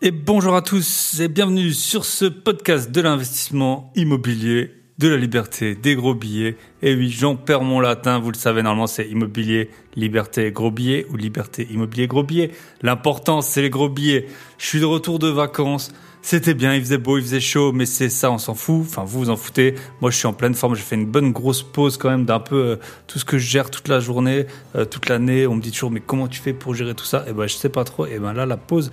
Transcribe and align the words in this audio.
Et 0.00 0.12
bonjour 0.12 0.54
à 0.54 0.62
tous 0.62 1.18
et 1.18 1.26
bienvenue 1.26 1.72
sur 1.72 2.04
ce 2.04 2.26
podcast 2.26 2.92
de 2.92 3.00
l'investissement 3.00 3.90
immobilier, 3.96 4.70
de 4.98 5.08
la 5.08 5.16
liberté, 5.16 5.74
des 5.74 5.96
gros 5.96 6.14
billets. 6.14 6.56
Et 6.82 6.94
oui, 6.94 7.10
j'en 7.10 7.34
perds 7.34 7.62
mon 7.62 7.80
latin, 7.80 8.20
vous 8.20 8.30
le 8.30 8.36
savez, 8.36 8.62
normalement 8.62 8.86
c'est 8.86 9.08
immobilier, 9.08 9.70
liberté, 9.96 10.52
gros 10.52 10.70
billets 10.70 11.04
ou 11.10 11.16
liberté, 11.16 11.66
immobilier, 11.68 12.06
gros 12.06 12.22
billets. 12.22 12.52
L'important 12.80 13.40
c'est 13.40 13.60
les 13.60 13.70
gros 13.70 13.88
billets. 13.88 14.28
Je 14.58 14.66
suis 14.66 14.78
de 14.78 14.84
retour 14.84 15.18
de 15.18 15.26
vacances. 15.26 15.90
C'était 16.22 16.54
bien, 16.54 16.76
il 16.76 16.80
faisait 16.80 16.98
beau, 16.98 17.18
il 17.18 17.24
faisait 17.24 17.40
chaud, 17.40 17.72
mais 17.72 17.84
c'est 17.84 18.08
ça, 18.08 18.30
on 18.30 18.38
s'en 18.38 18.54
fout. 18.54 18.82
Enfin, 18.82 19.02
vous 19.02 19.18
vous 19.18 19.30
en 19.30 19.36
foutez. 19.36 19.74
Moi, 20.00 20.12
je 20.12 20.16
suis 20.16 20.26
en 20.26 20.32
pleine 20.32 20.54
forme. 20.54 20.76
J'ai 20.76 20.82
fait 20.82 20.96
une 20.96 21.06
bonne 21.06 21.32
grosse 21.32 21.62
pause 21.64 21.96
quand 21.96 22.10
même 22.10 22.24
d'un 22.24 22.40
peu 22.40 22.56
euh, 22.56 22.76
tout 23.06 23.18
ce 23.18 23.24
que 23.24 23.38
je 23.38 23.48
gère 23.48 23.70
toute 23.70 23.88
la 23.88 23.98
journée, 23.98 24.46
euh, 24.76 24.84
toute 24.84 25.08
l'année. 25.08 25.46
On 25.46 25.54
me 25.54 25.60
dit 25.60 25.70
toujours, 25.70 25.90
mais 25.90 26.00
comment 26.00 26.28
tu 26.28 26.40
fais 26.40 26.52
pour 26.52 26.74
gérer 26.74 26.94
tout 26.94 27.04
ça? 27.04 27.24
Eh 27.28 27.32
ben, 27.32 27.46
je 27.46 27.54
sais 27.54 27.68
pas 27.68 27.84
trop. 27.84 28.06
Et 28.06 28.14
eh 28.16 28.18
ben 28.18 28.32
là, 28.32 28.46
la 28.46 28.56
pause, 28.56 28.90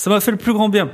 ça 0.00 0.08
m'a 0.08 0.20
fait 0.20 0.30
le 0.30 0.38
plus 0.38 0.54
grand 0.54 0.70
bien. 0.70 0.90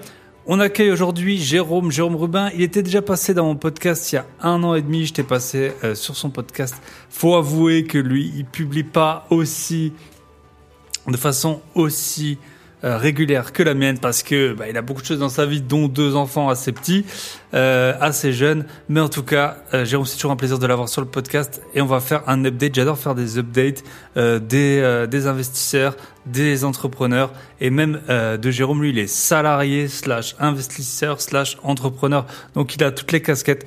On 0.47 0.59
accueille 0.59 0.91
aujourd'hui 0.91 1.39
Jérôme, 1.39 1.93
Jérôme 1.93 2.17
Rubin. 2.17 2.51
Il 2.57 2.63
était 2.63 2.83
déjà 2.83 3.03
passé 3.03 3.35
dans 3.35 3.45
mon 3.45 3.55
podcast 3.55 4.11
il 4.11 4.17
y 4.17 4.19
a 4.19 4.27
un 4.43 4.65
an 4.65 4.75
et 4.75 4.83
demi. 4.83 5.07
J'étais 5.07 5.23
passé 5.23 5.75
euh, 5.85 5.95
sur 5.95 6.17
son 6.17 6.29
podcast. 6.29 6.75
Faut 7.09 7.37
avouer 7.37 7.85
que 7.85 7.99
lui, 7.99 8.33
il 8.35 8.47
publie 8.47 8.83
pas 8.83 9.25
aussi, 9.31 9.93
de 11.07 11.17
façon 11.17 11.61
aussi 11.77 12.39
euh, 12.85 12.99
régulière 12.99 13.55
que 13.55 13.63
la 13.63 13.73
mienne 13.73 13.99
parce 13.99 14.23
que 14.23 14.53
bah, 14.53 14.69
il 14.69 14.77
a 14.77 14.83
beaucoup 14.83 15.01
de 15.01 15.07
choses 15.07 15.19
dans 15.19 15.31
sa 15.31 15.47
vie, 15.47 15.63
dont 15.63 15.89
deux 15.89 16.15
enfants 16.15 16.51
assez 16.51 16.73
petits, 16.73 17.07
euh, 17.55 17.95
assez 18.03 18.35
jeunes. 18.35 18.67
Mais 18.91 19.01
en 19.01 19.09
tout 19.09 19.23
cas, 19.23 19.57
euh, 19.73 19.87
Jérôme, 19.87 20.05
c'est 20.05 20.17
toujours 20.17 20.33
un 20.33 20.37
plaisir 20.37 20.59
de 20.59 20.67
l'avoir 20.67 20.91
sur 20.91 21.01
le 21.01 21.07
podcast 21.07 21.63
et 21.75 21.81
on 21.81 21.87
va 21.87 22.01
faire 22.01 22.23
un 22.27 22.45
update. 22.45 22.75
J'adore 22.75 22.99
faire 22.99 23.15
des 23.15 23.39
updates 23.39 23.83
des, 24.15 25.27
investisseurs, 25.27 25.97
des 26.27 26.65
entrepreneurs 26.65 27.33
et 27.63 27.71
même 27.71 28.01
de 28.09 28.51
Jérôme. 28.51 28.83
Lui, 28.83 28.91
il 28.91 28.99
est 28.99 29.07
salarié 29.07 29.89
slash 29.89 30.37
investisseur 30.39 31.23
slash 31.23 31.57
entrepreneur, 31.63 32.27
donc 32.55 32.75
il 32.77 32.85
a 32.85 32.91
toutes 32.91 33.13
les 33.13 33.23
casquettes. 33.23 33.67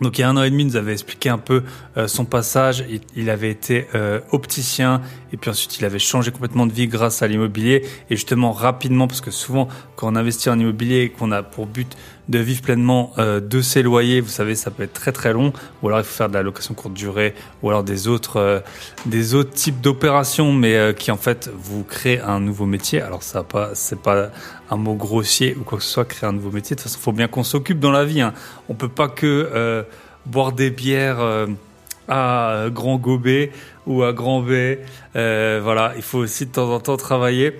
Donc 0.00 0.18
il 0.18 0.20
y 0.20 0.24
a 0.24 0.28
un 0.28 0.36
an 0.36 0.44
et 0.44 0.50
demi, 0.50 0.62
il 0.62 0.66
nous 0.66 0.76
avait 0.76 0.92
expliqué 0.92 1.28
un 1.28 1.38
peu 1.38 1.64
son 2.06 2.24
passage. 2.24 2.84
Il, 3.16 3.30
avait 3.30 3.50
été 3.50 3.86
opticien 4.30 5.02
et 5.32 5.36
puis 5.36 5.50
ensuite 5.50 5.78
il 5.78 5.84
avait 5.84 5.98
changé 5.98 6.30
complètement 6.30 6.66
de 6.66 6.72
vie 6.72 6.86
grâce 6.86 7.22
à 7.22 7.28
l'immobilier. 7.28 7.84
Et 8.10 8.16
justement 8.16 8.52
rapidement, 8.52 9.06
parce 9.06 9.20
que 9.20 9.30
souvent 9.30 9.68
quand 9.96 10.12
on 10.12 10.16
investit 10.16 10.50
en 10.50 10.58
immobilier 10.58 11.02
et 11.02 11.08
qu'on 11.10 11.32
a 11.32 11.42
pour 11.42 11.66
but 11.66 11.96
de 12.28 12.38
vivre 12.38 12.60
pleinement 12.60 13.12
euh, 13.18 13.40
de 13.40 13.62
ses 13.62 13.82
loyers, 13.82 14.20
vous 14.20 14.28
savez, 14.28 14.54
ça 14.54 14.70
peut 14.70 14.82
être 14.82 14.92
très 14.92 15.12
très 15.12 15.32
long. 15.32 15.52
Ou 15.82 15.88
alors 15.88 16.00
il 16.00 16.04
faut 16.04 16.14
faire 16.14 16.28
de 16.28 16.34
la 16.34 16.42
location 16.42 16.74
courte 16.74 16.94
durée, 16.94 17.34
ou 17.62 17.70
alors 17.70 17.84
des 17.84 18.08
autres 18.08 18.62
des 19.06 19.34
autres 19.34 19.52
types 19.52 19.80
d'opérations, 19.80 20.52
mais 20.52 20.94
qui 20.96 21.10
en 21.10 21.16
fait 21.16 21.50
vous 21.54 21.84
créent 21.84 22.20
un 22.20 22.40
nouveau 22.40 22.66
métier. 22.66 23.00
Alors 23.00 23.22
ça 23.22 23.42
pas 23.42 23.70
c'est 23.74 24.00
pas 24.00 24.30
un 24.70 24.76
mot 24.76 24.94
grossier 24.94 25.56
ou 25.58 25.64
quoi 25.64 25.78
que 25.78 25.84
ce 25.84 25.90
soit, 25.90 26.04
créer 26.04 26.28
un 26.28 26.32
nouveau 26.32 26.50
métier. 26.50 26.76
De 26.76 26.80
toute 26.80 26.90
façon, 26.90 26.98
il 27.00 27.04
faut 27.04 27.12
bien 27.12 27.28
qu'on 27.28 27.44
s'occupe 27.44 27.80
dans 27.80 27.90
la 27.90 28.04
vie. 28.04 28.20
Hein. 28.20 28.34
On 28.68 28.74
peut 28.74 28.88
pas 28.88 29.08
que 29.08 29.26
euh, 29.26 29.82
boire 30.26 30.52
des 30.52 30.70
bières 30.70 31.20
euh, 31.20 31.46
à 32.08 32.66
grand 32.70 32.96
gobelet 32.96 33.50
ou 33.86 34.02
à 34.02 34.12
grand 34.12 34.40
B. 34.40 34.78
Euh, 35.16 35.60
voilà, 35.62 35.92
il 35.96 36.02
faut 36.02 36.18
aussi 36.18 36.46
de 36.46 36.52
temps 36.52 36.72
en 36.72 36.80
temps 36.80 36.96
travailler. 36.96 37.54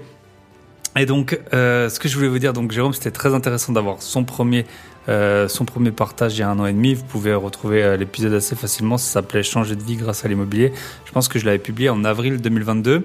Et 0.96 1.06
donc, 1.06 1.38
euh, 1.52 1.88
ce 1.88 2.00
que 2.00 2.08
je 2.08 2.16
voulais 2.16 2.28
vous 2.28 2.38
dire, 2.38 2.52
donc 2.52 2.72
Jérôme, 2.72 2.92
c'était 2.92 3.10
très 3.10 3.34
intéressant 3.34 3.72
d'avoir 3.72 4.02
son 4.02 4.24
premier, 4.24 4.64
euh, 5.08 5.46
son 5.46 5.64
premier 5.64 5.92
partage 5.92 6.36
il 6.36 6.40
y 6.40 6.42
a 6.42 6.48
un 6.48 6.58
an 6.58 6.66
et 6.66 6.72
demi. 6.72 6.94
Vous 6.94 7.04
pouvez 7.04 7.34
retrouver 7.34 7.96
l'épisode 7.96 8.32
assez 8.32 8.56
facilement. 8.56 8.98
Ça 8.98 9.12
s'appelait 9.12 9.42
Changer 9.42 9.76
de 9.76 9.82
vie 9.82 9.96
grâce 9.96 10.24
à 10.24 10.28
l'immobilier. 10.28 10.72
Je 11.04 11.12
pense 11.12 11.28
que 11.28 11.38
je 11.38 11.46
l'avais 11.46 11.58
publié 11.58 11.90
en 11.90 12.04
avril 12.04 12.40
2022. 12.40 13.04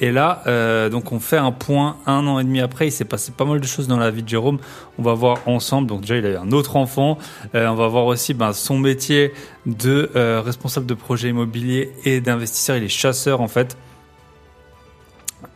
Et 0.00 0.12
là, 0.12 0.42
euh, 0.46 0.88
donc 0.88 1.12
on 1.12 1.20
fait 1.20 1.36
un 1.36 1.50
point 1.50 1.96
un 2.06 2.26
an 2.26 2.38
et 2.38 2.44
demi 2.44 2.60
après. 2.60 2.88
Il 2.88 2.92
s'est 2.92 3.04
passé 3.04 3.32
pas 3.32 3.44
mal 3.44 3.60
de 3.60 3.66
choses 3.66 3.88
dans 3.88 3.98
la 3.98 4.10
vie 4.10 4.22
de 4.22 4.28
Jérôme. 4.28 4.58
On 4.98 5.02
va 5.02 5.14
voir 5.14 5.38
ensemble. 5.46 5.88
Donc 5.88 6.02
déjà, 6.02 6.16
il 6.16 6.26
a 6.26 6.40
un 6.40 6.52
autre 6.52 6.76
enfant. 6.76 7.18
Euh, 7.54 7.66
on 7.68 7.74
va 7.74 7.88
voir 7.88 8.06
aussi 8.06 8.34
ben, 8.34 8.52
son 8.52 8.78
métier 8.78 9.32
de 9.66 10.10
euh, 10.14 10.40
responsable 10.44 10.86
de 10.86 10.94
projet 10.94 11.30
immobilier 11.30 11.92
et 12.04 12.20
d'investisseur. 12.20 12.76
Il 12.76 12.84
est 12.84 12.88
chasseur 12.88 13.40
en 13.40 13.48
fait. 13.48 13.76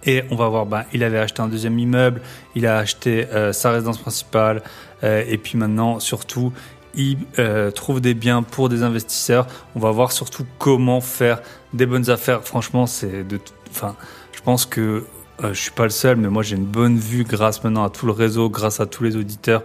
Et 0.05 0.25
on 0.31 0.37
va 0.37 0.49
voir, 0.49 0.67
ben, 0.67 0.85
il 0.93 1.05
avait 1.05 1.19
acheté 1.19 1.43
un 1.43 1.49
deuxième 1.49 1.79
immeuble, 1.79 2.23
il 2.55 2.67
a 2.67 2.79
acheté 2.79 3.27
euh, 3.33 3.53
sa 3.53 3.71
résidence 3.71 3.99
principale, 3.99 4.63
euh, 5.05 5.25
et 5.27 5.39
puis 5.39 5.59
maintenant, 5.59 6.01
surtout, 6.01 6.53
il 6.95 7.19
euh, 7.39 7.71
trouve 7.71 8.01
des 8.01 8.15
biens 8.15 8.43
pour 8.43 8.69
des 8.69 8.83
investisseurs. 8.83 9.47
On 9.75 9.81
va 9.81 9.91
voir 9.91 10.13
surtout 10.13 10.45
comment 10.59 11.01
faire 11.01 11.41
des 11.73 11.87
bonnes 11.87 12.11
affaires. 12.11 12.45
Franchement, 12.45 12.87
c'est 12.87 13.27
de, 13.27 13.41
enfin, 13.71 13.97
je 14.33 14.41
pense 14.41 14.67
que 14.67 15.05
euh, 15.43 15.55
je 15.55 15.61
suis 15.61 15.71
pas 15.71 15.85
le 15.85 15.91
seul, 15.91 16.17
mais 16.17 16.29
moi 16.29 16.43
j'ai 16.43 16.57
une 16.57 16.67
bonne 16.67 16.99
vue 16.99 17.25
grâce 17.25 17.63
maintenant 17.65 17.85
à 17.85 17.91
tout 17.91 18.07
le 18.07 18.13
réseau, 18.13 18.51
grâce 18.51 18.81
à 18.81 18.87
tous 18.87 19.05
les 19.05 19.17
auditeurs. 19.17 19.63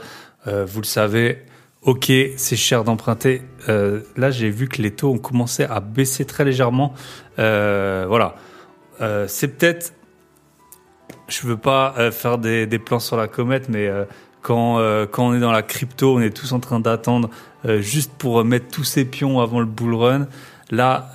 Euh, 0.47 0.65
vous 0.65 0.81
le 0.81 0.85
savez, 0.85 1.45
ok, 1.87 2.11
c'est 2.35 2.55
cher 2.55 2.83
d'emprunter. 2.83 3.41
Euh, 3.69 4.01
là, 4.15 4.29
j'ai 4.29 4.49
vu 4.49 4.67
que 4.67 4.81
les 4.81 4.91
taux 4.91 5.11
ont 5.11 5.17
commencé 5.17 5.63
à 5.63 5.79
baisser 5.79 6.25
très 6.25 6.43
légèrement. 6.43 6.93
Euh, 7.39 8.05
voilà, 8.07 8.35
euh, 9.01 9.25
c'est 9.27 9.47
peut-être, 9.47 9.93
je 11.27 11.47
veux 11.47 11.57
pas 11.57 11.93
euh, 11.97 12.11
faire 12.11 12.37
des, 12.37 12.67
des, 12.67 12.79
plans 12.79 12.99
sur 12.99 13.15
la 13.15 13.27
comète, 13.27 13.69
mais 13.69 13.89
quand, 14.41 14.79
quand 15.11 15.27
on 15.27 15.33
est 15.33 15.39
dans 15.39 15.51
la 15.51 15.63
crypto, 15.63 16.17
on 16.17 16.21
est 16.21 16.35
tous 16.35 16.53
en 16.53 16.59
train 16.59 16.79
d'attendre 16.79 17.29
juste 17.79 18.11
pour 18.17 18.43
mettre 18.45 18.67
tous 18.69 18.85
ces 18.85 19.03
pions 19.03 19.39
avant 19.39 19.59
le 19.59 19.65
bull 19.65 19.95
run. 19.95 20.27
Là, 20.69 21.11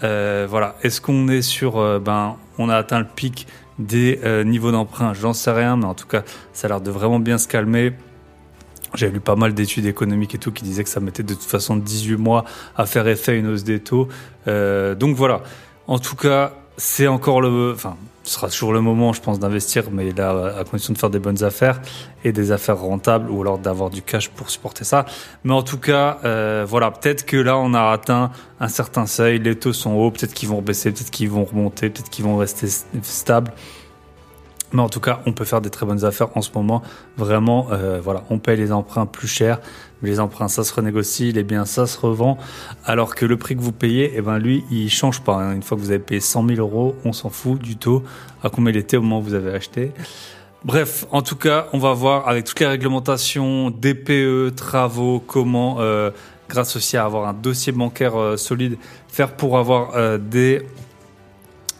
voilà, 0.48 0.76
est-ce 0.82 1.00
qu'on 1.00 1.28
est 1.28 1.42
sur, 1.42 2.00
ben, 2.00 2.36
on 2.58 2.68
a 2.68 2.76
atteint 2.76 2.98
le 2.98 3.06
pic 3.06 3.46
des 3.78 4.20
euh, 4.24 4.44
niveaux 4.44 4.72
d'emprunt, 4.72 5.12
j'en 5.14 5.32
sais 5.32 5.50
rien, 5.50 5.76
mais 5.76 5.84
en 5.84 5.94
tout 5.94 6.06
cas, 6.06 6.22
ça 6.52 6.66
a 6.66 6.68
l'air 6.68 6.80
de 6.80 6.90
vraiment 6.90 7.18
bien 7.18 7.38
se 7.38 7.48
calmer. 7.48 7.92
J'ai 8.94 9.08
lu 9.08 9.20
pas 9.20 9.36
mal 9.36 9.54
d'études 9.54 9.86
économiques 9.86 10.34
et 10.34 10.38
tout 10.38 10.52
qui 10.52 10.64
disaient 10.64 10.84
que 10.84 10.90
ça 10.90 11.00
mettait 11.00 11.22
de 11.22 11.32
toute 11.32 11.44
façon 11.44 11.76
18 11.76 12.16
mois 12.16 12.44
à 12.76 12.84
faire 12.84 13.08
effet 13.08 13.38
une 13.38 13.46
hausse 13.46 13.64
des 13.64 13.80
taux. 13.80 14.08
Euh, 14.48 14.94
donc 14.94 15.16
voilà. 15.16 15.42
En 15.86 15.98
tout 15.98 16.16
cas, 16.16 16.52
c'est 16.76 17.06
encore 17.06 17.40
le, 17.40 17.72
enfin, 17.74 17.96
ce 18.24 18.34
sera 18.34 18.48
toujours 18.48 18.72
le 18.72 18.80
moment, 18.80 19.12
je 19.12 19.20
pense, 19.20 19.38
d'investir, 19.38 19.84
mais 19.90 20.12
là, 20.12 20.54
à 20.58 20.64
condition 20.64 20.92
de 20.92 20.98
faire 20.98 21.10
des 21.10 21.18
bonnes 21.18 21.42
affaires 21.42 21.80
et 22.24 22.32
des 22.32 22.52
affaires 22.52 22.78
rentables, 22.78 23.30
ou 23.30 23.40
alors 23.42 23.58
d'avoir 23.58 23.90
du 23.90 24.02
cash 24.02 24.28
pour 24.28 24.50
supporter 24.50 24.84
ça. 24.84 25.04
Mais 25.44 25.52
en 25.52 25.62
tout 25.62 25.78
cas, 25.78 26.18
euh, 26.24 26.64
voilà, 26.66 26.90
peut-être 26.90 27.26
que 27.26 27.36
là, 27.36 27.56
on 27.58 27.74
a 27.74 27.90
atteint 27.90 28.30
un 28.60 28.68
certain 28.68 29.06
seuil, 29.06 29.38
les 29.38 29.56
taux 29.56 29.72
sont 29.72 29.92
hauts, 29.94 30.10
peut-être 30.10 30.34
qu'ils 30.34 30.48
vont 30.48 30.62
baisser, 30.62 30.92
peut-être 30.92 31.10
qu'ils 31.10 31.30
vont 31.30 31.44
remonter, 31.44 31.90
peut-être 31.90 32.10
qu'ils 32.10 32.24
vont 32.24 32.36
rester 32.36 32.68
stables. 33.02 33.52
Mais 34.72 34.80
en 34.80 34.88
tout 34.88 35.00
cas, 35.00 35.20
on 35.26 35.32
peut 35.32 35.44
faire 35.44 35.60
des 35.60 35.70
très 35.70 35.84
bonnes 35.84 36.04
affaires 36.04 36.28
en 36.36 36.42
ce 36.42 36.50
moment. 36.54 36.82
Vraiment, 37.16 37.68
euh, 37.72 38.00
voilà, 38.02 38.24
on 38.30 38.38
paye 38.38 38.56
les 38.56 38.72
emprunts 38.72 39.06
plus 39.06 39.28
cher. 39.28 39.60
Les 40.02 40.18
emprunts, 40.18 40.48
ça 40.48 40.64
se 40.64 40.74
renégocie, 40.74 41.30
les 41.32 41.42
biens, 41.42 41.64
ça 41.64 41.86
se 41.86 41.98
revend. 41.98 42.38
Alors 42.84 43.14
que 43.14 43.26
le 43.26 43.36
prix 43.36 43.54
que 43.54 43.60
vous 43.60 43.72
payez, 43.72 44.12
eh 44.16 44.22
ben 44.22 44.38
lui, 44.38 44.64
il 44.70 44.90
change 44.90 45.20
pas. 45.20 45.34
Hein. 45.34 45.54
Une 45.54 45.62
fois 45.62 45.76
que 45.76 45.82
vous 45.82 45.90
avez 45.90 46.00
payé 46.00 46.20
100 46.20 46.48
000 46.48 46.58
euros, 46.60 46.96
on 47.04 47.12
s'en 47.12 47.28
fout 47.28 47.60
du 47.60 47.76
taux 47.76 48.02
à 48.42 48.48
combien 48.48 48.72
il 48.72 48.78
était 48.78 48.96
au 48.96 49.02
moment 49.02 49.18
où 49.18 49.22
vous 49.22 49.34
avez 49.34 49.52
acheté. 49.52 49.92
Bref, 50.64 51.06
en 51.10 51.22
tout 51.22 51.36
cas, 51.36 51.66
on 51.72 51.78
va 51.78 51.92
voir 51.92 52.28
avec 52.28 52.44
toutes 52.44 52.60
les 52.60 52.66
réglementations, 52.66 53.70
DPE, 53.70 54.54
travaux, 54.54 55.22
comment, 55.24 55.76
euh, 55.80 56.10
grâce 56.48 56.76
aussi 56.76 56.96
à 56.96 57.04
avoir 57.04 57.28
un 57.28 57.32
dossier 57.32 57.72
bancaire 57.72 58.18
euh, 58.18 58.36
solide, 58.36 58.78
faire 59.08 59.32
pour 59.32 59.58
avoir 59.58 60.18
des 60.18 60.62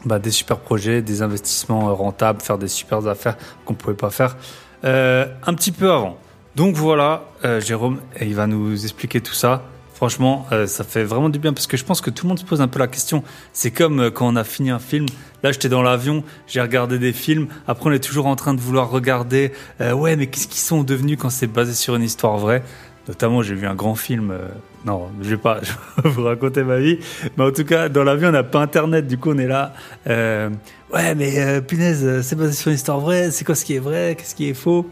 bah, 0.05 0.19
des 0.19 0.31
super 0.31 0.59
projets, 0.59 1.03
des 1.03 1.23
investissements 1.23 1.89
euh, 1.89 1.93
rentables, 1.93 2.41
faire 2.41 2.59
des 2.59 2.69
super 2.69 3.07
affaires 3.07 3.37
qu'on 3.65 3.75
pouvait 3.75 3.97
pas 3.97 4.11
faire 4.11 4.37
euh, 4.85 5.27
un 5.47 5.55
petit 5.55 5.73
peu 5.73 5.93
avant. 5.93 6.19
Donc 6.57 6.75
voilà, 6.75 7.25
euh, 7.45 7.61
Jérôme, 7.61 8.01
il 8.21 8.35
va 8.35 8.47
nous 8.47 8.83
expliquer 8.83 9.21
tout 9.21 9.35
ça. 9.35 9.63
Franchement, 9.95 10.49
ça 10.67 10.83
fait 10.83 11.05
vraiment 11.05 11.29
du 11.29 11.39
bien 11.39 11.53
parce 11.53 11.69
que 11.69 11.77
je 11.77 11.85
pense 11.85 12.01
que 12.01 12.11
tout 12.11 12.25
le 12.25 12.31
monde 12.31 12.39
se 12.41 12.45
pose 12.45 12.61
un 12.61 12.67
peu 12.67 12.81
la 12.81 12.89
question. 12.89 13.23
C'est 13.53 13.71
comme 13.71 14.11
quand 14.11 14.27
on 14.27 14.35
a 14.35 14.43
fini 14.43 14.71
un 14.71 14.81
film. 14.81 15.07
Là, 15.45 15.53
j'étais 15.53 15.69
dans 15.69 15.81
l'avion, 15.81 16.25
j'ai 16.49 16.61
regardé 16.61 16.99
des 16.99 17.13
films. 17.13 17.47
Après, 17.69 17.89
on 17.89 17.93
est 17.93 18.03
toujours 18.03 18.27
en 18.27 18.35
train 18.35 18.53
de 18.53 18.61
vouloir 18.61 18.91
regarder. 18.91 19.53
Ouais, 19.79 20.17
mais 20.17 20.27
qu'est-ce 20.27 20.49
qu'ils 20.49 20.59
sont 20.61 20.83
devenus 20.83 21.19
quand 21.21 21.31
c'est 21.31 21.47
basé 21.47 21.73
sur 21.73 21.95
une 21.95 22.03
histoire 22.03 22.37
vraie? 22.37 22.65
Notamment, 23.07 23.43
j'ai 23.43 23.55
vu 23.55 23.69
un 23.69 23.77
grand 23.77 23.95
film. 23.95 24.37
Non, 24.85 25.11
je 25.21 25.31
vais 25.31 25.37
pas 25.37 25.61
vous 26.05 26.25
raconter 26.25 26.65
ma 26.65 26.79
vie. 26.79 26.99
Mais 27.37 27.45
en 27.45 27.53
tout 27.53 27.65
cas, 27.65 27.89
dans 27.89 28.05
l'avion, 28.05 28.29
on 28.29 28.33
n'a 28.33 28.43
pas 28.43 28.61
Internet. 28.61 29.07
Du 29.07 29.19
coup, 29.19 29.31
on 29.31 29.39
est 29.39 29.47
là. 29.47 29.73
ouais, 30.07 31.15
mais 31.15 31.63
punaise, 31.63 32.23
c'est 32.23 32.37
basé 32.37 32.53
sur 32.53 32.69
une 32.69 32.75
histoire 32.75 33.01
vraie. 33.01 33.31
C'est 33.31 33.45
quoi 33.45 33.55
ce 33.55 33.65
qui 33.65 33.75
est 33.75 33.81
vrai 33.81 34.17
Qu'est-ce 34.19 34.35
qui 34.35 34.49
est 34.49 34.55
faux? 34.55 34.89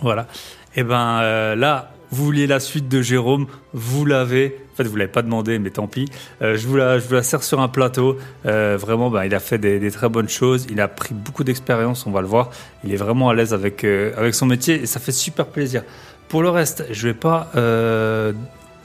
Voilà. 0.00 0.26
Et 0.74 0.84
ben 0.84 1.54
là, 1.54 1.92
vous 2.12 2.26
vouliez 2.26 2.46
la 2.46 2.60
suite 2.60 2.88
de 2.88 3.00
Jérôme, 3.00 3.46
vous 3.72 4.04
l'avez. 4.04 4.58
En 4.72 4.76
fait, 4.76 4.84
vous 4.84 4.96
l'avez 4.96 5.10
pas 5.10 5.22
demandé, 5.22 5.58
mais 5.58 5.70
tant 5.70 5.86
pis. 5.86 6.10
Euh, 6.42 6.58
je, 6.58 6.68
vous 6.68 6.76
la, 6.76 6.98
je 6.98 7.08
vous 7.08 7.14
la 7.14 7.22
sers 7.22 7.42
sur 7.42 7.58
un 7.60 7.68
plateau. 7.68 8.18
Euh, 8.44 8.76
vraiment, 8.78 9.08
bah, 9.08 9.24
il 9.24 9.34
a 9.34 9.40
fait 9.40 9.56
des, 9.56 9.90
très 9.90 10.10
bonnes 10.10 10.28
choses. 10.28 10.66
Il 10.70 10.78
a 10.82 10.88
pris 10.88 11.14
beaucoup 11.14 11.42
d'expérience, 11.42 12.06
on 12.06 12.10
va 12.10 12.20
le 12.20 12.26
voir. 12.26 12.50
Il 12.84 12.92
est 12.92 12.96
vraiment 12.96 13.30
à 13.30 13.34
l'aise 13.34 13.54
avec, 13.54 13.82
euh, 13.84 14.12
avec 14.18 14.34
son 14.34 14.44
métier 14.44 14.82
et 14.82 14.86
ça 14.86 15.00
fait 15.00 15.10
super 15.10 15.46
plaisir. 15.46 15.84
Pour 16.32 16.42
le 16.42 16.48
reste, 16.48 16.86
je 16.90 17.08
vais 17.08 17.14
pas 17.14 17.50
euh, 17.56 18.32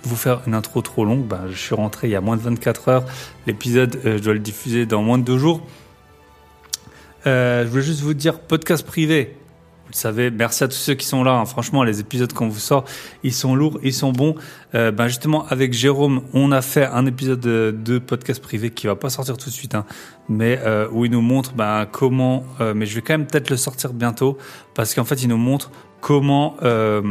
vous 0.03 0.17
faire 0.17 0.41
une 0.47 0.53
intro 0.53 0.81
trop 0.81 1.05
longue. 1.05 1.25
Bah, 1.25 1.43
je 1.49 1.55
suis 1.55 1.75
rentré 1.75 2.09
il 2.09 2.11
y 2.11 2.15
a 2.17 2.19
moins 2.19 2.35
de 2.35 2.41
24 2.41 2.89
heures. 2.89 3.05
L'épisode, 3.45 4.01
euh, 4.05 4.17
je 4.17 4.21
dois 4.21 4.33
le 4.33 4.39
diffuser 4.39 4.85
dans 4.85 5.01
moins 5.01 5.17
de 5.17 5.23
deux 5.23 5.37
jours. 5.37 5.61
Euh, 7.25 7.63
je 7.63 7.69
voulais 7.69 7.83
juste 7.83 8.01
vous 8.01 8.13
dire 8.13 8.41
podcast 8.41 8.85
privé 8.85 9.37
Vous 9.85 9.91
le 9.91 9.95
savez, 9.95 10.29
merci 10.29 10.65
à 10.65 10.67
tous 10.67 10.75
ceux 10.75 10.95
qui 10.95 11.05
sont 11.05 11.23
là. 11.23 11.35
Hein. 11.35 11.45
Franchement, 11.45 11.85
les 11.85 12.01
épisodes 12.01 12.33
qu'on 12.33 12.49
vous 12.49 12.59
sort, 12.59 12.83
ils 13.23 13.31
sont 13.31 13.55
lourds, 13.55 13.79
ils 13.81 13.93
sont 13.93 14.11
bons. 14.11 14.35
Ben 14.73 15.07
justement, 15.07 15.47
avec 15.47 15.71
Jérôme, 15.71 16.23
on 16.33 16.51
a 16.51 16.61
fait 16.61 16.85
un 16.85 17.05
épisode 17.05 17.39
de, 17.39 17.99
podcast 17.99 18.41
privé 18.41 18.71
qui 18.71 18.87
va 18.87 18.97
pas 18.97 19.09
sortir 19.09 19.37
tout 19.37 19.49
de 19.49 19.55
suite, 19.55 19.73
hein, 19.73 19.85
mais 20.27 20.59
où 20.91 21.05
il 21.05 21.11
nous 21.11 21.21
montre 21.21 21.53
ben, 21.53 21.87
comment. 21.89 22.43
Mais 22.75 22.85
je 22.85 22.95
vais 22.95 23.01
quand 23.01 23.13
même 23.13 23.25
peut-être 23.25 23.49
le 23.49 23.55
sortir 23.55 23.93
bientôt 23.93 24.37
parce 24.75 24.93
qu'en 24.93 25.05
fait, 25.05 25.23
il 25.23 25.29
nous 25.29 25.37
montre 25.37 25.71
comment 26.07 26.55
euh, 26.63 27.01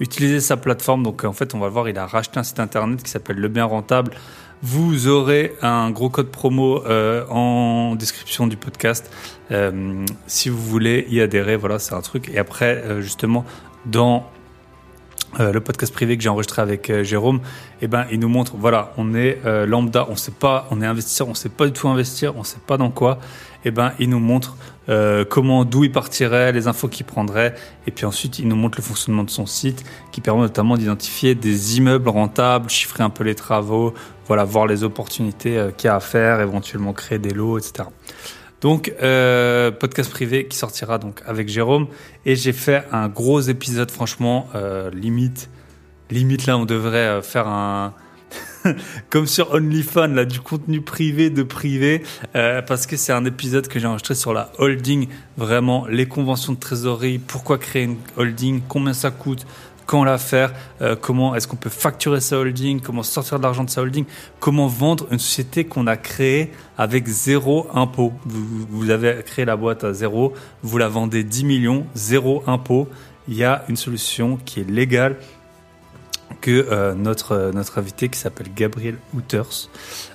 utiliser 0.00 0.40
sa 0.40 0.56
plateforme. 0.56 1.04
Donc 1.04 1.22
en 1.22 1.32
fait, 1.32 1.54
on 1.54 1.60
va 1.60 1.66
le 1.66 1.72
voir, 1.72 1.88
il 1.88 1.96
a 1.98 2.04
racheté 2.04 2.40
un 2.40 2.42
site 2.42 2.58
internet 2.58 3.00
qui 3.00 3.12
s'appelle 3.12 3.36
Le 3.36 3.46
Bien 3.46 3.64
Rentable. 3.64 4.10
Vous 4.60 5.06
aurez 5.06 5.54
un 5.62 5.92
gros 5.92 6.10
code 6.10 6.32
promo 6.32 6.84
euh, 6.84 7.24
en 7.28 7.94
description 7.94 8.48
du 8.48 8.56
podcast 8.56 9.08
euh, 9.52 10.04
si 10.26 10.48
vous 10.48 10.58
voulez 10.58 11.06
y 11.10 11.20
adhérer. 11.20 11.54
Voilà, 11.54 11.78
c'est 11.78 11.94
un 11.94 12.00
truc. 12.00 12.28
Et 12.34 12.38
après, 12.38 13.00
justement, 13.00 13.44
dans 13.86 14.28
le 15.38 15.60
podcast 15.60 15.92
privé 15.92 16.16
que 16.16 16.22
j'ai 16.24 16.28
enregistré 16.28 16.60
avec 16.60 16.90
Jérôme, 17.02 17.40
eh 17.82 17.86
ben, 17.86 18.06
il 18.10 18.18
nous 18.18 18.30
montre, 18.30 18.56
voilà, 18.56 18.92
on 18.96 19.14
est 19.14 19.38
lambda, 19.44 20.06
on 20.08 20.16
sait 20.16 20.32
pas, 20.32 20.66
on 20.72 20.82
est 20.82 20.86
investisseur, 20.86 21.28
on 21.28 21.34
sait 21.34 21.50
pas 21.50 21.66
du 21.66 21.72
tout 21.72 21.86
investir, 21.88 22.36
on 22.36 22.42
sait 22.42 22.58
pas 22.66 22.78
dans 22.78 22.90
quoi. 22.90 23.20
Eh 23.64 23.70
ben, 23.70 23.92
il 24.00 24.08
nous 24.08 24.18
montre 24.18 24.56
euh, 24.88 25.24
comment, 25.24 25.64
d'où 25.64 25.84
il 25.84 25.92
partirait, 25.92 26.52
les 26.52 26.66
infos 26.66 26.88
qu'il 26.88 27.06
prendrait, 27.06 27.54
et 27.86 27.90
puis 27.90 28.06
ensuite 28.06 28.38
il 28.38 28.48
nous 28.48 28.56
montre 28.56 28.78
le 28.78 28.84
fonctionnement 28.84 29.24
de 29.24 29.30
son 29.30 29.46
site, 29.46 29.84
qui 30.12 30.20
permet 30.20 30.42
notamment 30.42 30.76
d'identifier 30.76 31.34
des 31.34 31.76
immeubles 31.76 32.08
rentables, 32.08 32.70
chiffrer 32.70 33.02
un 33.02 33.10
peu 33.10 33.24
les 33.24 33.34
travaux, 33.34 33.94
voilà, 34.26 34.44
voir 34.44 34.66
les 34.66 34.84
opportunités 34.84 35.58
euh, 35.58 35.70
qu'il 35.70 35.88
y 35.88 35.90
a 35.90 35.96
à 35.96 36.00
faire, 36.00 36.40
éventuellement 36.40 36.92
créer 36.92 37.18
des 37.18 37.30
lots, 37.30 37.58
etc. 37.58 37.88
Donc 38.60 38.92
euh, 39.02 39.70
podcast 39.70 40.10
privé 40.10 40.46
qui 40.48 40.56
sortira 40.56 40.98
donc 40.98 41.22
avec 41.26 41.48
Jérôme, 41.48 41.86
et 42.26 42.34
j'ai 42.34 42.52
fait 42.52 42.84
un 42.90 43.08
gros 43.08 43.40
épisode, 43.40 43.90
franchement, 43.90 44.48
limite, 44.92 45.48
limite 46.10 46.46
là 46.46 46.58
on 46.58 46.64
devrait 46.64 47.22
faire 47.22 47.46
un 47.46 47.94
comme 49.10 49.26
sur 49.26 49.52
OnlyFans, 49.52 50.08
là, 50.08 50.24
du 50.24 50.40
contenu 50.40 50.80
privé 50.80 51.30
de 51.30 51.42
privé, 51.42 52.02
euh, 52.34 52.62
parce 52.62 52.86
que 52.86 52.96
c'est 52.96 53.12
un 53.12 53.24
épisode 53.24 53.68
que 53.68 53.78
j'ai 53.78 53.86
enregistré 53.86 54.14
sur 54.14 54.32
la 54.32 54.52
holding, 54.58 55.08
vraiment 55.36 55.86
les 55.86 56.06
conventions 56.06 56.52
de 56.52 56.58
trésorerie, 56.58 57.18
pourquoi 57.18 57.58
créer 57.58 57.84
une 57.84 57.96
holding, 58.16 58.60
combien 58.68 58.92
ça 58.92 59.10
coûte, 59.10 59.46
quand 59.86 60.04
la 60.04 60.18
faire, 60.18 60.52
euh, 60.82 60.96
comment 61.00 61.34
est-ce 61.34 61.48
qu'on 61.48 61.56
peut 61.56 61.70
facturer 61.70 62.20
sa 62.20 62.38
holding, 62.38 62.80
comment 62.80 63.02
sortir 63.02 63.38
de 63.38 63.42
l'argent 63.42 63.64
de 63.64 63.70
sa 63.70 63.80
holding, 63.80 64.04
comment 64.38 64.66
vendre 64.66 65.06
une 65.10 65.18
société 65.18 65.64
qu'on 65.64 65.86
a 65.86 65.96
créée 65.96 66.52
avec 66.76 67.06
zéro 67.06 67.66
impôt. 67.72 68.12
Vous, 68.26 68.66
vous 68.68 68.90
avez 68.90 69.22
créé 69.24 69.46
la 69.46 69.56
boîte 69.56 69.84
à 69.84 69.94
zéro, 69.94 70.34
vous 70.62 70.76
la 70.76 70.88
vendez 70.88 71.24
10 71.24 71.44
millions, 71.44 71.86
zéro 71.94 72.42
impôt. 72.46 72.86
Il 73.28 73.36
y 73.36 73.44
a 73.44 73.64
une 73.70 73.76
solution 73.76 74.38
qui 74.44 74.60
est 74.60 74.70
légale 74.70 75.16
que 76.40 76.66
euh, 76.70 76.94
notre, 76.94 77.32
euh, 77.32 77.52
notre 77.52 77.78
invité 77.78 78.08
qui 78.08 78.18
s'appelle 78.18 78.48
Gabriel 78.54 78.96
Houters 79.14 79.68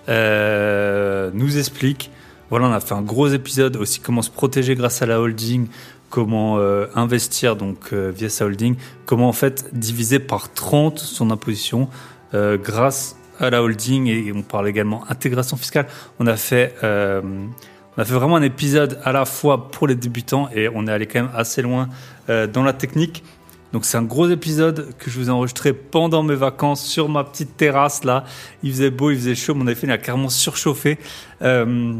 euh, 0.09 1.31
nous 1.33 1.57
explique. 1.57 2.11
Voilà, 2.49 2.67
on 2.67 2.71
a 2.71 2.79
fait 2.79 2.93
un 2.93 3.01
gros 3.01 3.27
épisode 3.27 3.77
aussi 3.77 3.99
comment 3.99 4.21
se 4.21 4.29
protéger 4.29 4.75
grâce 4.75 5.01
à 5.01 5.05
la 5.05 5.19
holding, 5.19 5.67
comment 6.11 6.59
investir 6.93 7.55
donc 7.55 7.91
via 7.91 8.29
sa 8.29 8.45
holding, 8.45 8.75
comment 9.07 9.27
en 9.27 9.33
fait 9.33 9.69
diviser 9.73 10.19
par 10.19 10.53
30 10.53 10.99
son 10.99 11.31
imposition 11.31 11.89
grâce 12.31 13.15
à 13.39 13.49
la 13.49 13.63
holding 13.63 14.05
et 14.05 14.31
on 14.35 14.43
parle 14.43 14.67
également 14.67 15.03
intégration 15.09 15.57
fiscale. 15.57 15.87
On 16.19 16.27
a 16.27 16.35
fait 16.35 16.75
on 16.83 18.01
a 18.01 18.05
fait 18.05 18.13
vraiment 18.13 18.35
un 18.35 18.43
épisode 18.43 18.99
à 19.03 19.13
la 19.13 19.25
fois 19.25 19.71
pour 19.71 19.87
les 19.87 19.95
débutants 19.95 20.47
et 20.53 20.69
on 20.69 20.85
est 20.85 20.91
allé 20.91 21.07
quand 21.07 21.23
même 21.23 21.31
assez 21.33 21.63
loin 21.63 21.89
dans 22.27 22.63
la 22.63 22.73
technique. 22.73 23.23
Donc 23.73 23.85
c'est 23.85 23.97
un 23.97 24.03
gros 24.03 24.29
épisode 24.29 24.93
que 24.99 25.09
je 25.09 25.19
vous 25.19 25.29
ai 25.29 25.31
enregistré 25.31 25.73
pendant 25.73 26.21
mes 26.21 26.35
vacances 26.35 26.85
sur 26.85 27.09
ma 27.09 27.23
petite 27.23 27.57
terrasse 27.57 28.03
là. 28.03 28.23
Il 28.61 28.71
faisait 28.71 28.91
beau, 28.91 29.09
il 29.09 29.17
faisait 29.17 29.35
chaud, 29.35 29.55
mon 29.55 29.65
iPhone 29.65 29.89
a 29.89 29.97
carrément 29.97 30.29
surchauffé. 30.29 30.99
Euh, 31.41 31.93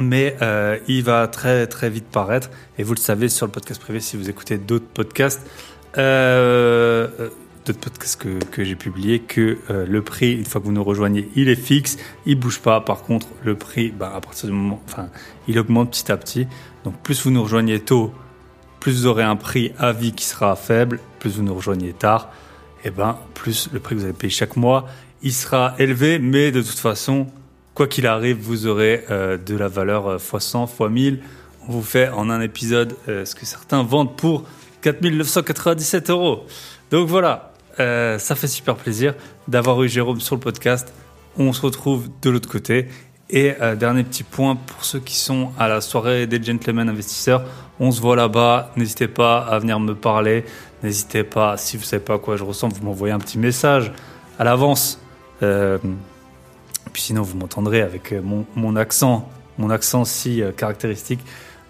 mais 0.00 0.36
euh, 0.42 0.78
il 0.88 1.04
va 1.04 1.28
très 1.28 1.68
très 1.68 1.88
vite 1.88 2.06
paraître. 2.06 2.50
Et 2.78 2.82
vous 2.82 2.94
le 2.94 2.98
savez 2.98 3.28
sur 3.28 3.46
le 3.46 3.52
podcast 3.52 3.80
privé 3.80 4.00
si 4.00 4.16
vous 4.16 4.28
écoutez 4.28 4.58
d'autres 4.58 4.88
podcasts. 4.88 5.48
Euh, 5.98 7.30
d'autres 7.64 7.78
podcasts 7.78 8.20
que, 8.20 8.44
que 8.50 8.64
j'ai 8.64 8.74
publiés, 8.74 9.20
que 9.20 9.58
le 9.68 10.02
prix, 10.02 10.32
une 10.34 10.44
fois 10.44 10.60
que 10.60 10.66
vous 10.66 10.72
nous 10.72 10.84
rejoignez, 10.84 11.28
il 11.36 11.48
est 11.48 11.54
fixe, 11.54 11.96
il 12.26 12.38
bouge 12.38 12.58
pas. 12.58 12.80
Par 12.80 13.02
contre, 13.02 13.28
le 13.44 13.54
prix, 13.54 13.92
bah, 13.92 14.12
à 14.14 14.20
partir 14.20 14.48
du 14.48 14.54
moment, 14.54 14.82
enfin, 14.88 15.08
il 15.46 15.60
augmente 15.60 15.92
petit 15.92 16.10
à 16.10 16.16
petit. 16.16 16.48
Donc, 16.84 17.00
plus 17.02 17.22
vous 17.22 17.30
nous 17.30 17.42
rejoignez 17.42 17.80
tôt, 17.80 18.12
plus 18.80 19.00
vous 19.00 19.06
aurez 19.06 19.22
un 19.22 19.36
prix 19.36 19.72
à 19.78 19.92
vie 19.92 20.12
qui 20.12 20.24
sera 20.24 20.54
faible, 20.56 21.00
plus 21.18 21.36
vous 21.36 21.42
nous 21.42 21.54
rejoignez 21.54 21.92
tard, 21.92 22.30
et 22.84 22.88
eh 22.88 22.90
ben 22.90 23.18
plus 23.34 23.68
le 23.72 23.80
prix 23.80 23.94
que 23.94 24.00
vous 24.00 24.04
allez 24.04 24.14
payer 24.14 24.30
chaque 24.30 24.56
mois, 24.56 24.86
il 25.22 25.32
sera 25.32 25.74
élevé, 25.78 26.18
mais 26.18 26.52
de 26.52 26.62
toute 26.62 26.78
façon, 26.78 27.26
quoi 27.74 27.86
qu'il 27.86 28.06
arrive, 28.06 28.38
vous 28.40 28.66
aurez 28.66 29.04
euh, 29.10 29.36
de 29.38 29.56
la 29.56 29.68
valeur 29.68 30.18
x100, 30.18 30.68
x1000. 30.76 31.18
On 31.68 31.72
vous 31.72 31.82
fait 31.82 32.08
en 32.08 32.30
un 32.30 32.40
épisode 32.40 32.94
euh, 33.08 33.24
ce 33.24 33.34
que 33.34 33.44
certains 33.44 33.82
vendent 33.82 34.16
pour 34.16 34.44
4997 34.82 36.10
euros. 36.10 36.46
Donc 36.90 37.08
voilà, 37.08 37.52
euh, 37.80 38.18
ça 38.18 38.34
fait 38.34 38.46
super 38.46 38.76
plaisir 38.76 39.14
d'avoir 39.48 39.82
eu 39.82 39.88
Jérôme 39.88 40.20
sur 40.20 40.36
le 40.36 40.40
podcast. 40.40 40.92
On 41.38 41.52
se 41.52 41.60
retrouve 41.60 42.08
de 42.22 42.30
l'autre 42.30 42.48
côté. 42.48 42.88
Et 43.28 43.54
dernier 43.76 44.04
petit 44.04 44.22
point 44.22 44.54
pour 44.54 44.84
ceux 44.84 45.00
qui 45.00 45.16
sont 45.16 45.50
à 45.58 45.66
la 45.66 45.80
soirée 45.80 46.28
des 46.28 46.40
gentlemen 46.40 46.88
investisseurs, 46.88 47.42
on 47.80 47.90
se 47.90 48.00
voit 48.00 48.14
là-bas. 48.14 48.70
N'hésitez 48.76 49.08
pas 49.08 49.38
à 49.38 49.58
venir 49.58 49.80
me 49.80 49.94
parler. 49.94 50.44
N'hésitez 50.82 51.24
pas, 51.24 51.56
si 51.56 51.76
vous 51.76 51.84
savez 51.84 52.02
pas 52.02 52.14
à 52.14 52.18
quoi 52.18 52.36
je 52.36 52.44
ressemble, 52.44 52.74
vous 52.74 52.84
m'envoyez 52.84 53.12
un 53.12 53.18
petit 53.18 53.38
message 53.38 53.92
à 54.38 54.44
l'avance. 54.44 55.00
Euh, 55.42 55.78
puis 56.92 57.02
sinon, 57.02 57.22
vous 57.22 57.36
m'entendrez 57.36 57.82
avec 57.82 58.12
euh, 58.12 58.20
mon, 58.22 58.76
accent, 58.76 59.28
mon 59.58 59.70
accent 59.70 60.04
si 60.04 60.42
euh, 60.42 60.52
caractéristique. 60.52 61.20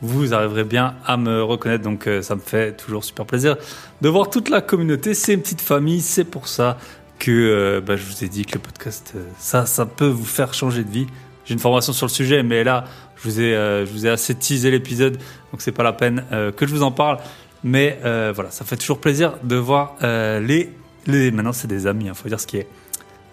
Vous 0.03 0.35
arriverez 0.35 0.65
bien 0.65 0.97
à 1.07 1.17
me 1.17 1.43
reconnaître, 1.43 1.83
donc 1.83 2.07
ça 2.21 2.35
me 2.35 2.41
fait 2.41 2.77
toujours 2.77 3.03
super 3.03 3.25
plaisir 3.25 3.57
de 4.03 4.09
voir 4.11 4.29
toute 4.29 4.51
la 4.51 4.61
communauté. 4.61 5.15
C'est 5.15 5.33
une 5.33 5.41
petite 5.41 5.63
famille, 5.63 6.03
c'est 6.03 6.25
pour 6.25 6.49
ça 6.49 6.77
que 7.19 7.81
bah, 7.81 7.97
je 7.97 8.05
vous 8.05 8.23
ai 8.23 8.29
dit 8.29 8.45
que 8.45 8.57
le 8.57 8.61
podcast, 8.61 9.15
ça, 9.39 9.65
ça 9.65 9.87
peut 9.87 10.07
vous 10.07 10.27
faire 10.27 10.53
changer 10.53 10.85
de 10.85 10.91
vie. 10.91 11.07
J'ai 11.47 11.55
une 11.55 11.61
formation 11.61 11.93
sur 11.93 12.07
le 12.07 12.11
sujet, 12.13 12.43
mais 12.43 12.65
là, 12.65 12.85
je 13.17 13.23
vous 13.23 13.41
ai, 13.41 13.53
je 13.53 13.91
vous 13.91 14.05
ai 14.05 14.11
assez 14.11 14.35
teasé 14.35 14.71
l'épisode 14.71 15.19
donc 15.57 15.63
c'est 15.63 15.73
pas 15.73 15.83
la 15.83 15.95
peine 15.95 16.23
euh, 16.33 16.53
que 16.53 16.67
je 16.67 16.75
vous 16.75 16.83
en 16.83 16.91
parle. 16.91 17.17
Mais 17.65 17.99
euh, 18.05 18.31
voilà, 18.35 18.51
ça 18.51 18.67
fait 18.67 18.77
toujours 18.77 19.01
plaisir 19.01 19.39
de 19.43 19.57
voir 19.57 19.97
euh, 20.03 20.39
les, 20.39 20.71
les. 21.07 21.31
Maintenant, 21.31 21.55
c'est 21.55 21.67
des 21.67 21.87
amis, 21.87 22.05
il 22.05 22.09
hein, 22.11 22.15
faut 22.15 22.29
dire 22.29 22.39
ce 22.39 22.47
qui 22.47 22.59
est. 22.59 22.69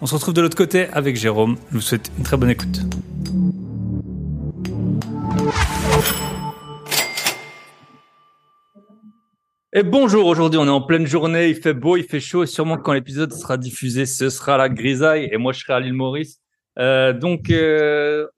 On 0.00 0.06
se 0.06 0.14
retrouve 0.14 0.32
de 0.32 0.40
l'autre 0.40 0.56
côté 0.56 0.86
avec 0.88 1.16
Jérôme. 1.16 1.58
Je 1.70 1.74
vous 1.74 1.82
souhaite 1.82 2.10
une 2.16 2.24
très 2.24 2.38
bonne 2.38 2.48
écoute. 2.48 2.80
Et 9.76 9.82
bonjour, 9.82 10.24
aujourd'hui 10.26 10.58
on 10.58 10.66
est 10.66 10.70
en 10.70 10.80
pleine 10.80 11.06
journée, 11.06 11.48
il 11.48 11.56
fait 11.56 11.74
beau, 11.74 11.98
il 11.98 12.04
fait 12.04 12.20
chaud 12.20 12.44
et 12.44 12.46
sûrement 12.46 12.78
quand 12.78 12.92
l'épisode 12.92 13.32
sera 13.32 13.56
diffusé, 13.56 14.06
ce 14.06 14.30
sera 14.30 14.56
la 14.56 14.68
grisaille 14.68 15.28
et 15.30 15.36
moi 15.36 15.52
je 15.52 15.60
serai 15.60 15.72
à 15.72 15.80
l'île 15.80 15.94
Maurice. 15.94 16.43
Donc 16.76 17.52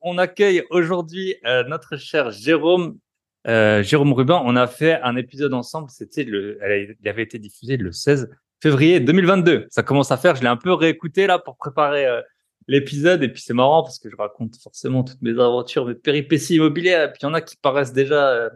on 0.01 0.19
accueille 0.19 0.65
aujourd'hui 0.71 1.37
notre 1.69 1.97
cher 1.97 2.31
Jérôme 2.31 2.99
euh, 3.47 3.83
Jérôme 3.83 4.13
Rubin, 4.13 4.43
on 4.45 4.57
a 4.57 4.67
fait 4.67 5.01
un 5.03 5.17
épisode 5.17 5.55
ensemble. 5.55 5.89
C'était 5.91 6.25
le, 6.25 6.59
il 7.01 7.09
avait 7.09 7.23
été 7.23 7.39
diffusé 7.39 7.77
le 7.77 7.93
16 7.93 8.29
février 8.61 8.99
2022. 8.99 9.67
Ça 9.71 9.83
commence 9.83 10.11
à 10.11 10.17
faire. 10.17 10.35
Je 10.35 10.43
l'ai 10.43 10.49
un 10.49 10.57
peu 10.57 10.73
réécouté 10.73 11.27
là 11.27 11.39
pour 11.39 11.57
préparer 11.57 12.07
euh, 12.07 12.21
l'épisode. 12.67 13.23
Et 13.23 13.29
puis 13.29 13.43
c'est 13.43 13.55
marrant 13.55 13.83
parce 13.83 13.99
que 13.99 14.11
je 14.11 14.17
raconte 14.17 14.57
forcément 14.57 15.05
toutes 15.05 15.23
mes 15.23 15.33
aventures, 15.33 15.87
mes 15.87 15.95
péripéties 15.95 16.57
immobilières. 16.57 17.05
Et 17.05 17.13
puis 17.13 17.21
il 17.23 17.27
y 17.27 17.29
en 17.29 17.35
a 17.35 17.41
qui 17.41 17.57
paraissent 17.57 17.93
déjà, 17.93 18.31
euh, 18.31 18.51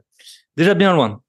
déjà 0.57 0.75
bien 0.75 0.93
loin. 0.93 1.23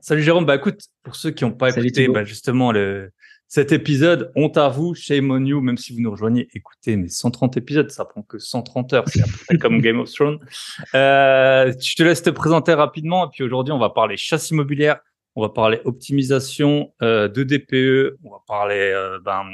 Salut 0.00 0.22
Jérôme. 0.22 0.44
Bah 0.44 0.56
écoute, 0.56 0.82
pour 1.02 1.16
ceux 1.16 1.30
qui 1.30 1.44
n'ont 1.44 1.52
pas 1.52 1.70
écouté, 1.70 2.08
bah, 2.08 2.24
justement 2.24 2.70
le, 2.70 3.10
cet 3.48 3.72
épisode, 3.72 4.32
honte 4.34 4.56
à 4.56 4.68
vous, 4.68 4.94
shame 4.94 5.30
on 5.30 5.44
you, 5.44 5.60
même 5.60 5.78
si 5.78 5.94
vous 5.94 6.00
nous 6.00 6.10
rejoignez, 6.10 6.48
écoutez, 6.54 6.96
mais 6.96 7.08
130 7.08 7.56
épisodes, 7.56 7.90
ça 7.90 8.04
prend 8.04 8.22
que 8.22 8.38
130 8.38 8.92
heures, 8.94 9.04
c'est 9.08 9.58
comme 9.58 9.80
Game 9.80 10.00
of 10.00 10.10
Thrones. 10.12 10.38
Euh, 10.94 11.72
je 11.80 11.94
te 11.94 12.02
laisse 12.02 12.22
te 12.22 12.30
présenter 12.30 12.74
rapidement, 12.74 13.26
et 13.26 13.28
puis 13.32 13.44
aujourd'hui, 13.44 13.72
on 13.72 13.78
va 13.78 13.90
parler 13.90 14.16
chasse 14.16 14.50
immobilière, 14.50 15.00
on 15.36 15.42
va 15.42 15.48
parler 15.48 15.80
optimisation 15.84 16.92
euh, 17.02 17.28
de 17.28 17.42
DPE, 17.42 18.18
on 18.24 18.30
va 18.30 18.38
parler 18.46 18.92
euh, 18.92 19.18
ben, 19.24 19.44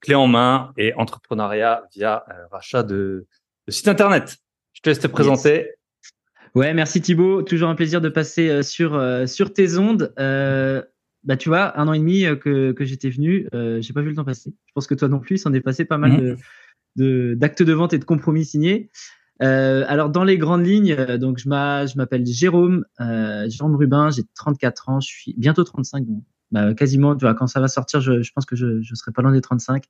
clé 0.00 0.14
en 0.14 0.26
main 0.26 0.72
et 0.76 0.94
entrepreneuriat 0.94 1.82
via 1.94 2.24
euh, 2.30 2.46
rachat 2.50 2.82
de, 2.82 3.26
de 3.66 3.72
site 3.72 3.88
internet. 3.88 4.36
Je 4.72 4.80
te 4.82 4.88
laisse 4.88 5.00
te 5.00 5.06
présenter. 5.06 5.70
Ouais, 6.54 6.72
merci 6.72 7.00
Thibaut. 7.00 7.42
Toujours 7.42 7.68
un 7.68 7.74
plaisir 7.74 8.00
de 8.00 8.08
passer 8.08 8.48
euh, 8.48 8.62
sur 8.62 8.94
euh, 8.94 9.26
sur 9.26 9.52
tes 9.52 9.76
ondes. 9.76 10.12
Euh, 11.26 11.28
bah, 11.28 11.36
tu 11.36 11.48
vois, 11.48 11.78
un 11.78 11.88
an 11.88 11.92
et 11.92 11.98
demi 11.98 12.24
euh, 12.24 12.36
que, 12.36 12.72
que 12.72 12.84
j'étais 12.84 13.10
venu, 13.10 13.48
euh, 13.54 13.80
j'ai 13.80 13.92
pas 13.92 14.02
vu 14.02 14.10
le 14.10 14.16
temps 14.16 14.24
passer. 14.24 14.54
Je 14.66 14.72
pense 14.74 14.86
que 14.86 14.94
toi 14.94 15.08
non 15.08 15.20
plus, 15.20 15.36
il 15.36 15.38
s'en 15.38 15.52
est 15.52 15.60
passé 15.60 15.84
pas 15.84 15.98
mal 15.98 16.12
mmh. 16.12 16.36
de 16.96 17.34
d'actes 17.36 17.62
de, 17.62 17.72
vente 17.72 17.92
et 17.92 17.98
de 17.98 18.04
compromis 18.04 18.44
signés. 18.44 18.90
alors 19.40 20.10
dans 20.10 20.24
les 20.24 20.38
grandes 20.38 20.66
lignes, 20.66 20.96
donc 21.18 21.38
je 21.38 21.48
m'appelle 21.48 22.24
Jérôme, 22.24 22.84
Jérôme 22.98 23.76
Rubin, 23.76 24.10
j'ai 24.10 24.22
34 24.34 24.88
ans, 24.88 25.00
je 25.00 25.08
suis 25.08 25.34
bientôt 25.36 25.62
35, 25.64 26.06
bah, 26.52 26.74
quasiment, 26.74 27.16
tu 27.16 27.24
vois, 27.24 27.34
quand 27.34 27.46
ça 27.46 27.60
va 27.60 27.68
sortir, 27.68 28.00
je, 28.00 28.22
je 28.22 28.32
pense 28.32 28.46
que 28.46 28.54
je, 28.54 28.80
je 28.80 28.94
serai 28.94 29.12
pas 29.12 29.22
loin 29.22 29.32
des 29.32 29.40
35. 29.40 29.84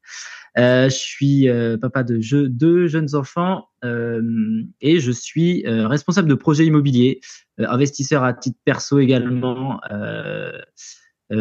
Euh, 0.59 0.89
je 0.89 0.97
suis 0.97 1.49
euh, 1.49 1.77
papa 1.77 2.03
de 2.03 2.21
je, 2.21 2.39
deux 2.39 2.87
jeunes 2.87 3.15
enfants 3.15 3.69
euh, 3.85 4.63
et 4.81 4.99
je 5.01 5.13
suis 5.13 5.67
euh, 5.67 5.87
responsable 5.87 6.29
de 6.29 6.35
projets 6.35 6.65
immobiliers, 6.65 7.21
euh, 7.61 7.67
investisseur 7.69 8.25
à 8.25 8.33
titre 8.33 8.59
perso 8.65 8.99
également. 8.99 9.81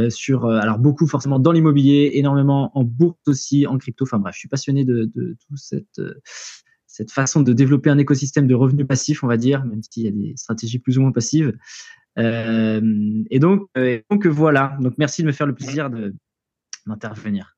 Sur 0.10 0.48
alors 0.48 0.80
beaucoup 0.80 1.08
forcément 1.08 1.40
dans 1.40 1.52
l'immobilier, 1.52 2.12
énormément 2.16 2.72
en 2.78 2.84
bourse 2.84 3.20
aussi, 3.28 3.68
en 3.68 3.78
crypto. 3.78 4.06
Enfin 4.06 4.20
bref, 4.20 4.34
je 4.34 4.40
suis 4.40 4.50
passionné 4.50 4.84
de, 4.84 5.12
de 5.14 5.38
toute 5.48 5.58
cette 5.58 6.02
cette 6.96 7.12
façon 7.12 7.42
de 7.42 7.52
développer 7.52 7.90
un 7.90 7.98
écosystème 7.98 8.48
de 8.48 8.56
revenus 8.56 8.88
passifs, 8.88 9.24
on 9.24 9.28
va 9.28 9.38
dire, 9.38 9.66
même 9.66 9.82
s'il 9.84 10.04
y 10.04 10.08
a 10.08 10.12
des 10.12 10.34
stratégies 10.38 10.80
plus 10.80 10.98
ou 10.98 11.02
moins 11.02 11.12
passives. 11.12 11.54
Euh, 12.18 13.24
et 13.30 13.40
donc, 13.40 13.68
euh, 13.78 14.00
donc 14.10 14.26
voilà. 14.26 14.78
Donc 14.80 14.94
merci 14.98 15.22
de 15.22 15.28
me 15.28 15.34
faire 15.34 15.48
le 15.48 15.54
plaisir 15.54 15.90
de 15.90 16.16
d'intervenir. 16.88 17.58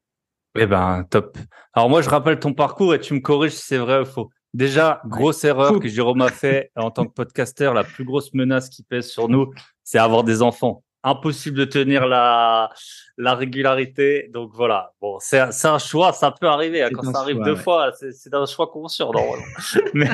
Eh 0.58 0.66
ben 0.66 1.06
top. 1.10 1.38
Alors 1.74 1.90
moi 1.90 2.02
je 2.02 2.10
rappelle 2.10 2.40
ton 2.40 2.54
parcours 2.54 2.96
et 2.96 3.00
tu 3.00 3.14
me 3.14 3.20
corriges 3.20 3.52
si 3.52 3.66
c'est 3.66 3.78
vrai 3.78 4.02
ou 4.02 4.06
faux. 4.06 4.32
Déjà, 4.54 5.02
grosse 5.06 5.44
erreur 5.44 5.80
que 5.80 5.88
Jérôme 5.88 6.22
a 6.22 6.30
fait 6.30 6.72
en 6.76 6.90
tant 6.90 7.06
que 7.06 7.14
podcasteur, 7.14 7.76
la 7.76 7.84
plus 7.84 8.06
grosse 8.06 8.34
menace 8.34 8.70
qui 8.70 8.82
pèse 8.82 9.08
sur 9.08 9.30
nous, 9.30 9.52
c'est 9.84 10.00
avoir 10.00 10.24
des 10.24 10.42
enfants. 10.42 10.84
Impossible 11.08 11.58
de 11.58 11.66
tenir 11.66 12.06
la, 12.06 12.70
la 13.18 13.36
régularité. 13.36 14.30
Donc 14.34 14.52
voilà. 14.54 14.94
Bon, 15.02 15.18
c'est 15.20 15.40
un 15.40 15.80
choix, 15.80 16.14
ça 16.14 16.32
peut 16.32 16.48
arriver. 16.48 16.84
Hein, 16.84 16.90
quand 16.94 17.12
ça 17.12 17.20
arrive 17.20 17.40
deux 17.44 17.56
fois, 17.56 17.92
c'est 17.94 18.34
un 18.34 18.46
choix 18.46 18.68
conscient 18.68 19.12
normalement. 19.12 19.46
mais, 19.94 20.10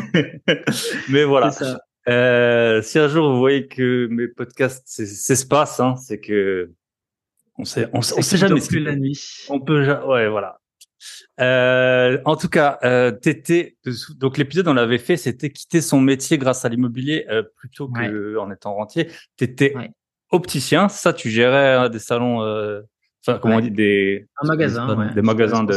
mais 1.10 1.24
voilà. 1.24 1.52
Euh, 2.10 2.82
si 2.82 3.00
un 3.00 3.08
jour 3.08 3.32
vous 3.32 3.40
voyez 3.40 3.68
que 3.68 4.08
mes 4.12 4.28
podcasts 4.28 4.88
s'espacent, 4.88 5.80
hein, 5.80 5.96
c'est 5.96 6.20
que 6.20 6.72
on 7.58 7.66
sait, 7.66 7.88
on, 7.94 8.02
sait 8.02 8.38
jamais. 8.38 8.60
Plus 8.60 8.80
la 8.80 8.96
nuit. 8.96 9.46
On 9.50 9.60
peut, 9.60 9.88
ouais, 10.06 10.28
voilà. 10.28 10.60
Euh, 11.40 12.20
en 12.26 12.36
tout 12.36 12.50
cas, 12.50 12.80
euh, 12.84 13.12
t'étais 13.12 13.78
donc 14.18 14.38
l'épisode 14.38 14.68
on 14.68 14.74
l'avait 14.74 15.00
fait, 15.00 15.18
c'était 15.18 15.50
quitter 15.50 15.82
son 15.82 16.00
métier 16.00 16.38
grâce 16.38 16.64
à 16.64 16.70
l'immobilier 16.70 17.26
euh, 17.30 17.44
plutôt 17.58 17.88
que 17.88 18.38
en 18.38 18.52
étant 18.52 18.76
rentier. 18.76 19.10
T'étais 19.36 19.74
opticien, 20.34 20.90
ça 20.90 21.14
tu 21.14 21.30
gérais 21.30 21.76
hein, 21.76 21.90
des 21.90 22.00
salons, 22.00 22.42
euh, 22.42 22.82
enfin 23.26 23.40
comment 23.40 23.58
on 23.58 23.60
dit 23.60 23.72
des 23.72 24.28
un 24.42 24.48
magasin, 24.48 25.12
des, 25.14 25.22
magasins 25.22 25.64
de, 25.64 25.74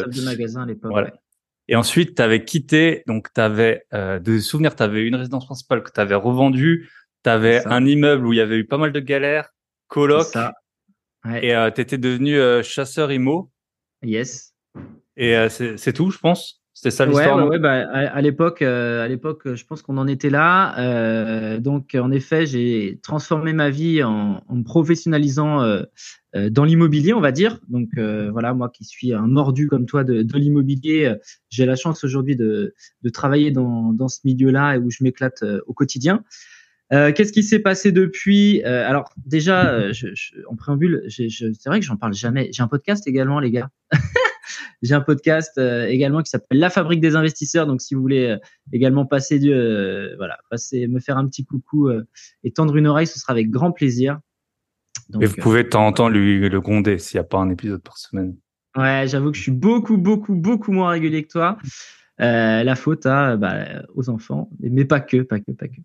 à 0.58 0.66
l'époque. 0.66 1.12
Et 1.68 1.76
ensuite, 1.76 2.16
tu 2.16 2.22
avais 2.22 2.44
quitté, 2.44 3.02
donc 3.06 3.32
tu 3.34 3.40
avais 3.40 3.84
euh, 3.92 4.18
de 4.18 4.38
souvenirs, 4.38 4.76
tu 4.76 4.82
avais 4.82 5.04
une 5.04 5.16
résidence 5.16 5.46
principale 5.46 5.82
que 5.82 5.90
tu 5.92 6.00
avais 6.00 6.14
revendue, 6.14 6.88
tu 7.24 7.30
avais 7.30 7.66
un 7.66 7.84
immeuble 7.84 8.26
où 8.26 8.32
il 8.32 8.36
y 8.36 8.40
avait 8.40 8.56
eu 8.56 8.66
pas 8.66 8.78
mal 8.78 8.92
de 8.92 9.00
galères, 9.00 9.52
coloc, 9.88 10.28
ouais. 11.24 11.44
et 11.44 11.54
euh, 11.54 11.70
tu 11.70 11.80
étais 11.80 11.98
devenu 11.98 12.36
euh, 12.36 12.62
chasseur 12.62 13.10
IMO. 13.10 13.50
Yes. 14.02 14.54
Et 15.16 15.36
euh, 15.36 15.48
c'est 15.48 15.92
tout, 15.92 16.10
je 16.10 16.18
pense? 16.18 16.62
C'était 16.76 16.90
ça 16.90 17.06
l'histoire. 17.06 17.38
Ouais, 17.38 17.52
ouais, 17.52 17.58
bah, 17.58 17.88
à, 17.90 18.20
l'époque, 18.20 18.60
euh, 18.60 19.02
à 19.02 19.08
l'époque, 19.08 19.54
je 19.54 19.64
pense 19.64 19.80
qu'on 19.80 19.96
en 19.96 20.06
était 20.06 20.28
là. 20.28 20.78
Euh, 20.78 21.58
donc, 21.58 21.96
en 21.98 22.10
effet, 22.10 22.44
j'ai 22.44 23.00
transformé 23.02 23.54
ma 23.54 23.70
vie 23.70 24.02
en, 24.02 24.44
en 24.46 24.54
me 24.56 24.62
professionnalisant 24.62 25.62
euh, 25.62 25.84
euh 26.34 26.50
dans 26.50 26.64
l'immobilier, 26.64 27.14
on 27.14 27.22
va 27.22 27.32
dire. 27.32 27.60
Donc, 27.70 27.88
euh, 27.96 28.30
voilà, 28.30 28.52
moi 28.52 28.68
qui 28.68 28.84
suis 28.84 29.14
un 29.14 29.26
mordu 29.26 29.68
comme 29.68 29.86
toi 29.86 30.04
de, 30.04 30.20
de 30.20 30.36
l'immobilier, 30.36 31.14
j'ai 31.48 31.64
la 31.64 31.76
chance 31.76 32.04
aujourd'hui 32.04 32.36
de, 32.36 32.74
de, 33.00 33.08
travailler 33.08 33.50
dans, 33.50 33.94
dans 33.94 34.08
ce 34.08 34.18
milieu-là 34.24 34.74
et 34.74 34.78
où 34.78 34.90
je 34.90 35.02
m'éclate 35.02 35.42
au 35.66 35.72
quotidien. 35.72 36.24
Qu'est-ce 36.90 37.32
qui 37.32 37.42
s'est 37.42 37.60
passé 37.60 37.90
depuis 37.90 38.62
Alors, 38.64 39.14
déjà, 39.24 39.92
je, 39.92 40.08
je, 40.12 40.34
en 40.46 40.56
préambule, 40.56 41.06
c'est 41.08 41.28
vrai 41.64 41.80
que 41.80 41.86
j'en 41.86 41.96
parle 41.96 42.12
jamais. 42.12 42.50
J'ai 42.52 42.62
un 42.62 42.68
podcast 42.68 43.08
également, 43.08 43.40
les 43.40 43.50
gars. 43.50 43.70
J'ai 44.86 44.94
un 44.94 45.00
podcast 45.00 45.58
euh, 45.58 45.86
également 45.86 46.22
qui 46.22 46.30
s'appelle 46.30 46.58
La 46.58 46.70
Fabrique 46.70 47.00
des 47.00 47.16
investisseurs. 47.16 47.66
Donc, 47.66 47.80
si 47.80 47.94
vous 47.94 48.00
voulez 48.00 48.26
euh, 48.26 48.38
également 48.72 49.04
passer, 49.04 49.38
du, 49.38 49.52
euh, 49.52 50.14
voilà, 50.16 50.38
passer, 50.48 50.86
me 50.86 51.00
faire 51.00 51.18
un 51.18 51.26
petit 51.26 51.44
coucou 51.44 51.90
et 52.44 52.52
tendre 52.52 52.76
une 52.76 52.86
oreille, 52.86 53.06
ce 53.06 53.18
sera 53.18 53.32
avec 53.32 53.50
grand 53.50 53.72
plaisir. 53.72 54.20
Donc, 55.08 55.22
et 55.22 55.26
vous 55.26 55.36
pouvez 55.36 55.64
de 55.64 55.68
temps 55.68 55.86
en 55.86 55.92
temps 55.92 56.08
lui 56.08 56.48
le 56.48 56.60
gronder 56.60 56.98
s'il 56.98 57.18
n'y 57.18 57.20
a 57.20 57.24
pas 57.24 57.38
un 57.38 57.50
épisode 57.50 57.82
par 57.82 57.98
semaine. 57.98 58.36
Ouais, 58.76 59.04
j'avoue 59.06 59.30
que 59.30 59.36
je 59.36 59.42
suis 59.42 59.52
beaucoup, 59.52 59.96
beaucoup, 59.96 60.34
beaucoup 60.34 60.72
moins 60.72 60.90
régulier 60.90 61.22
que 61.22 61.32
toi. 61.32 61.58
Euh, 62.20 62.62
la 62.62 62.76
faute 62.76 63.04
à, 63.04 63.36
bah, 63.36 63.82
aux 63.94 64.08
enfants, 64.08 64.48
mais 64.60 64.86
pas 64.86 65.00
que, 65.00 65.18
pas 65.18 65.38
que, 65.38 65.52
pas 65.52 65.68
que. 65.68 65.80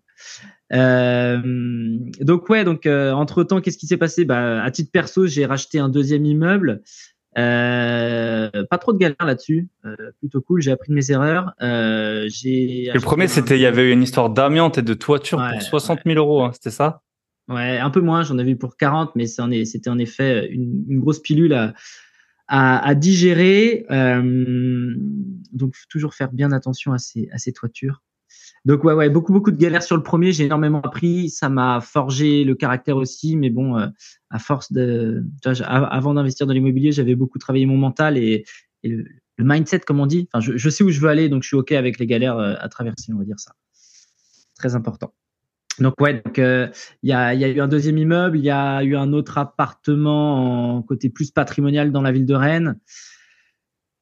Euh, 0.72 1.98
donc 2.20 2.48
ouais, 2.48 2.64
donc 2.64 2.86
entre 2.86 3.44
temps, 3.44 3.60
qu'est-ce 3.60 3.76
qui 3.76 3.86
s'est 3.86 3.98
passé? 3.98 4.24
Bah, 4.24 4.62
À 4.62 4.70
titre 4.70 4.90
perso, 4.90 5.26
j'ai 5.26 5.44
racheté 5.44 5.78
un 5.78 5.90
deuxième 5.90 6.24
immeuble 6.24 6.82
euh, 7.38 8.50
pas 8.68 8.78
trop 8.78 8.92
de 8.92 8.98
galères 8.98 9.24
là-dessus, 9.24 9.68
euh, 9.84 9.96
plutôt 10.18 10.40
cool. 10.42 10.60
J'ai 10.60 10.70
appris 10.70 10.90
de 10.90 10.94
mes 10.94 11.10
erreurs. 11.10 11.52
Euh, 11.62 12.26
j'ai. 12.28 12.90
Le 12.92 13.00
premier, 13.00 13.28
c'était 13.28 13.56
il 13.56 13.62
y 13.62 13.66
avait 13.66 13.88
eu 13.88 13.92
une 13.92 14.02
histoire 14.02 14.30
d'amiante 14.30 14.78
et 14.78 14.82
de 14.82 14.94
toiture 14.94 15.42
pour 15.50 15.62
60 15.62 16.00
000 16.04 16.18
euros, 16.18 16.42
hein, 16.44 16.50
c'était 16.52 16.70
ça? 16.70 17.02
Ouais, 17.48 17.78
un 17.78 17.90
peu 17.90 18.00
moins. 18.00 18.22
J'en 18.22 18.38
ai 18.38 18.44
vu 18.44 18.56
pour 18.56 18.76
40, 18.76 19.16
mais 19.16 19.26
c'était 19.26 19.90
en 19.90 19.98
effet 19.98 20.48
une, 20.50 20.84
une 20.88 21.00
grosse 21.00 21.20
pilule 21.20 21.54
à, 21.54 21.74
à, 22.48 22.86
à 22.86 22.94
digérer. 22.94 23.86
Donc, 23.90 25.74
faut 25.74 25.86
toujours 25.88 26.14
faire 26.14 26.32
bien 26.32 26.52
attention 26.52 26.92
à 26.92 26.98
ces, 26.98 27.28
à 27.32 27.38
ces 27.38 27.52
toitures. 27.52 28.02
Donc 28.64 28.84
ouais, 28.84 28.92
ouais, 28.92 29.10
beaucoup 29.10 29.32
beaucoup 29.32 29.50
de 29.50 29.56
galères 29.56 29.82
sur 29.82 29.96
le 29.96 30.02
premier. 30.02 30.32
J'ai 30.32 30.44
énormément 30.44 30.80
appris. 30.80 31.30
Ça 31.30 31.48
m'a 31.48 31.80
forgé 31.80 32.44
le 32.44 32.54
caractère 32.54 32.96
aussi. 32.96 33.36
Mais 33.36 33.50
bon, 33.50 33.76
euh, 33.76 33.88
à 34.30 34.38
force 34.38 34.72
de, 34.72 35.24
avant 35.64 36.14
d'investir 36.14 36.46
dans 36.46 36.52
l'immobilier, 36.52 36.92
j'avais 36.92 37.16
beaucoup 37.16 37.38
travaillé 37.38 37.66
mon 37.66 37.76
mental 37.76 38.16
et, 38.16 38.44
le, 38.84 39.04
mindset, 39.38 39.80
comme 39.80 39.98
on 39.98 40.06
dit. 40.06 40.28
Enfin, 40.32 40.52
je, 40.54 40.68
sais 40.68 40.84
où 40.84 40.90
je 40.90 41.00
veux 41.00 41.08
aller, 41.08 41.28
donc 41.28 41.42
je 41.42 41.48
suis 41.48 41.56
ok 41.56 41.72
avec 41.72 41.98
les 41.98 42.06
galères 42.06 42.38
euh, 42.38 42.54
à 42.60 42.68
traverser, 42.68 43.12
on 43.12 43.18
va 43.18 43.24
dire 43.24 43.40
ça. 43.40 43.52
Très 44.56 44.76
important. 44.76 45.12
Donc 45.80 46.00
ouais, 46.00 46.22
donc 46.24 46.38
euh, 46.38 46.68
il 47.02 47.08
y, 47.08 47.12
a, 47.12 47.34
y, 47.34 47.44
a, 47.44 47.48
eu 47.48 47.60
un 47.60 47.66
deuxième 47.66 47.98
immeuble, 47.98 48.38
il 48.38 48.44
y 48.44 48.50
a 48.50 48.84
eu 48.84 48.94
un 48.94 49.12
autre 49.12 49.38
appartement 49.38 50.76
en 50.76 50.82
côté 50.82 51.08
plus 51.08 51.32
patrimonial 51.32 51.90
dans 51.90 52.02
la 52.02 52.12
ville 52.12 52.26
de 52.26 52.34
Rennes. 52.34 52.78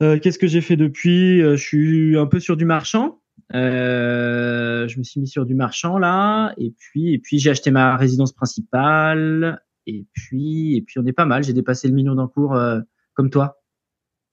Qu'est-ce 0.00 0.38
que 0.38 0.46
j'ai 0.46 0.62
fait 0.62 0.76
depuis? 0.76 1.40
Je 1.40 1.56
suis 1.56 2.18
un 2.18 2.24
peu 2.24 2.40
sur 2.40 2.56
du 2.56 2.64
marchand. 2.64 3.19
Euh, 3.54 4.86
je 4.86 4.98
me 4.98 5.02
suis 5.02 5.20
mis 5.20 5.26
sur 5.26 5.44
du 5.44 5.54
marchand 5.54 5.98
là, 5.98 6.52
et 6.56 6.72
puis 6.78 7.14
et 7.14 7.18
puis 7.18 7.38
j'ai 7.38 7.50
acheté 7.50 7.70
ma 7.70 7.96
résidence 7.96 8.32
principale, 8.32 9.60
et 9.86 10.06
puis 10.12 10.76
et 10.76 10.82
puis 10.82 10.98
on 10.98 11.06
est 11.06 11.12
pas 11.12 11.24
mal. 11.24 11.42
J'ai 11.42 11.52
dépassé 11.52 11.88
le 11.88 11.94
million 11.94 12.14
d'encours 12.14 12.54
euh, 12.54 12.80
comme 13.14 13.30
toi. 13.30 13.56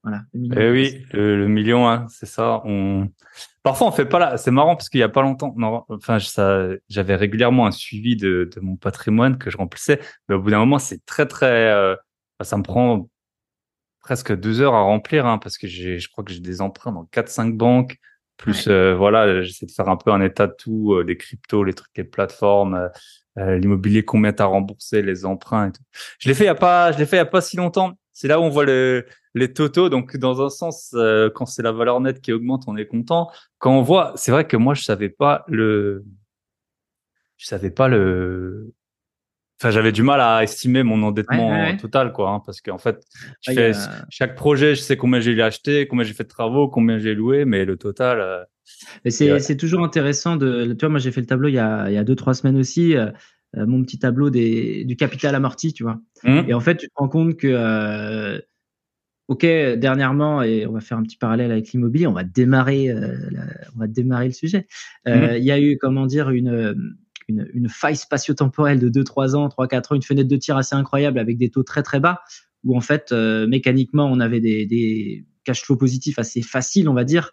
Voilà. 0.03 0.23
Le 0.33 0.61
eh 0.61 0.71
oui, 0.71 1.05
le, 1.11 1.47
million, 1.47 1.89
hein, 1.89 2.05
c'est 2.09 2.27
ça. 2.27 2.63
Parfois 3.63 3.87
on 3.87 3.91
fait 3.91 4.05
pas 4.05 4.19
là. 4.19 4.37
C'est 4.37 4.51
marrant 4.51 4.75
parce 4.75 4.89
qu'il 4.89 4.99
y 4.99 5.03
a 5.03 5.09
pas 5.09 5.21
longtemps, 5.21 5.53
non, 5.57 5.83
enfin 5.89 6.19
ça, 6.19 6.67
j'avais 6.87 7.15
régulièrement 7.15 7.65
un 7.65 7.71
suivi 7.71 8.15
de, 8.15 8.49
de 8.55 8.59
mon 8.61 8.77
patrimoine 8.77 9.37
que 9.37 9.49
je 9.49 9.57
remplissais, 9.57 9.99
mais 10.29 10.35
au 10.35 10.41
bout 10.41 10.51
d'un 10.51 10.59
moment 10.59 10.79
c'est 10.79 11.05
très 11.05 11.25
très, 11.25 11.71
euh, 11.71 11.95
ça 12.41 12.55
me 12.55 12.63
prend 12.63 13.09
presque 13.99 14.33
deux 14.33 14.61
heures 14.61 14.75
à 14.75 14.81
remplir 14.81 15.25
hein, 15.25 15.39
parce 15.39 15.57
que 15.57 15.67
j'ai, 15.67 15.99
je 15.99 16.07
crois 16.09 16.23
que 16.23 16.31
j'ai 16.31 16.39
des 16.39 16.61
emprunts 16.61 16.93
dans 16.93 17.03
quatre 17.05 17.29
cinq 17.29 17.57
banques 17.57 17.97
plus, 18.37 18.67
euh, 18.67 18.95
voilà, 18.95 19.41
j'essaie 19.41 19.65
de 19.65 19.71
faire 19.71 19.89
un 19.89 19.97
peu 19.97 20.11
un 20.11 20.21
état 20.21 20.47
de 20.47 20.53
tout, 20.57 20.93
euh, 20.93 21.03
les 21.03 21.17
cryptos, 21.17 21.63
les 21.63 21.73
trucs, 21.73 21.95
les 21.97 22.03
plateformes, 22.03 22.89
euh, 23.37 23.57
l'immobilier, 23.57 24.05
combien 24.05 24.31
t'as 24.31 24.45
remboursé, 24.45 25.01
les 25.01 25.25
emprunts 25.25 25.69
et 25.69 25.71
tout. 25.71 25.81
Je 26.19 26.29
l'ai 26.29 26.35
fait 26.35 26.43
il 26.43 26.47
y 26.47 26.49
a 26.49 26.55
pas, 26.55 26.91
je 26.91 26.99
l'ai 26.99 27.05
fait 27.05 27.17
il 27.17 27.19
y 27.19 27.21
a 27.21 27.25
pas 27.25 27.41
si 27.41 27.57
longtemps. 27.57 27.93
C'est 28.13 28.27
là 28.27 28.39
où 28.39 28.43
on 28.43 28.49
voit 28.49 28.65
le, 28.65 29.05
les 29.35 29.53
totaux. 29.53 29.89
Donc, 29.89 30.17
dans 30.17 30.41
un 30.43 30.49
sens, 30.49 30.95
quand 31.35 31.45
c'est 31.45 31.61
la 31.61 31.71
valeur 31.71 31.99
nette 31.99 32.19
qui 32.19 32.33
augmente, 32.33 32.63
on 32.67 32.75
est 32.77 32.87
content. 32.87 33.29
Quand 33.59 33.77
on 33.77 33.83
voit, 33.83 34.13
c'est 34.15 34.31
vrai 34.31 34.47
que 34.47 34.57
moi, 34.57 34.73
je 34.73 34.81
savais 34.81 35.09
pas 35.09 35.45
le, 35.47 36.03
je 37.37 37.45
savais 37.45 37.69
pas 37.69 37.87
le, 37.87 38.73
Enfin, 39.59 39.71
j'avais 39.71 39.91
du 39.91 40.03
mal 40.03 40.21
à 40.21 40.43
estimer 40.43 40.83
mon 40.83 41.01
endettement 41.01 41.75
total, 41.77 42.13
quoi, 42.13 42.29
hein, 42.29 42.41
parce 42.45 42.61
qu'en 42.61 42.77
fait, 42.77 43.03
je 43.41 43.53
fais, 43.53 43.71
chaque 44.09 44.35
projet, 44.35 44.75
je 44.75 44.81
sais 44.81 44.97
combien 44.97 45.19
j'ai 45.19 45.41
acheté, 45.41 45.87
combien 45.87 46.05
j'ai 46.05 46.13
fait 46.13 46.25
de 46.25 46.29
travaux, 46.29 46.67
combien 46.67 46.99
j'ai 46.99 47.15
loué, 47.15 47.43
mais 47.43 47.65
le 47.65 47.75
total. 47.75 48.19
Euh... 48.21 48.43
c'est, 49.09 49.57
toujours 49.57 49.83
intéressant 49.83 50.35
de. 50.35 50.73
Tu 50.73 50.79
vois, 50.81 50.89
moi, 50.89 50.99
j'ai 50.99 51.11
fait 51.11 51.21
le 51.21 51.27
tableau 51.27 51.49
il 51.49 51.55
y 51.55 51.59
a, 51.59 51.89
il 51.89 51.93
y 51.93 51.97
a 51.97 52.03
deux, 52.03 52.15
trois 52.15 52.35
semaines 52.35 52.57
aussi, 52.57 52.95
euh, 52.95 53.07
euh 53.55 53.65
mon 53.65 53.81
petit 53.81 53.97
tableau 53.97 54.29
des, 54.29 54.85
du 54.85 54.95
capital 54.95 55.33
amorti, 55.33 55.73
tu 55.73 55.81
vois. 55.81 55.99
Mmh. 56.23 56.41
Et 56.49 56.53
en 56.53 56.59
fait, 56.59 56.77
tu 56.77 56.87
te 56.87 56.93
rends 56.95 57.09
compte 57.09 57.35
que, 57.35 58.39
ok, 59.27 59.41
dernièrement, 59.41 60.43
et 60.43 60.67
on 60.67 60.71
va 60.71 60.81
faire 60.81 60.99
un 60.99 61.03
petit 61.03 61.17
parallèle 61.17 61.51
avec 61.51 61.71
l'immobilier, 61.71 62.05
on 62.05 62.13
va 62.13 62.23
démarrer, 62.23 62.93
on 63.75 63.79
va 63.79 63.87
démarrer 63.87 64.27
le 64.27 64.33
sujet. 64.33 64.67
Mmh. 65.07 65.37
Il 65.37 65.43
y 65.43 65.51
a 65.51 65.59
eu, 65.59 65.79
comment 65.79 66.05
dire, 66.05 66.29
une 66.29 66.95
une, 67.27 67.49
une 67.53 67.69
faille 67.69 67.95
spatio-temporelle 67.95 68.79
de 68.79 68.89
2-3 68.89 69.35
ans, 69.35 69.47
3-4 69.47 69.93
ans, 69.93 69.95
une 69.95 70.01
fenêtre 70.01 70.29
de 70.29 70.35
tir 70.35 70.57
assez 70.57 70.75
incroyable 70.75 71.19
avec 71.19 71.37
des 71.37 71.49
taux 71.49 71.63
très 71.63 71.83
très 71.83 71.99
bas, 71.99 72.21
où 72.63 72.75
en 72.75 72.81
fait, 72.81 73.11
euh, 73.11 73.47
mécaniquement, 73.47 74.05
on 74.05 74.19
avait 74.19 74.39
des, 74.39 74.65
des 74.65 75.25
cash 75.43 75.63
flow 75.63 75.75
positifs 75.75 76.19
assez 76.19 76.41
faciles, 76.41 76.89
on 76.89 76.93
va 76.93 77.03
dire, 77.03 77.31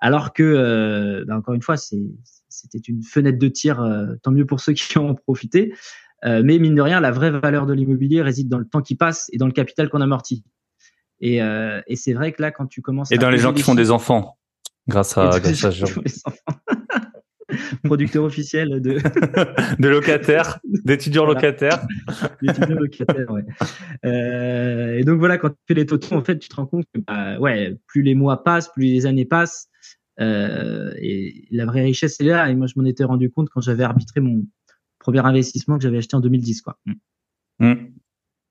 Alors 0.00 0.32
que, 0.32 1.24
bah, 1.26 1.36
encore 1.36 1.54
une 1.54 1.62
fois, 1.62 1.76
c'était 1.76 2.78
une 2.78 3.02
fenêtre 3.02 3.38
de 3.38 3.48
tir, 3.48 3.84
tant 4.22 4.32
mieux 4.32 4.46
pour 4.46 4.60
ceux 4.60 4.72
qui 4.72 4.98
en 4.98 5.10
ont 5.10 5.14
profité. 5.14 5.72
mais 6.24 6.58
mine 6.58 6.74
de 6.74 6.82
rien, 6.82 7.00
la 7.00 7.10
vraie 7.10 7.30
valeur 7.30 7.66
de 7.66 7.72
l'immobilier 7.72 8.22
réside 8.22 8.48
dans 8.48 8.58
le 8.58 8.66
temps 8.66 8.82
qui 8.82 8.96
passe 8.96 9.28
et 9.32 9.38
dans 9.38 9.46
le 9.46 9.52
capital 9.52 9.88
qu'on 9.88 10.00
amortit. 10.00 10.44
Et, 11.20 11.36
et 11.36 11.96
c'est 11.96 12.14
vrai 12.14 12.32
que 12.32 12.42
là, 12.42 12.50
quand 12.50 12.66
tu 12.66 12.82
commences... 12.82 13.12
Et 13.12 13.18
dans 13.18 13.30
les 13.30 13.38
gens 13.38 13.52
qui 13.52 13.62
font 13.62 13.76
des 13.76 13.92
enfants, 13.92 14.38
grâce 14.88 15.16
à, 15.16 15.38
grâce 15.40 15.64
à 15.64 15.70
producteur 17.84 18.24
officiel 18.24 18.80
de 18.80 18.98
de 19.82 19.88
locataires, 19.88 20.58
d'étudiants 20.64 21.26
locataires. 21.26 21.84
d'étudiants 22.42 22.78
locataires, 22.78 23.30
ouais. 23.30 23.44
Euh, 24.04 24.98
et 24.98 25.04
donc 25.04 25.18
voilà, 25.18 25.38
quand 25.38 25.50
tu 25.50 25.56
fais 25.68 25.74
les 25.74 25.86
totaux, 25.86 26.14
en 26.14 26.22
fait, 26.22 26.38
tu 26.38 26.48
te 26.48 26.56
rends 26.56 26.66
compte 26.66 26.84
que 26.94 27.00
bah, 27.00 27.38
ouais, 27.38 27.76
plus 27.86 28.02
les 28.02 28.14
mois 28.14 28.42
passent, 28.42 28.70
plus 28.72 28.84
les 28.84 29.06
années 29.06 29.24
passent, 29.24 29.68
euh, 30.20 30.92
et 30.98 31.46
la 31.50 31.66
vraie 31.66 31.82
richesse 31.82 32.20
est 32.20 32.24
là. 32.24 32.50
Et 32.50 32.54
moi, 32.54 32.66
je 32.66 32.74
m'en 32.76 32.84
étais 32.84 33.04
rendu 33.04 33.30
compte 33.30 33.48
quand 33.50 33.60
j'avais 33.60 33.84
arbitré 33.84 34.20
mon 34.20 34.44
premier 34.98 35.24
investissement 35.24 35.76
que 35.78 35.82
j'avais 35.82 35.98
acheté 35.98 36.16
en 36.16 36.20
2010, 36.20 36.62
quoi. 36.62 36.78
Mm. 36.86 36.92
Mm. 37.60 37.92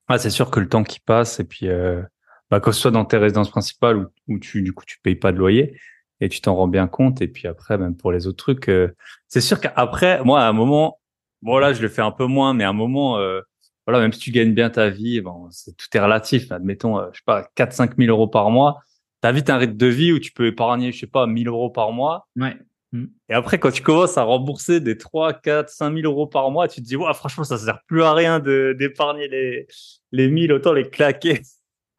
Ah, 0.08 0.18
c'est 0.18 0.30
sûr 0.30 0.52
que 0.52 0.60
le 0.60 0.68
temps 0.68 0.84
qui 0.84 1.00
passe, 1.00 1.40
et 1.40 1.46
puis 1.46 1.68
euh, 1.68 2.02
bah, 2.50 2.60
que 2.60 2.72
ce 2.72 2.82
soit 2.82 2.92
dans 2.92 3.06
tes 3.06 3.18
résidences 3.18 3.50
principales 3.50 3.98
où, 3.98 4.08
où 4.28 4.40
tu 4.40 4.62
du 4.62 4.74
coup 4.74 4.84
tu 4.86 5.00
payes 5.02 5.16
pas 5.16 5.32
de 5.32 5.38
loyer, 5.38 5.80
et 6.22 6.30
tu 6.30 6.40
t'en 6.40 6.56
rends 6.56 6.68
bien 6.68 6.88
compte. 6.88 7.22
Et 7.22 7.28
puis 7.28 7.48
après, 7.48 7.78
même 7.78 7.98
pour 7.98 8.12
les 8.12 8.28
autres 8.28 8.38
trucs, 8.38 8.70
euh, 8.70 8.96
c'est 9.28 9.42
sûr 9.42 9.60
qu'après, 9.60 10.24
moi, 10.24 10.42
à 10.42 10.48
un 10.48 10.54
moment, 10.54 11.00
bon 11.42 11.58
là, 11.58 11.74
je 11.74 11.82
le 11.82 11.90
fais 11.90 12.04
un 12.04 12.12
peu 12.12 12.26
moins, 12.26 12.54
mais 12.54 12.64
à 12.64 12.70
un 12.70 12.74
moment, 12.74 13.18
euh, 13.18 13.42
voilà, 13.88 14.00
même 14.00 14.14
si 14.14 14.20
tu 14.20 14.32
gagnes 14.32 14.54
bien 14.54 14.70
ta 14.70 14.90
vie, 14.90 15.20
bon, 15.20 15.50
c'est 15.52 15.76
tout 15.76 15.88
est 15.94 16.00
relatif. 16.00 16.52
Admettons, 16.52 17.00
euh, 17.00 17.08
je 17.12 17.18
sais 17.18 17.24
pas, 17.26 17.50
4 17.56 17.74
5 17.74 17.98
000 17.98 18.10
euros 18.10 18.28
par 18.28 18.52
mois. 18.52 18.80
T'as 19.20 19.32
vite 19.32 19.50
un 19.50 19.58
rythme 19.58 19.78
de 19.78 19.88
vie 19.88 20.14
où 20.14 20.20
tu 20.20 20.32
peux 20.32 20.48
épargner, 20.48 20.92
je 20.92 21.00
sais 21.00 21.08
pas, 21.08 21.28
1000 21.28 21.48
euros 21.48 21.70
par 21.70 21.92
mois. 21.92 22.28
Ouais. 22.36 22.56
Mmh. 22.92 23.06
Et 23.30 23.34
après, 23.34 23.60
quand 23.60 23.72
tu 23.72 23.82
commences 23.82 24.18
à 24.18 24.24
rembourser 24.24 24.80
des 24.80 24.98
3, 24.98 25.34
4, 25.34 25.70
5 25.70 25.94
000 25.96 26.06
euros 26.06 26.28
par 26.28 26.52
mois, 26.52 26.68
tu 26.68 26.82
te 26.82 26.86
dis, 26.86 26.96
ouais, 26.96 27.14
franchement, 27.14 27.44
ça 27.44 27.58
sert 27.58 27.82
plus 27.88 28.04
à 28.04 28.14
rien 28.14 28.40
d'épargner 28.40 29.28
les, 29.28 29.68
les 30.12 30.28
1000, 30.30 30.54
autant 30.54 30.74
les 30.74 30.90
claquer. 30.90 31.42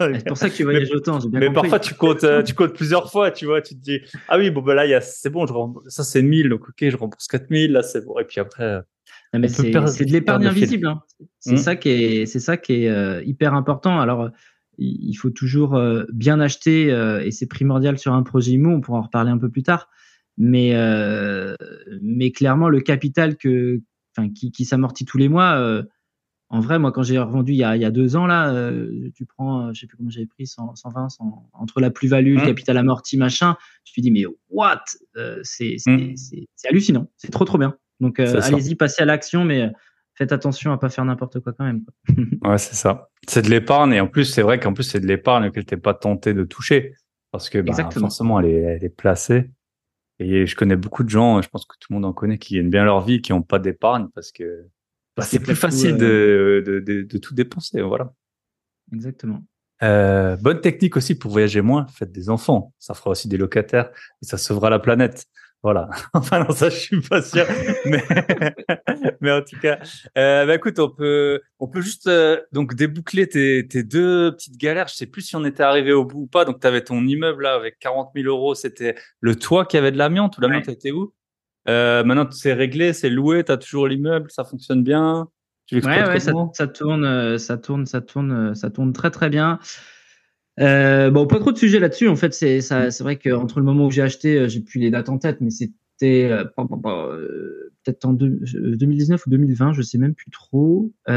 C'est 0.01 0.27
pour 0.27 0.37
ça 0.37 0.51
que 0.51 0.55
tu 0.55 0.65
voyages 0.65 0.91
autant. 0.93 1.19
Bien 1.19 1.41
mais 1.41 1.53
parfois, 1.53 1.79
tu 1.79 1.95
comptes, 1.95 2.25
euh, 2.25 2.43
tu 2.43 2.55
comptes 2.55 2.75
plusieurs 2.75 3.11
fois, 3.11 3.31
tu 3.31 3.47
vois. 3.47 3.63
Tu 3.63 3.75
te 3.75 3.81
dis, 3.81 4.01
ah 4.29 4.39
oui, 4.39 4.51
bon, 4.51 4.63
ben 4.63 4.75
là, 4.75 5.01
c'est 5.01 5.31
bon, 5.31 5.47
je 5.47 5.53
ça 5.91 6.05
c'est 6.05 6.23
1000, 6.23 6.49
donc 6.49 6.69
ok, 6.69 6.89
je 6.89 6.97
rembourse 6.97 7.27
4000, 7.29 7.73
là, 7.73 7.83
c'est 7.83 8.05
bon. 8.05 8.19
Et 8.19 8.25
puis 8.25 8.41
après. 8.41 8.81
mais 9.35 9.49
c'est 9.49 9.71
de 9.71 10.13
l'épargne 10.13 10.47
invisible. 10.47 10.87
Hein. 10.87 11.03
C'est 11.39 11.55
mmh. 11.55 11.59
ça 11.59 11.77
qui 11.77 11.89
est, 11.91 12.27
c'est 12.27 12.41
ça 12.41 12.57
qui 12.57 12.85
est 12.85 12.89
euh, 12.89 13.23
hyper 13.25 13.55
important. 13.55 14.01
Alors, 14.01 14.31
il 14.79 15.15
faut 15.15 15.31
toujours 15.31 15.77
euh, 15.77 16.05
bien 16.13 16.41
acheter 16.41 16.89
et 17.25 17.31
c'est 17.31 17.47
primordial 17.47 17.99
sur 17.99 18.15
un 18.15 18.23
projet 18.23 18.53
IMO. 18.53 18.71
On 18.71 18.81
pourra 18.81 18.99
en 18.99 19.03
reparler 19.03 19.31
un 19.31 19.39
peu 19.39 19.51
plus 19.51 19.63
tard. 19.63 19.89
Mais, 20.39 20.75
mais 22.01 22.33
clairement, 22.33 22.69
le 22.69 22.81
capital 22.81 23.37
que, 23.37 23.81
qui, 24.35 24.51
qui 24.51 24.65
s'amortit 24.65 25.05
tous 25.05 25.19
les 25.19 25.29
mois, 25.29 25.85
en 26.53 26.61
vrai, 26.61 26.79
moi, 26.79 26.93
quand 26.93 27.03
j'ai 27.03 27.19
revendu 27.19 27.53
il 27.53 27.57
y, 27.57 27.65
a, 27.65 27.77
il 27.77 27.83
y 27.83 27.85
a, 27.87 27.91
deux 27.91 28.15
ans, 28.15 28.27
là, 28.27 28.53
euh, 28.53 29.09
tu 29.15 29.25
prends, 29.25 29.69
euh, 29.69 29.71
je 29.73 29.81
sais 29.81 29.87
plus 29.87 29.97
comment 29.97 30.11
j'avais 30.11 30.27
pris, 30.27 30.47
120, 30.47 31.09
entre 31.55 31.81
la 31.81 31.91
plus-value, 31.91 32.37
le 32.37 32.43
mmh. 32.43 32.47
capital 32.47 32.77
amorti, 32.77 33.17
machin, 33.17 33.57
je 33.85 33.93
me 33.97 34.03
dis, 34.03 34.11
mais 34.11 34.25
what? 34.51 34.85
Euh, 35.17 35.41
mmh. 35.41 36.13
C'est 36.15 36.69
hallucinant, 36.69 37.11
c'est 37.17 37.31
trop, 37.31 37.47
trop 37.47 37.57
bien. 37.57 37.75
Donc, 38.01 38.21
allez-y, 38.21 38.75
passez 38.75 39.03
à 39.03 39.07
l'action, 39.07 39.47
mais 39.47 39.73
faites 40.15 40.31
attention 40.31 40.73
à 40.73 40.79
pas 40.79 40.91
faire 40.91 41.07
n'importe 41.07 41.41
quoi 41.41 41.55
quand 41.55 41.65
même. 41.65 41.87
ouais, 42.45 42.59
c'est 42.59 42.75
ça. 42.75 43.09
C'est 43.27 43.41
de 43.41 43.49
l'épargne, 43.49 43.95
et 43.95 44.01
en 44.01 44.07
plus, 44.07 44.27
c'est 44.27 44.43
vrai 44.43 44.61
qu'en 44.61 44.75
plus, 44.75 44.85
c'est 44.85 45.01
de 45.01 45.07
l'épargne 45.07 45.51
que 45.53 45.61
tu 45.61 45.75
n'es 45.75 45.81
pas 45.81 45.95
tenté 45.95 46.35
de 46.35 46.45
toucher, 46.45 46.93
parce 47.31 47.49
que 47.49 47.63
bah, 47.63 47.73
forcément, 47.91 48.39
elle 48.41 48.47
est, 48.47 48.61
elle 48.61 48.85
est 48.85 48.95
placée. 48.95 49.49
Et 50.19 50.47
je 50.47 50.55
connais 50.55 50.77
beaucoup 50.77 51.03
de 51.03 51.09
gens, 51.09 51.41
je 51.41 51.49
pense 51.49 51.65
que 51.65 51.77
tout 51.81 51.87
le 51.89 51.95
monde 51.95 52.05
en 52.05 52.13
connaît, 52.13 52.37
qui 52.37 52.57
gagnent 52.57 52.69
bien 52.69 52.85
leur 52.85 53.01
vie, 53.01 53.23
qui 53.23 53.33
n'ont 53.33 53.41
pas 53.41 53.59
d'épargne, 53.59 54.09
parce 54.15 54.33
que 54.33 54.69
bah, 55.17 55.25
c'est 55.25 55.41
plus 55.41 55.57
facile 55.57 55.97
euh, 56.01 56.63
de, 56.63 56.81
de, 56.81 57.03
de, 57.03 57.19
tout 57.19 57.35
dépenser, 57.35 57.83
voilà. 57.83 58.13
Exactement. 58.93 59.45
Euh, 59.83 60.37
bonne 60.37 60.61
technique 60.61 60.97
aussi 60.97 61.15
pour 61.17 61.31
voyager 61.31 61.61
moins, 61.61 61.87
faites 61.89 62.13
des 62.13 62.31
enfants. 62.31 62.73
Ça 62.79 62.95
fera 62.95 63.11
aussi 63.11 63.29
des 63.29 63.37
locataires 63.37 63.91
et 64.23 64.27
ça 64.27 64.39
sauvera 64.39 64.71
la 64.71 64.79
planète. 64.79 65.27
Voilà. 65.63 65.89
enfin 66.13 66.45
non, 66.45 66.51
ça 66.51 66.71
je 66.71 66.77
suis 66.77 67.01
pas 67.01 67.23
sûr, 67.23 67.47
mais 67.87 68.03
mais 69.21 69.31
en 69.31 69.43
tout 69.43 69.59
cas, 69.61 69.79
euh, 70.19 70.45
bah 70.45 70.57
écoute, 70.57 70.79
on 70.79 70.89
peut 70.89 71.41
on 71.61 71.69
peut 71.69 71.81
juste 71.81 72.09
euh, 72.09 72.41
donc 72.53 72.75
déboucler 72.75 73.29
tes, 73.29 73.67
tes 73.69 73.83
deux 73.83 74.33
petites 74.33 74.57
galères. 74.57 74.89
Je 74.89 74.95
sais 74.95 75.07
plus 75.07 75.23
si 75.23 75.37
on 75.37 75.45
était 75.45 75.63
arrivé 75.63 75.93
au 75.93 76.05
bout 76.05 76.23
ou 76.23 76.27
pas. 76.27 76.45
Donc 76.45 76.61
tu 76.61 76.67
avais 76.67 76.83
ton 76.83 77.05
immeuble 77.05 77.45
là 77.45 77.55
avec 77.55 77.79
40 77.79 78.11
000 78.15 78.29
euros. 78.29 78.55
C'était 78.55 78.97
le 79.21 79.37
toit 79.37 79.67
qui 79.67 79.77
avait 79.77 79.93
de 79.93 79.99
l'amiante 79.99 80.39
ou 80.39 80.41
l'amiante 80.41 80.69
était 80.69 80.91
où? 80.91 81.13
Euh, 81.69 82.05
maintenant, 82.05 82.29
c'est 82.31 82.53
réglé, 82.53 82.93
c'est 82.93 83.11
loué, 83.11 83.45
tu 83.45 83.53
as 83.53 83.57
toujours 83.57 83.89
l'immeuble, 83.89 84.31
ça 84.31 84.45
fonctionne 84.45 84.83
bien. 84.83 85.29
Tu 85.67 85.77
ouais, 85.77 86.09
ouais, 86.09 86.21
ça, 86.21 86.33
ça, 86.53 86.67
tourne, 86.67 87.05
euh, 87.05 87.39
ça 87.39 87.57
tourne, 87.57 87.87
ça 87.87 88.01
tourne, 88.01 88.33
euh, 88.33 88.55
ça 88.55 88.71
tourne 88.71 88.93
très 88.93 89.11
très 89.11 89.31
bien. 89.31 89.59
Euh, 90.61 91.11
bon, 91.11 91.27
pas 91.27 91.39
trop 91.41 91.53
de 91.53 91.59
sujets 91.59 91.79
là-dessus. 91.79 92.09
En 92.09 92.17
fait, 92.17 92.35
c'est 92.35 92.61
c'est 92.61 93.01
vrai 93.01 93.17
qu'entre 93.17 93.59
le 93.59 93.65
moment 93.65 93.87
où 93.87 93.91
j'ai 93.91 94.03
acheté, 94.03 94.39
euh, 94.39 94.49
j'ai 94.49 94.61
plus 94.61 94.81
les 94.81 94.91
dates 94.91 95.09
en 95.09 95.19
tête, 95.19 95.41
mais 95.41 95.51
c'était 95.51 96.29
euh, 96.31 96.45
peut-être 97.85 98.05
en 98.05 98.13
2019 98.13 99.27
ou 99.27 99.31
2020, 99.31 99.73
je 99.73 99.83
sais 99.83 99.99
même 99.99 100.15
plus 100.15 100.31
trop. 100.31 100.93
non, 101.09 101.15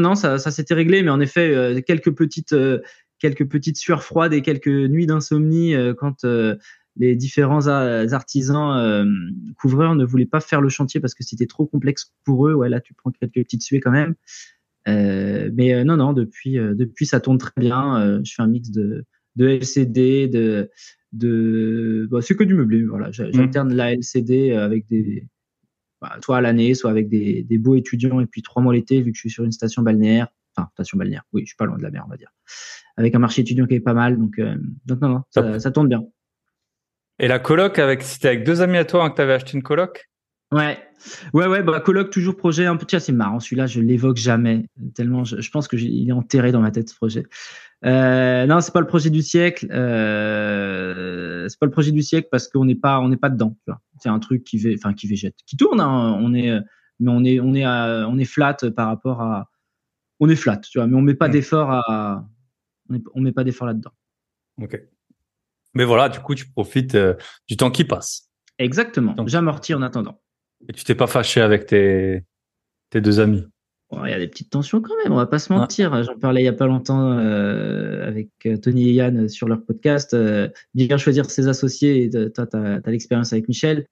non, 0.00 0.14
ça, 0.14 0.38
ça 0.38 0.50
s'était 0.50 0.74
réglé, 0.74 1.02
mais 1.02 1.10
en 1.10 1.20
effet, 1.20 1.82
quelques 1.86 2.14
petites, 2.14 2.54
quelques 3.18 3.48
petites 3.48 3.76
sueurs 3.76 4.02
froides 4.02 4.32
et 4.32 4.42
quelques 4.42 4.66
nuits 4.66 5.06
d'insomnie 5.06 5.74
quand 5.98 6.24
les 7.00 7.16
différents 7.16 7.66
artisans 7.66 8.76
euh, 8.76 9.06
couvreurs 9.56 9.94
ne 9.94 10.04
voulaient 10.04 10.26
pas 10.26 10.40
faire 10.40 10.60
le 10.60 10.68
chantier 10.68 11.00
parce 11.00 11.14
que 11.14 11.24
c'était 11.24 11.46
trop 11.46 11.64
complexe 11.64 12.12
pour 12.24 12.46
eux. 12.46 12.52
Ouais, 12.52 12.68
là, 12.68 12.78
tu 12.80 12.92
prends 12.92 13.10
quelques 13.10 13.32
petites 13.32 13.62
suées 13.62 13.80
quand 13.80 13.90
même. 13.90 14.14
Euh, 14.86 15.50
mais 15.54 15.72
euh, 15.72 15.82
non, 15.82 15.96
non, 15.96 16.12
depuis, 16.12 16.56
depuis, 16.56 17.06
ça 17.06 17.18
tourne 17.18 17.38
très 17.38 17.52
bien. 17.56 18.20
je 18.22 18.34
fais 18.34 18.42
un 18.42 18.48
mix 18.48 18.70
de, 18.70 19.06
de 19.36 19.48
LCD, 19.48 20.28
de, 20.28 20.70
de, 21.12 22.06
bah, 22.10 22.20
c'est 22.20 22.36
que 22.36 22.44
du 22.44 22.52
meublé. 22.52 22.84
Voilà, 22.84 23.08
mmh. 23.08 23.32
j'alterne 23.32 23.72
la 23.72 23.94
LCD 23.94 24.52
avec 24.52 24.86
des, 24.86 25.26
bah, 26.02 26.18
soit 26.22 26.36
à 26.36 26.40
l'année, 26.42 26.74
soit 26.74 26.90
avec 26.90 27.08
des, 27.08 27.44
des 27.44 27.56
beaux 27.56 27.76
étudiants 27.76 28.20
et 28.20 28.26
puis 28.26 28.42
trois 28.42 28.62
mois 28.62 28.74
l'été 28.74 29.00
vu 29.00 29.10
que 29.12 29.16
je 29.16 29.20
suis 29.20 29.30
sur 29.30 29.44
une 29.44 29.52
station 29.52 29.80
balnéaire. 29.80 30.28
Enfin, 30.54 30.68
station 30.74 30.98
balnéaire. 30.98 31.24
Oui, 31.32 31.42
je 31.44 31.46
suis 31.46 31.56
pas 31.56 31.64
loin 31.64 31.78
de 31.78 31.82
la 31.82 31.90
mer, 31.90 32.04
on 32.06 32.10
va 32.10 32.18
dire. 32.18 32.30
Avec 32.98 33.14
un 33.14 33.20
marché 33.20 33.40
étudiant 33.40 33.66
qui 33.66 33.76
est 33.76 33.80
pas 33.80 33.94
mal, 33.94 34.18
donc, 34.18 34.38
donc 34.84 35.00
non, 35.00 35.08
non, 35.08 35.22
ça, 35.30 35.58
ça 35.58 35.70
tourne 35.70 35.88
bien. 35.88 36.04
Et 37.22 37.28
la 37.28 37.38
coloc, 37.38 37.78
avec, 37.78 38.02
c'était 38.02 38.28
avec 38.28 38.44
deux 38.44 38.62
amis 38.62 38.78
à 38.78 38.86
toi 38.86 39.04
hein, 39.04 39.10
que 39.10 39.16
tu 39.16 39.20
avais 39.20 39.34
acheté 39.34 39.52
une 39.52 39.62
coloc? 39.62 40.08
Ouais, 40.52 40.78
ouais, 41.34 41.46
ouais, 41.46 41.62
bah, 41.62 41.78
coloc, 41.80 42.08
toujours 42.08 42.34
projet 42.34 42.64
un 42.64 42.76
peu. 42.76 42.86
Tiens, 42.86 42.98
c'est 42.98 43.12
marrant, 43.12 43.40
celui-là, 43.40 43.66
je 43.66 43.80
l'évoque 43.80 44.16
jamais, 44.16 44.64
tellement 44.94 45.22
je, 45.24 45.50
pense 45.50 45.68
que 45.68 45.76
il 45.76 46.08
est 46.08 46.12
enterré 46.12 46.50
dans 46.50 46.62
ma 46.62 46.70
tête, 46.70 46.88
ce 46.88 46.94
projet. 46.94 47.26
Euh, 47.84 48.46
non, 48.46 48.62
c'est 48.62 48.72
pas 48.72 48.80
le 48.80 48.86
projet 48.86 49.10
du 49.10 49.20
siècle. 49.20 49.68
Euh, 49.70 51.46
c'est 51.48 51.58
pas 51.58 51.66
le 51.66 51.72
projet 51.72 51.92
du 51.92 52.02
siècle 52.02 52.28
parce 52.30 52.48
qu'on 52.48 52.64
n'est 52.64 52.74
pas, 52.74 53.00
on 53.00 53.10
n'est 53.10 53.18
pas 53.18 53.28
dedans. 53.28 53.54
C'est 53.98 54.08
un 54.08 54.18
truc 54.18 54.42
qui, 54.42 54.74
enfin, 54.74 54.94
qui 54.94 55.06
végète, 55.06 55.36
qui 55.46 55.58
tourne. 55.58 55.80
Hein, 55.80 56.18
on 56.22 56.32
est, 56.32 56.58
mais 57.00 57.10
on 57.10 57.22
est, 57.22 57.38
on 57.38 57.54
est, 57.54 57.66
on 57.66 58.18
est 58.18 58.24
flat 58.24 58.56
par 58.74 58.86
rapport 58.86 59.20
à, 59.20 59.50
on 60.20 60.30
est 60.30 60.36
flat, 60.36 60.56
tu 60.56 60.78
vois, 60.78 60.86
mais 60.86 60.96
on 60.96 61.02
met 61.02 61.14
pas 61.14 61.28
mmh. 61.28 61.32
d'effort 61.32 61.70
à, 61.70 62.26
on, 62.88 62.98
on 63.14 63.20
met 63.20 63.32
pas 63.32 63.44
d'effort 63.44 63.66
là-dedans. 63.66 63.92
Ok. 64.62 64.80
Mais 65.74 65.84
voilà, 65.84 66.08
du 66.08 66.20
coup, 66.20 66.34
tu 66.34 66.48
profites 66.50 66.94
euh, 66.94 67.14
du 67.48 67.56
temps 67.56 67.70
qui 67.70 67.84
passe. 67.84 68.28
Exactement. 68.58 69.14
J'amortis 69.26 69.74
en 69.74 69.82
attendant. 69.82 70.20
Et 70.68 70.72
tu 70.72 70.84
t'es 70.84 70.94
pas 70.94 71.06
fâché 71.06 71.40
avec 71.40 71.66
tes, 71.66 72.24
tes 72.90 73.00
deux 73.00 73.20
amis? 73.20 73.44
Il 73.92 74.10
y 74.10 74.12
a 74.12 74.18
des 74.20 74.28
petites 74.28 74.50
tensions 74.50 74.80
quand 74.80 74.94
même, 75.02 75.12
on 75.12 75.16
va 75.16 75.26
pas 75.26 75.40
se 75.40 75.52
mentir. 75.52 76.04
J'en 76.04 76.16
parlais 76.16 76.42
il 76.42 76.44
y 76.44 76.48
a 76.48 76.52
pas 76.52 76.68
longtemps 76.68 77.10
euh, 77.10 78.06
avec 78.06 78.28
euh, 78.46 78.56
Tony 78.56 78.88
et 78.88 78.92
Yann 78.92 79.28
sur 79.28 79.48
leur 79.48 79.64
podcast. 79.64 80.16
bien 80.74 80.96
choisir 80.96 81.28
ses 81.28 81.48
associés. 81.48 82.08
toi, 82.32 82.46
tu 82.46 82.56
as, 82.56 82.80
l'expérience 82.86 83.32
avec 83.32 83.48
Michel. 83.48 83.86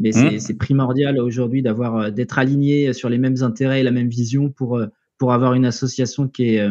Mais 0.00 0.10
c'est 0.10 0.54
mmh. 0.54 0.58
primordial 0.58 1.20
aujourd'hui 1.20 1.62
d'avoir 1.62 2.10
d'être 2.10 2.40
aligné 2.40 2.92
sur 2.92 3.08
les 3.08 3.18
mêmes 3.18 3.42
intérêts 3.42 3.78
et 3.78 3.84
la 3.84 3.92
même 3.92 4.08
vision 4.08 4.50
pour, 4.50 4.82
pour 5.18 5.32
avoir 5.32 5.54
une 5.54 5.66
association 5.66 6.26
qui 6.26 6.56
est, 6.56 6.68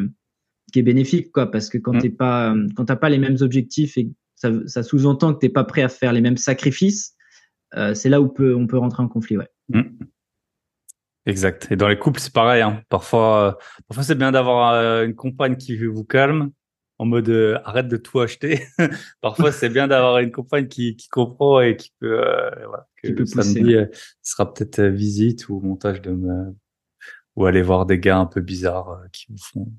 qui 0.73 0.79
est 0.79 0.83
bénéfique. 0.83 1.31
Quoi, 1.31 1.49
parce 1.49 1.69
que 1.69 1.77
quand 1.77 1.93
mmh. 1.93 2.01
tu 2.01 2.15
quand 2.17 2.95
pas 2.97 3.09
les 3.09 3.19
mêmes 3.19 3.37
objectifs 3.39 3.97
et 3.97 4.09
ça, 4.65 4.83
sous-entend 4.83 5.33
que 5.33 5.39
tu 5.39 5.45
n'es 5.45 5.51
pas 5.51 5.63
prêt 5.63 5.81
à 5.81 5.89
faire 5.89 6.13
les 6.13 6.21
mêmes 6.21 6.37
sacrifices. 6.37 7.15
Euh, 7.75 7.93
c'est 7.93 8.09
là 8.09 8.21
où 8.21 8.27
peut, 8.27 8.55
on 8.55 8.67
peut 8.67 8.77
rentrer 8.77 9.03
en 9.03 9.07
conflit. 9.07 9.37
Ouais. 9.37 9.49
Mmh. 9.69 9.83
Exact. 11.25 11.67
Et 11.71 11.75
dans 11.75 11.87
les 11.87 11.97
couples, 11.97 12.19
c'est 12.19 12.33
pareil. 12.33 12.61
Hein. 12.61 12.83
Parfois, 12.89 13.47
euh, 13.47 13.51
parfois 13.87 14.03
c'est 14.03 14.15
bien 14.15 14.31
d'avoir 14.31 14.73
euh, 14.73 15.05
une 15.05 15.15
compagne 15.15 15.55
qui 15.55 15.77
vous 15.77 16.03
calme 16.03 16.51
en 16.99 17.05
mode 17.05 17.29
arrête 17.65 17.87
de 17.87 17.97
tout 17.97 18.19
acheter. 18.19 18.61
parfois, 19.21 19.51
c'est 19.51 19.69
bien 19.69 19.87
d'avoir 19.87 20.19
une 20.19 20.31
compagne 20.31 20.67
qui, 20.67 20.95
qui 20.95 21.09
comprend 21.09 21.59
et 21.59 21.75
qui 21.75 21.91
peut, 21.99 22.17
voilà, 22.67 22.87
que 23.01 23.07
qui 23.07 23.13
peut 23.13 23.25
samedi, 23.25 23.75
sera 24.21 24.53
peut-être 24.53 24.81
visite 24.83 25.49
ou 25.49 25.59
montage 25.59 26.01
de 26.01 26.15
ou 27.35 27.45
aller 27.45 27.63
voir 27.63 27.87
des 27.87 27.97
gars 27.97 28.19
un 28.19 28.27
peu 28.27 28.41
bizarres 28.41 29.01
qui 29.11 29.25
vous 29.29 29.39
font, 29.39 29.71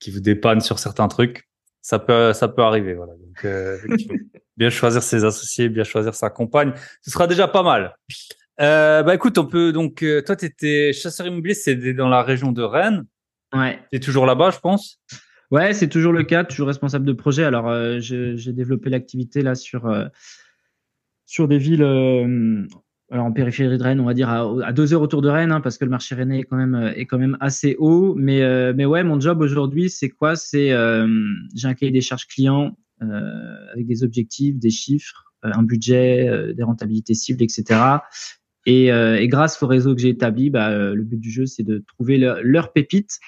qui 0.00 0.10
vous 0.10 0.18
dépannent 0.18 0.60
sur 0.60 0.80
certains 0.80 1.06
trucs. 1.06 1.48
Ça 1.82 1.98
peut, 1.98 2.32
ça 2.32 2.48
peut 2.48 2.62
arriver. 2.62 2.94
Voilà. 2.94 3.12
Donc, 3.14 3.44
euh, 3.44 3.78
bien 4.56 4.70
choisir 4.70 5.02
ses 5.02 5.24
associés, 5.24 5.68
bien 5.68 5.84
choisir 5.84 6.14
sa 6.14 6.30
compagne, 6.30 6.72
ce 7.02 7.10
sera 7.10 7.26
déjà 7.26 7.48
pas 7.48 7.62
mal. 7.62 7.96
Euh, 8.60 9.02
bah 9.02 9.14
écoute, 9.14 9.36
on 9.38 9.46
peut 9.46 9.72
donc. 9.72 10.02
Euh, 10.02 10.22
toi, 10.22 10.36
tu 10.36 10.44
étais 10.44 10.92
chasseur 10.92 11.26
immobilier, 11.26 11.54
c'est 11.54 11.74
dans 11.94 12.08
la 12.08 12.22
région 12.22 12.52
de 12.52 12.62
Rennes. 12.62 13.04
Ouais. 13.52 13.80
Tu 13.90 13.96
es 13.96 14.00
toujours 14.00 14.24
là-bas, 14.24 14.50
je 14.50 14.60
pense? 14.60 15.00
Ouais, 15.50 15.74
c'est 15.74 15.88
toujours 15.88 16.12
le 16.12 16.22
cas, 16.22 16.44
toujours 16.44 16.68
responsable 16.68 17.04
de 17.04 17.12
projet. 17.12 17.44
Alors, 17.44 17.68
euh, 17.68 17.98
j'ai 18.00 18.52
développé 18.52 18.88
l'activité 18.88 19.42
là 19.42 19.54
sur 19.54 19.86
euh, 19.86 20.06
sur 21.26 21.48
des 21.48 21.58
villes 21.58 22.68
alors 23.12 23.26
en 23.26 23.32
périphérie 23.32 23.78
de 23.78 23.82
Rennes, 23.82 24.00
on 24.00 24.06
va 24.06 24.14
dire 24.14 24.28
à, 24.28 24.72
deux 24.72 24.94
heures 24.94 25.02
autour 25.02 25.22
de 25.22 25.28
Rennes, 25.28 25.52
hein, 25.52 25.60
parce 25.60 25.78
que 25.78 25.84
le 25.84 25.90
marché 25.90 26.14
rennais 26.14 26.40
est 26.40 26.44
quand 26.44 26.56
même 26.56 26.92
est 26.96 27.06
quand 27.06 27.18
même 27.18 27.36
assez 27.40 27.76
haut. 27.78 28.14
Mais 28.16 28.40
mais 28.72 28.86
ouais, 28.86 29.04
mon 29.04 29.20
job 29.20 29.40
aujourd'hui, 29.42 29.90
c'est 29.90 30.08
quoi? 30.08 30.34
C'est 30.34 30.68
j'ai 31.54 31.68
un 31.68 31.74
cahier 31.74 31.92
des 31.92 32.00
charges 32.00 32.26
clients 32.26 32.76
avec 33.00 33.86
des 33.86 34.02
objectifs, 34.02 34.58
des 34.58 34.70
chiffres, 34.70 35.34
un 35.42 35.62
budget, 35.62 36.54
des 36.54 36.62
rentabilités 36.62 37.14
cibles, 37.14 37.42
etc. 37.42 37.80
Et, 38.64 38.88
grâce 39.28 39.62
au 39.62 39.66
réseau 39.66 39.94
que 39.94 40.00
j'ai 40.00 40.08
établi, 40.08 40.48
bah, 40.48 40.70
le 40.94 41.02
but 41.02 41.20
du 41.20 41.30
jeu, 41.30 41.44
c'est 41.44 41.64
de 41.64 41.84
trouver 41.86 42.16
leur, 42.16 42.38
leur 42.42 42.72
pépite 42.72 43.20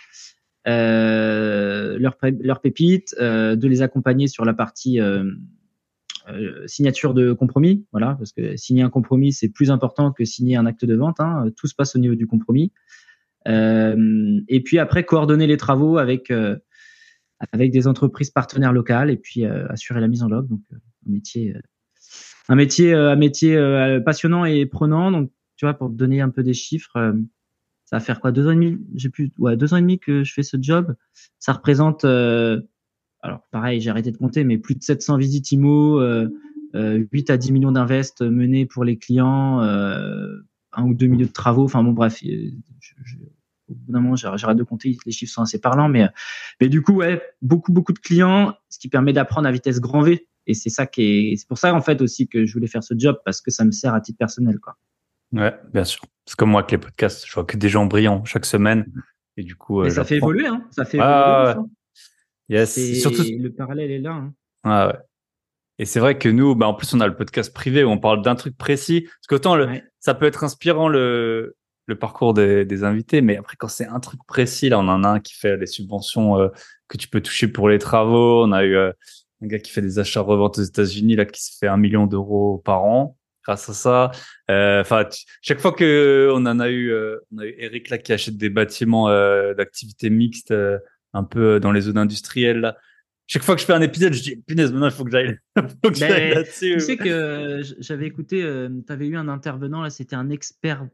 euh, 0.67 1.99
leur 1.99 2.61
pépites, 2.61 3.15
euh, 3.21 3.57
de 3.57 3.69
les 3.69 3.83
accompagner 3.83 4.29
sur 4.29 4.45
la 4.45 4.55
partie 4.55 5.01
euh, 5.01 5.25
euh, 5.25 5.33
signature 6.67 7.15
de 7.15 7.33
compromis, 7.33 7.87
voilà, 7.93 8.15
parce 8.19 8.33
que 8.33 8.57
signer 8.57 8.83
un 8.83 8.91
compromis 8.91 9.33
c'est 9.33 9.49
plus 9.49 9.71
important 9.71 10.13
que 10.13 10.25
signer 10.25 10.57
un 10.57 10.67
acte 10.67 10.85
de 10.85 10.95
vente. 10.95 11.21
Hein, 11.21 11.51
tout 11.57 11.67
se 11.67 11.75
passe 11.75 11.97
au 11.97 11.99
niveau 11.99 12.15
du 12.15 12.27
compromis. 12.27 12.73
et 13.47 14.63
puis 14.65 14.79
après 14.79 15.05
coordonner 15.05 15.47
les 15.47 15.57
travaux 15.57 15.99
avec 15.99 16.33
avec 17.53 17.73
des 17.73 17.87
entreprises 17.87 18.31
partenaires 18.31 18.73
locales 18.73 19.11
et 19.11 19.17
puis 19.17 19.45
assurer 19.45 20.01
la 20.01 20.09
mise 20.09 20.23
en 20.23 20.29
log. 20.29 20.49
Donc 20.49 20.61
un 20.73 21.11
métier 21.11 21.55
un 22.49 22.55
métier 22.55 22.95
un 22.95 23.17
métier 23.17 24.01
passionnant 24.05 24.45
et 24.45 24.67
prenant. 24.67 25.11
Donc 25.11 25.31
tu 25.57 25.67
vois 25.67 25.75
pour 25.75 25.91
donner 25.91 26.21
un 26.21 26.31
peu 26.31 26.43
des 26.43 26.55
chiffres 26.55 27.15
ça 27.85 27.97
va 27.97 28.01
faire 28.01 28.21
quoi? 28.21 28.33
Deux 28.33 28.47
ans 28.47 28.53
et 28.53 28.55
demi? 28.55 28.79
J'ai 28.95 29.11
plus 29.11 29.31
ouais 29.39 29.59
deux 29.59 29.75
ans 29.75 29.77
et 29.77 29.83
demi 29.83 29.99
que 29.99 30.25
je 30.25 30.33
fais 30.33 30.43
ce 30.43 30.57
job 30.61 30.95
ça 31.39 31.53
représente 31.53 32.07
euh, 32.07 32.63
alors 33.25 33.41
pareil 33.51 33.81
j'ai 33.81 33.91
arrêté 33.91 34.13
de 34.13 34.17
compter 34.17 34.45
mais 34.45 34.59
plus 34.59 34.75
de 34.75 34.83
700 34.83 35.17
visites 35.17 35.51
IMO 35.53 36.01
euh, 36.01 36.29
8 36.75 37.31
euh, 37.31 37.35
à 37.35 37.37
10 37.37 37.53
millions 37.53 37.73
d'investes 37.73 38.23
menés 38.23 38.67
pour 38.67 38.85
les 38.85 38.97
clients 38.97 39.61
euh, 39.63 40.29
un 40.73 40.85
ou 40.85 40.95
deux 40.95 41.07
milieux 41.07 41.27
de 41.27 41.33
travaux 41.33 41.65
enfin 41.65 41.83
bon 41.83 41.93
bref 41.93 42.23
je, 42.23 43.17
au 43.69 43.75
bout 43.75 43.93
d'un 43.93 44.01
moment 44.01 44.17
j'arrête 44.17 44.57
de 44.57 44.63
compter 44.63 44.97
les 45.07 45.13
chiffres 45.13 45.33
sont 45.33 45.43
assez 45.43 45.61
parlants 45.61 45.89
mais 45.89 46.09
mais 46.61 46.69
du 46.69 46.83
coup 46.83 46.95
ouais 46.95 47.23
beaucoup 47.43 47.73
beaucoup 47.73 47.93
de 47.93 47.99
clients 47.99 48.55
ce 48.69 48.79
qui 48.79 48.89
permet 48.89 49.13
d'apprendre 49.13 49.49
à 49.49 49.53
vitesse 49.53 49.81
grand 49.81 50.03
V 50.03 50.29
et 50.47 50.55
c'est 50.55 50.71
ça 50.71 50.87
qui 50.87 51.03
est 51.03 51.37
c'est 51.37 51.49
pour 51.49 51.59
ça 51.59 51.75
en 51.75 51.81
fait 51.81 52.03
aussi 52.03 52.29
que 52.29 52.45
je 52.45 52.53
voulais 52.53 52.67
faire 52.67 52.85
ce 52.85 52.95
job 52.97 53.17
parce 53.25 53.41
que 53.41 53.51
ça 53.51 53.65
me 53.65 53.71
sert 53.71 53.95
à 53.95 54.01
titre 54.01 54.19
personnel 54.19 54.59
quoi 54.61 54.77
Ouais, 55.35 55.53
bien 55.73 55.85
sûr. 55.85 56.03
C'est 56.27 56.37
comme 56.37 56.51
moi 56.51 56.61
avec 56.61 56.71
les 56.71 56.79
podcasts, 56.79 57.27
je 57.27 57.35
vois 57.35 57.45
que 57.45 57.57
des 57.57 57.69
gens 57.69 57.87
brillants 57.87 58.25
chaque 58.25 58.47
semaine. 58.47 58.87
Et 59.37 59.43
du 59.43 59.57
coup, 59.57 59.83
euh, 59.83 59.91
ça 59.91 60.05
fait 60.05 60.17
évoluer, 60.17 60.47
hein. 60.47 60.65
Ça 60.71 60.85
fait 60.85 60.99
ah, 61.01 61.55
évoluer. 61.57 61.71
Yes. 62.49 63.01
Surtout... 63.01 63.23
Le 63.23 63.51
parallèle 63.51 63.91
est 63.91 63.99
là. 63.99 64.13
Hein. 64.13 64.35
Ah, 64.65 64.89
ouais. 64.89 64.99
Et 65.79 65.87
c'est 65.87 65.99
vrai 65.99 66.19
que 66.19 66.29
nous, 66.29 66.55
bah, 66.55 66.69
en 66.69 66.75
plus, 66.75 66.95
on 66.95 67.01
a 67.01 67.07
le 67.07 67.17
podcast 67.17 67.53
privé 67.53 67.83
où 67.83 67.89
on 67.89 67.99
parle 67.99 68.23
d'un 68.23 68.37
truc 68.37 68.57
précis. 68.57 69.03
Parce 69.03 69.27
qu'autant, 69.29 69.57
le, 69.57 69.81
ça 69.99 70.15
peut 70.15 70.27
être 70.27 70.45
inspirant 70.45 70.89
le, 70.89 71.57
le 71.87 71.99
parcours 71.99 72.33
des, 72.33 72.65
des 72.65 72.85
invités, 72.85 73.23
mais 73.23 73.37
après, 73.37 73.57
quand 73.57 73.69
c'est 73.69 73.87
un 73.87 74.01
truc 74.01 74.21
précis, 74.27 74.69
là, 74.69 74.79
on 74.79 74.89
en 74.89 75.03
a 75.03 75.09
un 75.09 75.21
qui 75.21 75.35
fait 75.35 75.57
les 75.57 75.67
subventions 75.67 76.39
euh, 76.39 76.49
que 76.89 76.97
tu 76.97 77.09
peux 77.09 77.21
toucher 77.21 77.49
pour 77.49 77.69
les 77.69 77.79
travaux. 77.79 78.45
On 78.45 78.53
a 78.53 78.63
eu 78.65 78.77
euh, 78.77 78.93
un 79.43 79.47
gars 79.47 79.59
qui 79.59 79.73
fait 79.73 79.83
des 79.83 79.99
achats 79.99 80.21
reventes 80.21 80.59
aux 80.59 80.63
États-Unis, 80.63 81.17
là, 81.17 81.25
qui 81.25 81.43
se 81.43 81.59
fait 81.59 81.67
un 81.67 81.77
million 81.77 82.07
d'euros 82.07 82.63
par 82.65 82.85
an 82.85 83.17
grâce 83.45 83.69
à 83.69 83.75
ça. 83.75 84.11
Euh, 84.51 84.81
enfin, 84.81 85.07
chaque 85.43 85.61
fois 85.61 85.73
que 85.73 86.31
on 86.33 86.47
en 86.47 86.61
a 86.61 86.71
eu, 86.71 86.91
euh, 86.91 87.19
on 87.35 87.39
a 87.39 87.47
eu 87.47 87.55
Eric 87.59 87.91
là 87.91 87.99
qui 87.99 88.13
achète 88.13 88.37
des 88.37 88.49
bâtiments 88.49 89.09
euh, 89.09 89.53
d'activité 89.55 90.09
mixte 90.09 90.51
euh, 90.51 90.79
un 91.15 91.25
peu 91.25 91.59
dans 91.61 91.73
les 91.73 91.83
zones 91.83 91.99
industrielles. 91.99 92.61
Là. 92.61 92.77
Chaque 93.27 93.43
fois 93.43 93.55
que 93.55 93.63
je 93.63 93.67
fais 93.67 93.73
un 93.73 93.81
épisode, 93.81 94.13
je 94.13 94.23
dis 94.23 94.37
punaise, 94.37 94.71
maintenant 94.73 94.89
il 94.89 94.93
faut 94.93 95.05
que 95.05 95.11
j'aille 95.11 95.39
là-dessus. 95.57 96.75
Tu 96.75 96.81
sais 96.81 96.97
que 96.97 97.63
j'avais 97.79 98.07
écouté, 98.07 98.41
tu 98.87 98.93
avais 98.93 99.07
eu 99.07 99.17
un 99.17 99.29
intervenant 99.29 99.83
là, 99.83 99.89
c'était 99.89 100.17
un 100.17 100.29
expert, 100.29 100.87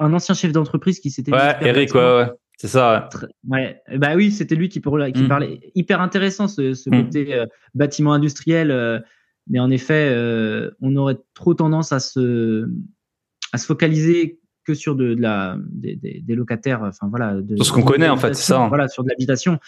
un 0.00 0.12
ancien 0.12 0.34
chef 0.34 0.50
d'entreprise 0.50 0.98
qui 0.98 1.10
s'était. 1.10 1.32
Ouais, 1.32 1.56
Eric, 1.60 1.94
ouais, 1.94 2.00
ouais. 2.00 2.30
C'est 2.58 2.68
ça. 2.68 3.08
Ouais. 3.48 3.80
Bah 3.96 4.16
oui, 4.16 4.32
c'était 4.32 4.56
lui 4.56 4.68
qui, 4.68 4.80
mm. 4.80 5.28
parlait. 5.28 5.60
Hyper 5.74 6.00
intéressant 6.00 6.48
ce, 6.48 6.74
ce 6.74 6.90
mm. 6.90 7.04
côté 7.04 7.44
bâtiment 7.74 8.12
industriel 8.12 9.02
mais 9.50 9.58
en 9.58 9.70
effet, 9.70 10.10
euh, 10.12 10.70
on 10.80 10.94
aurait 10.96 11.18
trop 11.34 11.54
tendance 11.54 11.92
à 11.92 12.00
se, 12.00 12.68
à 13.52 13.58
se 13.58 13.66
focaliser 13.66 14.39
que 14.64 14.74
sur 14.74 14.94
de, 14.96 15.14
la, 15.18 15.56
des, 15.70 15.96
des, 15.96 16.34
locataires, 16.34 16.82
enfin 16.82 17.08
voilà. 17.08 17.40
De, 17.40 17.62
ce 17.62 17.72
qu'on 17.72 17.82
connaît 17.82 18.08
en 18.08 18.16
fait, 18.16 18.34
c'est 18.34 18.52
ça. 18.52 18.60
Hein. 18.60 18.68
Voilà, 18.68 18.88
sur 18.88 19.04
de 19.04 19.08
l'habitation. 19.08 19.58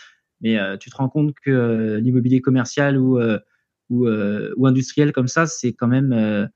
Mais 0.40 0.58
euh, 0.58 0.76
tu 0.76 0.90
te 0.90 0.96
rends 0.96 1.08
compte 1.08 1.34
que 1.44 1.50
euh, 1.50 2.00
l'immobilier 2.00 2.40
commercial 2.40 2.98
ou, 2.98 3.20
ou, 3.90 4.08
ou, 4.08 4.66
industriel 4.66 5.12
comme 5.12 5.28
ça, 5.28 5.46
c'est 5.46 5.72
quand 5.72 5.88
même 5.88 6.48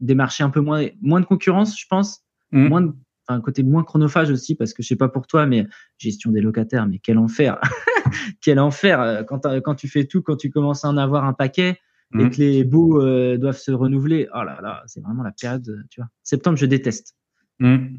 des 0.00 0.14
marchés 0.14 0.44
un 0.44 0.50
peu 0.50 0.60
moins, 0.60 0.86
moins 1.00 1.20
de 1.20 1.26
concurrence, 1.26 1.78
je 1.78 1.86
pense. 1.88 2.22
Mmh. 2.52 2.68
Moins 2.68 2.94
un 3.28 3.40
côté 3.40 3.64
moins 3.64 3.82
chronophage 3.82 4.30
aussi, 4.30 4.54
parce 4.54 4.72
que 4.72 4.84
je 4.84 4.88
sais 4.88 4.96
pas 4.96 5.08
pour 5.08 5.26
toi, 5.26 5.46
mais 5.46 5.66
gestion 5.98 6.30
des 6.30 6.40
locataires, 6.40 6.86
mais 6.86 7.00
quel 7.00 7.18
enfer 7.18 7.58
Quel 8.40 8.60
enfer 8.60 9.24
quand, 9.26 9.48
quand 9.64 9.74
tu 9.74 9.88
fais 9.88 10.04
tout, 10.04 10.22
quand 10.22 10.36
tu 10.36 10.48
commences 10.48 10.84
à 10.84 10.88
en 10.88 10.96
avoir 10.96 11.24
un 11.24 11.32
paquet, 11.32 11.80
et 12.14 12.18
mhm. 12.18 12.30
que 12.30 12.36
les 12.36 12.64
bouts 12.64 13.00
euh, 13.00 13.36
doivent 13.36 13.58
se 13.58 13.72
renouveler. 13.72 14.28
Oh 14.32 14.42
là 14.44 14.60
là, 14.62 14.82
c'est 14.86 15.00
vraiment 15.00 15.22
la 15.22 15.32
période, 15.32 15.68
euh, 15.68 15.82
tu 15.90 16.00
vois. 16.00 16.08
Septembre, 16.22 16.56
je 16.56 16.66
déteste. 16.66 17.16
Mhm. 17.58 17.98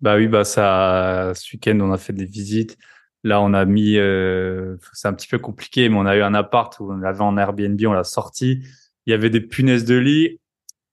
Bah 0.00 0.16
oui, 0.16 0.28
bah 0.28 0.44
ça, 0.44 1.32
ce 1.34 1.54
week-end, 1.54 1.78
on 1.80 1.92
a 1.92 1.98
fait 1.98 2.12
des 2.12 2.26
visites. 2.26 2.76
Là, 3.24 3.40
on 3.40 3.54
a 3.54 3.64
mis, 3.64 3.96
euh, 3.96 4.76
c'est 4.92 5.08
un 5.08 5.14
petit 5.14 5.26
peu 5.26 5.38
compliqué, 5.38 5.88
mais 5.88 5.96
on 5.96 6.06
a 6.06 6.16
eu 6.16 6.22
un 6.22 6.34
appart 6.34 6.78
où 6.78 6.92
on 6.92 6.96
l'avait 6.98 7.22
en 7.22 7.36
Airbnb, 7.36 7.80
on 7.86 7.92
l'a 7.92 8.04
sorti. 8.04 8.62
Il 9.06 9.10
y 9.10 9.14
avait 9.14 9.30
des 9.30 9.40
punaises 9.40 9.84
de 9.84 9.96
lit 9.96 10.38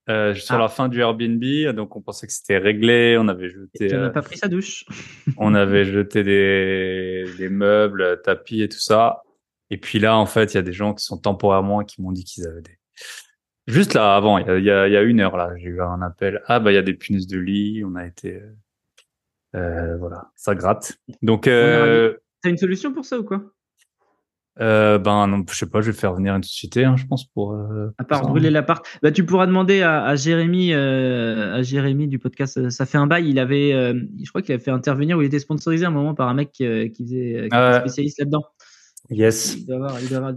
euh, 0.10 0.34
sur 0.34 0.56
ah. 0.56 0.60
la 0.60 0.68
fin 0.68 0.90
du 0.90 1.00
Airbnb, 1.00 1.44
donc 1.76 1.96
on 1.96 2.02
pensait 2.02 2.28
que 2.28 2.34
c'était 2.34 2.58
réglé. 2.58 3.18
On 3.20 3.28
avait 3.28 3.50
jeté. 3.50 3.88
Tu 3.88 3.96
n'as 3.96 4.10
pas 4.10 4.22
pris 4.22 4.38
sa 4.38 4.48
douche. 4.48 4.86
on 5.38 5.54
avait 5.54 5.86
jeté 5.86 6.24
des, 6.24 7.26
des 7.38 7.50
meubles, 7.50 8.22
tapis 8.24 8.64
et 8.64 8.70
tout 8.70 8.80
ça. 8.80 9.22
Et 9.70 9.78
puis 9.78 10.00
là, 10.00 10.18
en 10.18 10.26
fait, 10.26 10.54
il 10.54 10.56
y 10.56 10.60
a 10.60 10.64
des 10.64 10.74
gens 10.74 10.94
qui 10.94 11.06
sont 11.06 11.18
temporairement 11.18 11.84
qui 11.84 12.02
m'ont 12.02 12.12
dit 12.12 12.24
qu'ils 12.24 12.48
avaient 12.48 12.62
des. 12.62 12.78
Juste 13.68 13.94
là, 13.94 14.16
avant, 14.16 14.38
il 14.38 14.64
y 14.64 14.70
a, 14.70 14.88
y 14.88 14.98
a, 14.98 15.02
une 15.02 15.22
heure 15.22 15.38
là, 15.38 15.52
j'ai 15.58 15.70
eu 15.70 15.82
un 15.82 16.02
appel. 16.02 16.42
Ah 16.48 16.60
bah 16.60 16.72
il 16.72 16.76
y 16.76 16.78
a 16.78 16.82
des 16.82 16.94
punaises 16.94 17.28
de 17.28 17.40
lit. 17.40 17.84
On 17.86 17.96
a 17.96 18.06
été, 18.06 18.36
euh, 18.36 18.54
euh 19.56 19.98
voilà, 19.98 20.32
ça 20.36 20.54
gratte. 20.56 20.98
Donc. 21.22 21.48
Euh, 21.48 22.16
T'as 22.42 22.50
une 22.50 22.58
solution 22.58 22.92
pour 22.94 23.06
ça 23.06 23.20
ou 23.20 23.24
quoi? 23.24 23.42
Euh, 24.60 25.00
ben 25.00 25.28
non, 25.28 25.44
je 25.50 25.56
sais 25.56 25.66
pas, 25.66 25.82
je 25.82 25.90
vais 25.90 25.98
faire 25.98 26.14
venir 26.14 26.36
une 26.36 26.44
société, 26.44 26.86
hein, 26.86 26.96
je 26.96 27.06
pense 27.06 27.26
pour. 27.26 27.54
Euh, 27.54 27.92
à 27.98 28.04
part 28.04 28.22
brûler 28.28 28.52
l'appart, 28.52 28.86
bah 29.02 29.12
tu 29.12 29.26
pourras 29.26 29.48
demander 29.48 29.82
à, 29.82 30.04
à 30.04 30.16
Jérémy, 30.16 30.74
euh, 30.74 31.56
à 31.56 31.64
Jérémy 31.64 32.08
du 32.08 32.20
podcast. 32.20 32.70
Ça 32.70 32.86
fait 32.86 33.00
un 33.00 33.08
bail. 33.08 33.30
Il 33.30 33.40
avait, 33.40 33.72
je 33.72 34.30
crois 34.30 34.42
qu'il 34.42 34.54
avait 34.54 34.64
fait 34.64 34.72
intervenir 34.72 35.18
ou 35.18 35.22
il 35.22 35.26
était 35.26 35.40
sponsorisé 35.40 35.86
à 35.86 35.88
un 35.88 35.92
moment 35.92 36.14
par 36.14 36.28
un 36.28 36.36
mec 36.36 36.52
qui 36.52 36.66
faisait, 36.66 37.50
qui 37.50 37.58
était 37.58 37.80
spécialiste 37.80 38.20
là-dedans. 38.20 38.44
Yes. 39.10 39.58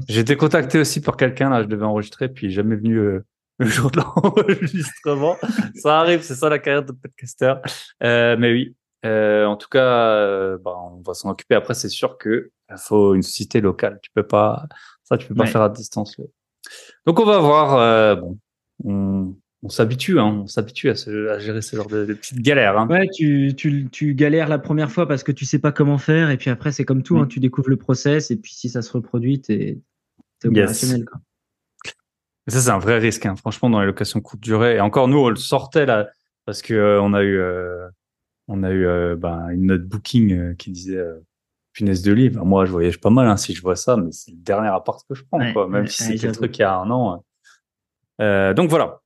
J'ai 0.08 0.20
été 0.20 0.36
contacté 0.36 0.78
aussi 0.78 1.00
par 1.00 1.16
quelqu'un, 1.16 1.50
là, 1.50 1.62
je 1.62 1.68
devais 1.68 1.84
enregistrer, 1.84 2.28
puis 2.28 2.50
jamais 2.50 2.76
venu 2.76 2.96
euh, 2.96 3.24
le 3.58 3.66
jour 3.66 3.90
de 3.90 4.00
l'enregistrement. 4.00 5.36
ça 5.76 6.00
arrive, 6.00 6.22
c'est 6.22 6.34
ça 6.34 6.48
la 6.48 6.58
carrière 6.58 6.84
de 6.84 6.92
podcaster. 6.92 7.54
Euh, 8.02 8.36
mais 8.38 8.52
oui, 8.52 8.76
euh, 9.06 9.44
en 9.46 9.56
tout 9.56 9.68
cas, 9.68 9.84
euh, 9.84 10.58
bah, 10.58 10.76
on 10.78 11.00
va 11.02 11.14
s'en 11.14 11.30
occuper. 11.30 11.54
Après, 11.54 11.74
c'est 11.74 11.88
sûr 11.88 12.18
que 12.18 12.50
il 12.70 12.76
faut 12.78 13.14
une 13.14 13.22
société 13.22 13.60
locale. 13.60 14.00
Tu 14.02 14.10
peux 14.12 14.26
pas, 14.26 14.66
ça, 15.04 15.16
tu 15.16 15.28
peux 15.28 15.34
pas 15.34 15.46
faire 15.46 15.62
à 15.62 15.68
distance. 15.68 16.16
Donc, 17.06 17.20
on 17.20 17.24
va 17.24 17.38
voir. 17.38 17.76
Euh, 17.76 18.16
bon, 18.16 18.38
on, 18.84 19.36
on 19.66 19.68
s'habitue, 19.68 20.20
hein, 20.20 20.42
on 20.44 20.46
s'habitue 20.46 20.90
à, 20.90 20.92
à, 20.92 21.38
gérer 21.38 21.60
ce 21.60 21.74
genre 21.74 21.88
de, 21.88 22.04
de 22.04 22.14
petites 22.14 22.40
galères. 22.40 22.78
Hein. 22.78 22.86
Ouais, 22.88 23.08
tu, 23.12 23.52
tu, 23.56 23.88
tu, 23.90 24.14
galères 24.14 24.48
la 24.48 24.58
première 24.58 24.90
fois 24.90 25.08
parce 25.08 25.24
que 25.24 25.32
tu 25.32 25.44
sais 25.44 25.58
pas 25.58 25.72
comment 25.72 25.98
faire, 25.98 26.30
et 26.30 26.36
puis 26.36 26.50
après 26.50 26.70
c'est 26.70 26.84
comme 26.84 27.02
tout, 27.02 27.18
hein, 27.18 27.24
mm. 27.24 27.28
tu 27.28 27.40
découvres 27.40 27.70
le 27.70 27.76
process, 27.76 28.30
et 28.30 28.36
puis 28.36 28.54
si 28.54 28.68
ça 28.68 28.80
se 28.80 28.92
reproduit, 28.92 29.40
t'es 29.40 29.80
es 30.44 30.48
opérationnel. 30.48 31.04
Quoi. 31.04 31.20
Ça 32.46 32.60
c'est 32.60 32.70
un 32.70 32.78
vrai 32.78 32.98
risque, 32.98 33.26
hein, 33.26 33.34
franchement, 33.34 33.70
dans 33.70 33.80
les 33.80 33.86
locations 33.86 34.20
courte 34.20 34.40
durée. 34.40 34.76
Et 34.76 34.80
encore 34.80 35.08
nous, 35.08 35.18
on 35.18 35.28
le 35.28 35.36
sortait 35.36 35.84
là 35.84 36.08
parce 36.44 36.62
que 36.62 36.74
euh, 36.74 37.02
on 37.02 37.12
a 37.12 37.22
eu, 37.22 37.38
euh, 37.38 37.88
on 38.46 38.62
a 38.62 38.70
eu 38.70 38.86
euh, 38.86 39.16
ben, 39.16 39.48
une 39.48 39.66
note 39.66 39.82
booking 39.82 40.32
euh, 40.32 40.54
qui 40.54 40.70
disait 40.70 41.02
punaise 41.72 42.02
de 42.02 42.12
lit. 42.12 42.30
moi, 42.30 42.64
je 42.64 42.70
voyage 42.70 43.00
pas 43.00 43.10
mal 43.10 43.26
hein, 43.26 43.36
si 43.36 43.52
je 43.52 43.62
vois 43.62 43.74
ça, 43.74 43.96
mais 43.96 44.12
c'est 44.12 44.30
le 44.30 44.38
dernier 44.38 44.68
appart 44.68 45.04
que 45.08 45.14
je 45.14 45.24
prends, 45.24 45.52
quoi, 45.52 45.68
même 45.68 45.88
si 45.88 46.04
c'était 46.04 46.28
le 46.28 46.34
truc 46.34 46.56
il 46.56 46.62
y 46.62 46.64
a 46.64 46.76
un 46.76 46.90
an. 46.90 47.24
donc 48.54 48.70
voilà. 48.70 49.00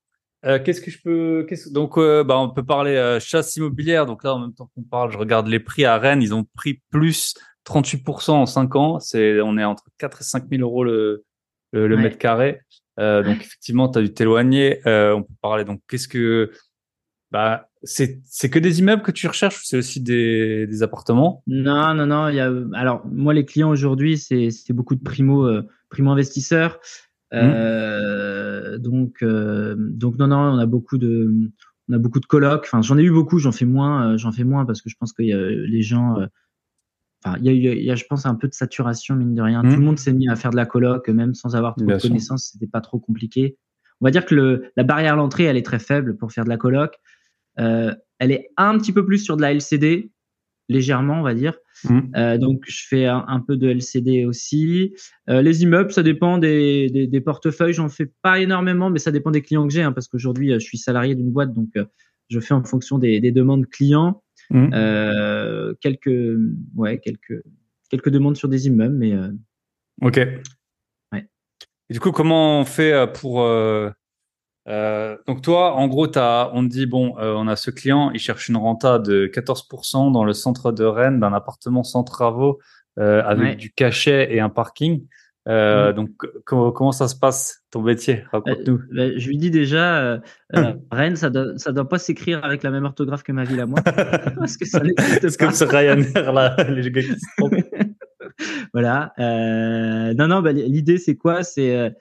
Euh, 0.46 0.58
qu'est-ce 0.58 0.80
que 0.80 0.90
je 0.90 0.98
peux 1.02 1.46
donc 1.70 1.98
euh, 1.98 2.24
bah, 2.24 2.38
on 2.38 2.48
peut 2.48 2.64
parler 2.64 2.96
euh, 2.96 3.20
chasse 3.20 3.56
immobilière 3.56 4.06
donc 4.06 4.24
là 4.24 4.34
en 4.34 4.38
même 4.38 4.54
temps 4.54 4.70
qu'on 4.74 4.82
parle 4.82 5.12
je 5.12 5.18
regarde 5.18 5.46
les 5.48 5.60
prix 5.60 5.84
à 5.84 5.98
Rennes 5.98 6.22
ils 6.22 6.32
ont 6.32 6.46
pris 6.56 6.80
plus 6.90 7.34
38% 7.66 8.30
en 8.30 8.46
5 8.46 8.76
ans. 8.76 9.00
C'est, 9.00 9.40
on 9.40 9.58
est 9.58 9.64
entre 9.64 9.84
4 9.98 10.20
et 10.20 10.24
5 10.24 10.44
000 10.50 10.62
euros 10.62 10.84
le, 10.84 11.24
le, 11.72 11.94
Ouais. 11.94 12.02
mètre 12.02 12.18
carré. 12.18 12.60
Euh, 12.98 13.22
donc 13.22 13.36
effectivement, 13.40 13.88
tu 13.88 13.98
as 13.98 14.02
dû 14.02 14.12
t'éloigner. 14.12 14.80
On 14.86 15.22
peut 15.22 15.34
parler. 15.42 15.64
Donc 15.64 15.80
qu'est-ce 15.88 16.08
que 16.08 16.50
bah 17.30 17.68
c'est 17.82 18.18
c'est 18.24 18.50
que 18.50 18.58
des 18.58 18.80
immeubles 18.80 19.02
que 19.02 19.12
tu 19.12 19.26
recherches 19.28 19.58
ou 19.60 19.62
c'est 19.64 19.76
aussi 19.76 20.00
des, 20.00 20.66
des 20.66 20.82
appartements? 20.82 21.42
Non, 21.46 21.94
non, 21.94 22.06
non. 22.06 22.28
Il 22.28 22.36
y 22.36 22.40
a, 22.40 22.50
alors, 22.74 23.06
moi, 23.06 23.34
les 23.34 23.44
clients 23.44 23.70
aujourd'hui, 23.70 24.18
c'est 24.18 24.50
c'est 24.50 24.72
beaucoup 24.72 24.96
de 24.96 25.02
primo, 25.02 25.48
primo 25.90 26.10
investisseurs. 26.10 26.80
Euh, 27.32 28.78
donc, 28.78 29.22
euh, 29.22 29.74
donc, 29.78 30.18
non, 30.18 30.28
non, 30.28 30.36
on 30.36 30.58
a 30.58 30.66
beaucoup 30.66 30.98
de, 30.98 31.30
on 31.88 31.92
a 31.92 31.98
beaucoup 31.98 32.20
de 32.20 32.26
colocs. 32.26 32.64
Enfin, 32.64 32.82
j'en 32.82 32.98
ai 32.98 33.02
eu 33.02 33.10
beaucoup. 33.10 33.38
J'en 33.38 33.52
fais 33.52 33.64
moins. 33.64 34.12
euh, 34.12 34.16
j'en 34.18 34.32
fais 34.32 34.44
moins 34.44 34.64
parce 34.66 34.82
que 34.82 34.90
je 34.90 34.96
pense 34.98 35.12
que 35.12 35.22
y 35.22 35.32
a, 35.32 35.38
les 35.38 35.82
gens. 35.82 36.16
Enfin, 37.24 37.36
il 37.42 37.52
y 37.52 37.56
il 37.56 37.84
y 37.84 37.90
a, 37.90 37.94
je 37.94 38.04
pense, 38.08 38.26
un 38.26 38.34
peu 38.34 38.48
de 38.48 38.54
saturation 38.54 39.14
mine 39.14 39.34
de 39.34 39.42
rien. 39.42 39.62
Tout 39.62 39.76
le 39.76 39.82
monde 39.82 39.98
s'est 39.98 40.12
mis 40.12 40.28
à 40.28 40.36
faire 40.36 40.50
de 40.50 40.56
la 40.56 40.66
coloc, 40.66 41.08
même 41.08 41.34
sans 41.34 41.54
avoir 41.56 41.74
trop 41.74 41.86
Bien 41.86 41.96
de 41.96 42.02
connaissances. 42.02 42.50
C'était 42.52 42.70
pas 42.70 42.80
trop 42.80 42.98
compliqué. 42.98 43.56
On 44.00 44.06
va 44.06 44.10
dire 44.10 44.24
que 44.24 44.34
le, 44.34 44.72
la 44.76 44.82
barrière 44.82 45.12
à 45.12 45.16
l'entrée, 45.16 45.44
elle 45.44 45.56
est 45.56 45.66
très 45.66 45.78
faible 45.78 46.16
pour 46.16 46.32
faire 46.32 46.44
de 46.44 46.48
la 46.48 46.56
coloc. 46.56 46.94
Euh, 47.58 47.94
elle 48.18 48.32
est 48.32 48.48
un 48.56 48.78
petit 48.78 48.92
peu 48.92 49.04
plus 49.04 49.18
sur 49.18 49.36
de 49.36 49.42
la 49.42 49.52
LCD, 49.52 50.10
légèrement, 50.70 51.20
on 51.20 51.22
va 51.22 51.34
dire. 51.34 51.54
Mhm. 51.88 52.12
Euh, 52.16 52.38
donc, 52.38 52.62
je 52.66 52.86
fais 52.88 53.06
un, 53.06 53.24
un 53.26 53.40
peu 53.40 53.56
de 53.56 53.68
LCD 53.68 54.24
aussi. 54.24 54.94
Euh, 55.28 55.42
les 55.42 55.62
immeubles, 55.62 55.92
ça 55.92 56.02
dépend 56.02 56.38
des, 56.38 56.88
des, 56.90 57.06
des 57.06 57.20
portefeuilles. 57.20 57.72
J'en 57.72 57.88
fais 57.88 58.10
pas 58.22 58.38
énormément, 58.38 58.88
mais 58.88 58.98
ça 58.98 59.10
dépend 59.10 59.30
des 59.30 59.42
clients 59.42 59.66
que 59.66 59.72
j'ai, 59.72 59.82
hein, 59.82 59.92
parce 59.92 60.08
qu'aujourd'hui, 60.08 60.52
euh, 60.52 60.58
je 60.58 60.64
suis 60.64 60.78
salarié 60.78 61.14
d'une 61.14 61.32
boîte, 61.32 61.52
donc 61.52 61.68
euh, 61.76 61.84
je 62.28 62.38
fais 62.40 62.54
en 62.54 62.62
fonction 62.64 62.98
des, 62.98 63.20
des 63.20 63.32
demandes 63.32 63.66
clients. 63.66 64.22
Euh, 64.52 65.74
quelques, 65.80 66.10
ouais, 66.74 66.98
quelques, 66.98 67.40
quelques 67.88 68.10
demandes 68.10 68.36
sur 68.36 68.48
des 68.48 68.66
immeubles, 68.66 68.96
mais 68.96 69.14
Ok. 70.02 70.16
Ouais. 71.12 71.24
Et 71.88 71.94
du 71.94 72.00
coup, 72.00 72.10
comment 72.10 72.60
on 72.60 72.64
fait 72.64 73.12
pour 73.14 73.44
euh, 74.70 75.16
donc 75.26 75.42
toi, 75.42 75.74
en 75.74 75.88
gros, 75.88 76.06
on 76.06 76.08
te 76.62 76.68
dit 76.68 76.86
bon, 76.86 77.16
euh, 77.18 77.34
on 77.36 77.48
a 77.48 77.56
ce 77.56 77.70
client, 77.70 78.10
il 78.12 78.20
cherche 78.20 78.48
une 78.48 78.56
renta 78.56 78.98
de 78.98 79.26
14% 79.26 80.12
dans 80.12 80.24
le 80.24 80.32
centre 80.32 80.70
de 80.70 80.84
Rennes 80.84 81.18
d'un 81.18 81.32
appartement 81.32 81.82
sans 81.82 82.04
travaux 82.04 82.60
euh, 82.98 83.22
avec 83.24 83.44
Ouais. 83.44 83.56
du 83.56 83.72
cachet 83.72 84.32
et 84.32 84.40
un 84.40 84.48
parking. 84.48 85.04
Donc 85.46 86.10
comment, 86.44 86.70
comment 86.70 86.92
ça 86.92 87.08
se 87.08 87.16
passe 87.16 87.64
ton 87.72 87.82
métier? 87.82 88.22
Raconte-nous. 88.30 88.80
bah, 88.92 89.18
je 89.18 89.28
lui 89.28 89.36
dis 89.38 89.50
déjà, 89.50 90.20
Rennes, 90.92 91.16
ça 91.16 91.30
doit, 91.30 91.56
ça 91.56 91.72
doit 91.72 91.88
pas 91.88 91.98
s'écrire 91.98 92.44
avec 92.44 92.62
la 92.62 92.70
même 92.70 92.84
orthographe 92.84 93.24
que 93.24 93.32
ma 93.32 93.42
ville 93.42 93.60
à 93.60 93.66
moi, 93.66 93.80
parce 94.36 94.56
que 94.56 94.64
ça 94.64 94.80
C'est 95.20 95.36
comme 95.36 95.50
ce 95.50 95.64
Ryanair 95.64 96.32
là, 96.32 96.54
les 96.68 96.88
gars 96.92 97.02
qui 97.02 97.08
se 97.08 97.26
trompent. 97.36 97.54
voilà. 98.72 99.12
Non, 99.18 100.28
non, 100.28 100.40
bah, 100.42 100.52
l'idée 100.52 100.98
c'est 100.98 101.16
quoi? 101.16 101.42
C'est 101.42 101.92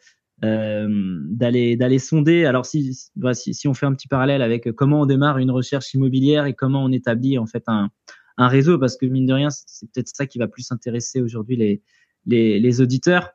d'aller 0.42 1.76
d'aller 1.76 2.00
sonder. 2.00 2.46
Alors 2.46 2.66
si, 2.66 2.94
si- 2.94 3.68
on 3.68 3.74
fait 3.74 3.86
un 3.86 3.94
petit 3.94 4.08
parallèle 4.08 4.42
avec 4.42 4.72
comment 4.74 5.02
on 5.02 5.06
démarre 5.06 5.38
une 5.38 5.52
recherche 5.52 5.94
immobilière 5.94 6.46
et 6.46 6.54
comment 6.54 6.84
on 6.84 6.92
établit 6.92 7.38
en 7.38 7.46
fait 7.46 7.64
un 7.68 7.90
un 8.38 8.48
réseau, 8.48 8.80
parce 8.80 8.96
que 8.96 9.06
mine 9.06 9.26
de 9.26 9.34
rien, 9.34 9.50
c'est 9.50 9.92
peut-être 9.92 10.08
ça 10.08 10.26
qui 10.26 10.40
va 10.40 10.48
plus 10.48 10.72
intéresser 10.72 11.22
aujourd'hui 11.22 11.58
les 11.58 11.82
les, 12.26 12.60
les 12.60 12.82
auditeurs. 12.82 13.32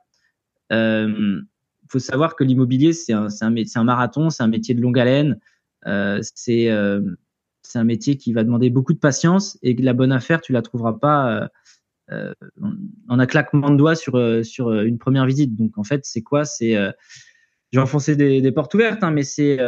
Euh, 0.73 1.40
faut 1.90 1.99
savoir 1.99 2.37
que 2.37 2.45
l'immobilier 2.45 2.93
c'est 2.95 3.12
un 3.12 3.29
un 3.43 3.55
un 3.75 3.85
marathon, 3.85 4.31
c'est 4.31 4.43
un 4.43 4.49
métier 4.49 4.75
de 4.75 4.81
longue 4.81 4.99
haleine. 4.99 5.38
Euh, 5.87 6.21
c'est 6.35 6.71
euh, 6.71 7.03
c'est 7.62 7.79
un 7.79 7.85
métier 7.85 8.17
qui 8.17 8.33
va 8.33 8.45
demander 8.45 8.71
beaucoup 8.71 8.95
de 8.95 8.99
patience 8.99 9.59
et 9.62 9.75
la 9.75 9.93
bonne 9.93 10.12
affaire 10.12 10.40
tu 10.40 10.53
la 10.53 10.62
trouveras 10.62 10.95
pas. 10.95 11.49
Euh, 12.11 12.33
euh, 12.62 12.69
en 13.09 13.19
un 13.19 13.27
claquement 13.27 13.71
de 13.71 13.77
doigts 13.77 13.95
sur 13.95 14.17
euh, 14.17 14.43
sur 14.43 14.69
euh, 14.69 14.85
une 14.85 14.99
première 14.99 15.27
visite. 15.27 15.57
Donc 15.57 15.79
en 15.79 15.85
fait, 15.85 16.05
c'est 16.05 16.23
quoi? 16.23 16.45
C'est 16.45 16.73
je 16.75 17.79
vais 17.79 17.83
enfoncer 17.83 18.14
des, 18.17 18.40
des 18.40 18.53
portes 18.53 18.73
ouvertes, 18.75 19.03
hein, 19.03 19.11
mais 19.11 19.25
c'est 19.25 19.59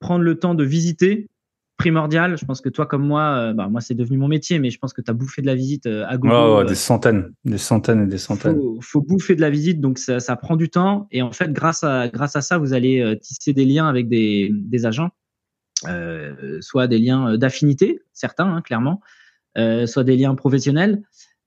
prendre 0.00 0.24
le 0.24 0.38
temps 0.38 0.54
de 0.54 0.64
visiter 0.64 1.28
primordial. 1.76 2.38
Je 2.38 2.44
pense 2.44 2.60
que 2.60 2.68
toi 2.68 2.86
comme 2.86 3.04
moi, 3.04 3.22
euh, 3.36 3.52
bah, 3.54 3.68
moi 3.68 3.80
c'est 3.80 3.94
devenu 3.94 4.16
mon 4.16 4.28
métier, 4.28 4.60
mais 4.60 4.70
je 4.70 4.78
pense 4.78 4.92
que 4.92 5.00
tu 5.00 5.10
as 5.10 5.14
bouffé 5.14 5.42
de 5.42 5.46
la 5.46 5.56
visite 5.56 5.86
euh, 5.86 6.04
à 6.06 6.16
gogo. 6.16 6.32
Ouais, 6.32 6.60
euh, 6.60 6.64
des 6.64 6.76
centaines, 6.76 7.32
des 7.44 7.58
centaines 7.58 8.04
et 8.04 8.06
des 8.06 8.18
centaines. 8.18 8.54
faut, 8.54 8.78
faut 8.80 9.00
bouffer 9.02 9.34
de 9.34 9.40
la 9.40 9.50
visite, 9.50 9.80
donc 9.80 9.98
ça, 9.98 10.20
ça 10.20 10.36
prend 10.36 10.54
du 10.54 10.70
temps. 10.70 11.08
Et 11.10 11.22
en 11.22 11.32
fait, 11.32 11.52
grâce 11.52 11.82
à, 11.82 12.08
grâce 12.08 12.36
à 12.36 12.40
ça, 12.40 12.58
vous 12.58 12.72
allez 12.72 13.18
tisser 13.20 13.52
des 13.52 13.64
liens 13.64 13.88
avec 13.88 14.08
des, 14.08 14.52
des 14.52 14.86
agents, 14.86 15.10
soit 16.60 16.86
des 16.86 16.98
liens 16.98 17.36
d'affinité, 17.36 18.00
certains, 18.12 18.54
hein, 18.54 18.62
clairement, 18.62 19.00
soit 19.56 20.04
des 20.04 20.16
liens 20.16 20.36
professionnels. 20.36 21.02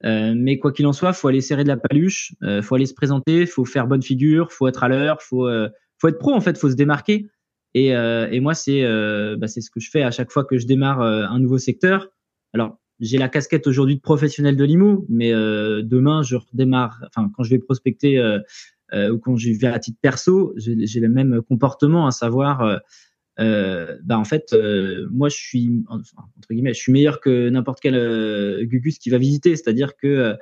Euh, 0.06 0.34
mais 0.36 0.60
quoi 0.60 0.72
qu'il 0.72 0.86
en 0.86 0.94
soit, 0.94 1.14
faut 1.14 1.28
aller 1.28 1.42
serrer 1.42 1.64
de 1.64 1.68
la 1.68 1.78
paluche, 1.78 2.34
euh, 2.44 2.62
faut 2.62 2.76
aller 2.76 2.86
se 2.86 2.94
présenter, 2.94 3.46
faut 3.46 3.66
faire 3.66 3.88
bonne 3.88 4.04
figure, 4.04 4.52
faut 4.52 4.68
être 4.68 4.84
à 4.84 4.88
l'heure, 4.88 5.22
faut, 5.22 5.48
euh, 5.48 5.68
faut 5.98 6.08
être 6.08 6.20
pro 6.20 6.34
en 6.34 6.42
fait, 6.42 6.58
faut 6.58 6.70
se 6.70 6.76
démarquer. 6.76 7.28
Et, 7.74 7.88
et 7.88 8.40
moi, 8.40 8.54
c'est 8.54 8.84
bah, 9.36 9.48
c'est 9.48 9.60
ce 9.60 9.70
que 9.70 9.82
je 9.82 9.90
fais 9.92 10.02
à 10.02 10.10
chaque 10.10 10.32
fois 10.32 10.46
que 10.46 10.58
je 10.58 10.66
démarre 10.66 11.02
un 11.02 11.40
nouveau 11.40 11.58
secteur. 11.58 12.08
Alors, 12.54 12.80
j'ai 13.02 13.18
la 13.18 13.28
casquette 13.28 13.68
aujourd'hui 13.68 13.98
de 13.98 14.02
professionnel 14.02 14.56
de 14.56 14.64
l'IMO, 14.64 15.06
mais 15.10 15.32
demain, 15.32 16.24
je 16.24 16.38
redémarre. 16.38 17.04
Enfin, 17.08 17.30
quand 17.36 17.44
je 17.44 17.50
vais 17.50 17.60
prospecter 17.60 18.18
ou 18.94 19.18
quand 19.20 19.36
je 19.36 19.52
vais 19.60 19.68
à 19.68 19.78
titre 19.80 19.98
perso, 20.02 20.54
j'ai 20.56 21.02
le 21.02 21.10
même 21.10 21.42
comportement, 21.42 22.08
à 22.08 22.12
savoir, 22.12 22.80
euh, 23.40 23.44
euh, 23.44 23.98
bah 24.04 24.18
en 24.18 24.24
fait, 24.24 24.54
euh, 24.54 25.08
moi, 25.12 25.30
je 25.30 25.36
suis 25.36 25.84
enfin, 25.88 26.24
entre 26.38 26.48
guillemets, 26.52 26.74
je 26.74 26.80
suis 26.80 26.92
meilleur 26.92 27.20
que 27.20 27.50
n'importe 27.50 27.80
quel 27.82 27.96
euh, 27.96 28.64
Gugus 28.66 29.00
qui 29.00 29.10
va 29.10 29.18
visiter. 29.18 29.56
C'est-à-dire 29.56 29.96
que 29.96 30.36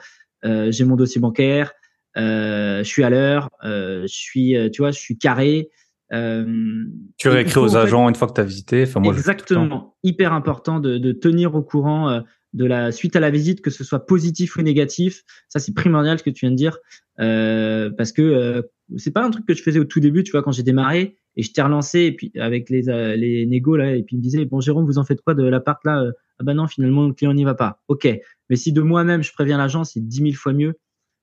euh, 0.45 0.71
j'ai 0.71 0.86
mon 0.86 0.95
dossier 0.95 1.21
bancaire, 1.21 1.73
euh, 2.17 2.79
je 2.79 2.88
suis 2.88 3.03
à 3.03 3.10
l'heure, 3.10 3.49
euh, 3.63 4.03
je 4.03 4.13
suis, 4.13 4.56
euh, 4.56 4.69
tu 4.69 4.82
vois, 4.82 4.91
je 4.91 4.99
suis 4.99 5.17
carré. 5.17 5.69
Euh, 6.12 6.86
Tu 7.17 7.29
réécris 7.29 7.60
aux 7.60 7.69
fait, 7.69 7.77
agents 7.77 8.08
une 8.10 8.15
fois 8.15 8.27
que 8.27 8.34
tu 8.34 8.41
as 8.41 8.43
visité. 8.43 8.84
Enfin, 8.84 8.99
moi. 8.99 9.13
Exactement. 9.13 9.95
Hyper 10.03 10.34
important 10.34 10.79
de, 10.79 10.97
de 10.97 11.12
tenir 11.12 11.56
au 11.56 11.63
courant 11.63 12.10
euh, 12.10 12.21
de 12.53 12.65
la 12.65 12.91
suite 12.91 13.15
à 13.15 13.19
la 13.19 13.29
visite, 13.31 13.61
que 13.61 13.69
ce 13.71 13.83
soit 13.83 14.05
positif 14.05 14.55
ou 14.57 14.61
négatif. 14.61 15.23
Ça, 15.49 15.59
c'est 15.59 15.73
primordial 15.73 16.19
ce 16.19 16.23
que 16.23 16.29
tu 16.29 16.45
viens 16.45 16.51
de 16.51 16.55
dire, 16.55 16.77
euh, 17.19 17.89
parce 17.97 18.11
que 18.11 18.21
euh, 18.21 18.61
c'est 18.97 19.11
pas 19.11 19.25
un 19.25 19.31
truc 19.31 19.45
que 19.45 19.53
je 19.53 19.63
faisais 19.63 19.79
au 19.79 19.85
tout 19.85 19.99
début, 19.99 20.23
tu 20.23 20.31
vois, 20.31 20.43
quand 20.43 20.51
j'ai 20.51 20.63
démarré 20.63 21.17
et 21.35 21.41
je 21.43 21.51
t'ai 21.51 21.61
relancé 21.63 22.01
et 22.01 22.11
puis 22.11 22.31
avec 22.39 22.69
les 22.69 22.89
euh, 22.89 23.15
les 23.15 23.47
négos 23.47 23.75
là 23.75 23.95
et 23.95 24.03
puis 24.03 24.15
il 24.15 24.19
me 24.19 24.23
disait 24.23 24.45
bon 24.45 24.59
Jérôme, 24.61 24.85
vous 24.85 24.99
en 24.99 25.03
faites 25.03 25.21
quoi 25.21 25.33
de 25.33 25.43
l'appart 25.43 25.79
là 25.83 26.05
Ah 26.37 26.43
bah 26.43 26.53
non, 26.53 26.67
finalement 26.67 27.07
le 27.07 27.13
client 27.13 27.33
n'y 27.33 27.43
va 27.43 27.55
pas. 27.55 27.81
Ok, 27.87 28.07
mais 28.49 28.55
si 28.55 28.71
de 28.71 28.81
moi-même 28.81 29.23
je 29.23 29.31
préviens 29.33 29.57
l'agent, 29.57 29.83
c'est 29.83 29.99
dix 30.07 30.21
mille 30.21 30.35
fois 30.35 30.53
mieux. 30.53 30.75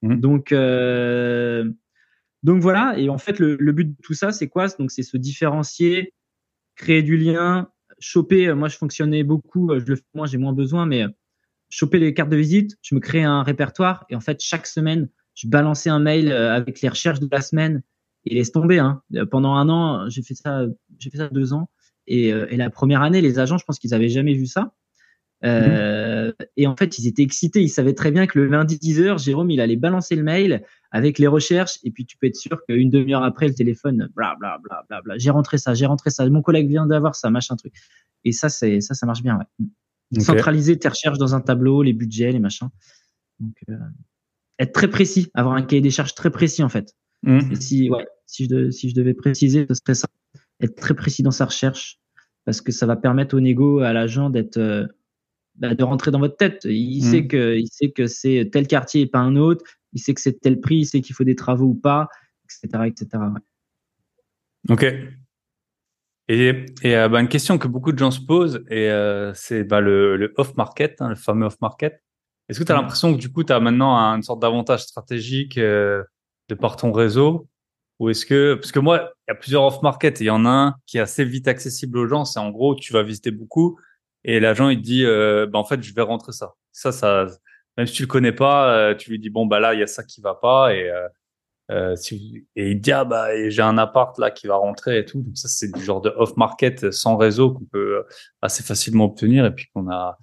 Mhm. 0.03 0.21
Donc 0.21 0.51
euh, 0.53 1.71
donc 2.43 2.61
voilà. 2.63 2.99
Et 2.99 3.09
en 3.09 3.19
fait, 3.19 3.39
le, 3.39 3.57
le 3.57 3.73
but 3.73 3.91
de 3.91 3.95
tout 4.03 4.15
ça, 4.15 4.33
c'est 4.33 4.49
quoi? 4.49 4.67
Donc 4.79 4.91
c'est 4.91 5.03
se 5.03 5.17
différencier, 5.17 6.15
créer 6.77 7.03
du 7.03 7.17
lien, 7.17 7.69
choper. 7.99 8.49
euh, 8.49 8.55
Moi, 8.57 8.69
je 8.69 8.77
fonctionnais 8.77 9.23
beaucoup. 9.25 9.71
euh, 9.71 9.81
Je 9.81 9.87
le 9.87 9.97
fais 9.97 10.03
moins, 10.15 10.27
j'ai 10.27 10.39
moins 10.39 10.53
besoin, 10.55 10.87
mais 10.87 11.05
euh, 11.05 11.09
choper 11.71 11.99
les 11.99 12.13
cartes 12.13 12.31
de 12.31 12.37
visite. 12.37 12.77
Je 12.83 12.95
me 12.95 13.01
crée 13.01 13.23
un 13.23 13.43
répertoire 13.43 14.05
et 14.11 14.17
en 14.17 14.21
fait, 14.21 14.41
chaque 14.43 14.67
semaine, 14.67 15.09
je 15.35 15.49
balançais 15.49 15.89
un 15.91 16.01
mail 16.01 16.31
euh, 16.31 16.55
avec 16.55 16.81
les 16.83 16.89
recherches 16.89 17.21
de 17.21 17.29
la 17.31 17.41
semaine 17.41 17.83
et 18.27 18.35
laisse 18.35 18.53
tomber. 18.53 18.79
Hein. 18.79 19.03
Euh, 19.15 19.25
Pendant 19.25 19.55
un 19.55 19.69
an, 19.69 20.09
j'ai 20.11 20.23
fait 20.23 20.35
ça. 20.35 20.67
J'ai 20.99 21.11
fait 21.11 21.19
ça 21.19 21.29
deux 21.29 21.53
ans. 21.55 21.71
Et, 22.07 22.33
euh, 22.33 22.47
la 22.51 22.71
première 22.71 23.03
année, 23.03 23.21
les 23.21 23.39
agents, 23.39 23.57
je 23.57 23.65
pense 23.65 23.79
qu'ils 23.79 23.95
avaient 23.95 24.09
jamais 24.09 24.35
vu 24.35 24.47
ça. 24.47 24.75
Et 25.43 26.67
en 26.67 26.77
fait, 26.77 26.99
ils 26.99 27.07
étaient 27.07 27.23
excités. 27.23 27.63
Ils 27.63 27.71
savaient 27.71 27.95
très 27.95 28.11
bien 28.11 28.27
que 28.27 28.39
le 28.39 28.47
lundi 28.47 28.77
10h, 28.77 29.23
Jérôme, 29.23 29.51
il 29.51 29.61
allait 29.61 29.77
balancer 29.77 30.17
le 30.17 30.23
mail 30.23 30.63
avec 30.91 31.19
les 31.19 31.29
recherches. 31.29 31.79
Et 31.85 31.91
puis, 31.91 32.05
tu 32.05 32.19
peux 32.19 32.27
être 32.27 32.37
sûr 32.37 32.61
qu'une 32.67 32.91
demi-heure 32.91 33.23
après, 33.23 33.49
le 33.49 33.55
téléphone, 33.55 34.11
bla, 34.15 34.37
bla, 34.39 34.59
bla, 34.63 34.85
bla, 34.89 35.01
bla. 35.01 35.17
J'ai 35.17 35.31
rentré 35.31 35.57
ça, 35.57 35.73
j'ai 35.73 35.87
rentré 35.87 36.11
ça. 36.11 36.29
Mon 36.29 36.43
collègue 36.43 36.69
vient 36.69 36.85
d'avoir 36.85 37.15
ça, 37.15 37.31
machin 37.31 37.57
truc. 37.57 37.73
Et 38.25 38.33
ça, 38.33 38.51
c'est, 38.51 38.83
ça, 38.83 38.93
ça 38.93 39.07
marche 39.07 39.23
bien. 39.23 39.39
Centraliser 40.19 40.79
tes 40.79 40.89
recherches 40.89 41.19
dans 41.19 41.35
un 41.35 41.41
tableau, 41.41 41.83
les 41.83 41.93
budgets, 41.93 42.33
les 42.33 42.41
machins. 42.41 42.69
Donc, 43.39 43.55
euh, 43.69 43.77
être 44.59 44.73
très 44.73 44.89
précis, 44.91 45.31
avoir 45.35 45.55
un 45.55 45.63
cahier 45.63 45.81
des 45.83 45.91
charges 45.91 46.15
très 46.15 46.31
précis, 46.31 46.63
en 46.63 46.69
fait. 46.69 46.95
Et 47.53 47.57
si, 47.57 47.91
ouais, 47.91 48.07
si 48.27 48.45
je, 48.45 48.49
de- 48.49 48.71
si 48.71 48.89
je 48.91 48.95
devais 48.95 49.15
préciser, 49.15 49.67
ce 49.69 49.75
serait 49.75 49.95
ça. 49.95 50.09
Être 50.61 50.75
très 50.75 50.95
précis 50.95 51.23
dans 51.23 51.31
sa 51.31 51.45
recherche, 51.47 51.99
parce 52.45 52.61
que 52.61 52.73
ça 52.73 52.87
va 52.87 52.97
permettre 52.97 53.37
au 53.37 53.41
négo, 53.41 53.81
à 53.81 53.93
l'agent 53.93 54.31
d'être, 54.31 54.57
euh, 54.59 54.87
bah, 55.57 55.75
de 55.75 55.83
rentrer 55.85 56.11
dans 56.11 56.19
votre 56.19 56.37
tête. 56.37 56.63
Il 56.65 57.03
Mhm. 57.05 57.11
sait 57.11 57.27
que, 57.27 57.57
il 57.57 57.69
sait 57.69 57.91
que 57.91 58.07
c'est 58.07 58.49
tel 58.53 58.67
quartier 58.67 59.03
et 59.03 59.07
pas 59.07 59.19
un 59.21 59.37
autre. 59.37 59.65
Il 59.93 60.01
sait 60.01 60.15
que 60.15 60.21
c'est 60.21 60.41
tel 60.41 60.61
prix. 60.61 60.79
Il 60.79 60.87
sait 60.87 61.01
qu'il 61.01 61.15
faut 61.15 61.25
des 61.25 61.35
travaux 61.37 61.67
ou 61.67 61.75
pas, 61.75 62.09
etc., 62.45 62.85
etc. 62.87 63.07
ouais. 63.15 63.41
Ok. 64.69 64.85
Et, 66.33 66.67
et 66.83 66.97
euh, 66.97 67.09
bah, 67.09 67.21
une 67.21 67.27
question 67.29 67.59
que 67.59 67.67
beaucoup 67.67 67.91
de 67.91 67.99
gens 67.99 68.13
se 68.13 68.21
posent, 68.21 68.63
et 68.71 68.89
euh, 68.89 69.33
c'est 69.35 69.65
bah, 69.65 69.81
le, 69.81 70.17
le 70.17 70.33
off-market, 70.37 71.01
hein, 71.01 71.09
le 71.09 71.17
fameux 71.17 71.47
off-market. 71.47 72.01
Est-ce 72.49 72.61
que 72.61 72.65
tu 72.65 72.71
as 72.71 72.77
Mm. 72.77 72.81
l'impression 72.83 73.13
que 73.15 73.19
du 73.19 73.33
coup, 73.33 73.43
tu 73.43 73.53
as 73.53 73.59
maintenant 73.59 73.97
un- 73.97 74.15
une 74.17 74.23
sorte 74.23 74.41
d'avantage 74.41 74.83
stratégique 74.85 75.59
euh, 75.59 76.05
de 76.49 76.55
par 76.55 76.77
ton 76.77 76.93
réseau? 76.93 77.49
Ou 77.99 78.11
est-ce 78.11 78.25
que, 78.27 78.55
parce 78.55 78.71
que 78.71 78.79
moi, 78.79 79.11
il 79.27 79.31
y 79.31 79.33
a 79.33 79.35
plusieurs 79.35 79.65
off-market, 79.65 80.21
et 80.21 80.25
il 80.25 80.27
y 80.29 80.31
en 80.31 80.45
a 80.47 80.51
un 80.51 80.75
qui 80.87 80.99
est 80.99 81.01
assez 81.01 81.25
vite 81.25 81.49
accessible 81.49 81.99
aux 81.99 82.07
gens, 82.07 82.25
c'est 82.25 82.39
en 82.39 82.51
gros, 82.51 82.77
tu 82.77 82.93
vas 82.93 83.03
visiter 83.03 83.33
beaucoup, 83.33 83.79
et 84.23 84.39
l'agent, 84.39 84.69
il 84.69 84.77
te 84.79 84.83
dit, 84.83 85.05
euh, 85.05 85.47
bah, 85.51 85.59
en 85.59 85.65
fait, 85.65 85.83
je 85.83 85.93
vais 85.95 86.03
rentrer 86.03 86.31
ça. 86.33 86.55
Ça, 86.73 86.93
ça, 86.93 87.27
même 87.77 87.87
si 87.87 87.95
tu 87.95 88.03
le 88.03 88.09
connais 88.09 88.33
pas, 88.33 88.95
tu 88.95 89.11
lui 89.11 89.19
dis 89.19 89.31
bon 89.31 89.47
bah 89.47 89.59
là 89.59 89.75
il 89.75 89.81
y 89.81 89.83
a 89.83 89.87
ça 89.89 90.05
qui 90.05 90.21
va 90.21 90.35
pas 90.35 90.75
et 90.75 90.89
euh, 91.71 91.95
si, 91.97 92.47
et 92.57 92.73
il 92.73 92.81
dit 92.81 92.93
ah 92.93 93.05
bah 93.05 93.29
j'ai 93.49 93.63
un 93.63 93.79
appart 93.79 94.19
là 94.19 94.31
qui 94.31 94.47
va 94.47 94.57
rentrer 94.57 94.99
et 94.99 95.05
tout. 95.05 95.23
Donc 95.23 95.37
ça 95.37 95.49
c'est 95.49 95.73
du 95.73 95.83
genre 95.83 96.01
de 96.01 96.11
off 96.17 96.37
market 96.37 96.91
sans 96.91 97.17
réseau 97.17 97.53
qu'on 97.53 97.65
peut 97.65 98.05
assez 98.43 98.63
facilement 98.63 99.05
obtenir 99.05 99.47
et 99.47 99.55
puis 99.55 99.67
qu'on 99.75 99.89
a 99.91 100.19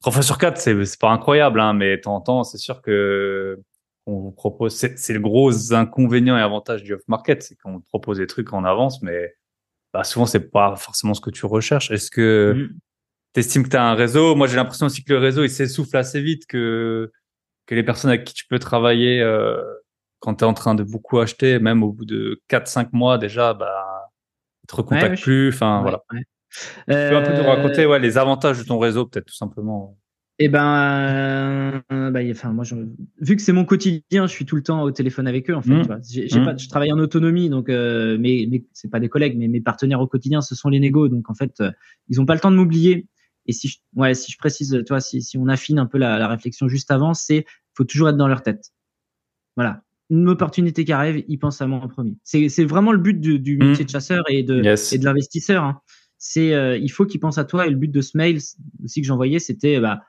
trois 0.00 0.12
fois 0.12 0.22
sur 0.22 0.38
quatre 0.38 0.58
c'est 0.58 0.84
c'est 0.84 1.00
pas 1.00 1.10
incroyable 1.10 1.60
hein, 1.60 1.72
mais 1.72 1.96
de 1.96 2.02
temps 2.02 2.14
en 2.14 2.20
temps 2.20 2.44
c'est 2.44 2.58
sûr 2.58 2.82
que 2.82 3.58
on 4.06 4.20
vous 4.20 4.30
propose 4.30 4.76
c'est 4.76 5.12
le 5.12 5.20
gros 5.20 5.74
inconvénient 5.74 6.38
et 6.38 6.40
avantage 6.40 6.84
du 6.84 6.94
off 6.94 7.02
market 7.08 7.42
c'est 7.42 7.56
qu'on 7.56 7.80
propose 7.80 8.18
des 8.18 8.28
trucs 8.28 8.52
en 8.52 8.64
avance 8.64 9.02
mais 9.02 9.34
bah, 9.92 10.04
souvent 10.04 10.26
c'est 10.26 10.50
pas 10.50 10.76
forcément 10.76 11.14
ce 11.14 11.20
que 11.20 11.30
tu 11.30 11.46
recherches. 11.46 11.90
Est-ce 11.90 12.10
que 12.10 12.54
mmh. 12.54 12.78
tu 13.34 13.40
estimes 13.40 13.64
que 13.64 13.70
tu 13.70 13.76
as 13.76 13.84
un 13.84 13.94
réseau? 13.94 14.34
Moi 14.34 14.46
j'ai 14.46 14.56
l'impression 14.56 14.86
aussi 14.86 15.02
que 15.02 15.12
le 15.12 15.18
réseau 15.18 15.42
il 15.42 15.50
s'essouffle 15.50 15.96
assez 15.96 16.20
vite 16.20 16.46
que 16.46 17.10
que 17.66 17.74
les 17.74 17.82
personnes 17.82 18.10
avec 18.10 18.24
qui 18.24 18.34
tu 18.34 18.46
peux 18.46 18.58
travailler 18.58 19.20
euh, 19.20 19.60
quand 20.20 20.36
tu 20.36 20.44
es 20.44 20.46
en 20.46 20.54
train 20.54 20.74
de 20.74 20.82
beaucoup 20.82 21.18
acheter, 21.18 21.58
même 21.58 21.82
au 21.82 21.92
bout 21.92 22.04
de 22.04 22.40
4-5 22.48 22.88
mois 22.92 23.18
déjà, 23.18 23.54
bah, 23.54 24.10
ils 24.64 24.66
te 24.66 24.76
recontactent 24.76 25.22
plus. 25.22 25.48
Enfin, 25.48 25.82
voilà. 25.82 26.02
Tu 26.10 26.64
peux 26.86 27.16
un 27.16 27.22
peu 27.22 27.36
nous 27.36 27.46
raconter 27.46 27.82
euh, 27.82 27.88
ouais, 27.88 27.98
les 27.98 28.18
avantages 28.18 28.58
de 28.58 28.64
ton 28.64 28.78
réseau, 28.78 29.06
peut-être 29.06 29.26
tout 29.26 29.34
simplement. 29.34 29.96
Eh 30.38 30.48
ben, 30.48 31.82
euh, 31.92 32.10
bah, 32.10 32.20
enfin, 32.30 32.52
moi, 32.52 32.64
vu 33.20 33.36
que 33.36 33.42
c'est 33.42 33.52
mon 33.52 33.64
quotidien, 33.64 34.26
je 34.26 34.32
suis 34.32 34.44
tout 34.44 34.56
le 34.56 34.62
temps 34.62 34.82
au 34.82 34.90
téléphone 34.90 35.26
avec 35.26 35.48
eux. 35.50 35.54
En 35.54 35.62
fait, 35.62 35.70
mmh. 35.70 36.00
j'ai, 36.08 36.40
mmh. 36.40 36.44
pas, 36.44 36.56
je 36.56 36.68
travaille 36.68 36.92
en 36.92 36.98
autonomie, 36.98 37.48
donc, 37.48 37.68
euh, 37.68 38.18
mais, 38.20 38.46
mais 38.50 38.64
c'est 38.72 38.90
pas 38.90 39.00
des 39.00 39.08
collègues, 39.08 39.36
mais 39.38 39.48
mes 39.48 39.60
partenaires 39.60 40.00
au 40.00 40.06
quotidien, 40.06 40.42
ce 40.42 40.54
sont 40.54 40.68
les 40.68 40.80
négos. 40.80 41.08
Donc, 41.08 41.30
en 41.30 41.34
fait, 41.34 41.62
ils 42.08 42.20
ont 42.20 42.26
pas 42.26 42.34
le 42.34 42.40
temps 42.40 42.50
de 42.50 42.56
m'oublier. 42.56 43.06
Et 43.46 43.52
si 43.52 43.68
je, 43.68 43.78
ouais, 43.94 44.14
si 44.14 44.32
je 44.32 44.38
précise, 44.38 44.82
toi, 44.86 45.00
si, 45.00 45.22
si 45.22 45.38
on 45.38 45.46
affine 45.46 45.78
un 45.78 45.86
peu 45.86 45.98
la, 45.98 46.18
la 46.18 46.28
réflexion 46.28 46.68
juste 46.68 46.90
avant, 46.90 47.14
c'est 47.14 47.46
faut 47.74 47.84
toujours 47.84 48.08
être 48.08 48.16
dans 48.16 48.28
leur 48.28 48.42
tête. 48.42 48.72
Voilà 49.56 49.82
une 50.10 50.28
opportunité 50.28 50.84
qui 50.84 50.92
arrive, 50.92 51.24
il 51.26 51.38
pense 51.38 51.60
à 51.60 51.66
moi 51.66 51.80
en 51.80 51.88
premier. 51.88 52.16
C'est 52.22 52.64
vraiment 52.64 52.92
le 52.92 52.98
but 52.98 53.20
du, 53.20 53.38
du 53.38 53.56
métier 53.56 53.84
de 53.84 53.90
mm. 53.90 53.92
chasseur 53.92 54.24
et 54.28 54.42
de, 54.42 54.62
et 54.94 54.98
de 54.98 55.04
l'investisseur. 55.04 55.64
Hein. 55.64 55.80
C'est 56.18 56.54
euh, 56.54 56.76
il 56.76 56.88
faut 56.88 57.06
qu'il 57.06 57.20
pense 57.20 57.38
à 57.38 57.44
toi 57.44 57.66
et 57.66 57.70
le 57.70 57.76
but 57.76 57.90
de 57.90 58.00
ce 58.00 58.16
mail 58.16 58.38
aussi 58.84 59.00
que 59.00 59.06
j'envoyais, 59.06 59.38
c'était 59.38 59.80
bah, 59.80 60.02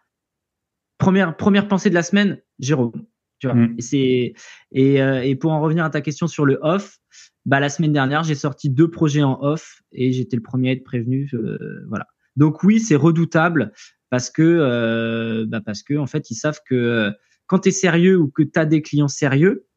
première 0.98 1.36
première 1.36 1.68
pensée 1.68 1.90
de 1.90 1.96
la 1.96 2.04
semaine, 2.04 2.42
Jérôme. 2.60 2.94
Tu 3.40 3.48
vois. 3.48 3.56
Mm. 3.56 3.76
Et 3.78 3.82
c'est 3.82 4.34
et, 4.72 5.02
euh, 5.02 5.24
et 5.24 5.36
pour 5.36 5.52
en 5.52 5.62
revenir 5.62 5.84
à 5.84 5.90
ta 5.90 6.02
question 6.02 6.28
sur 6.28 6.46
le 6.46 6.60
off, 6.62 6.98
bah 7.46 7.60
la 7.60 7.70
semaine 7.70 7.94
dernière 7.94 8.24
j'ai 8.24 8.36
sorti 8.36 8.70
deux 8.70 8.90
projets 8.90 9.24
en 9.24 9.40
off 9.42 9.82
et 9.92 10.12
j'étais 10.12 10.36
le 10.36 10.44
premier 10.44 10.70
à 10.70 10.72
être 10.74 10.84
prévenu. 10.84 11.30
Euh, 11.34 11.58
voilà. 11.90 12.08
Donc 12.36 12.64
oui, 12.64 12.80
c'est 12.80 12.96
redoutable 12.96 13.74
parce 14.10 14.30
que 14.30 15.44
bah 15.46 15.62
parce 15.66 15.84
que 15.84 15.96
en 15.96 16.08
fait 16.08 16.30
ils 16.30 16.36
savent 16.36 16.62
que 16.68 17.12
quand 17.48 17.60
tu 17.60 17.70
es 17.70 17.72
sérieux 17.72 18.18
ou 18.18 18.30
que 18.30 18.44
tu 18.44 18.60
as 18.60 18.66
des 18.66 18.82
clients 18.82 19.08
sérieux, 19.08 19.68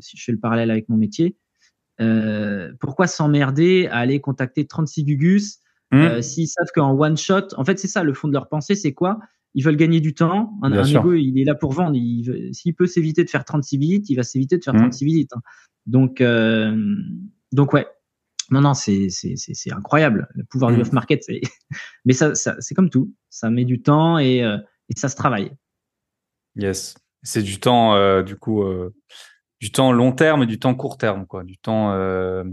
si 0.00 0.16
je 0.16 0.24
fais 0.24 0.32
le 0.32 0.38
parallèle 0.38 0.70
avec 0.70 0.88
mon 0.88 0.96
métier. 0.96 1.36
Euh, 2.00 2.72
pourquoi 2.80 3.06
s'emmerder 3.06 3.88
à 3.90 3.98
aller 3.98 4.20
contacter 4.20 4.66
36 4.66 5.04
Gugus 5.04 5.60
mmh. 5.92 5.96
euh, 5.96 6.22
s'ils 6.22 6.48
savent 6.48 6.68
qu'en 6.74 6.92
one 6.92 7.16
shot, 7.16 7.48
en 7.56 7.64
fait 7.64 7.78
c'est 7.78 7.88
ça 7.88 8.02
le 8.02 8.12
fond 8.12 8.28
de 8.28 8.34
leur 8.34 8.48
pensée, 8.48 8.74
c'est 8.74 8.92
quoi? 8.92 9.18
Ils 9.54 9.64
veulent 9.64 9.76
gagner 9.76 10.00
du 10.00 10.12
temps. 10.12 10.52
Un, 10.62 10.72
un 10.72 10.84
ego, 10.84 11.14
il 11.14 11.40
est 11.40 11.44
là 11.44 11.54
pour 11.54 11.72
vendre. 11.72 11.96
S'il 12.52 12.74
peut 12.74 12.86
s'éviter 12.86 13.24
de 13.24 13.30
faire 13.30 13.42
36 13.42 13.78
visites, 13.78 14.10
il 14.10 14.16
va 14.16 14.22
s'éviter 14.22 14.58
de 14.58 14.62
faire 14.62 14.74
36 14.74 15.02
mmh. 15.02 15.08
visites. 15.08 15.32
Hein. 15.32 15.40
Donc, 15.86 16.22
donc 17.52 17.72
ouais, 17.72 17.86
non, 18.50 18.60
non, 18.60 18.74
c'est 18.74 19.08
incroyable 19.70 20.28
le 20.34 20.44
pouvoir 20.44 20.72
du 20.72 20.76
mmh. 20.76 20.82
off 20.82 20.92
market. 20.92 21.24
Mais 22.04 22.12
ça, 22.12 22.34
ça 22.34 22.56
c'est 22.58 22.74
comme 22.74 22.90
tout, 22.90 23.14
ça 23.30 23.48
met 23.48 23.64
du 23.64 23.80
temps 23.80 24.18
et, 24.18 24.40
et 24.40 24.94
ça 24.98 25.08
se 25.08 25.16
travaille. 25.16 25.50
Yes, 26.56 26.94
c'est 27.22 27.42
du 27.42 27.58
temps 27.58 28.22
du 28.22 28.36
coup 28.36 28.62
du 29.60 29.72
temps 29.72 29.92
long 29.92 30.12
terme 30.12 30.42
et 30.42 30.46
du 30.46 30.58
temps 30.58 30.74
court 30.74 30.98
terme, 30.98 31.26
quoi. 31.26 31.44
Du 31.44 31.56
temps, 31.56 31.92
euh, 31.92 32.44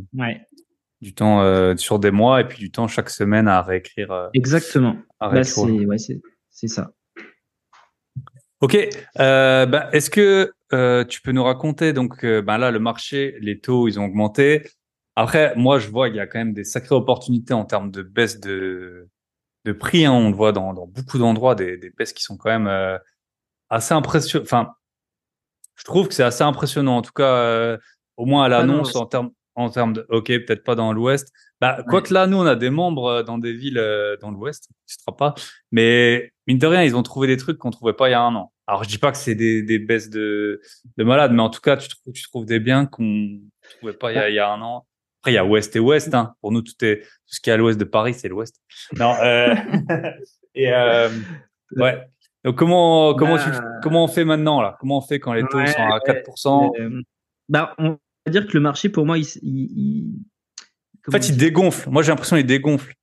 du 1.02 1.14
temps 1.14 1.42
euh, 1.42 1.76
sur 1.76 2.00
des 2.00 2.12
mois 2.12 2.42
et 2.42 2.48
puis 2.48 2.60
du 2.60 2.72
temps 2.72 2.88
chaque 2.88 3.10
semaine 3.10 3.48
à 3.48 3.62
réécrire. 3.62 4.12
Euh, 4.12 4.30
Exactement. 4.34 4.96
Bah, 5.20 5.44
c'est 6.50 6.68
ça. 6.68 6.92
Ok. 8.62 8.78
Bah, 9.16 9.90
est-ce 9.92 10.10
que 10.10 10.54
tu 11.04 11.22
peux 11.22 11.32
nous 11.32 11.44
raconter 11.44 11.94
donc 11.94 12.26
ben 12.26 12.58
là 12.58 12.72
le 12.72 12.80
marché, 12.80 13.36
les 13.42 13.60
taux 13.60 13.88
ils 13.88 14.00
ont 14.00 14.06
augmenté. 14.06 14.68
Après, 15.16 15.54
moi 15.56 15.78
je 15.78 15.90
vois 15.90 16.08
qu'il 16.08 16.18
y 16.18 16.22
a 16.22 16.26
quand 16.28 16.40
même 16.40 16.54
des 16.54 16.64
sacrées 16.64 16.96
opportunités 16.96 17.54
en 17.54 17.66
termes 17.66 17.92
de 17.92 18.02
baisse 18.02 18.40
de 18.40 19.10
de 19.66 19.72
prix. 19.72 20.06
Hein. 20.06 20.14
On 20.14 20.30
le 20.30 20.36
voit 20.36 20.52
dans, 20.52 20.74
dans 20.74 20.88
beaucoup 20.88 21.20
d'endroits 21.20 21.56
des, 21.56 21.78
des 21.78 21.90
baisses 21.92 22.14
qui 22.14 22.24
sont 22.24 22.38
quand 22.38 22.50
même 22.50 23.00
assez 23.70 23.94
impressionnantes. 23.94 24.48
Enfin, 24.48 24.74
je 25.76 25.84
trouve 25.84 26.08
que 26.08 26.14
c'est 26.14 26.24
assez 26.24 26.44
impressionnant. 26.44 26.98
En 26.98 27.02
tout 27.02 27.12
cas, 27.12 27.36
euh, 27.36 27.78
au 28.18 28.26
moins 28.26 28.46
à 28.46 28.50
l'annonce 28.50 28.96
en 28.96 29.06
termes 29.06 29.32
en 29.56 29.70
termes 29.70 29.94
de 29.94 30.06
ok 30.10 30.28
peut-être 30.28 30.64
pas 30.64 30.76
dans 30.76 30.94
l'Ouest. 30.94 31.32
Bah 31.62 31.84
quoique 31.88 32.14
là 32.14 32.28
nous 32.28 32.38
on 32.38 32.46
a 32.46 32.56
des 32.56 32.70
membres 32.70 33.06
euh, 33.06 33.24
dans 33.24 33.38
des 33.38 33.54
villes 33.54 33.78
euh, 33.78 34.18
dans 34.18 34.32
l'Ouest, 34.32 34.70
ce 34.86 34.98
sera 35.00 35.16
pas. 35.16 35.36
Mais 35.72 36.32
mine 36.48 36.58
de 36.58 36.68
rien 36.68 36.84
ils 36.84 36.96
ont 36.96 37.04
trouvé 37.04 37.28
des 37.28 37.38
trucs 37.38 37.58
qu'on 37.58 37.72
trouvait 37.72 37.94
pas 37.94 38.10
il 38.10 38.12
y 38.12 38.16
a 38.16 38.22
un 38.22 38.36
an. 38.36 38.52
Alors 38.68 38.84
je 38.84 38.90
dis 38.90 38.98
pas 38.98 39.12
que 39.12 39.18
c'est 39.18 39.36
des, 39.36 39.62
des 39.62 39.80
baisses 39.80 40.10
de 40.10 40.62
de 40.98 41.04
malades, 41.04 41.32
mais 41.34 41.42
en 41.42 41.50
tout 41.50 41.62
cas 41.62 41.78
tu 41.78 41.88
trouves 41.88 42.14
tu 42.14 42.24
trouves 42.24 42.46
des 42.46 42.60
biens 42.60 42.86
qu'on 42.86 43.40
trouvait 43.78 43.94
pas 43.94 44.12
il 44.12 44.16
y, 44.16 44.20
a, 44.20 44.30
il 44.30 44.36
y, 44.36 44.40
a, 44.40 44.52
un 44.52 44.62
an. 44.62 44.86
Après 45.22 45.32
il 45.32 45.36
y 45.36 45.38
a 45.38 45.46
Ouest 45.46 45.76
et 45.76 45.80
Ouest. 45.80 46.14
Hein. 46.14 46.34
Pour 46.42 46.52
nous 46.52 46.62
tout 46.62 46.74
est 46.84 47.02
tout 47.02 47.36
ce 47.36 47.40
qui 47.40 47.50
est 47.50 47.54
à 47.54 47.58
l'Ouest 47.58 47.80
de 47.80 47.86
Paris 47.86 48.14
c'est 48.14 48.30
l'Ouest. 48.30 48.60
Non. 48.98 49.16
Euh... 49.24 49.56
et 50.56 50.74
euh... 50.74 51.10
ouais. 51.76 52.08
Donc 52.44 52.58
comment 52.58 53.14
comment 53.16 53.38
tu, 53.38 53.50
bah, 53.50 53.80
comment 53.82 54.04
on 54.04 54.08
fait 54.08 54.26
maintenant 54.26 54.62
là? 54.62 54.76
Comment 54.80 54.98
on 54.98 55.02
fait 55.02 55.20
quand 55.20 55.34
les 55.34 55.44
taux 55.44 55.66
sont 55.66 55.82
à 55.82 56.00
4% 56.00 56.72
euh, 56.80 57.02
Bah 57.48 57.74
on 57.78 57.98
va 58.26 58.32
dire 58.32 58.48
que 58.48 58.54
le 58.54 58.60
marché 58.60 58.90
pour 58.90 59.06
moi 59.06 59.18
il, 59.18 59.26
il 59.42 60.20
en 61.08 61.12
fait 61.12 61.30
il 61.30 61.38
dégonfle. 61.38 61.90
Moi 61.90 62.04
j'ai 62.04 62.10
l'impression 62.10 62.36
il 62.36 62.46
dégonfle. 62.46 62.94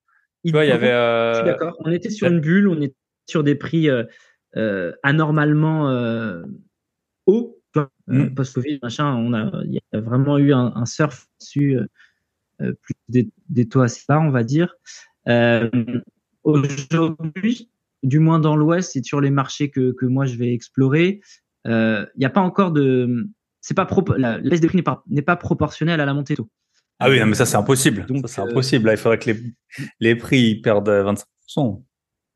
Il, 0.45 0.53
tu 0.53 0.57
vois, 0.57 0.65
il 0.65 0.69
y 0.69 0.73
avait 0.73 0.91
euh... 0.91 1.33
Je 1.33 1.39
suis 1.39 1.47
d'accord. 1.47 1.77
On 1.81 1.91
était 1.91 2.11
sur 2.11 2.27
une 2.27 2.41
bulle, 2.41 2.69
on 2.69 2.81
était 2.81 2.95
sur 3.29 3.45
des 3.45 3.55
prix 3.55 3.89
euh, 3.91 4.93
anormalement 5.03 5.85
hauts. 7.27 7.57
Mm. 8.09 8.35
Post-Covid, 8.35 8.81
machin, 8.83 9.15
on 9.15 9.33
a, 9.33 9.63
il 9.65 9.75
y 9.75 9.81
a 9.97 10.01
vraiment 10.01 10.37
eu 10.37 10.53
un, 10.53 10.73
un 10.75 10.87
surf 10.87 11.29
dessus, 11.41 11.79
plus 12.59 12.95
des, 13.09 13.29
des, 13.49 13.69
taux 13.69 13.81
assez 13.81 14.03
bas, 14.09 14.19
on 14.19 14.31
va 14.31 14.43
dire. 14.43 14.75
Aujourd'hui, 16.43 17.71
du 18.03 18.19
moins 18.19 18.39
dans 18.39 18.57
l'Ouest 18.57 18.97
et 18.97 19.03
sur 19.03 19.21
les 19.21 19.31
marchés 19.31 19.71
que, 19.71 19.93
que 19.93 20.07
moi 20.07 20.27
je 20.27 20.37
vais 20.37 20.53
explorer, 20.53 21.21
il 21.65 21.71
euh, 21.71 22.07
n'y 22.17 22.25
a 22.25 22.31
pas 22.31 22.41
encore 22.41 22.73
de, 22.73 23.29
c'est 23.61 23.75
pas 23.75 23.89
la, 24.17 24.39
baisse 24.39 24.61
des 24.61 24.69
prix 24.69 24.79
n'est 24.79 24.83
pas, 24.83 25.05
pas 25.27 25.37
proportionnelle 25.37 26.01
à 26.01 26.07
la 26.07 26.15
montée 26.15 26.37
taux. 26.37 26.49
Ah 26.99 27.09
oui, 27.09 27.19
mais 27.25 27.35
ça 27.35 27.47
c'est 27.47 27.57
impossible. 27.57 28.05
Donc 28.07 28.29
c'est 28.29 28.41
euh, 28.41 28.45
impossible. 28.45 28.87
Là, 28.87 28.93
il 28.93 28.99
faudrait 28.99 29.19
que 29.19 29.31
les, 29.31 29.41
les 30.01 30.17
prix 30.17 30.57
perdent 30.57 30.89
25%. 30.89 31.83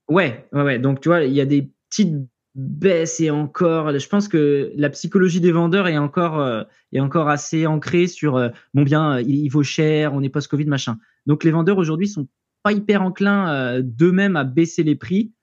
Ouais, 0.09 0.49
ouais, 0.53 0.63
ouais. 0.63 0.79
Donc 0.79 1.01
tu 1.01 1.09
vois, 1.09 1.23
il 1.25 1.35
y 1.35 1.41
a 1.41 1.47
des 1.47 1.71
petites 1.91 2.15
baisses 2.55 3.21
et 3.21 3.31
encore. 3.31 3.99
Je 3.99 4.09
pense 4.09 4.29
que 4.29 4.73
la 4.77 4.89
psychologie 4.91 5.41
des 5.41 5.53
vendeurs 5.53 5.87
est 5.87 5.99
encore 5.99 6.41
euh, 6.41 6.63
est 6.93 7.01
encore 7.01 7.29
assez 7.29 7.67
ancrée 7.67 8.07
sur 8.07 8.37
euh, 8.37 8.49
bon 8.73 8.83
bien, 8.83 9.21
il, 9.21 9.37
il, 9.37 9.49
vaut 9.49 9.63
cher, 9.63 10.15
on 10.15 10.23
est 10.23 10.31
post-Covid 10.31 10.67
machin. 10.67 10.99
Donc 11.27 11.45
les 11.45 11.51
vendeurs 11.51 11.79
aujourd'hui 11.79 12.09
sont 12.09 12.27
pas 12.63 12.73
hyper 12.73 13.03
enclins 13.03 13.83
d'eux-mêmes 13.83 14.37
à 14.37 14.45
baisser 14.45 14.83
les 14.83 14.97
prix 14.97 15.34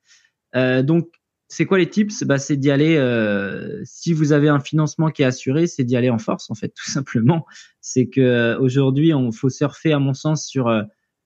euh, 0.55 0.83
donc, 0.83 1.09
c'est 1.51 1.65
quoi 1.65 1.77
les 1.77 1.89
tips? 1.89 2.23
Bah, 2.23 2.37
C'est 2.37 2.55
d'y 2.55 2.71
aller, 2.71 2.95
euh, 2.95 3.81
si 3.83 4.13
vous 4.13 4.31
avez 4.31 4.47
un 4.47 4.61
financement 4.61 5.09
qui 5.09 5.21
est 5.21 5.25
assuré, 5.25 5.67
c'est 5.67 5.83
d'y 5.83 5.97
aller 5.97 6.09
en 6.09 6.17
force, 6.17 6.49
en 6.49 6.55
fait, 6.55 6.69
tout 6.75 6.89
simplement. 6.89 7.45
C'est 7.81 8.07
que 8.07 8.21
euh, 8.21 8.59
aujourd'hui, 8.59 9.13
on 9.13 9.33
faut 9.33 9.49
surfer, 9.49 9.91
à 9.91 9.99
mon 9.99 10.13
sens, 10.13 10.47
sur, 10.47 10.69
euh, 10.69 10.83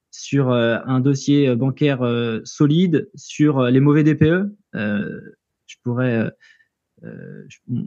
sur 0.09 0.51
un 0.51 0.99
dossier 1.01 1.53
bancaire 1.57 1.99
solide, 2.45 3.09
sur 3.15 3.63
les 3.63 3.81
mauvais 3.81 4.03
DPE. 4.05 4.49
je 4.73 5.75
pourrais... 5.83 6.31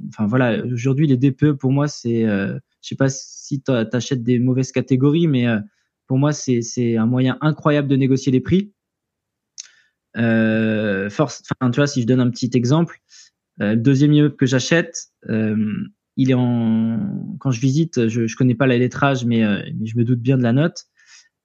enfin 0.08 0.26
voilà, 0.26 0.62
aujourd'hui, 0.66 1.06
les 1.06 1.16
DPE, 1.16 1.52
pour 1.52 1.72
moi, 1.72 1.88
c'est... 1.88 2.24
je 2.24 2.58
sais 2.82 2.96
pas 2.96 3.08
si 3.08 3.62
tu 3.62 3.70
achètes 3.72 4.22
des 4.22 4.38
mauvaises 4.38 4.72
catégories, 4.72 5.26
mais 5.26 5.46
pour 6.06 6.18
moi, 6.18 6.32
c'est 6.32 6.96
un 6.98 7.06
moyen 7.06 7.38
incroyable 7.40 7.88
de 7.88 7.96
négocier 7.96 8.30
les 8.30 8.40
prix. 8.40 8.74
Euh, 10.16 11.10
force, 11.10 11.42
enfin, 11.60 11.70
tu 11.70 11.76
vois, 11.76 11.86
si 11.86 12.02
je 12.02 12.06
donne 12.06 12.20
un 12.20 12.30
petit 12.30 12.50
exemple, 12.54 13.00
euh, 13.60 13.70
le 13.70 13.76
deuxième 13.76 14.12
immeuble 14.12 14.36
que 14.36 14.46
j'achète, 14.46 15.08
euh, 15.28 15.74
il 16.16 16.30
est 16.30 16.34
en, 16.34 17.36
quand 17.38 17.50
je 17.50 17.60
visite, 17.60 18.08
je, 18.08 18.26
je 18.26 18.36
connais 18.36 18.54
pas 18.54 18.66
la 18.66 18.78
lettrage, 18.78 19.24
mais, 19.24 19.42
mais 19.78 19.86
je 19.86 19.96
me 19.96 20.04
doute 20.04 20.20
bien 20.20 20.36
de 20.36 20.42
la 20.42 20.52
note. 20.52 20.86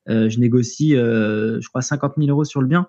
je 0.07 0.39
négocie, 0.39 0.91
je 0.91 1.67
crois, 1.67 1.83
50 1.83 2.13
000 2.17 2.29
euros 2.29 2.43
sur 2.43 2.61
le 2.61 2.67
bien. 2.67 2.87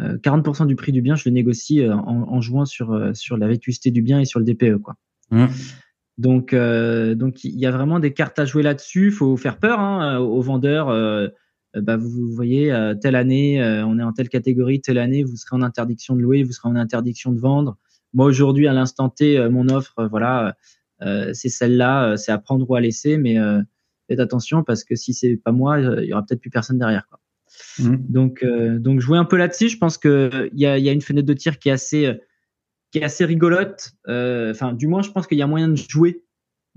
40% 0.00 0.66
du 0.66 0.74
prix 0.74 0.90
du 0.90 1.00
bien, 1.00 1.14
je 1.14 1.28
le 1.28 1.34
négocie 1.34 1.88
en, 1.88 2.26
en 2.28 2.40
jouant 2.40 2.64
sur, 2.64 3.14
sur 3.14 3.36
la 3.36 3.46
vétusté 3.46 3.92
du 3.92 4.02
bien 4.02 4.18
et 4.18 4.24
sur 4.24 4.40
le 4.40 4.44
DPE, 4.44 4.78
quoi. 4.78 4.96
Mmh. 5.30 5.46
Donc, 6.18 6.52
donc 6.52 7.44
il 7.44 7.58
y 7.58 7.66
a 7.66 7.70
vraiment 7.70 8.00
des 8.00 8.12
cartes 8.12 8.40
à 8.40 8.44
jouer 8.44 8.64
là-dessus. 8.64 9.06
Il 9.06 9.12
faut 9.12 9.36
faire 9.36 9.58
peur 9.58 9.78
hein, 9.78 10.18
aux 10.18 10.42
vendeurs. 10.42 10.88
Euh, 10.88 11.28
bah, 11.74 11.96
vous, 11.96 12.30
voyez, 12.32 12.72
euh, 12.72 12.94
telle 12.94 13.16
année, 13.16 13.62
euh, 13.62 13.86
on 13.86 13.98
est 13.98 14.02
en 14.02 14.12
telle 14.12 14.28
catégorie, 14.28 14.80
telle 14.80 14.98
année, 14.98 15.22
vous 15.22 15.36
serez 15.36 15.56
en 15.56 15.62
interdiction 15.62 16.14
de 16.14 16.20
louer, 16.20 16.42
vous 16.42 16.52
serez 16.52 16.68
en 16.68 16.76
interdiction 16.76 17.32
de 17.32 17.40
vendre. 17.40 17.78
moi 18.12 18.26
aujourd'hui 18.26 18.66
à 18.66 18.72
l'instant 18.72 19.08
T, 19.08 19.48
mon 19.48 19.68
offre, 19.68 20.06
voilà, 20.10 20.56
c'est 21.00 21.48
celle-là, 21.48 22.16
c'est 22.16 22.32
à 22.32 22.38
prendre 22.38 22.68
ou 22.68 22.74
à 22.74 22.80
laisser, 22.80 23.16
mais 23.16 23.36
faites 24.08 24.20
attention 24.20 24.62
parce 24.62 24.84
que 24.84 24.94
si 24.94 25.14
c'est 25.14 25.36
pas 25.36 25.52
moi, 25.52 25.80
il 25.80 26.04
y 26.04 26.12
aura 26.12 26.24
peut-être 26.24 26.40
plus 26.40 26.50
personne 26.50 26.78
derrière. 26.78 27.06
Quoi. 27.08 27.20
Mmh. 27.78 27.96
Donc, 28.08 28.44
donc 28.78 29.00
jouer 29.00 29.18
un 29.18 29.24
peu 29.24 29.36
là-dessus, 29.36 29.70
je 29.70 29.78
pense 29.78 29.98
que 29.98 30.50
il 30.52 30.60
y 30.60 30.66
a, 30.66 30.78
y 30.78 30.88
a 30.88 30.92
une 30.92 31.00
fenêtre 31.00 31.26
de 31.26 31.34
tir 31.34 31.58
qui 31.58 31.70
est 31.70 31.72
assez 31.72 32.12
qui 32.90 32.98
est 32.98 33.04
assez 33.04 33.24
rigolote. 33.24 33.92
Enfin, 34.06 34.74
du 34.74 34.86
moins, 34.86 35.02
je 35.02 35.10
pense 35.10 35.26
qu'il 35.26 35.38
y 35.38 35.42
a 35.42 35.46
moyen 35.46 35.68
de 35.68 35.76
jouer. 35.76 36.22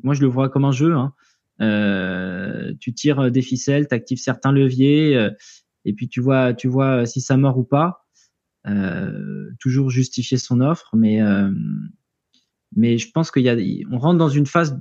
Moi, 0.04 0.14
je 0.14 0.22
le 0.22 0.28
vois 0.28 0.50
comme 0.50 0.66
un 0.66 0.72
jeu. 0.72 0.94
Hein. 0.94 1.14
Euh, 1.62 2.74
tu 2.80 2.94
tires 2.94 3.32
des 3.32 3.42
ficelles, 3.42 3.88
tu 3.88 3.96
actives 3.96 4.18
certains 4.18 4.52
leviers, 4.52 5.16
euh, 5.16 5.32
et 5.86 5.94
puis 5.94 6.10
tu 6.10 6.20
vois, 6.22 6.54
tu 6.54 6.68
vois 6.68 7.06
si 7.06 7.22
ça 7.22 7.38
mord 7.38 7.58
ou 7.58 7.64
pas. 7.64 8.06
Euh, 8.68 9.52
toujours 9.60 9.92
justifier 9.92 10.38
son 10.38 10.60
offre, 10.60 10.96
mais 10.96 11.20
mais 12.76 12.98
je 12.98 13.12
pense 13.12 13.32
qu'il 13.32 13.44
y 13.44 13.50
a, 13.50 13.56
on 13.92 14.00
rentre 14.00 14.18
dans 14.18 14.30
une 14.30 14.48
phase 14.48 14.80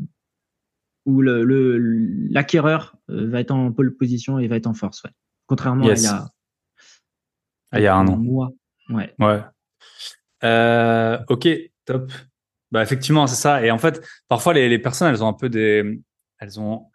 où 1.05 1.20
le 1.20 1.77
l'acquéreur 2.31 2.97
va 3.09 3.41
être 3.41 3.51
en 3.51 3.70
pole 3.72 3.95
position 3.95 4.39
et 4.39 4.49
va 4.49 4.57
être 4.57 4.66
en 4.66 4.75
force, 4.75 5.05
ouais. 5.05 5.11
Contrairement 5.47 5.87
à 5.87 5.93
il 5.93 6.03
y 6.03 6.07
a, 6.07 6.27
ah, 7.75 7.81
il 7.81 7.83
y 7.83 7.87
a 7.87 7.97
un 7.97 8.07
an. 8.07 8.16
Mois. 8.16 8.53
Ouais. 8.89 9.12
Ouais. 9.18 9.43
Euh, 10.45 11.18
ok, 11.29 11.49
top. 11.85 12.12
Bah 12.70 12.83
effectivement, 12.83 13.27
c'est 13.27 13.41
ça. 13.41 13.64
Et 13.64 13.70
en 13.70 13.79
fait, 13.79 14.01
parfois 14.29 14.55
les, 14.55 14.68
les 14.68 14.79
personnes, 14.79 15.09
elles 15.09 15.22
ont 15.22 15.29
un 15.29 15.35
peu 15.35 15.49
des, 15.49 16.01
elles 16.39 16.61
ont 16.61 16.87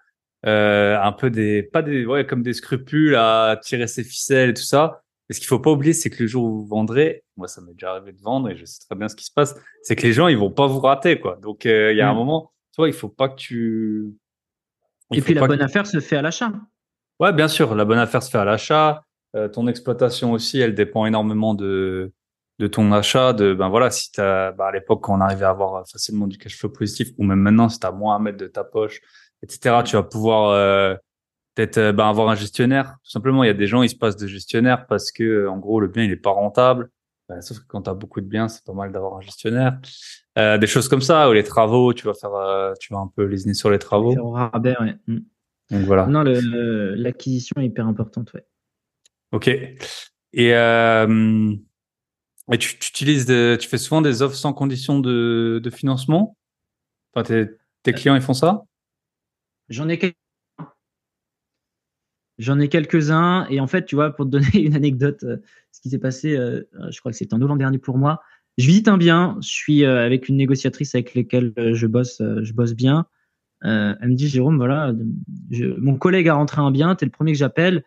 euh, 0.45 0.97
un 1.01 1.11
peu 1.11 1.29
des, 1.29 1.63
pas 1.63 1.81
des, 1.81 2.05
ouais, 2.05 2.25
comme 2.25 2.43
des 2.43 2.53
scrupules 2.53 3.15
à 3.15 3.59
tirer 3.61 3.87
ses 3.87 4.03
ficelles 4.03 4.51
et 4.51 4.53
tout 4.53 4.63
ça. 4.63 5.01
Et 5.29 5.33
ce 5.33 5.39
qu'il 5.39 5.47
faut 5.47 5.59
pas 5.59 5.71
oublier, 5.71 5.93
c'est 5.93 6.09
que 6.09 6.23
le 6.23 6.27
jour 6.27 6.45
où 6.45 6.61
vous 6.61 6.65
vendrez, 6.65 7.23
moi 7.37 7.47
ça 7.47 7.61
m'est 7.61 7.73
déjà 7.73 7.91
arrivé 7.91 8.13
de 8.13 8.21
vendre 8.21 8.49
et 8.49 8.55
je 8.55 8.65
sais 8.65 8.79
très 8.79 8.95
bien 8.95 9.07
ce 9.07 9.15
qui 9.15 9.25
se 9.25 9.31
passe, 9.31 9.55
c'est 9.83 9.95
que 9.95 10.01
les 10.01 10.13
gens 10.13 10.27
ils 10.27 10.37
vont 10.37 10.49
pas 10.49 10.65
vous 10.65 10.79
rater 10.79 11.19
quoi. 11.19 11.37
Donc 11.41 11.65
euh, 11.65 11.91
il 11.91 11.97
y 11.97 12.01
a 12.01 12.09
un 12.09 12.13
mm. 12.13 12.17
moment, 12.17 12.51
tu 12.73 12.81
vois, 12.81 12.87
il 12.87 12.93
faut 12.93 13.09
pas 13.09 13.29
que 13.29 13.35
tu. 13.35 14.15
et 15.11 15.21
puis 15.21 15.33
la 15.33 15.45
bonne 15.45 15.61
affaire 15.61 15.85
se 15.85 15.99
fait 15.99 16.15
à 16.15 16.21
l'achat. 16.21 16.51
Ouais, 17.19 17.33
bien 17.33 17.47
sûr, 17.47 17.75
la 17.75 17.85
bonne 17.85 17.99
affaire 17.99 18.23
se 18.23 18.31
fait 18.31 18.37
à 18.37 18.45
l'achat. 18.45 19.03
Euh, 19.35 19.49
ton 19.49 19.67
exploitation 19.67 20.31
aussi, 20.31 20.59
elle 20.59 20.73
dépend 20.73 21.05
énormément 21.05 21.53
de 21.53 22.11
de 22.57 22.67
ton 22.67 22.91
achat. 22.91 23.33
De 23.33 23.53
ben 23.53 23.69
voilà, 23.69 23.91
si 23.91 24.11
t'as, 24.11 24.51
bah, 24.53 24.67
à 24.67 24.71
l'époque 24.71 25.03
quand 25.03 25.15
on 25.15 25.21
arrivait 25.21 25.45
à 25.45 25.49
avoir 25.49 25.87
facilement 25.87 26.27
du 26.27 26.37
cash 26.37 26.57
flow 26.57 26.69
positif, 26.69 27.09
ou 27.17 27.23
même 27.23 27.39
maintenant, 27.39 27.69
si 27.69 27.77
t'as 27.77 27.91
moins 27.91 28.15
à 28.15 28.19
mettre 28.19 28.37
de 28.37 28.47
ta 28.47 28.63
poche, 28.63 29.01
etc. 29.43 29.83
Tu 29.85 29.95
vas 29.95 30.03
pouvoir 30.03 30.49
euh, 30.51 30.95
peut-être 31.55 31.77
euh, 31.77 31.91
ben, 31.91 32.07
avoir 32.07 32.29
un 32.29 32.35
gestionnaire. 32.35 32.97
Tout 33.03 33.11
simplement, 33.11 33.43
il 33.43 33.47
y 33.47 33.51
a 33.51 33.53
des 33.55 33.67
gens, 33.67 33.81
ils 33.81 33.89
se 33.89 33.95
passent 33.95 34.17
de 34.17 34.27
gestionnaire 34.27 34.87
parce 34.87 35.11
que, 35.11 35.23
euh, 35.23 35.51
en 35.51 35.57
gros, 35.57 35.79
le 35.79 35.87
bien, 35.87 36.03
il 36.03 36.11
est 36.11 36.15
pas 36.17 36.31
rentable. 36.31 36.89
Ben, 37.27 37.41
sauf 37.41 37.59
que 37.59 37.65
quand 37.67 37.83
tu 37.83 37.89
as 37.89 37.93
beaucoup 37.93 38.21
de 38.21 38.25
biens, 38.25 38.47
c'est 38.47 38.63
pas 38.65 38.73
mal 38.73 38.91
d'avoir 38.91 39.17
un 39.17 39.21
gestionnaire. 39.21 39.79
Euh, 40.37 40.57
des 40.57 40.67
choses 40.67 40.87
comme 40.87 41.01
ça, 41.01 41.29
ou 41.29 41.33
les 41.33 41.43
travaux, 41.43 41.93
tu 41.93 42.05
vas 42.05 42.13
faire, 42.13 42.73
tu 42.79 42.93
vas 42.93 42.99
un 42.99 43.11
peu 43.15 43.23
lésiner 43.25 43.53
sur 43.53 43.69
les 43.69 43.79
travaux. 43.79 44.17
Au 44.17 44.31
rabais, 44.31 44.75
ouais. 44.79 44.95
Mm. 45.07 45.19
Donc 45.71 45.81
voilà. 45.83 46.07
Non, 46.07 46.23
l'acquisition 46.23 47.61
est 47.61 47.65
hyper 47.65 47.87
importante, 47.87 48.33
ouais. 48.33 48.45
Ok. 49.31 49.47
Et, 49.47 50.55
euh, 50.55 51.55
et 52.51 52.57
tu, 52.57 52.79
tu 52.79 52.89
utilises, 52.89 53.25
de, 53.25 53.57
tu 53.59 53.67
fais 53.67 53.77
souvent 53.77 54.01
des 54.01 54.21
offres 54.21 54.35
sans 54.35 54.53
condition 54.53 54.99
de, 54.99 55.59
de 55.63 55.69
financement? 55.69 56.35
Enfin, 57.13 57.23
tes, 57.23 57.49
tes 57.83 57.93
clients, 57.93 58.15
ils 58.15 58.21
font 58.21 58.33
ça? 58.33 58.63
J'en 59.69 59.87
ai 59.87 59.97
quelques 59.97 60.15
J'en 62.39 62.57
ai 62.57 62.69
quelques-uns 62.69 63.45
et 63.49 63.59
en 63.59 63.67
fait, 63.67 63.85
tu 63.85 63.95
vois, 63.95 64.11
pour 64.15 64.25
te 64.25 64.31
donner 64.31 64.47
une 64.65 64.73
anecdote, 64.73 65.23
euh, 65.23 65.37
ce 65.73 65.81
qui 65.81 65.89
s'est 65.89 65.99
passé, 65.99 66.35
euh, 66.37 66.63
je 66.89 66.99
crois 66.99 67.11
que 67.11 67.17
c'était 67.17 67.33
en 67.33 67.37
novembre 67.37 67.59
dernier 67.59 67.77
pour 67.77 67.97
moi. 67.97 68.21
Je 68.57 68.65
visite 68.65 68.87
un 68.87 68.97
bien, 68.97 69.37
je 69.41 69.49
suis 69.49 69.83
euh, 69.83 70.05
avec 70.05 70.29
une 70.29 70.37
négociatrice 70.37 70.95
avec 70.95 71.13
laquelle 71.15 71.53
je 71.57 71.85
bosse, 71.85 72.21
je 72.21 72.53
bosse 72.53 72.73
bien. 72.73 73.05
elle 73.61 73.97
me 74.01 74.15
dit, 74.15 74.29
Jérôme, 74.29 74.57
voilà, 74.57 74.93
mon 75.77 75.97
collègue 75.97 76.29
a 76.29 76.33
rentré 76.33 76.61
un 76.61 76.71
bien, 76.71 76.95
t'es 76.95 77.05
le 77.05 77.11
premier 77.11 77.33
que 77.33 77.37
j'appelle. 77.37 77.83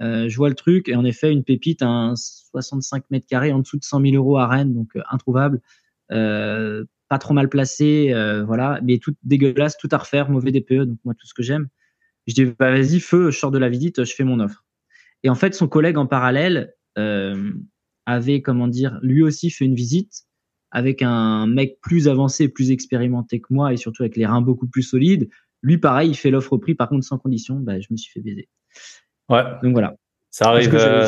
je 0.00 0.36
vois 0.36 0.50
le 0.50 0.54
truc 0.54 0.88
et 0.88 0.96
en 0.96 1.04
effet, 1.04 1.32
une 1.32 1.44
pépite, 1.44 1.82
un 1.82 2.14
65 2.16 3.04
mètres 3.10 3.26
carrés 3.26 3.52
en 3.52 3.58
dessous 3.58 3.78
de 3.78 3.84
100 3.84 4.00
000 4.02 4.14
euros 4.16 4.38
à 4.38 4.46
Rennes, 4.48 4.74
donc 4.74 4.92
introuvable 5.10 5.60
pas 7.14 7.18
trop 7.20 7.32
mal 7.32 7.48
placé, 7.48 8.12
euh, 8.12 8.42
voilà, 8.42 8.80
mais 8.82 8.98
tout 8.98 9.14
dégueulasse, 9.22 9.76
tout 9.76 9.86
à 9.92 9.98
refaire, 9.98 10.28
mauvais 10.28 10.50
DPE, 10.50 10.82
donc 10.82 10.98
moi 11.04 11.14
tout 11.14 11.28
ce 11.28 11.32
que 11.32 11.44
j'aime. 11.44 11.68
Je 12.26 12.34
dis 12.34 12.44
bah, 12.44 12.72
vas-y 12.72 12.98
feu, 12.98 13.30
je 13.30 13.38
sors 13.38 13.52
de 13.52 13.58
la 13.58 13.68
visite, 13.68 14.02
je 14.02 14.12
fais 14.12 14.24
mon 14.24 14.40
offre. 14.40 14.64
Et 15.22 15.28
en 15.28 15.36
fait, 15.36 15.54
son 15.54 15.68
collègue 15.68 15.96
en 15.96 16.08
parallèle 16.08 16.74
euh, 16.98 17.52
avait 18.04 18.42
comment 18.42 18.66
dire, 18.66 18.98
lui 19.00 19.22
aussi 19.22 19.50
fait 19.50 19.64
une 19.64 19.76
visite 19.76 20.24
avec 20.72 21.02
un 21.02 21.46
mec 21.46 21.78
plus 21.82 22.08
avancé, 22.08 22.48
plus 22.48 22.72
expérimenté 22.72 23.40
que 23.40 23.54
moi 23.54 23.72
et 23.72 23.76
surtout 23.76 24.02
avec 24.02 24.16
les 24.16 24.26
reins 24.26 24.42
beaucoup 24.42 24.66
plus 24.66 24.82
solides. 24.82 25.28
Lui, 25.62 25.78
pareil, 25.78 26.10
il 26.10 26.16
fait 26.16 26.32
l'offre 26.32 26.54
au 26.54 26.58
prix, 26.58 26.74
par 26.74 26.88
contre 26.88 27.06
sans 27.06 27.18
condition. 27.18 27.60
Bah, 27.60 27.78
je 27.78 27.86
me 27.92 27.96
suis 27.96 28.10
fait 28.10 28.22
baiser. 28.22 28.48
Ouais. 29.28 29.44
Donc 29.62 29.70
voilà. 29.70 29.94
Ça 30.34 30.46
arrive. 30.46 30.74
Euh, 30.74 31.06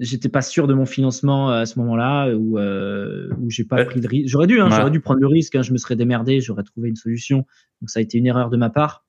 j'étais 0.00 0.30
pas 0.30 0.40
sûr 0.40 0.66
de 0.66 0.72
mon 0.72 0.86
financement 0.86 1.52
euh, 1.52 1.60
à 1.60 1.66
ce 1.66 1.78
moment-là, 1.78 2.34
où, 2.34 2.58
euh, 2.58 3.28
où 3.38 3.50
j'ai 3.50 3.64
pas 3.64 3.84
pris 3.84 4.00
de 4.00 4.08
risque. 4.08 4.30
J'aurais 4.30 4.46
dû, 4.46 4.58
hein, 4.62 4.70
j'aurais 4.70 4.90
dû 4.90 5.00
prendre 5.00 5.20
le 5.20 5.26
risque. 5.26 5.56
Hein, 5.56 5.62
je 5.62 5.74
me 5.74 5.76
serais 5.76 5.94
démerdé, 5.94 6.40
j'aurais 6.40 6.62
trouvé 6.62 6.88
une 6.88 6.96
solution. 6.96 7.44
Donc 7.82 7.90
ça 7.90 7.98
a 7.98 8.02
été 8.02 8.16
une 8.16 8.24
erreur 8.24 8.48
de 8.48 8.56
ma 8.56 8.70
part. 8.70 9.04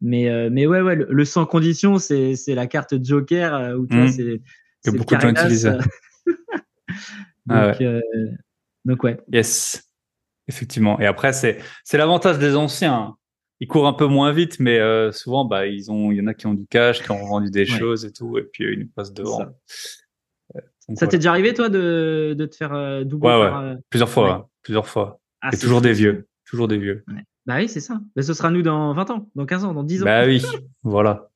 Mais 0.00 0.30
euh, 0.30 0.48
mais 0.50 0.66
ouais 0.66 0.80
ouais, 0.80 0.96
le, 0.96 1.24
sans 1.26 1.44
condition, 1.44 1.98
c'est 1.98 2.36
c'est 2.36 2.54
la 2.54 2.66
carte 2.66 2.94
Joker 3.04 3.78
où 3.78 3.86
tu 3.86 3.96
vois, 3.96 4.06
mmh. 4.06 4.12
c'est 4.12 4.40
c'est 4.80 4.96
beaucoup 4.96 5.14
de 5.14 5.20
gens 5.20 5.28
utilisent. 5.28 5.76
Ah 7.48 7.72
donc, 7.72 7.80
ouais. 7.80 8.00
donc 8.84 9.02
ouais. 9.02 9.20
Yes, 9.32 9.90
effectivement. 10.48 11.00
Et 11.00 11.06
après 11.06 11.32
c'est 11.32 11.58
c'est 11.84 11.98
l'avantage 11.98 12.38
des 12.38 12.56
anciens 12.56 13.16
ils 13.60 13.68
courent 13.68 13.86
un 13.86 13.92
peu 13.92 14.06
moins 14.06 14.32
vite, 14.32 14.58
mais 14.58 14.78
euh, 14.78 15.12
souvent, 15.12 15.44
bah, 15.44 15.66
ils 15.66 15.90
ont, 15.90 16.10
il 16.10 16.18
y 16.18 16.20
en 16.22 16.26
a 16.26 16.34
qui 16.34 16.46
ont 16.46 16.54
du 16.54 16.66
cash, 16.66 17.02
qui 17.02 17.10
ont 17.10 17.26
vendu 17.26 17.50
des 17.50 17.66
choses 17.66 18.06
et 18.06 18.12
tout, 18.12 18.38
et 18.38 18.42
puis 18.42 18.64
euh, 18.64 18.72
ils 18.72 18.80
nous 18.80 18.88
passent 18.88 19.12
devant. 19.12 19.38
Ça, 19.38 19.52
euh, 20.56 20.94
ça 20.94 21.06
t'est 21.06 21.18
déjà 21.18 21.30
arrivé, 21.30 21.52
toi, 21.52 21.68
de, 21.68 22.34
de 22.36 22.46
te 22.46 22.56
faire 22.56 23.04
doubler 23.04 23.28
ouais, 23.28 23.50
ouais. 23.50 23.74
plusieurs 23.90 24.08
fois, 24.08 24.48
plusieurs 24.62 24.88
fois. 24.88 25.20
Ah, 25.42 25.50
et 25.52 25.58
toujours 25.58 25.82
des 25.82 25.92
vieux, 25.92 26.26
toujours 26.46 26.68
des 26.68 26.78
vieux. 26.78 27.04
Bah 27.46 27.56
oui, 27.56 27.68
c'est 27.68 27.80
ça. 27.80 28.00
Mais 28.16 28.22
ce 28.22 28.32
sera 28.32 28.50
nous 28.50 28.62
dans 28.62 28.94
20 28.94 29.10
ans, 29.10 29.30
dans 29.34 29.46
15 29.46 29.64
ans, 29.64 29.74
dans 29.74 29.82
10 29.82 30.02
ans. 30.02 30.04
Bah 30.06 30.24
oui, 30.24 30.42
voilà. 30.82 31.28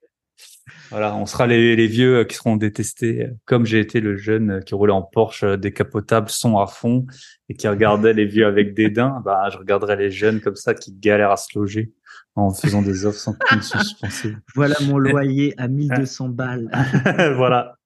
Voilà, 0.90 1.14
on 1.16 1.26
sera 1.26 1.46
les, 1.46 1.76
les, 1.76 1.86
vieux 1.86 2.24
qui 2.24 2.36
seront 2.36 2.56
détestés, 2.56 3.28
comme 3.44 3.66
j'ai 3.66 3.80
été 3.80 4.00
le 4.00 4.16
jeune 4.16 4.62
qui 4.64 4.74
roulait 4.74 4.92
en 4.92 5.02
Porsche 5.02 5.44
décapotable, 5.44 6.28
son 6.30 6.58
à 6.58 6.66
fond, 6.66 7.06
et 7.48 7.54
qui 7.54 7.68
regardait 7.68 8.12
les 8.12 8.26
vieux 8.26 8.46
avec 8.46 8.74
dédain. 8.74 9.20
Bah, 9.24 9.48
je 9.52 9.58
regarderais 9.58 9.96
les 9.96 10.10
jeunes 10.10 10.40
comme 10.40 10.56
ça 10.56 10.74
qui 10.74 10.92
galèrent 10.92 11.30
à 11.30 11.36
se 11.36 11.58
loger 11.58 11.92
en 12.36 12.50
faisant 12.52 12.82
des 12.82 13.06
offres 13.06 13.18
sans 13.18 13.34
condition 13.34 13.78
suspensive. 13.78 14.38
Voilà 14.54 14.76
mon 14.82 14.98
loyer 14.98 15.54
à 15.56 15.68
1200 15.68 16.30
balles. 16.30 16.68
voilà. 17.36 17.76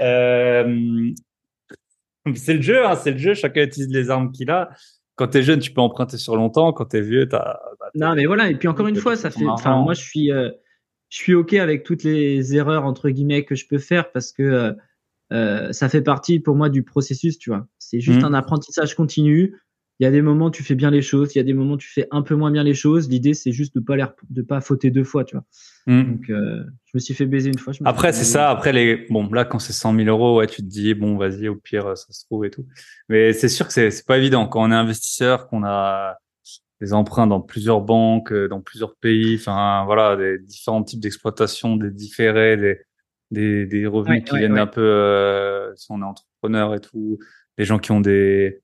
Euh... 0.00 1.12
C'est 2.34 2.54
le 2.54 2.62
jeu, 2.62 2.84
hein, 2.86 2.96
c'est 2.96 3.12
le 3.12 3.18
jeu. 3.18 3.34
Chacun 3.34 3.62
utilise 3.62 3.88
les 3.90 4.10
armes 4.10 4.30
qu'il 4.32 4.50
a. 4.50 4.70
Quand 5.16 5.28
t'es 5.28 5.42
jeune, 5.42 5.60
tu 5.60 5.72
peux 5.72 5.80
emprunter 5.80 6.16
sur 6.16 6.36
longtemps. 6.36 6.72
Quand 6.72 6.86
t'es 6.86 7.00
vieux, 7.00 7.28
t'as. 7.28 7.58
Bah, 7.78 7.90
non, 7.94 8.14
mais 8.14 8.26
voilà. 8.26 8.50
Et 8.50 8.56
puis 8.56 8.68
encore 8.68 8.86
une 8.86 8.96
fois, 8.96 9.16
ça 9.16 9.30
fait. 9.30 9.46
Enfin, 9.46 9.80
moi, 9.82 9.94
je 9.94 10.00
suis, 10.00 10.30
euh, 10.32 10.50
je 11.08 11.16
suis 11.16 11.34
ok 11.34 11.54
avec 11.54 11.82
toutes 11.82 12.04
les 12.04 12.54
erreurs 12.54 12.84
entre 12.84 13.10
guillemets 13.10 13.44
que 13.44 13.54
je 13.54 13.66
peux 13.66 13.78
faire 13.78 14.12
parce 14.12 14.32
que 14.32 14.42
euh, 14.42 14.72
euh 15.32 15.72
ça 15.72 15.88
fait 15.88 16.02
partie 16.02 16.40
pour 16.40 16.56
moi 16.56 16.68
du 16.68 16.82
processus. 16.82 17.38
Tu 17.38 17.50
vois, 17.50 17.66
c'est 17.78 18.00
juste 18.00 18.22
mmh. 18.22 18.26
un 18.26 18.34
apprentissage 18.34 18.94
continu 18.94 19.56
il 20.00 20.04
y 20.04 20.06
a 20.06 20.10
des 20.10 20.22
moments 20.22 20.46
où 20.46 20.50
tu 20.50 20.62
fais 20.62 20.74
bien 20.74 20.90
les 20.90 21.02
choses, 21.02 21.34
il 21.34 21.38
y 21.38 21.40
a 21.42 21.44
des 21.44 21.52
moments 21.52 21.74
où 21.74 21.76
tu 21.76 21.90
fais 21.90 22.08
un 22.10 22.22
peu 22.22 22.34
moins 22.34 22.50
bien 22.50 22.64
les 22.64 22.72
choses. 22.72 23.10
L'idée, 23.10 23.34
c'est 23.34 23.52
juste 23.52 23.74
de 23.74 23.80
pas 23.80 23.96
l'air, 23.96 24.14
de 24.30 24.40
pas 24.40 24.62
fauter 24.62 24.90
deux 24.90 25.04
fois, 25.04 25.24
tu 25.24 25.36
vois. 25.36 25.44
Mm. 25.86 26.12
Donc, 26.12 26.30
euh, 26.30 26.64
je 26.86 26.90
me 26.94 27.00
suis 27.00 27.12
fait 27.12 27.26
baiser 27.26 27.50
une 27.50 27.58
fois. 27.58 27.74
après, 27.84 28.14
c'est 28.14 28.24
ça. 28.24 28.48
Après, 28.48 28.72
les, 28.72 29.06
bon, 29.10 29.30
là, 29.30 29.44
quand 29.44 29.58
c'est 29.58 29.74
100 29.74 29.94
000 29.94 30.08
euros, 30.08 30.38
ouais, 30.38 30.46
tu 30.46 30.62
te 30.62 30.66
dis, 30.66 30.94
bon, 30.94 31.18
vas-y, 31.18 31.48
au 31.48 31.54
pire, 31.54 31.98
ça 31.98 32.10
se 32.14 32.24
trouve 32.24 32.46
et 32.46 32.50
tout. 32.50 32.64
Mais 33.10 33.34
c'est 33.34 33.50
sûr 33.50 33.66
que 33.66 33.74
c'est, 33.74 33.90
c'est 33.90 34.06
pas 34.06 34.16
évident. 34.16 34.46
Quand 34.46 34.62
on 34.62 34.70
est 34.72 34.74
investisseur, 34.74 35.48
qu'on 35.48 35.64
a 35.64 36.16
des 36.80 36.94
emprunts 36.94 37.26
dans 37.26 37.42
plusieurs 37.42 37.82
banques, 37.82 38.32
euh, 38.32 38.48
dans 38.48 38.62
plusieurs 38.62 38.96
pays, 38.96 39.34
enfin, 39.34 39.84
voilà, 39.84 40.16
des 40.16 40.38
différents 40.38 40.82
types 40.82 41.00
d'exploitation, 41.00 41.76
des 41.76 41.90
différés, 41.90 42.56
des, 42.56 42.78
des, 43.30 43.66
des 43.66 43.86
revenus 43.86 44.24
qui 44.24 44.38
viennent 44.38 44.56
un 44.56 44.66
peu, 44.66 44.80
euh, 44.80 45.76
si 45.76 45.88
on 45.90 46.00
est 46.00 46.04
entrepreneur 46.04 46.74
et 46.74 46.80
tout, 46.80 47.18
des 47.58 47.66
gens 47.66 47.78
qui 47.78 47.92
ont 47.92 48.00
des, 48.00 48.62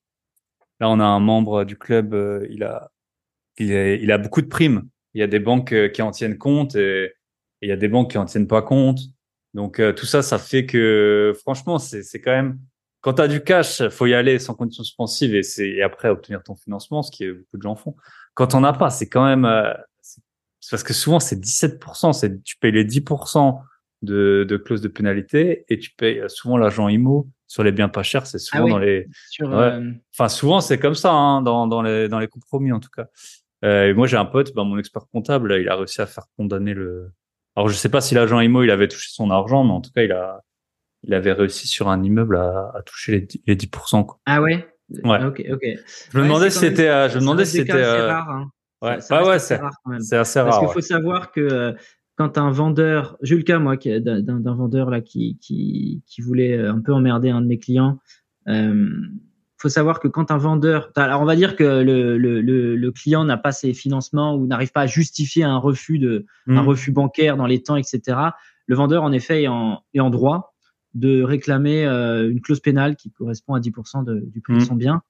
Là, 0.80 0.90
on 0.90 1.00
a 1.00 1.04
un 1.04 1.20
membre 1.20 1.64
du 1.64 1.76
club, 1.76 2.14
euh, 2.14 2.46
il 2.50 2.62
a, 2.62 2.90
il 3.58 4.12
a, 4.12 4.18
beaucoup 4.18 4.42
de 4.42 4.46
primes. 4.46 4.88
Il 5.14 5.20
y 5.20 5.22
a 5.22 5.26
des 5.26 5.38
banques 5.38 5.72
euh, 5.72 5.88
qui 5.88 6.02
en 6.02 6.10
tiennent 6.10 6.36
compte 6.36 6.76
et, 6.76 7.12
il 7.62 7.70
y 7.70 7.72
a 7.72 7.76
des 7.76 7.88
banques 7.88 8.10
qui 8.10 8.18
en 8.18 8.26
tiennent 8.26 8.46
pas 8.46 8.60
compte. 8.60 9.00
Donc 9.54 9.80
euh, 9.80 9.92
tout 9.92 10.04
ça, 10.04 10.20
ça 10.20 10.38
fait 10.38 10.66
que 10.66 11.32
franchement, 11.40 11.78
c'est 11.78 12.20
quand 12.20 12.32
même 12.32 12.58
quand 13.00 13.14
tu 13.14 13.22
as 13.22 13.28
du 13.28 13.42
cash, 13.42 13.88
faut 13.88 14.06
y 14.06 14.14
aller 14.14 14.38
sans 14.38 14.54
condition 14.54 14.84
suspensive 14.84 15.34
et 15.34 15.42
c'est 15.42 15.80
après 15.80 16.10
obtenir 16.10 16.42
ton 16.42 16.54
financement, 16.54 17.02
ce 17.02 17.10
qui 17.10 17.26
beaucoup 17.26 17.56
de 17.56 17.62
gens 17.62 17.76
font. 17.76 17.96
Quand 18.34 18.54
on 18.54 18.60
n'a 18.60 18.74
pas, 18.74 18.90
c'est 18.90 19.08
quand 19.08 19.24
même 19.24 19.48
c'est 20.02 20.70
parce 20.70 20.82
que 20.82 20.92
souvent 20.92 21.20
c'est 21.20 21.40
17%, 21.40 22.12
c'est 22.12 22.42
tu 22.42 22.56
payes 22.58 22.72
les 22.72 22.84
10% 22.84 23.58
de, 24.02 24.44
de 24.46 24.56
clause 24.56 24.82
de 24.82 24.88
pénalité 24.88 25.64
et 25.68 25.78
tu 25.78 25.92
payes 25.96 26.22
souvent 26.28 26.58
l'agent 26.58 26.88
IMO 26.88 27.28
sur 27.46 27.62
les 27.62 27.72
biens 27.72 27.88
pas 27.88 28.02
chers. 28.02 28.26
C'est 28.26 28.38
souvent 28.38 28.62
Ah 28.62 28.64
oui. 28.64 28.70
dans 28.72 28.78
les. 28.78 29.06
Sur, 29.30 29.48
Ouais. 29.48 29.54
euh, 29.54 29.90
Enfin, 30.14 30.28
souvent, 30.28 30.60
c'est 30.60 30.78
comme 30.78 30.94
ça 30.94 31.12
hein, 31.12 31.42
dans, 31.42 31.66
dans, 31.66 31.82
les, 31.82 32.08
dans 32.08 32.18
les 32.18 32.28
compromis, 32.28 32.72
en 32.72 32.80
tout 32.80 32.90
cas. 32.94 33.06
Euh, 33.64 33.88
et 33.88 33.94
moi, 33.94 34.06
j'ai 34.06 34.16
un 34.16 34.24
pote, 34.26 34.54
ben, 34.54 34.64
mon 34.64 34.78
expert 34.78 35.02
comptable, 35.12 35.56
il 35.60 35.68
a 35.68 35.76
réussi 35.76 36.00
à 36.00 36.06
faire 36.06 36.24
condamner 36.36 36.74
le. 36.74 37.10
Alors, 37.56 37.68
je 37.68 37.74
sais 37.74 37.88
pas 37.88 38.00
si 38.00 38.14
l'agent 38.14 38.38
IMO, 38.40 38.62
il 38.62 38.70
avait 38.70 38.88
touché 38.88 39.08
son 39.12 39.30
argent, 39.30 39.64
mais 39.64 39.72
en 39.72 39.80
tout 39.80 39.90
cas, 39.94 40.02
il 40.02 40.12
a, 40.12 40.40
il 41.04 41.14
avait 41.14 41.32
réussi 41.32 41.66
sur 41.66 41.88
un 41.88 42.02
immeuble 42.02 42.36
à, 42.36 42.72
à 42.74 42.82
toucher 42.82 43.12
les, 43.12 43.20
10 43.22 43.42
les 43.46 43.56
10%. 43.56 44.04
Quoi. 44.04 44.18
Ah 44.26 44.42
ouais? 44.42 44.66
Ouais. 45.04 45.24
Ok, 45.24 45.42
ok. 45.50 45.62
Je 45.62 46.16
me 46.18 46.22
Ouais, 46.22 46.28
demandais 46.28 46.50
si 46.50 46.58
c'était, 46.58 46.88
euh, 46.88 47.08
je 47.08 47.14
me 47.16 47.20
demandais 47.20 47.44
si 47.44 47.56
c'était, 47.58 47.72
rares, 48.06 48.28
hein. 48.30 48.50
ouais, 48.82 48.94
Ça- 48.96 49.00
ça 49.00 49.16
bah 49.20 49.26
ouais, 49.26 49.34
assez 49.34 49.46
c'est, 49.46 49.56
rare 49.56 49.72
quand 49.82 49.90
même. 49.90 50.00
c'est 50.00 50.16
assez 50.16 50.38
Parce 50.38 50.50
rare. 50.50 50.58
qu'il 50.60 50.68
ouais. 50.68 50.74
faut 50.74 50.80
savoir 50.80 51.32
que 51.32 51.74
quand 52.16 52.38
un 52.38 52.50
vendeur, 52.50 53.16
j'ai 53.22 53.34
eu 53.34 53.38
le 53.38 53.44
cas 53.44 53.58
moi 53.58 53.76
d'un 53.76 54.54
vendeur 54.54 54.90
là 54.90 55.00
qui, 55.00 55.38
qui, 55.40 56.02
qui 56.06 56.20
voulait 56.22 56.56
euh, 56.56 56.72
un 56.72 56.80
peu 56.80 56.92
emmerder 56.92 57.30
un 57.30 57.40
de 57.42 57.46
mes 57.46 57.58
clients. 57.58 57.98
Euh, 58.48 58.88
faut 59.58 59.68
savoir 59.70 60.00
que 60.00 60.08
quand 60.08 60.30
un 60.30 60.36
vendeur, 60.38 60.90
alors 60.96 61.22
on 61.22 61.24
va 61.24 61.34
dire 61.36 61.56
que 61.56 61.64
le, 61.82 62.18
le, 62.18 62.40
le, 62.42 62.76
le 62.76 62.92
client 62.92 63.24
n'a 63.24 63.36
pas 63.38 63.52
ses 63.52 63.72
financements 63.72 64.34
ou 64.36 64.46
n'arrive 64.46 64.70
pas 64.72 64.82
à 64.82 64.86
justifier 64.86 65.44
un 65.44 65.56
refus 65.56 65.98
de 65.98 66.26
un 66.46 66.62
Mm. 66.62 66.68
refus 66.68 66.92
bancaire 66.92 67.36
dans 67.36 67.46
les 67.46 67.62
temps, 67.62 67.76
etc. 67.76 68.18
Le 68.66 68.76
vendeur 68.76 69.02
en 69.02 69.12
effet 69.12 69.42
est 69.44 69.48
en, 69.48 69.82
est 69.94 70.00
en 70.00 70.10
droit 70.10 70.54
de 70.94 71.22
réclamer 71.22 71.84
euh, 71.86 72.30
une 72.30 72.40
clause 72.40 72.60
pénale 72.60 72.96
qui 72.96 73.10
correspond 73.10 73.54
à 73.54 73.60
10% 73.60 74.02
de- 74.04 74.20
du 74.26 74.40
prix 74.40 74.54
de 74.54 74.58
Mm. 74.58 74.64
son 74.64 74.74
bien. 74.74 75.02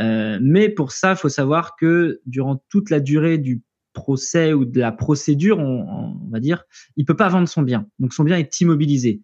Euh, 0.00 0.38
mais 0.42 0.68
pour 0.68 0.90
ça, 0.92 1.14
faut 1.14 1.28
savoir 1.28 1.76
que 1.76 2.20
durant 2.26 2.62
toute 2.68 2.90
la 2.90 3.00
durée 3.00 3.38
du 3.38 3.62
procès 3.94 4.52
ou 4.52 4.66
de 4.66 4.78
la 4.78 4.92
procédure, 4.92 5.58
on, 5.58 6.18
on 6.22 6.30
va 6.30 6.40
dire, 6.40 6.64
il 6.96 7.06
peut 7.06 7.16
pas 7.16 7.28
vendre 7.28 7.48
son 7.48 7.62
bien. 7.62 7.86
Donc 7.98 8.12
son 8.12 8.24
bien 8.24 8.36
est 8.36 8.60
immobilisé. 8.60 9.22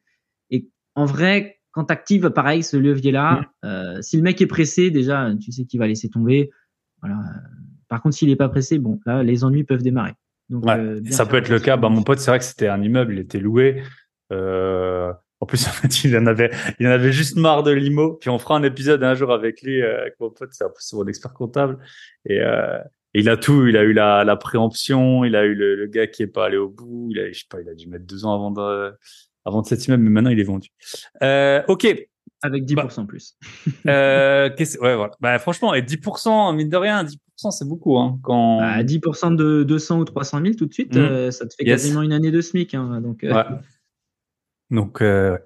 Et 0.50 0.66
en 0.94 1.04
vrai, 1.04 1.58
quand 1.72 1.84
tu 1.84 1.92
actives 1.92 2.30
pareil 2.30 2.62
ce 2.62 2.76
levier-là, 2.78 3.42
euh, 3.64 4.00
si 4.00 4.16
le 4.16 4.22
mec 4.22 4.40
est 4.40 4.46
pressé, 4.46 4.90
déjà, 4.90 5.30
tu 5.40 5.52
sais 5.52 5.64
qu'il 5.66 5.78
va 5.78 5.86
laisser 5.86 6.08
tomber. 6.08 6.50
Voilà. 7.02 7.18
Par 7.88 8.00
contre, 8.02 8.16
s'il 8.16 8.30
est 8.30 8.36
pas 8.36 8.48
pressé, 8.48 8.78
bon, 8.78 8.98
là, 9.04 9.22
les 9.22 9.44
ennuis 9.44 9.64
peuvent 9.64 9.82
démarrer. 9.82 10.14
Donc, 10.48 10.64
Ouais. 10.64 10.78
euh, 10.78 11.00
ça 11.10 11.26
peut 11.26 11.36
être 11.36 11.48
le 11.48 11.60
cas. 11.60 11.76
Bah, 11.76 11.88
mon 11.88 12.02
pote, 12.02 12.18
c'est 12.18 12.30
vrai 12.30 12.38
que 12.38 12.44
c'était 12.44 12.68
un 12.68 12.82
immeuble, 12.82 13.12
il 13.14 13.18
était 13.20 13.38
loué. 13.38 13.82
Euh, 14.32 15.12
en 15.40 15.46
plus, 15.46 15.64
en 15.68 15.70
fait, 15.70 16.04
il 16.04 16.16
en 16.16 16.26
avait, 16.26 16.50
il 16.78 16.86
en 16.86 16.90
avait 16.90 17.12
juste 17.12 17.36
marre 17.36 17.62
de 17.62 17.70
l'IMO. 17.70 18.14
Puis 18.14 18.30
on 18.30 18.38
fera 18.38 18.56
un 18.56 18.62
épisode 18.62 19.02
un 19.02 19.14
jour 19.14 19.32
avec 19.32 19.62
lui, 19.62 19.80
euh, 19.80 20.02
avec 20.02 20.14
mon 20.20 20.30
pote, 20.30 20.50
c'est 20.52 20.64
un 20.64 20.68
peu 20.68 20.74
c'est 20.78 20.96
mon 20.96 21.06
expert 21.06 21.32
comptable. 21.32 21.78
Et, 22.26 22.40
euh, 22.40 22.78
et 23.14 23.20
il 23.20 23.28
a 23.28 23.36
tout. 23.36 23.66
Il 23.66 23.76
a 23.76 23.82
eu 23.82 23.92
la, 23.92 24.24
la 24.24 24.36
préemption, 24.36 25.24
il 25.24 25.34
a 25.36 25.44
eu 25.44 25.54
le, 25.54 25.74
le 25.76 25.86
gars 25.86 26.06
qui 26.06 26.22
est 26.22 26.26
pas 26.26 26.46
allé 26.46 26.56
au 26.56 26.68
bout. 26.68 27.08
Il 27.10 27.18
a, 27.20 27.30
je 27.32 27.38
sais 27.38 27.46
pas, 27.48 27.60
il 27.60 27.68
a 27.68 27.74
dû 27.74 27.88
mettre 27.88 28.06
deux 28.06 28.24
ans 28.24 28.34
avant 28.34 28.50
de, 28.50 28.92
avant 29.44 29.62
de 29.62 29.66
cet 29.66 29.86
immeuble, 29.86 30.02
mais 30.04 30.10
maintenant 30.10 30.30
il 30.30 30.40
est 30.40 30.44
vendu. 30.44 30.68
Euh, 31.22 31.62
ok. 31.68 31.86
Avec 32.42 32.64
10% 32.64 33.06
plus. 33.06 33.36
Euh, 33.86 34.48
ouais, 34.58 34.94
voilà. 34.96 35.10
Bah, 35.20 35.38
franchement, 35.38 35.74
et 35.74 35.82
10%, 35.82 36.54
mine 36.56 36.68
de 36.70 36.76
rien, 36.76 37.04
10%, 37.04 37.50
c'est 37.50 37.68
beaucoup, 37.68 37.98
hein, 37.98 38.18
quand. 38.22 38.58
Bah, 38.60 38.82
10% 38.82 39.34
de 39.36 39.62
200 39.62 39.98
ou 40.00 40.04
300 40.04 40.40
000 40.42 40.54
tout 40.54 40.64
de 40.66 40.72
suite, 40.72 40.94
Mhm. 40.94 41.02
euh, 41.02 41.30
ça 41.30 41.46
te 41.46 41.54
fait 41.54 41.64
Yes. 41.64 41.82
quasiment 41.82 42.00
une 42.02 42.12
année 42.14 42.30
de 42.30 42.40
SMIC. 42.40 42.74
Hein, 42.74 43.00
donc, 43.02 43.24
euh, 43.24 43.34
Ouais. 43.34 43.44
Donc, 44.70 45.02
euh, 45.02 45.36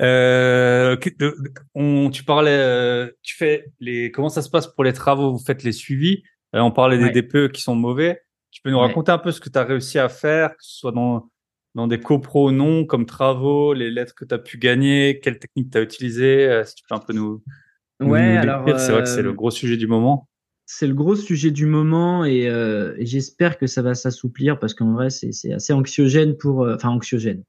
euh, 0.00 0.96
on, 1.74 2.10
tu 2.10 2.24
parlais, 2.24 2.50
euh, 2.56 3.10
tu 3.22 3.36
fais 3.36 3.66
les, 3.80 4.10
comment 4.12 4.28
ça 4.28 4.40
se 4.40 4.48
passe 4.48 4.68
pour 4.68 4.84
les 4.84 4.92
travaux? 4.92 5.32
Vous 5.32 5.44
faites 5.44 5.64
les 5.64 5.72
suivis? 5.72 6.22
Euh, 6.54 6.60
on 6.60 6.70
parlait 6.70 6.96
Ouais. 6.98 7.10
des 7.10 7.22
DPE 7.22 7.52
qui 7.52 7.62
sont 7.62 7.74
mauvais. 7.74 8.22
Tu 8.50 8.62
peux 8.62 8.70
nous 8.70 8.78
Ouais. 8.78 8.86
raconter 8.86 9.12
un 9.12 9.18
peu 9.18 9.30
ce 9.32 9.40
que 9.40 9.50
tu 9.50 9.58
as 9.58 9.64
réussi 9.64 9.98
à 9.98 10.08
faire, 10.08 10.50
que 10.50 10.62
ce 10.64 10.78
soit 10.78 10.92
dans, 10.92 11.28
dans 11.74 11.86
des 11.86 12.00
copros 12.00 12.50
non, 12.50 12.84
comme 12.86 13.04
travaux, 13.06 13.74
les 13.74 13.90
lettres 13.90 14.14
que 14.14 14.24
tu 14.24 14.34
as 14.34 14.38
pu 14.38 14.56
gagner, 14.58 15.20
quelle 15.22 15.38
technique 15.38 15.70
tu 15.70 15.78
as 15.78 15.82
utilisé, 15.82 16.46
euh, 16.48 16.64
si 16.64 16.74
tu 16.76 16.84
peux 16.88 16.94
un 16.94 16.98
peu 17.00 17.12
nous, 17.12 17.42
nous- 18.00 18.08
Ouais, 18.10 18.32
nous 18.34 18.38
alors. 18.38 18.80
C'est 18.80 18.92
vrai 18.92 19.02
que 19.02 19.08
c'est 19.08 19.20
euh, 19.20 19.24
le 19.24 19.32
gros 19.34 19.50
sujet 19.50 19.76
du 19.76 19.86
moment. 19.86 20.28
c'est 20.64 20.86
le 20.86 20.94
gros 20.94 21.16
sujet 21.16 21.50
du 21.50 21.66
moment 21.66 22.24
et, 22.24 22.48
euh, 22.48 22.94
et 22.98 23.06
j'espère 23.06 23.58
que 23.58 23.66
ça 23.66 23.82
va 23.82 23.94
s'assouplir 23.94 24.58
parce 24.58 24.74
qu'en 24.74 24.92
vrai, 24.94 25.10
c'est 25.10 25.52
assez 25.52 25.72
anxiogène 25.72 26.36
pour. 26.36 26.66
Enfin, 26.68 26.88
anxiogène. 26.90 27.42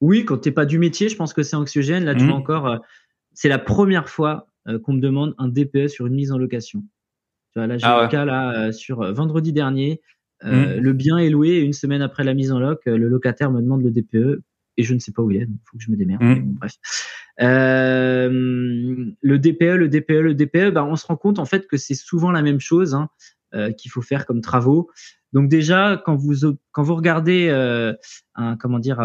Oui, 0.00 0.24
quand 0.24 0.38
t'es 0.38 0.50
pas 0.52 0.66
du 0.66 0.78
métier, 0.78 1.08
je 1.08 1.16
pense 1.16 1.32
que 1.32 1.42
c'est 1.42 1.56
anxiogène. 1.56 2.04
Là, 2.04 2.14
tu 2.14 2.22
Mhm. 2.22 2.30
vois 2.30 2.36
encore, 2.38 2.66
euh, 2.68 2.78
c'est 3.32 3.48
la 3.48 3.58
première 3.58 4.08
fois 4.08 4.48
euh, 4.68 4.78
qu'on 4.78 4.92
me 4.94 5.00
demande 5.00 5.34
un 5.38 5.48
DPE 5.48 5.88
sur 5.88 6.06
une 6.06 6.14
mise 6.14 6.32
en 6.32 6.38
location. 6.38 6.82
Tu 7.54 7.60
vois, 7.60 7.66
là, 7.68 7.78
j'ai 7.78 7.86
Ah 7.86 7.98
ouais. 7.98 8.02
le 8.04 8.08
cas 8.10 8.24
là, 8.24 8.52
euh, 8.66 8.72
sur 8.72 9.02
euh, 9.02 9.12
vendredi 9.12 9.52
dernier. 9.52 10.00
Euh, 10.44 10.74
Mhm. 10.76 10.80
Le 10.82 10.92
bien 10.92 11.18
est 11.18 11.30
loué 11.30 11.50
et 11.50 11.60
une 11.60 11.72
semaine 11.72 12.02
après 12.02 12.24
la 12.24 12.34
mise 12.34 12.50
en 12.52 12.58
loc, 12.58 12.82
le 12.86 12.96
locataire 13.08 13.50
me 13.52 13.62
demande 13.62 13.82
le 13.82 13.90
DPE 13.90 14.42
et 14.76 14.82
je 14.82 14.92
ne 14.92 14.98
sais 14.98 15.12
pas 15.12 15.22
où 15.22 15.30
il 15.30 15.36
est, 15.38 15.46
donc 15.46 15.56
il 15.62 15.68
faut 15.70 15.78
que 15.78 15.82
je 15.84 15.90
me 15.90 15.96
démerde. 15.96 16.20
Bon, 16.20 16.54
bref. 16.58 16.72
Euh, 17.40 18.28
le 19.22 19.38
DPE, 19.38 19.76
le 19.76 19.88
DPE, 19.88 20.10
le 20.20 20.34
DPE, 20.34 20.70
bah, 20.72 20.84
on 20.84 20.96
se 20.96 21.06
rend 21.06 21.16
compte 21.16 21.38
en 21.38 21.44
fait 21.44 21.66
que 21.66 21.76
c'est 21.76 21.94
souvent 21.94 22.30
la 22.30 22.42
même 22.42 22.60
chose 22.60 22.94
hein, 22.94 23.08
euh, 23.54 23.70
qu'il 23.72 23.90
faut 23.90 24.02
faire 24.02 24.26
comme 24.26 24.40
travaux. 24.40 24.90
Donc 25.32 25.48
déjà, 25.48 26.00
quand 26.04 26.16
vous 26.16 26.34
quand 26.72 26.82
vous 26.82 26.94
regardez 26.94 27.48
un 28.34 28.56
comment 28.56 28.78
dire, 28.78 28.98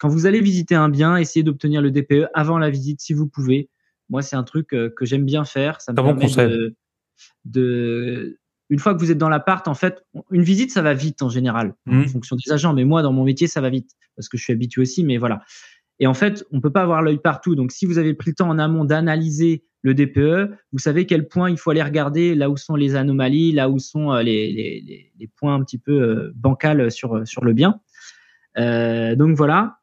quand 0.00 0.08
vous 0.08 0.26
allez 0.26 0.40
visiter 0.40 0.74
un 0.74 0.88
bien, 0.88 1.16
essayez 1.16 1.42
d'obtenir 1.42 1.80
le 1.82 1.90
DPE 1.90 2.26
avant 2.34 2.58
la 2.58 2.70
visite 2.70 3.00
si 3.00 3.12
vous 3.14 3.26
pouvez. 3.26 3.68
Moi, 4.10 4.22
c'est 4.22 4.36
un 4.36 4.42
truc 4.42 4.68
que 4.68 5.04
j'aime 5.04 5.24
bien 5.24 5.44
faire. 5.44 5.80
Ça 5.80 5.92
me 5.92 5.96
Très 5.96 6.02
bon 6.02 6.08
permet 6.10 6.22
conseil. 6.26 6.48
de, 6.50 6.74
de 7.44 8.38
une 8.72 8.78
fois 8.78 8.94
que 8.94 9.00
vous 9.00 9.10
êtes 9.10 9.18
dans 9.18 9.28
l'appart, 9.28 9.66
en 9.66 9.74
fait, 9.74 10.04
une 10.30 10.42
visite, 10.42 10.70
ça 10.70 10.80
va 10.80 10.94
vite 10.94 11.22
en 11.22 11.28
général, 11.28 11.74
Mhm. 11.86 12.04
en 12.04 12.08
fonction 12.08 12.36
des 12.36 12.52
agents. 12.52 12.72
Mais 12.72 12.84
moi, 12.84 13.02
dans 13.02 13.12
mon 13.12 13.24
métier, 13.24 13.48
ça 13.48 13.60
va 13.60 13.68
vite 13.68 13.90
parce 14.14 14.28
que 14.28 14.38
je 14.38 14.44
suis 14.44 14.52
habitué 14.52 14.80
aussi. 14.82 15.02
Mais 15.02 15.16
voilà. 15.18 15.42
Et 15.98 16.06
en 16.06 16.14
fait, 16.14 16.44
on 16.52 16.60
peut 16.60 16.70
pas 16.70 16.82
avoir 16.82 17.02
l'œil 17.02 17.18
partout. 17.18 17.56
Donc, 17.56 17.72
si 17.72 17.84
vous 17.84 17.98
avez 17.98 18.14
pris 18.14 18.30
le 18.30 18.36
temps 18.36 18.48
en 18.48 18.58
amont 18.60 18.84
d'analyser 18.84 19.64
le 19.82 19.92
DPE, 19.94 20.50
vous 20.72 20.78
savez 20.78 21.04
quel 21.04 21.26
point 21.26 21.50
il 21.50 21.58
faut 21.58 21.70
aller 21.72 21.82
regarder, 21.82 22.34
là 22.36 22.48
où 22.48 22.56
sont 22.56 22.76
les 22.76 22.94
anomalies, 22.94 23.50
là 23.52 23.68
où 23.68 23.78
sont 23.80 24.12
euh, 24.12 24.22
les, 24.22 24.52
les, 24.52 24.80
les, 24.86 25.12
les 25.18 25.26
points 25.26 25.54
un 25.54 25.64
petit 25.64 25.78
peu 25.78 26.00
euh, 26.00 26.32
bancals 26.36 26.92
sur, 26.92 27.26
sur 27.26 27.44
le 27.44 27.52
bien. 27.52 27.80
Euh, 28.56 29.16
donc 29.16 29.36
voilà. 29.36 29.79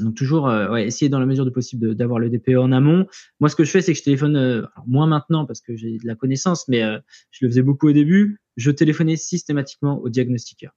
Donc 0.00 0.14
toujours 0.14 0.48
euh, 0.48 0.70
ouais, 0.70 0.86
essayer 0.86 1.08
dans 1.08 1.20
la 1.20 1.26
mesure 1.26 1.44
du 1.44 1.52
possible 1.52 1.94
d'avoir 1.94 2.18
le 2.18 2.30
DPE 2.30 2.56
en 2.56 2.72
amont. 2.72 3.06
Moi, 3.40 3.48
ce 3.48 3.56
que 3.56 3.64
je 3.64 3.70
fais, 3.70 3.80
c'est 3.80 3.92
que 3.92 3.98
je 3.98 4.04
téléphone 4.04 4.36
euh, 4.36 4.62
moins 4.86 5.06
maintenant 5.06 5.46
parce 5.46 5.60
que 5.60 5.76
j'ai 5.76 5.98
de 5.98 6.06
la 6.06 6.14
connaissance, 6.14 6.68
mais 6.68 6.82
euh, 6.82 6.98
je 7.30 7.44
le 7.44 7.50
faisais 7.50 7.62
beaucoup 7.62 7.88
au 7.88 7.92
début. 7.92 8.40
Je 8.56 8.70
téléphonais 8.70 9.16
systématiquement 9.16 9.98
au 10.00 10.08
diagnostiqueur. 10.08 10.72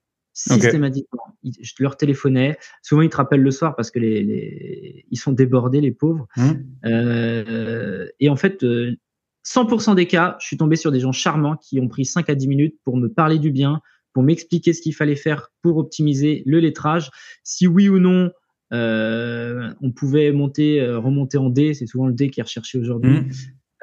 Ok. 0.50 0.62
Systématiquement. 0.62 1.22
Je 1.42 1.72
leur 1.80 1.96
téléphonais. 1.96 2.56
Souvent, 2.82 3.02
ils 3.02 3.10
te 3.10 3.16
rappellent 3.16 3.42
le 3.42 3.50
soir 3.50 3.74
parce 3.76 3.90
que 3.90 3.98
les, 3.98 4.22
les... 4.22 5.06
ils 5.10 5.18
sont 5.18 5.32
débordés, 5.32 5.80
les 5.80 5.92
pauvres. 5.92 6.26
Mhm. 6.36 6.66
Euh, 6.86 8.08
et 8.20 8.28
en 8.28 8.36
fait, 8.36 8.62
euh, 8.62 8.96
100% 9.44 9.94
des 9.94 10.06
cas, 10.06 10.36
je 10.40 10.46
suis 10.46 10.56
tombé 10.56 10.76
sur 10.76 10.92
des 10.92 11.00
gens 11.00 11.12
charmants 11.12 11.56
qui 11.56 11.80
ont 11.80 11.88
pris 11.88 12.04
5 12.04 12.28
à 12.30 12.34
10 12.34 12.48
minutes 12.48 12.76
pour 12.84 12.96
me 12.96 13.08
parler 13.08 13.38
du 13.38 13.50
bien, 13.50 13.80
pour 14.12 14.22
m'expliquer 14.22 14.72
ce 14.72 14.82
qu'il 14.82 14.94
fallait 14.94 15.16
faire 15.16 15.48
pour 15.62 15.78
optimiser 15.78 16.42
le 16.46 16.60
lettrage. 16.60 17.10
Si 17.42 17.66
oui 17.66 17.88
ou 17.88 17.98
non, 17.98 18.26
euh, 18.26 18.30
on 18.72 19.92
pouvait 19.92 20.32
monter, 20.32 20.80
euh, 20.80 20.98
remonter 20.98 21.38
en 21.38 21.50
D, 21.50 21.74
c'est 21.74 21.86
souvent 21.86 22.06
le 22.06 22.12
D 22.12 22.30
qui 22.30 22.40
est 22.40 22.42
recherché 22.42 22.78
aujourd'hui. 22.78 23.20
Mhm. 23.20 23.30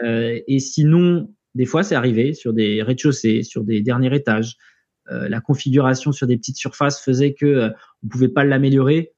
Euh, 0.03 0.39
et 0.47 0.59
sinon, 0.59 1.33
des 1.55 1.65
fois, 1.65 1.83
c'est 1.83 1.95
arrivé 1.95 2.33
sur 2.33 2.53
des 2.53 2.81
rez-de-chaussée, 2.83 3.43
sur 3.43 3.63
des 3.63 3.81
derniers 3.81 4.15
étages. 4.15 4.55
Euh, 5.11 5.29
la 5.29 5.39
configuration 5.41 6.11
sur 6.11 6.27
des 6.27 6.37
petites 6.37 6.57
surfaces 6.57 7.01
faisait 7.01 7.33
que 7.33 7.45
euh, 7.45 7.69
on 8.03 8.07
pouvait 8.07 8.29
pas 8.29 8.43
l'améliorer. 8.43 9.13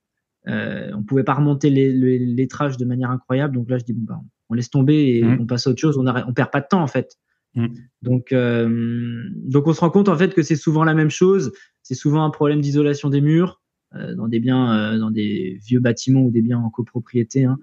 Euh, 0.47 0.91
on 0.95 1.03
pouvait 1.03 1.23
pas 1.23 1.33
remonter 1.33 1.69
les, 1.69 1.91
les, 1.91 2.17
les 2.17 2.33
lettrages 2.33 2.77
de 2.77 2.85
manière 2.85 3.11
incroyable. 3.11 3.55
Donc 3.55 3.69
là, 3.69 3.77
je 3.77 3.83
dis 3.83 3.93
bon 3.93 4.05
bah, 4.05 4.19
on 4.49 4.53
laisse 4.53 4.69
tomber 4.69 5.17
et 5.17 5.23
Mhm. 5.23 5.41
on 5.41 5.45
passe 5.45 5.67
à 5.67 5.71
autre 5.71 5.81
chose. 5.81 5.97
On 5.97 6.07
on 6.07 6.33
perd 6.33 6.51
pas 6.51 6.61
de 6.61 6.67
temps 6.69 6.81
en 6.81 6.87
fait. 6.87 7.15
Mhm. 7.55 7.73
Donc 8.03 8.31
euh, 8.31 9.23
donc 9.35 9.67
on 9.67 9.73
se 9.73 9.79
rend 9.81 9.89
compte 9.89 10.09
en 10.09 10.17
fait 10.17 10.33
que 10.33 10.43
c'est 10.43 10.55
souvent 10.55 10.83
la 10.83 10.93
même 10.93 11.09
chose. 11.09 11.51
C'est 11.83 11.95
souvent 11.95 12.23
un 12.23 12.29
problème 12.29 12.61
d'isolation 12.61 13.09
des 13.09 13.21
murs 13.21 13.59
euh, 13.59 13.68
dans 13.93 14.27
des 14.27 14.39
biens, 14.39 14.73
euh, 14.73 14.97
dans 14.99 15.11
des 15.11 15.59
vieux 15.65 15.79
bâtiments 15.79 16.21
ou 16.21 16.31
des 16.31 16.41
biens 16.41 16.59
en 16.59 16.69
copropriété. 16.69 17.45
Hein. 17.45 17.59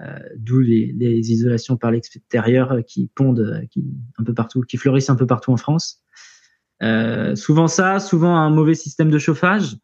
Euh, 0.00 0.18
D'où 0.36 0.58
les, 0.58 0.92
les 0.92 1.32
isolations 1.32 1.76
par 1.76 1.92
l'extérieur 1.92 2.72
euh, 2.72 2.82
qui 2.82 3.08
pondent, 3.14 3.38
euh, 3.38 3.64
qui 3.70 3.84
un 4.18 4.24
peu 4.24 4.34
partout, 4.34 4.62
qui 4.62 4.76
fleurissent 4.76 5.10
un 5.10 5.14
peu 5.14 5.26
partout 5.26 5.52
en 5.52 5.56
France. 5.56 6.02
Euh, 6.82 7.36
souvent 7.36 7.68
ça, 7.68 8.00
souvent 8.00 8.36
un 8.36 8.50
mauvais 8.50 8.74
système 8.74 9.08
de 9.08 9.18
chauffage, 9.18 9.76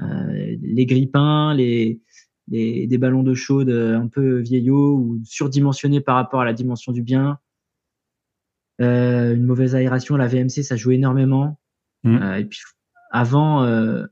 euh, 0.00 0.56
les 0.62 0.86
grippins, 0.86 1.52
les, 1.52 2.00
les 2.48 2.86
des 2.86 2.98
ballons 2.98 3.22
d'eau 3.22 3.34
chaude 3.34 3.68
euh, 3.68 3.98
un 3.98 4.08
peu 4.08 4.38
vieillots 4.38 4.94
ou 4.94 5.20
surdimensionnés 5.24 6.00
par 6.00 6.14
rapport 6.14 6.40
à 6.40 6.46
la 6.46 6.54
dimension 6.54 6.92
du 6.92 7.02
bien. 7.02 7.38
Euh, 8.80 9.34
une 9.34 9.44
mauvaise 9.44 9.74
aération, 9.74 10.16
la 10.16 10.26
VMC, 10.26 10.62
ça 10.62 10.76
joue 10.76 10.92
énormément. 10.92 11.60
Mhm. 12.04 12.22
Euh, 12.22 12.38
et 12.38 12.44
puis 12.46 12.60
avant, 13.10 13.62
euh, 13.64 14.06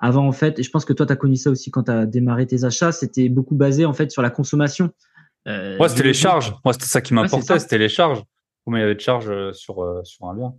avant 0.00 0.26
en 0.26 0.32
fait, 0.32 0.58
et 0.58 0.62
je 0.62 0.70
pense 0.70 0.84
que 0.84 0.92
toi 0.92 1.06
tu 1.06 1.12
as 1.12 1.16
connu 1.16 1.36
ça 1.36 1.50
aussi 1.50 1.70
quand 1.70 1.84
tu 1.84 1.90
as 1.90 2.06
démarré 2.06 2.46
tes 2.46 2.64
achats, 2.64 2.92
c'était 2.92 3.28
beaucoup 3.28 3.54
basé 3.56 3.84
en 3.84 3.92
fait 3.92 4.10
sur 4.10 4.22
la 4.22 4.30
consommation. 4.30 4.90
Euh, 5.46 5.76
Moi, 5.78 5.88
c'était 5.88 6.02
les 6.02 6.14
charges. 6.14 6.54
Moi, 6.64 6.72
c'était 6.74 6.86
ça 6.86 7.00
qui 7.00 7.14
Ouais, 7.14 7.22
m'importait, 7.22 7.58
c'était 7.58 7.78
les 7.78 7.88
charges. 7.88 8.22
Combien 8.64 8.80
il 8.80 8.82
y 8.82 8.84
avait 8.84 8.94
de 8.94 9.00
charges 9.00 9.30
euh, 9.30 9.52
sur, 9.52 9.82
euh, 9.82 10.02
sur 10.04 10.26
un 10.26 10.34
bien. 10.34 10.54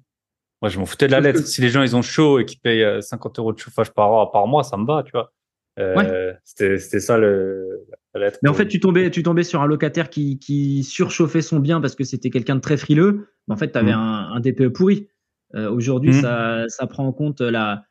Moi, 0.61 0.69
je 0.69 0.79
m'en 0.79 0.85
foutais 0.85 1.07
de 1.07 1.11
la 1.11 1.19
lettre. 1.19 1.41
que- 1.41 1.45
Si 1.47 1.61
les 1.61 1.69
gens, 1.69 1.83
ils 1.83 1.95
ont 1.95 2.01
chaud 2.01 2.39
et 2.39 2.45
qu'ils 2.45 2.59
payent 2.59 2.83
euh, 2.83 3.01
50 3.01 3.39
euros 3.39 3.53
de 3.53 3.59
chauffage 3.59 3.91
par, 3.91 4.11
an, 4.11 4.27
par 4.27 4.47
mois, 4.47 4.63
ça 4.63 4.77
me 4.77 4.85
va, 4.85 5.03
tu 5.03 5.11
vois. 5.11 5.31
Euh, 5.79 6.33
C'était 6.43 6.99
ça 6.99 7.17
le. 7.17 7.85
La 8.13 8.21
lettre 8.21 8.39
mais 8.41 8.49
en 8.49 8.53
fait, 8.55 8.67
tu 8.67 8.79
tombais, 8.79 9.11
tu 9.11 9.21
tombais 9.21 9.43
sur 9.43 9.61
un 9.61 9.67
locataire 9.67 10.09
qui, 10.09 10.39
qui 10.39 10.83
surchauffait 10.83 11.43
son 11.43 11.59
bien 11.59 11.79
parce 11.79 11.93
que 11.95 12.03
c'était 12.03 12.31
quelqu'un 12.31 12.55
de 12.55 12.59
très 12.59 12.75
frileux. 12.75 13.27
Mais 13.47 13.53
en 13.53 13.57
fait, 13.57 13.71
tu 13.71 13.77
avais 13.77 13.91
mm. 13.93 13.99
un, 13.99 14.31
un, 14.33 14.39
DPE 14.39 14.69
pourri. 14.69 15.07
Euh, 15.55 15.69
Aujourd'hui, 15.69 16.11
mm. 16.11 16.21
ça, 16.21 16.63
ça 16.67 16.87
prend 16.87 17.05
en 17.05 17.13
compte 17.13 17.39
la 17.41 17.83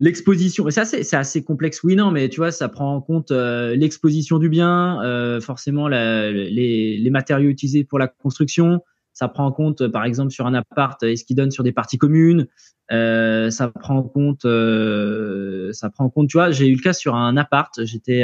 l'exposition. 0.00 0.68
C'est 0.70 0.80
assez, 0.80 1.02
c'est 1.02 1.16
assez 1.16 1.42
complexe, 1.42 1.82
oui, 1.82 1.96
non, 1.96 2.10
mais 2.10 2.28
tu 2.28 2.36
vois, 2.36 2.52
ça 2.52 2.68
prend 2.68 2.94
en 2.94 3.00
compte 3.00 3.30
euh, 3.30 3.74
l'exposition 3.74 4.38
du 4.38 4.48
bien, 4.48 5.02
euh, 5.02 5.40
forcément 5.40 5.88
la, 5.88 6.30
les, 6.30 6.98
les 6.98 7.10
matériaux 7.10 7.50
utilisés 7.50 7.84
pour 7.84 7.98
la 7.98 8.08
construction, 8.08 8.80
ça 9.18 9.26
prend 9.26 9.46
en 9.46 9.50
compte, 9.50 9.88
par 9.88 10.04
exemple, 10.04 10.30
sur 10.30 10.46
un 10.46 10.54
appart, 10.54 11.02
est-ce 11.02 11.24
qu'il 11.24 11.34
donne 11.34 11.50
sur 11.50 11.64
des 11.64 11.72
parties 11.72 11.98
communes 11.98 12.46
euh, 12.92 13.50
Ça 13.50 13.66
prend 13.66 13.96
en 13.96 14.04
compte, 14.04 14.44
euh, 14.44 15.72
ça 15.72 15.90
prend 15.90 16.04
en 16.04 16.08
compte. 16.08 16.28
Tu 16.28 16.36
vois, 16.36 16.52
j'ai 16.52 16.68
eu 16.68 16.76
le 16.76 16.80
cas 16.80 16.92
sur 16.92 17.16
un 17.16 17.36
appart. 17.36 17.84
J'étais, 17.84 18.22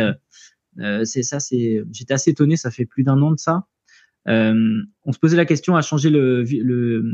euh, 0.79 1.05
c'est 1.05 1.25
ça, 1.25 1.41
c'est, 1.41 1.83
j'étais 1.91 2.14
assez 2.14 2.31
étonné. 2.31 2.57
Ça 2.57 2.70
fait 2.70 2.87
plus 2.87 3.03
d'un 3.03 3.20
an 3.22 3.33
de 3.33 3.39
ça. 3.41 3.66
On 4.27 5.12
se 5.12 5.18
posait 5.18 5.37
la 5.37 5.45
question 5.45 5.77
à 5.77 5.83
changer 5.83 6.11
le, 6.11 6.43
le 6.43 7.05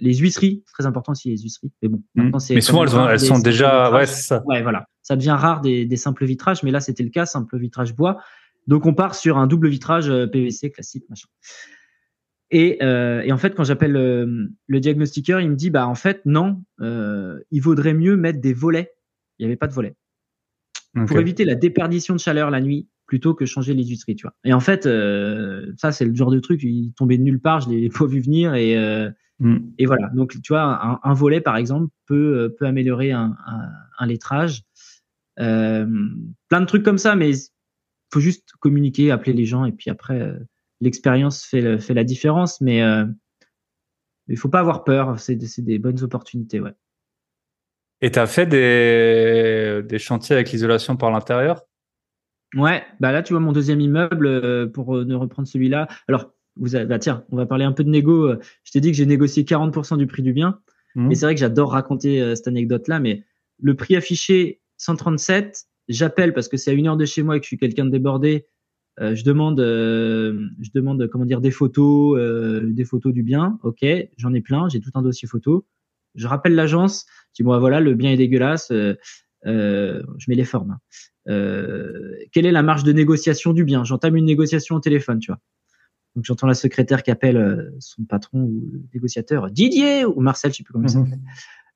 les 0.00 0.14
huisseries, 0.14 0.64
très 0.72 0.86
important 0.86 1.12
aussi 1.12 1.30
les 1.30 1.38
huisseries. 1.38 1.72
Mais 1.82 1.88
bon, 1.88 1.98
mmh. 1.98 2.22
maintenant 2.22 2.38
c'est. 2.38 2.54
Mais 2.54 2.60
souvent 2.60 2.84
elles, 2.84 3.12
elles 3.12 3.20
sont 3.20 3.38
déjà, 3.38 3.92
ouais, 3.92 4.06
c'est 4.06 4.22
ça. 4.22 4.42
Ouais, 4.46 4.62
voilà. 4.62 4.86
Ça 5.02 5.16
devient 5.16 5.36
rare 5.38 5.60
des, 5.60 5.86
des 5.86 5.96
simples 5.96 6.24
vitrages, 6.24 6.62
mais 6.62 6.70
là 6.70 6.80
c'était 6.80 7.04
le 7.04 7.10
cas, 7.10 7.26
simple 7.26 7.58
vitrage 7.58 7.94
bois. 7.94 8.18
Donc 8.66 8.86
on 8.86 8.94
part 8.94 9.14
sur 9.14 9.38
un 9.38 9.46
double 9.46 9.68
vitrage 9.68 10.12
PVC 10.32 10.70
classique, 10.70 11.04
machin. 11.08 11.28
Et, 12.52 12.78
euh, 12.80 13.22
et, 13.22 13.32
en 13.32 13.38
fait, 13.38 13.56
quand 13.56 13.64
j'appelle 13.64 13.90
le, 13.90 14.52
le, 14.68 14.80
diagnostiqueur, 14.80 15.40
il 15.40 15.50
me 15.50 15.56
dit 15.56 15.70
bah 15.70 15.88
en 15.88 15.96
fait 15.96 16.20
non, 16.26 16.62
euh, 16.80 17.40
il 17.50 17.60
vaudrait 17.60 17.94
mieux 17.94 18.16
mettre 18.16 18.40
des 18.40 18.52
volets. 18.52 18.92
Il 19.38 19.42
n'y 19.42 19.46
avait 19.46 19.56
pas 19.56 19.66
de 19.66 19.72
volets 19.72 19.96
pour 21.06 21.18
éviter 21.18 21.44
la 21.44 21.54
déperdition 21.54 22.14
de 22.14 22.20
chaleur 22.20 22.50
la 22.50 22.60
nuit 22.60 22.88
plutôt 23.06 23.34
que 23.34 23.46
changer 23.46 23.74
les 23.74 23.84
huîtreries, 23.84 24.16
tu 24.16 24.22
vois. 24.22 24.34
Et 24.44 24.52
en 24.52 24.60
fait, 24.60 24.86
euh, 24.86 25.72
ça 25.76 25.92
c'est 25.92 26.04
le 26.04 26.14
genre 26.14 26.30
de 26.30 26.40
truc, 26.40 26.62
il 26.62 26.92
tombait 26.94 27.18
de 27.18 27.22
nulle 27.22 27.40
part, 27.40 27.60
je 27.60 27.70
l'ai 27.70 27.88
pas 27.96 28.06
vu 28.06 28.20
venir 28.20 28.54
et 28.54 28.76
euh, 28.76 29.10
mm. 29.40 29.56
et 29.78 29.86
voilà. 29.86 30.08
Donc 30.14 30.40
tu 30.42 30.52
vois, 30.52 30.62
un, 30.62 31.00
un, 31.02 31.14
volet 31.14 31.40
par 31.40 31.56
exemple 31.56 31.88
peut 32.06 32.38
euh, 32.38 32.48
peut 32.48 32.66
améliorer 32.66 33.12
un, 33.12 33.36
un, 33.46 33.68
un 33.98 34.06
lettrage. 34.06 34.62
Euh, 35.38 35.86
plein 36.48 36.60
de 36.60 36.66
trucs 36.66 36.82
comme 36.82 36.98
ça, 36.98 37.14
mais 37.14 37.32
faut 38.12 38.20
juste 38.20 38.50
communiquer, 38.60 39.10
appeler 39.10 39.32
les 39.32 39.44
gens 39.44 39.64
et 39.64 39.72
puis 39.72 39.90
après 39.90 40.32
l'expérience 40.80 41.44
fait, 41.44 41.78
fait 41.78 41.92
la 41.92 42.04
différence, 42.04 42.60
mais 42.60 42.80
il 44.28 44.38
faut 44.38 44.48
pas 44.48 44.60
avoir 44.60 44.84
peur. 44.84 45.18
C'est 45.18 45.36
des 45.36 45.78
bonnes 45.78 46.02
opportunités, 46.02 46.60
ouais. 46.60 46.72
Et 48.00 48.10
tu 48.10 48.18
as 48.18 48.26
fait 48.26 48.46
des, 48.46 49.82
des 49.86 49.98
chantiers 49.98 50.36
avec 50.36 50.52
l'isolation 50.52 50.96
par 50.96 51.10
l'intérieur? 51.10 51.66
Ouais, 52.54 52.84
bah 53.00 53.12
là 53.12 53.22
tu 53.22 53.32
vois 53.32 53.40
mon 53.40 53.52
deuxième 53.52 53.80
immeuble 53.80 54.26
euh, 54.26 54.66
pour 54.66 54.96
euh, 54.96 55.04
ne 55.04 55.14
reprendre 55.14 55.48
celui-là. 55.48 55.88
Alors 56.08 56.32
vous 56.56 56.74
avez, 56.74 56.86
bah 56.86 56.98
tiens, 56.98 57.24
on 57.30 57.36
va 57.36 57.46
parler 57.46 57.64
un 57.64 57.72
peu 57.72 57.84
de 57.84 57.90
négo. 57.90 58.32
Je 58.64 58.72
t'ai 58.72 58.80
dit 58.80 58.90
que 58.90 58.96
j'ai 58.96 59.06
négocié 59.06 59.42
40% 59.42 59.98
du 59.98 60.06
prix 60.06 60.22
du 60.22 60.32
bien, 60.32 60.60
mmh. 60.94 61.08
mais 61.08 61.14
c'est 61.14 61.26
vrai 61.26 61.34
que 61.34 61.40
j'adore 61.40 61.72
raconter 61.72 62.34
cette 62.34 62.48
anecdote-là. 62.48 62.98
Mais 63.00 63.24
le 63.60 63.74
prix 63.74 63.96
affiché 63.96 64.60
137, 64.78 65.66
j'appelle 65.88 66.32
parce 66.32 66.48
que 66.48 66.56
c'est 66.56 66.70
à 66.70 66.74
une 66.74 66.88
heure 66.88 66.96
de 66.96 67.04
chez 67.04 67.22
moi 67.22 67.36
et 67.36 67.40
que 67.40 67.44
je 67.44 67.48
suis 67.48 67.58
quelqu'un 67.58 67.84
de 67.84 67.90
débordé. 67.90 68.46
Euh, 69.00 69.14
je 69.14 69.24
demande, 69.24 69.60
euh, 69.60 70.48
je 70.60 70.70
demande 70.74 71.06
comment 71.08 71.26
dire 71.26 71.40
des 71.40 71.50
photos, 71.50 72.18
euh, 72.18 72.62
des 72.72 72.84
photos 72.84 73.12
du 73.12 73.22
bien. 73.22 73.58
Ok, 73.62 73.84
j'en 74.16 74.32
ai 74.32 74.40
plein, 74.40 74.68
j'ai 74.68 74.80
tout 74.80 74.90
un 74.94 75.02
dossier 75.02 75.28
photo. 75.28 75.66
Je 76.14 76.26
rappelle 76.26 76.54
l'agence, 76.54 77.04
je 77.32 77.42
dis 77.42 77.46
moi 77.46 77.58
voilà 77.58 77.80
le 77.80 77.94
bien 77.94 78.10
est 78.10 78.16
dégueulasse, 78.16 78.68
je 78.70 80.24
mets 80.28 80.34
les 80.34 80.44
formes. 80.44 80.78
Hein. 81.28 81.32
quelle 82.32 82.46
est 82.46 82.52
la 82.52 82.62
marge 82.62 82.84
de 82.84 82.92
négociation 82.92 83.52
du 83.52 83.64
bien? 83.64 83.84
J'entame 83.84 84.16
une 84.16 84.24
négociation 84.24 84.76
au 84.76 84.80
téléphone, 84.80 85.18
tu 85.18 85.30
vois. 85.30 85.40
Donc 86.14 86.24
j'entends 86.24 86.46
la 86.46 86.54
secrétaire 86.54 87.02
qui 87.02 87.10
appelle 87.10 87.72
son 87.78 88.04
patron 88.04 88.40
ou 88.40 88.70
le 88.72 88.82
négociateur, 88.94 89.50
Didier 89.50 90.04
ou 90.04 90.20
Marcel, 90.20 90.52
je 90.52 90.58
sais 90.58 90.62
plus 90.62 90.72
comment 90.72 90.86
il 90.86 90.90
s'appelle. 90.90 91.18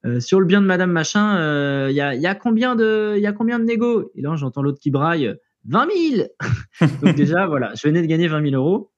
Euh, 0.06 0.18
sur 0.18 0.40
le 0.40 0.46
bien 0.46 0.62
de 0.62 0.66
Madame 0.66 0.90
Machin, 0.90 1.88
il 1.90 1.94
y, 1.94 2.00
a, 2.00 2.14
y, 2.14 2.26
a, 2.26 2.34
combien 2.34 2.74
de, 2.74 3.14
il 3.18 3.22
y 3.22 3.26
a 3.26 3.32
combien 3.32 3.58
de 3.58 3.64
négo? 3.64 4.10
Et 4.14 4.22
là, 4.22 4.34
j'entends 4.36 4.62
l'autre 4.62 4.80
qui 4.80 4.90
braille. 4.90 5.36
20 5.66 5.88
000 6.16 6.28
Donc 7.02 7.14
déjà, 7.16 7.46
voilà, 7.48 7.74
je 7.74 7.86
venais 7.86 8.02
de 8.02 8.06
gagner 8.06 8.28
20 8.28 8.50
000 8.50 8.54
euros. 8.54 8.90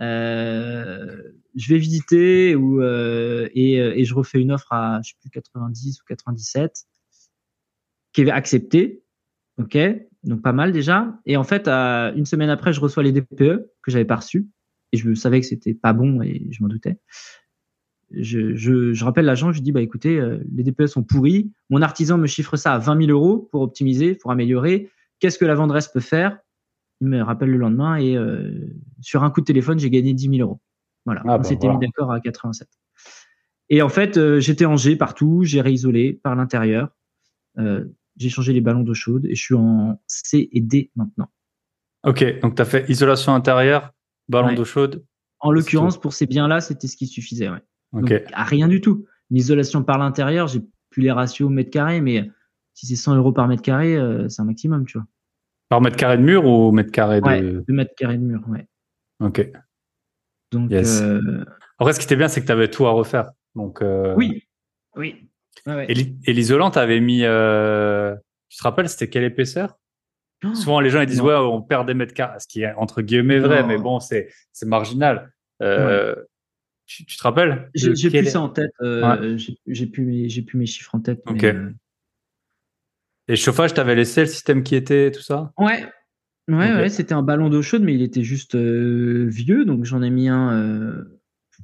Euh, 0.00 1.22
je 1.54 1.74
vais 1.74 1.78
visiter 1.78 2.54
ou, 2.54 2.80
euh, 2.80 3.48
et, 3.54 3.80
euh, 3.80 3.92
et, 3.94 4.04
je 4.04 4.14
refais 4.14 4.40
une 4.40 4.52
offre 4.52 4.72
à, 4.72 5.00
je 5.02 5.10
sais 5.10 5.16
plus, 5.20 5.30
90 5.30 6.00
ou 6.00 6.04
97 6.06 6.86
qui 8.12 8.22
est 8.22 8.30
acceptée. 8.30 9.02
OK 9.60 9.78
Donc 10.24 10.42
pas 10.42 10.52
mal 10.52 10.72
déjà. 10.72 11.18
Et 11.26 11.36
en 11.36 11.44
fait, 11.44 11.68
à, 11.68 12.12
une 12.16 12.26
semaine 12.26 12.50
après, 12.50 12.72
je 12.72 12.80
reçois 12.80 13.02
les 13.02 13.12
DPE 13.12 13.36
que 13.82 13.90
j'avais 13.90 14.04
pas 14.04 14.16
reçus. 14.16 14.48
Et 14.92 14.96
je 14.96 15.14
savais 15.14 15.40
que 15.40 15.46
c'était 15.46 15.74
pas 15.74 15.92
bon 15.92 16.20
et 16.22 16.48
je 16.50 16.62
m'en 16.62 16.68
doutais. 16.68 16.98
Je, 18.10 18.56
je, 18.56 18.92
je, 18.92 19.04
rappelle 19.04 19.24
l'agent, 19.24 19.52
je 19.52 19.58
lui 19.58 19.62
dis 19.62 19.70
bah 19.70 19.82
écoutez, 19.82 20.18
euh, 20.18 20.38
les 20.52 20.64
DPE 20.64 20.86
sont 20.86 21.04
pourris. 21.04 21.52
Mon 21.68 21.80
artisan 21.80 22.18
me 22.18 22.26
chiffre 22.26 22.56
ça 22.56 22.74
à 22.74 22.78
20 22.78 23.06
000 23.06 23.10
euros 23.12 23.48
pour 23.52 23.62
optimiser, 23.62 24.16
pour 24.16 24.32
améliorer. 24.32 24.90
Qu'est-ce 25.20 25.38
que 25.38 25.44
la 25.44 25.54
vendresse 25.54 25.86
peut 25.86 26.00
faire? 26.00 26.38
Il 27.00 27.08
me 27.08 27.22
rappelle 27.22 27.50
le 27.50 27.56
lendemain 27.56 27.96
et 27.96 28.16
euh, 28.16 28.66
sur 29.00 29.22
un 29.22 29.30
coup 29.30 29.40
de 29.40 29.46
téléphone, 29.46 29.78
j'ai 29.78 29.90
gagné 29.90 30.12
10 30.12 30.36
000 30.36 30.40
euros. 30.40 30.60
Voilà, 31.06 31.22
ah, 31.24 31.34
on 31.34 31.38
bah, 31.38 31.44
s'était 31.44 31.68
mis 31.68 31.78
d'accord 31.78 32.10
à 32.12 32.20
87. 32.20 32.68
Et 33.70 33.82
en 33.82 33.88
fait, 33.88 34.16
euh, 34.16 34.40
j'étais 34.40 34.66
en 34.66 34.76
G 34.76 34.96
partout, 34.96 35.42
j'ai 35.44 35.60
réisolé 35.60 36.20
par 36.22 36.34
l'intérieur, 36.34 36.88
euh, 37.58 37.84
j'ai 38.20 38.28
changé 38.28 38.52
les 38.52 38.60
ballons 38.60 38.82
d'eau 38.82 38.94
chaude 38.94 39.24
et 39.26 39.34
je 39.34 39.42
suis 39.42 39.54
en 39.54 40.00
C 40.06 40.48
et 40.52 40.60
D 40.60 40.90
maintenant. 40.94 41.30
Ok, 42.04 42.40
donc 42.40 42.54
tu 42.54 42.62
as 42.62 42.64
fait 42.64 42.88
isolation 42.88 43.34
intérieure, 43.34 43.92
ballon 44.28 44.54
d'eau 44.54 44.64
chaude. 44.64 45.04
En 45.40 45.50
l'occurrence, 45.50 45.98
pour 45.98 46.12
ces 46.12 46.26
biens-là, 46.26 46.60
c'était 46.60 46.86
ce 46.86 46.96
qui 46.96 47.06
suffisait. 47.06 47.48
Ouais. 47.48 47.62
Donc, 47.92 48.12
rien 48.34 48.68
du 48.68 48.80
tout. 48.80 49.06
Une 49.30 49.38
isolation 49.38 49.82
par 49.82 49.98
l'intérieur, 49.98 50.48
j'ai 50.48 50.60
plus 50.90 51.02
les 51.02 51.10
ratios 51.10 51.46
au 51.46 51.50
mètre 51.50 51.70
carré, 51.70 52.00
mais 52.00 52.30
si 52.74 52.86
c'est 52.86 52.96
100 52.96 53.16
euros 53.16 53.32
par 53.32 53.48
mètre 53.48 53.62
carré, 53.62 53.96
euh, 53.96 54.28
c'est 54.28 54.42
un 54.42 54.44
maximum, 54.44 54.84
tu 54.84 54.98
vois. 54.98 55.06
Par 55.70 55.80
mètre 55.80 55.96
carré 55.96 56.18
de 56.18 56.22
mur 56.22 56.44
ou 56.44 56.72
mètre 56.72 56.90
carré 56.90 57.20
de... 57.20 57.26
Ouais, 57.26 57.40
de 57.40 57.72
mètre 57.72 57.94
carré 57.96 58.18
de 58.18 58.22
mur, 58.22 58.42
ouais. 58.48 58.66
Ok. 59.20 59.50
Donc, 60.52 60.70
euh... 60.72 61.44
Après, 61.78 61.94
ce 61.94 62.00
qui 62.00 62.04
était 62.04 62.16
bien, 62.16 62.28
c'est 62.28 62.42
que 62.42 62.46
tu 62.46 62.52
avais 62.52 62.68
tout 62.68 62.86
à 62.86 62.90
refaire. 62.90 63.30
Donc, 63.54 63.80
euh... 63.80 64.14
Oui, 64.16 64.42
oui. 64.96 65.29
Ouais, 65.66 65.86
Et 65.88 66.32
l'isolant, 66.32 66.70
tu 66.70 66.78
avais 66.78 67.00
mis... 67.00 67.24
Euh... 67.24 68.14
Tu 68.48 68.58
te 68.58 68.62
rappelles, 68.62 68.88
c'était 68.88 69.08
quelle 69.08 69.24
épaisseur? 69.24 69.78
Oh, 70.44 70.54
Souvent, 70.54 70.80
les 70.80 70.90
gens 70.90 71.00
ils 71.00 71.06
disent, 71.06 71.20
ouais, 71.20 71.34
on 71.34 71.62
perd 71.62 71.86
des 71.86 71.94
mètres 71.94 72.14
carrés, 72.14 72.40
ce 72.40 72.48
qui 72.48 72.62
est 72.62 72.72
entre 72.74 73.02
guillemets 73.02 73.38
vrai, 73.38 73.62
mais 73.62 73.78
bon, 73.78 74.00
c'est 74.00 74.32
marginal. 74.64 75.32
Euh, 75.62 76.16
tu, 76.86 77.04
tu, 77.04 77.16
te 77.16 77.22
rappelles? 77.22 77.70
J'ai 77.74 77.92
plus 78.10 78.30
ça 78.30 78.40
en 78.40 78.48
tête. 78.48 78.72
Euh, 78.80 79.38
J'ai 79.66 79.86
plus, 79.86 80.02
mes, 80.02 80.28
plus 80.42 80.58
mes 80.58 80.66
chiffres 80.66 80.94
en 80.94 81.00
tête. 81.00 81.20
Ok. 81.26 81.44
Et 81.44 81.54
le 83.28 83.36
chauffage, 83.36 83.74
tu 83.74 83.80
avais 83.80 83.94
laissé 83.94 84.22
le 84.22 84.26
système 84.26 84.62
qui 84.62 84.74
était, 84.74 85.12
tout 85.12 85.22
ça? 85.22 85.52
Ouais. 85.58 85.86
Ouais, 86.48 86.72
ouais 86.72 86.88
c'était 86.88 87.14
un 87.14 87.22
ballon 87.22 87.48
d'eau 87.48 87.62
chaude, 87.62 87.82
mais 87.82 87.94
il 87.94 88.02
était 88.02 88.24
juste 88.24 88.56
vieux, 88.56 89.64
donc 89.64 89.84
j'en 89.84 90.02
ai 90.02 90.10
mis 90.10 90.28
un 90.28 91.04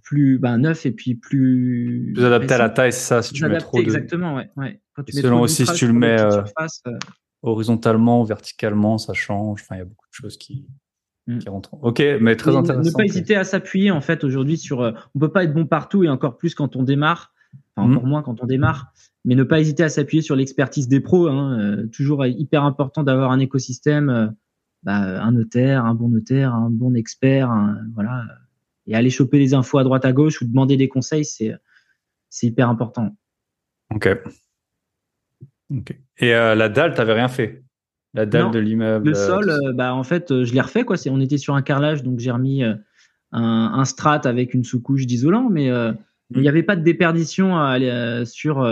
plus 0.07 0.39
bah, 0.39 0.57
neuf 0.57 0.87
et 0.87 0.93
puis 0.93 1.17
plus. 1.17 2.13
Plus 2.15 2.25
adapté 2.25 2.55
à 2.55 2.59
la 2.59 2.71
taille, 2.71 2.93
c'est 2.93 3.01
ça, 3.01 3.23
si 3.23 3.35
tu 3.35 3.47
mets 3.47 3.59
trop. 3.59 3.79
Exactement, 3.79 4.37
ouais. 4.37 4.49
ouais. 4.57 4.81
selon 5.11 5.41
aussi 5.41 5.67
si 5.67 5.75
tu 5.75 5.89
le 5.89 5.93
mets 5.93 6.19
euh, 6.19 6.43
horizontalement, 7.43 8.23
verticalement, 8.23 8.97
ça 8.99 9.13
change. 9.13 9.63
Enfin, 9.63 9.75
il 9.75 9.79
y 9.79 9.83
a 9.83 9.85
beaucoup 9.85 10.07
de 10.09 10.15
choses 10.15 10.39
qui, 10.39 10.65
mm. 11.27 11.39
qui 11.39 11.49
rentrent. 11.49 11.75
Ok, 11.83 12.03
mais 12.21 12.37
très 12.37 12.55
intéressant. 12.57 12.89
Ne 12.89 12.95
pas 12.95 13.05
hésiter 13.05 13.35
à 13.35 13.45
s'appuyer 13.45 13.91
en 13.91 14.01
fait 14.01 14.25
aujourd'hui 14.25 14.57
sur. 14.57 14.79
on 15.15 15.19
peut 15.19 15.33
pas 15.33 15.45
être 15.45 15.53
bon 15.53 15.67
partout 15.67 16.05
et 16.05 16.09
encore 16.09 16.39
plus 16.39 16.55
quand 16.55 16.77
on 16.77 16.85
démarre. 16.85 17.35
Enfin, 17.75 17.91
encore 17.91 18.07
mm. 18.07 18.09
moins 18.09 18.23
quand 18.23 18.43
on 18.43 18.47
démarre 18.47 18.93
mais 19.27 19.35
ne 19.35 19.43
pas 19.43 19.61
hésiter 19.61 19.83
à 19.83 19.89
s'appuyer 19.89 20.23
sur 20.23 20.37
l'expertise 20.37 20.87
des 20.87 21.01
pros. 21.01 21.27
Hein, 21.27 21.59
euh, 21.59 21.87
toujours 21.89 22.25
hyper 22.25 22.63
important 22.63 23.03
d'avoir 23.03 23.33
un 23.33 23.41
écosystème, 23.41 24.09
euh, 24.09 24.29
bah, 24.85 25.21
un 25.21 25.33
notaire, 25.33 25.85
un 25.85 25.95
bon 25.95 26.09
notaire, 26.09 26.55
un 26.55 26.71
bon 26.71 26.95
expert, 26.95 27.53
voilà, 27.95 28.23
et 28.87 28.95
aller 28.95 29.11
choper 29.11 29.39
les 29.39 29.55
infos 29.55 29.78
à 29.78 29.84
droite 29.84 30.05
à 30.05 30.12
gauche 30.12 30.41
ou 30.41 30.47
demander 30.47 30.76
des 30.76 30.89
conseils, 30.89 31.24
c'est 31.24 31.55
c'est 32.30 32.47
hyper 32.47 32.68
important. 32.68 33.16
Ok. 33.95 34.09
Ok. 35.70 35.99
Et 36.18 36.34
euh, 36.34 36.55
la 36.55 36.68
dalle, 36.68 36.95
t'avais 36.95 37.14
rien 37.14 37.28
fait? 37.28 37.64
La 38.14 38.26
dalle 38.26 38.51
de 38.51 38.59
l'immeuble. 38.59 39.09
Le 39.09 39.14
sol, 39.14 39.53
bah 39.74 39.95
en 39.95 40.05
fait, 40.05 40.45
je 40.45 40.53
l'ai 40.55 40.61
refait 40.61 40.84
quoi. 40.84 40.97
C'est, 40.97 41.11
on 41.11 41.20
était 41.20 41.39
sur 41.39 41.55
un 41.55 41.62
carrelage, 41.62 42.03
donc 42.03 42.18
j'ai 42.18 42.30
remis 42.30 42.62
un, 42.62 42.78
un 43.32 43.84
strat 43.84 44.22
avec 44.24 44.55
une 44.55 44.64
sous-couche 44.64 45.07
d'isolant, 45.07 45.51
mais 45.51 45.66
il 46.30 46.41
n'y 46.41 46.49
avait 46.49 46.62
pas 46.62 46.76
de 46.76 46.82
déperdition 46.82 47.59
à, 47.59 48.24
sur 48.24 48.64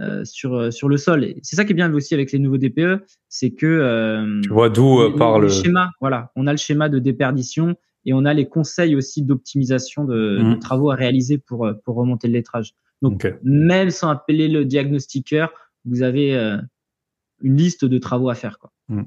euh, 0.00 0.24
sur 0.24 0.54
euh, 0.54 0.70
sur 0.70 0.88
le 0.88 0.96
sol. 0.96 1.34
C'est 1.42 1.54
ça 1.54 1.66
qui 1.66 1.72
est 1.72 1.74
bien 1.74 1.92
aussi 1.92 2.14
avec 2.14 2.32
les 2.32 2.38
nouveaux 2.38 2.56
DPE, 2.56 3.04
c'est 3.28 3.50
que 3.50 3.66
euh, 3.66 4.40
tu 4.42 4.48
vois 4.48 4.70
d'où 4.70 5.14
part 5.18 5.38
le 5.38 5.50
schéma. 5.50 5.90
Voilà, 6.00 6.32
on 6.34 6.46
a 6.46 6.52
le 6.52 6.56
schéma 6.56 6.88
de 6.88 6.98
déperdition 6.98 7.76
et 8.04 8.12
on 8.12 8.24
a 8.24 8.34
les 8.34 8.48
conseils 8.48 8.96
aussi 8.96 9.22
d'optimisation 9.22 10.04
de, 10.04 10.38
de, 10.38 10.42
mmh. 10.42 10.58
travaux 10.58 10.90
à 10.90 10.94
réaliser 10.94 11.38
pour 11.38 11.70
pour 11.84 11.96
remonter 11.96 12.28
le 12.28 12.34
lettrage. 12.34 12.74
Donc 13.00 13.26
même 13.42 13.90
sans 13.90 14.10
appeler 14.10 14.48
le 14.48 14.64
diagnostiqueur, 14.64 15.52
vous 15.84 16.02
avez 16.02 16.36
une 17.42 17.56
liste 17.56 17.84
de 17.84 17.98
travaux 17.98 18.30
à 18.30 18.34
faire. 18.34 18.58
Quoi. 18.58 18.72
Mm. 18.88 19.02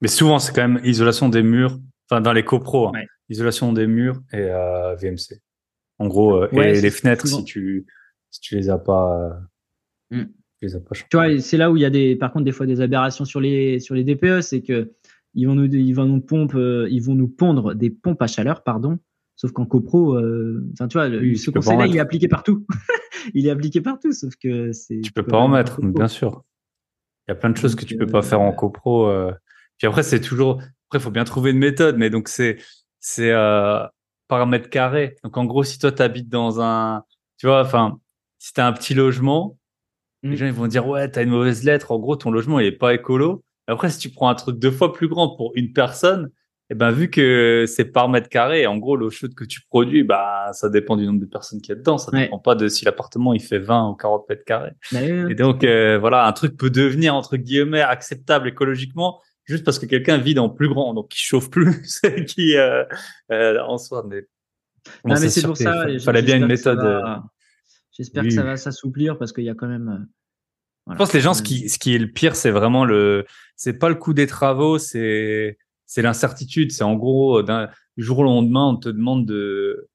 Mais 0.00 0.08
souvent, 0.08 0.38
c'est 0.38 0.52
quand 0.52 0.68
même 0.68 0.80
isolation 0.84 1.28
des 1.28 1.42
murs, 1.42 1.78
enfin 2.08 2.20
dans 2.20 2.32
les 2.32 2.44
copros, 2.44 2.88
hein. 2.88 3.02
isolation 3.28 3.72
des 3.72 3.86
murs 3.86 4.20
et 4.32 4.38
euh, 4.38 4.94
VMC. 4.96 5.40
En 5.98 6.06
gros, 6.06 6.44
euh, 6.44 6.48
et 6.52 6.80
les 6.80 6.90
fenêtres 6.90 7.26
si 7.26 7.44
tu 7.44 7.86
si 8.30 8.40
tu 8.40 8.56
les 8.56 8.70
as 8.70 8.78
pas. 8.78 9.48
Euh, 10.12 10.22
mm. 10.22 10.32
les 10.62 10.76
as 10.76 10.80
pas 10.80 10.94
tu 10.94 11.16
vois, 11.16 11.40
c'est 11.40 11.56
là 11.56 11.70
où 11.70 11.76
il 11.76 11.82
y 11.82 11.84
a 11.86 11.90
des, 11.90 12.14
par 12.14 12.32
contre, 12.32 12.44
des 12.44 12.52
fois 12.52 12.66
des 12.66 12.80
aberrations 12.80 13.24
sur 13.24 13.40
les 13.40 13.80
sur 13.80 13.94
les 13.94 14.04
DPE, 14.04 14.40
c'est 14.40 14.62
que 14.62 14.92
ils 15.38 15.46
vont 15.46 15.54
nous 15.54 15.66
ils 15.66 15.92
vont 15.92 16.04
nous 16.04 16.20
pompe, 16.20 16.54
ils 16.54 17.00
vont 17.00 17.14
nous 17.14 17.28
pondre 17.28 17.74
des 17.74 17.90
pompes 17.90 18.20
à 18.22 18.26
chaleur, 18.26 18.62
pardon. 18.62 18.98
Sauf 19.36 19.52
qu'en 19.52 19.66
copro, 19.66 20.18
enfin 20.72 20.88
tu 20.88 20.98
vois, 20.98 21.08
ce 21.08 21.50
conseil-là, 21.50 21.86
il 21.86 21.96
est 21.96 22.00
appliqué 22.00 22.26
partout. 22.26 22.66
il 23.34 23.46
est 23.46 23.50
appliqué 23.50 23.80
partout, 23.80 24.12
sauf 24.12 24.34
que 24.36 24.72
c'est. 24.72 25.00
Tu 25.00 25.12
peux 25.12 25.22
pas 25.22 25.38
en 25.38 25.48
mettre, 25.48 25.80
bien 25.80 26.08
sûr. 26.08 26.44
Il 27.26 27.30
y 27.30 27.32
a 27.32 27.34
plein 27.36 27.50
de 27.50 27.56
choses 27.56 27.76
que 27.76 27.84
tu 27.84 27.96
peux 27.96 28.06
pas 28.06 28.22
faire 28.22 28.40
en 28.40 28.52
copro. 28.52 29.08
Puis 29.78 29.86
après, 29.86 30.02
c'est 30.02 30.20
toujours. 30.20 30.60
Après, 30.88 30.98
il 30.98 31.00
faut 31.00 31.10
bien 31.10 31.24
trouver 31.24 31.52
une 31.52 31.58
méthode, 31.58 31.96
mais 31.98 32.10
donc 32.10 32.28
c'est 32.28 32.56
c'est 33.00 33.30
euh, 33.30 33.86
par 34.26 34.46
mètre 34.46 34.70
carré. 34.70 35.16
Donc 35.22 35.36
en 35.36 35.44
gros, 35.44 35.62
si 35.62 35.78
toi 35.78 35.92
tu 35.92 36.02
habites 36.02 36.28
dans 36.28 36.60
un, 36.60 37.04
tu 37.38 37.46
vois, 37.46 37.62
enfin, 37.62 37.98
si 38.38 38.52
tu 38.52 38.60
as 38.60 38.66
un 38.66 38.72
petit 38.72 38.94
logement, 38.94 39.58
les 40.22 40.30
mmh. 40.30 40.36
gens 40.36 40.46
ils 40.46 40.52
vont 40.52 40.66
dire 40.66 40.86
ouais, 40.86 41.10
tu 41.10 41.18
as 41.18 41.22
une 41.22 41.30
mauvaise 41.30 41.64
lettre. 41.64 41.92
En 41.92 41.98
gros, 41.98 42.16
ton 42.16 42.30
logement 42.30 42.60
il 42.60 42.66
est 42.66 42.72
pas 42.72 42.94
écolo. 42.94 43.44
Après, 43.68 43.90
si 43.90 43.98
tu 43.98 44.10
prends 44.10 44.28
un 44.28 44.34
truc 44.34 44.58
deux 44.58 44.70
fois 44.70 44.92
plus 44.92 45.08
grand 45.08 45.36
pour 45.36 45.52
une 45.54 45.72
personne, 45.72 46.30
et 46.70 46.74
eh 46.74 46.74
ben 46.74 46.90
vu 46.90 47.08
que 47.08 47.64
c'est 47.66 47.86
par 47.86 48.10
mètre 48.10 48.28
carré, 48.28 48.66
en 48.66 48.76
gros 48.76 48.94
l'eau 48.94 49.08
chaude 49.08 49.34
que 49.34 49.44
tu 49.44 49.62
produis, 49.70 50.02
bah 50.04 50.50
ça 50.52 50.68
dépend 50.68 50.96
du 50.96 51.06
nombre 51.06 51.20
de 51.20 51.24
personnes 51.24 51.62
qui 51.62 51.70
y 51.70 51.72
a 51.72 51.76
dedans, 51.76 51.96
ça 51.96 52.10
dépend 52.10 52.38
pas 52.38 52.54
de 52.54 52.68
si 52.68 52.84
l'appartement 52.84 53.32
il 53.32 53.40
fait 53.40 53.58
20 53.58 53.88
ou 53.88 53.94
40 53.94 54.28
mètres 54.28 54.44
carrés. 54.44 54.72
Bah 54.92 55.00
et 55.02 55.34
donc 55.34 55.64
euh, 55.64 55.98
voilà, 55.98 56.26
un 56.26 56.32
truc 56.32 56.58
peut 56.58 56.68
devenir 56.68 57.14
entre 57.14 57.38
guillemets 57.38 57.80
acceptable 57.80 58.48
écologiquement 58.48 59.22
juste 59.48 59.64
parce 59.64 59.78
que 59.78 59.86
quelqu'un 59.86 60.18
vit 60.18 60.34
dans 60.34 60.48
plus 60.50 60.68
grand, 60.68 60.94
donc 60.94 61.08
qui 61.08 61.20
chauffe 61.20 61.50
plus, 61.50 62.00
qui 62.28 62.56
euh, 62.56 62.84
euh, 63.32 63.60
en 63.62 63.78
soi. 63.78 64.04
Mais, 64.08 64.20
non, 65.04 65.18
mais 65.20 65.28
c'est 65.28 65.42
pour 65.42 65.56
ça. 65.56 65.88
Il 65.88 66.00
fallait 66.00 66.22
bien 66.22 66.36
une 66.36 66.46
méthode. 66.46 66.80
Euh, 66.80 67.16
j'espère 67.92 68.22
que 68.22 68.30
ça 68.30 68.44
va 68.44 68.56
s'assouplir 68.56 69.18
parce 69.18 69.32
qu'il 69.32 69.44
y 69.44 69.50
a 69.50 69.54
quand 69.54 69.68
même. 69.68 70.06
Je 70.90 70.96
pense 70.96 71.10
que 71.10 71.16
les 71.16 71.22
gens, 71.22 71.34
ce 71.34 71.42
qui, 71.42 71.68
ce 71.68 71.78
qui 71.78 71.94
est 71.94 71.98
le 71.98 72.10
pire, 72.10 72.36
c'est 72.36 72.50
vraiment 72.50 72.84
le, 72.84 73.26
c'est 73.56 73.74
pas 73.74 73.88
le 73.88 73.94
coût 73.94 74.14
des 74.14 74.26
travaux, 74.26 74.78
c'est, 74.78 75.58
c'est 75.86 76.02
l'incertitude. 76.02 76.72
C'est 76.72 76.84
en 76.84 76.96
gros, 76.96 77.42
d'un 77.42 77.68
jour 77.96 78.20
au 78.20 78.24
lendemain, 78.24 78.68
on 78.68 78.76
te 78.76 78.88
demande 78.88 79.26
de, 79.26 79.88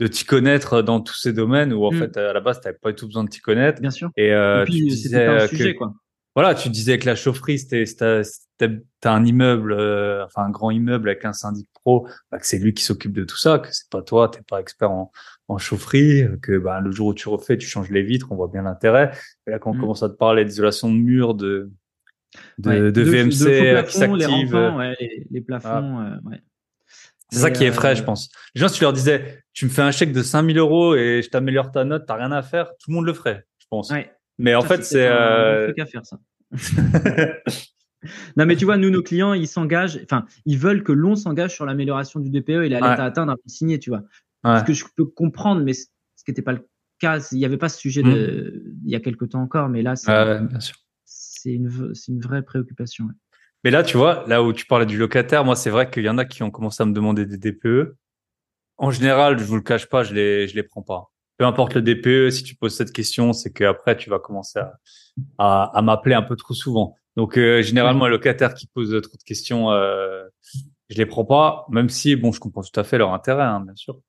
de 0.00 0.06
t'y 0.06 0.24
connaître 0.24 0.82
dans 0.82 1.00
tous 1.00 1.18
ces 1.18 1.32
domaines 1.32 1.72
où 1.72 1.84
en 1.84 1.92
mmh. 1.92 1.98
fait 1.98 2.16
à 2.16 2.32
la 2.32 2.40
base 2.40 2.60
tu 2.60 2.68
n'avais 2.68 2.78
pas 2.78 2.90
du 2.90 2.96
tout 2.96 3.06
besoin 3.06 3.24
de 3.24 3.28
t'y 3.28 3.40
connaître. 3.40 3.80
Bien 3.80 3.90
sûr. 3.90 4.10
Et, 4.16 4.32
euh, 4.32 4.64
puis, 4.64 4.80
tu 4.80 4.84
disais 4.86 5.26
un 5.26 5.46
sujet, 5.46 5.74
quoi 5.74 5.92
voilà, 6.36 6.54
tu 6.54 6.68
disais 6.68 6.98
que 6.98 7.06
la 7.06 7.16
chaufferie, 7.16 7.58
c'était, 7.58 7.84
t'as 8.58 9.10
un 9.10 9.24
immeuble, 9.24 9.72
euh, 9.72 10.22
enfin 10.26 10.42
un 10.42 10.50
grand 10.50 10.70
immeuble 10.70 11.08
avec 11.08 11.24
un 11.24 11.32
syndic 11.32 11.66
pro, 11.72 12.06
bah, 12.30 12.38
que 12.38 12.46
c'est 12.46 12.58
lui 12.58 12.74
qui 12.74 12.84
s'occupe 12.84 13.14
de 13.14 13.24
tout 13.24 13.38
ça, 13.38 13.58
que 13.58 13.68
c'est 13.72 13.88
pas 13.88 14.02
toi, 14.02 14.28
t'es 14.28 14.42
pas 14.46 14.60
expert 14.60 14.90
en, 14.90 15.10
en 15.48 15.58
chaufferie, 15.58 16.24
que 16.42 16.58
bah, 16.58 16.80
le 16.80 16.90
jour 16.90 17.08
où 17.08 17.14
tu 17.14 17.28
refais, 17.28 17.56
tu 17.56 17.68
changes 17.68 17.90
les 17.90 18.02
vitres, 18.02 18.28
on 18.30 18.36
voit 18.36 18.48
bien 18.48 18.62
l'intérêt. 18.62 19.12
Et 19.46 19.50
là, 19.50 19.58
quand 19.58 19.70
on 19.70 19.74
mmh. 19.74 19.80
commence 19.80 20.02
à 20.02 20.08
te 20.08 20.16
parler 20.16 20.44
d'isolation 20.44 20.90
de 20.90 20.96
murs, 20.96 21.34
de 21.34 21.70
de, 22.58 22.90
de, 22.90 23.02
VMC 23.02 23.86
qui 23.86 23.92
s'active, 23.92 24.56
les, 25.00 25.26
les, 25.30 25.40
plafonds, 25.40 26.00
euh, 26.00 26.16
ouais. 26.28 26.42
C'est 27.30 27.40
ça 27.40 27.50
qui 27.50 27.64
est 27.64 27.72
frais, 27.72 27.96
je 27.96 28.02
euh, 28.02 28.06
pense. 28.06 28.30
Les 28.54 28.60
gens, 28.60 28.68
si 28.68 28.76
tu 28.76 28.82
leur 28.82 28.92
disais, 28.92 29.42
tu 29.52 29.64
me 29.64 29.70
fais 29.70 29.82
un 29.82 29.90
chèque 29.90 30.12
de 30.12 30.22
5000 30.22 30.58
euros 30.58 30.94
et 30.94 31.22
je 31.22 31.28
t'améliore 31.28 31.72
ta 31.72 31.84
note, 31.84 32.04
t'as 32.06 32.14
rien 32.14 32.32
à 32.32 32.42
faire, 32.42 32.68
tout 32.78 32.90
le 32.90 32.94
monde 32.94 33.06
le 33.06 33.14
ferait, 33.14 33.44
je 33.58 33.66
pense. 33.68 33.90
Ouais. 33.90 34.12
Mais 34.38 34.54
en 34.54 34.62
fait, 34.62 34.84
c'est. 34.84 35.06
Euh... 35.06 35.72
à 35.76 35.86
faire 35.86 36.02
ça. 36.04 36.18
non, 38.36 38.46
mais 38.46 38.54
tu 38.54 38.64
vois, 38.64 38.76
nous, 38.76 38.90
nos 38.90 39.02
clients, 39.02 39.32
ils 39.32 39.48
s'engagent, 39.48 40.00
enfin, 40.04 40.24
ils 40.44 40.58
veulent 40.58 40.84
que 40.84 40.92
l'on 40.92 41.16
s'engage 41.16 41.54
sur 41.54 41.66
l'amélioration 41.66 42.20
du 42.20 42.30
DPE 42.30 42.50
et 42.50 42.68
la 42.68 42.80
lettre 42.80 43.00
à 43.00 43.04
atteindre 43.04 43.36
signer, 43.46 43.78
tu 43.78 43.90
vois. 43.90 44.02
Ce 44.46 44.64
que 44.64 44.72
je 44.72 44.84
peux 44.96 45.04
comprendre, 45.04 45.62
mais 45.62 45.72
ce 45.72 45.86
qui 46.24 46.30
n'était 46.30 46.42
pas 46.42 46.52
le 46.52 46.68
cas, 46.98 47.18
il 47.32 47.38
n'y 47.38 47.44
avait 47.44 47.58
pas 47.58 47.68
ce 47.68 47.78
sujet 47.78 48.02
de, 48.02 48.64
mmh. 48.66 48.80
il 48.84 48.90
y 48.90 48.96
a 48.96 49.00
quelques 49.00 49.30
temps 49.30 49.42
encore, 49.42 49.68
mais 49.68 49.82
là, 49.82 49.94
c'est 49.96 51.52
une, 51.52 51.70
une 52.08 52.20
vraie 52.20 52.42
préoccupation. 52.42 53.08
Mais 53.64 53.70
là, 53.70 53.82
tu 53.82 53.96
vois, 53.96 54.24
là 54.28 54.42
où 54.42 54.52
tu 54.52 54.66
parlais 54.66 54.86
du 54.86 54.98
locataire, 54.98 55.44
moi, 55.44 55.56
c'est 55.56 55.70
vrai 55.70 55.90
qu'il 55.90 56.04
y 56.04 56.08
en 56.08 56.18
a 56.18 56.24
qui 56.24 56.42
ont 56.42 56.50
commencé 56.50 56.82
à 56.82 56.86
me 56.86 56.92
demander 56.92 57.26
des 57.26 57.38
DPE. 57.38 57.96
En 58.78 58.90
général, 58.90 59.38
je 59.38 59.44
vous 59.44 59.56
le 59.56 59.62
cache 59.62 59.86
pas, 59.86 60.04
je 60.04 60.14
les, 60.14 60.48
je 60.48 60.54
les 60.54 60.62
prends 60.62 60.82
pas 60.82 61.10
peu 61.38 61.44
importe 61.44 61.74
le 61.74 61.82
DPE, 61.82 62.30
si 62.30 62.42
tu 62.42 62.54
poses 62.54 62.74
cette 62.74 62.92
question, 62.92 63.32
c'est 63.32 63.52
qu'après, 63.52 63.96
tu 63.96 64.10
vas 64.10 64.18
commencer 64.18 64.58
à, 64.58 64.78
à, 65.38 65.78
à 65.78 65.82
m'appeler 65.82 66.14
un 66.14 66.22
peu 66.22 66.36
trop 66.36 66.54
souvent. 66.54 66.96
Donc, 67.16 67.38
euh, 67.38 67.62
généralement, 67.62 68.06
un 68.06 68.08
locataire 68.08 68.54
qui 68.54 68.66
pose 68.66 68.90
trop 69.02 69.16
de 69.16 69.22
questions, 69.22 69.70
euh, 69.70 70.24
je 70.88 70.96
les 70.96 71.06
prends 71.06 71.24
pas, 71.24 71.66
même 71.70 71.88
si, 71.88 72.16
bon, 72.16 72.32
je 72.32 72.40
comprends 72.40 72.62
tout 72.62 72.78
à 72.78 72.84
fait 72.84 72.98
leur 72.98 73.12
intérêt, 73.12 73.44
hein, 73.44 73.60
bien 73.60 73.74
sûr. 73.74 74.00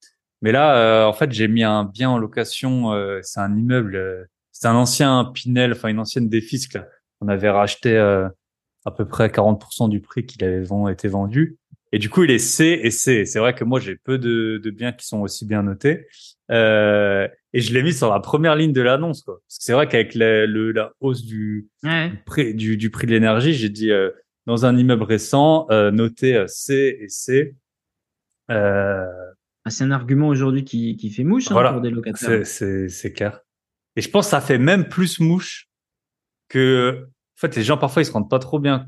Mais 0.41 0.51
là, 0.51 0.77
euh, 0.77 1.05
en 1.05 1.13
fait, 1.13 1.31
j'ai 1.31 1.47
mis 1.47 1.63
un 1.63 1.83
bien 1.83 2.09
en 2.09 2.17
location. 2.17 2.93
Euh, 2.93 3.19
c'est 3.23 3.39
un 3.39 3.55
immeuble, 3.55 4.27
c'est 4.51 4.67
un 4.67 4.75
ancien 4.75 5.31
Pinel, 5.33 5.73
enfin 5.73 5.89
une 5.89 5.99
ancienne 5.99 6.29
Défisque. 6.29 6.79
On 7.21 7.27
avait 7.27 7.49
racheté 7.49 7.97
à 7.97 8.91
peu 8.91 9.05
près 9.05 9.27
40% 9.27 9.89
du 9.89 10.01
prix 10.01 10.25
qu'il 10.25 10.43
avait 10.43 10.63
été 10.91 11.07
vendu. 11.07 11.57
Et 11.91 11.99
du 11.99 12.09
coup, 12.09 12.23
il 12.23 12.31
est 12.31 12.39
C 12.39 12.79
et 12.83 12.91
C. 12.91 13.25
C'est 13.25 13.39
vrai 13.39 13.53
que 13.53 13.63
moi, 13.63 13.79
j'ai 13.79 13.95
peu 13.95 14.17
de, 14.17 14.59
de, 14.63 14.69
biens 14.69 14.91
qui 14.91 15.07
sont 15.07 15.21
aussi 15.21 15.45
bien 15.45 15.63
notés. 15.63 16.07
Euh, 16.51 17.27
et 17.53 17.61
je 17.61 17.73
l'ai 17.73 17.81
mis 17.81 17.93
sur 17.93 18.11
la 18.11 18.19
première 18.19 18.55
ligne 18.55 18.73
de 18.73 18.81
l'annonce, 18.81 19.23
quoi. 19.23 19.39
Parce 19.47 19.57
que 19.57 19.63
c'est 19.63 19.73
vrai 19.73 19.87
qu'avec 19.87 20.13
la, 20.13 20.45
le, 20.45 20.71
la 20.71 20.91
hausse 20.99 21.23
du, 21.23 21.69
prix, 22.25 22.53
du, 22.53 22.77
du, 22.77 22.89
prix 22.89 23.07
de 23.07 23.11
l'énergie, 23.11 23.53
j'ai 23.53 23.69
dit 23.69 23.91
euh, 23.91 24.11
dans 24.45 24.65
un 24.65 24.77
immeuble 24.77 25.03
récent, 25.03 25.65
euh, 25.71 25.91
euh, 26.23 26.47
C 26.47 26.97
et 27.01 27.09
C. 27.09 27.55
Ah, 29.67 29.69
c'est 29.69 29.83
un 29.83 29.91
argument 29.91 30.29
aujourd'hui 30.29 30.63
qui, 30.63 30.95
qui 30.95 31.09
fait 31.09 31.23
mouche 31.23 31.51
hein, 31.51 31.71
pour 31.71 31.81
des 31.81 31.89
locataires. 31.89 32.45
C'est 32.45 33.13
clair. 33.13 33.41
Et 33.95 34.01
je 34.01 34.09
pense 34.09 34.27
que 34.27 34.31
ça 34.31 34.41
fait 34.41 34.57
même 34.57 34.87
plus 34.87 35.19
mouche 35.19 35.67
que. 36.49 37.07
En 37.37 37.39
fait, 37.39 37.55
les 37.55 37.63
gens 37.63 37.77
parfois 37.77 38.01
ils 38.01 38.05
se 38.05 38.11
rendent 38.11 38.29
pas 38.29 38.39
trop 38.39 38.59
bien 38.59 38.87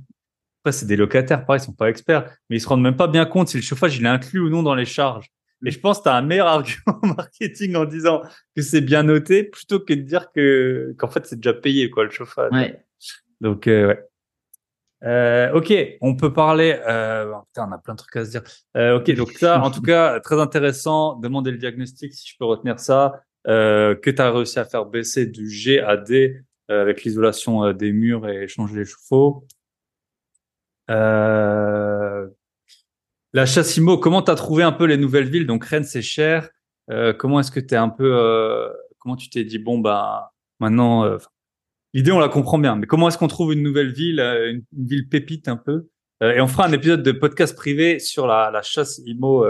après, 0.61 0.73
c'est 0.73 0.85
des 0.85 0.97
locataires, 0.97 1.45
pareil, 1.45 1.61
ils 1.61 1.65
sont 1.65 1.73
pas 1.73 1.89
experts, 1.89 2.29
mais 2.49 2.57
ils 2.57 2.59
se 2.59 2.67
rendent 2.67 2.81
même 2.81 2.97
pas 2.97 3.07
bien 3.07 3.25
compte 3.25 3.47
si 3.47 3.57
le 3.57 3.63
chauffage 3.63 3.97
il 3.97 4.05
est 4.05 4.09
inclus 4.09 4.41
ou 4.41 4.49
non 4.49 4.61
dans 4.61 4.75
les 4.75 4.85
charges. 4.85 5.27
Mais 5.61 5.71
je 5.71 5.79
pense 5.79 5.99
que 5.99 6.03
tu 6.03 6.09
as 6.09 6.15
un 6.15 6.21
meilleur 6.21 6.47
argument 6.47 6.99
marketing 7.15 7.75
en 7.75 7.85
disant 7.85 8.21
que 8.55 8.61
c'est 8.61 8.81
bien 8.81 9.03
noté 9.03 9.43
plutôt 9.43 9.79
que 9.79 9.93
de 9.93 10.01
dire 10.01 10.31
que 10.33 10.95
qu'en 10.97 11.07
fait 11.07 11.25
c'est 11.25 11.37
déjà 11.37 11.53
payé 11.53 11.89
quoi 11.89 12.03
le 12.03 12.09
chauffage. 12.09 12.51
Ouais. 12.51 12.83
Donc 13.39 13.67
euh, 13.67 13.87
ouais. 13.87 14.08
Euh, 15.03 15.51
ok, 15.53 15.73
on 16.01 16.15
peut 16.15 16.33
parler. 16.33 16.79
Euh, 16.87 17.31
oh, 17.33 17.43
on 17.57 17.71
a 17.71 17.77
plein 17.77 17.93
de 17.93 17.99
trucs 17.99 18.15
à 18.15 18.25
se 18.25 18.31
dire. 18.31 18.43
Euh, 18.75 18.97
ok, 18.97 19.11
donc 19.15 19.31
ça, 19.31 19.61
en 19.61 19.71
tout 19.71 19.81
cas, 19.81 20.19
très 20.19 20.39
intéressant. 20.39 21.15
Demander 21.15 21.51
le 21.51 21.57
diagnostic, 21.57 22.13
si 22.13 22.27
je 22.29 22.35
peux 22.37 22.45
retenir 22.45 22.79
ça, 22.79 23.21
euh, 23.47 23.95
que 23.95 24.09
tu 24.09 24.21
as 24.21 24.31
réussi 24.31 24.59
à 24.59 24.65
faire 24.65 24.85
baisser 24.85 25.25
du 25.25 25.49
G 25.49 25.79
à 25.79 25.97
D 25.97 26.41
euh, 26.69 26.81
avec 26.81 27.03
l'isolation 27.03 27.71
des 27.73 27.91
murs 27.91 28.27
et 28.27 28.47
changer 28.47 28.77
les 28.77 28.85
chauffe-eau. 28.85 29.45
Euh, 30.89 32.27
la 33.33 33.45
Chassimo, 33.45 33.97
comment 33.97 34.21
tu 34.21 34.31
as 34.31 34.35
trouvé 34.35 34.63
un 34.63 34.71
peu 34.71 34.85
les 34.85 34.97
nouvelles 34.97 35.29
villes? 35.29 35.45
Donc 35.45 35.63
Rennes, 35.65 35.83
c'est 35.83 36.01
cher. 36.01 36.49
Euh, 36.89 37.13
comment 37.13 37.39
est-ce 37.39 37.51
que 37.51 37.59
tu 37.59 37.75
es 37.75 37.77
un 37.77 37.89
peu 37.89 38.11
euh, 38.17 38.69
comment 38.97 39.15
tu 39.15 39.29
t'es 39.29 39.43
dit 39.43 39.59
bon 39.59 39.77
bah 39.77 40.33
maintenant 40.59 41.05
euh, 41.05 41.17
l'idée 41.93 42.11
on 42.11 42.19
la 42.19 42.29
comprend 42.29 42.57
bien, 42.57 42.75
mais 42.75 42.87
comment 42.87 43.07
est-ce 43.07 43.17
qu'on 43.17 43.27
trouve 43.27 43.53
une 43.53 43.63
nouvelle 43.63 43.91
ville, 43.91 44.19
euh, 44.19 44.51
une, 44.51 44.63
ville 44.73 45.07
pépite 45.09 45.47
un 45.47 45.57
peu 45.57 45.89
Et 46.21 46.41
on 46.41 46.47
fera 46.47 46.67
un 46.67 46.71
épisode 46.71 47.03
de 47.03 47.11
podcast 47.11 47.55
privé 47.55 47.99
sur 47.99 48.27
la, 48.27 48.51
la 48.51 48.61
chasse 48.61 49.01
IMO 49.05 49.45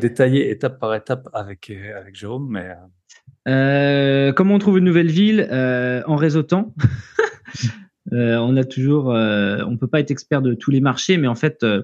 détaillé 0.00 0.50
étape 0.50 0.78
par 0.78 0.94
étape 0.94 1.28
avec 1.32 1.70
avec 1.70 2.14
Jérôme, 2.14 2.48
mais 2.50 4.32
comment 4.36 4.54
on 4.54 4.58
trouve 4.58 4.78
une 4.78 4.84
nouvelle 4.84 5.10
ville 5.10 5.48
en 6.06 6.16
réseautant? 6.16 6.74
Euh, 8.12 8.36
on 8.36 8.56
a 8.56 8.64
toujours, 8.64 9.10
euh, 9.10 9.62
on 9.66 9.76
peut 9.76 9.86
pas 9.86 10.00
être 10.00 10.10
expert 10.10 10.42
de 10.42 10.54
tous 10.54 10.70
les 10.70 10.80
marchés, 10.80 11.16
mais 11.16 11.28
en 11.28 11.34
fait, 11.34 11.62
euh, 11.62 11.82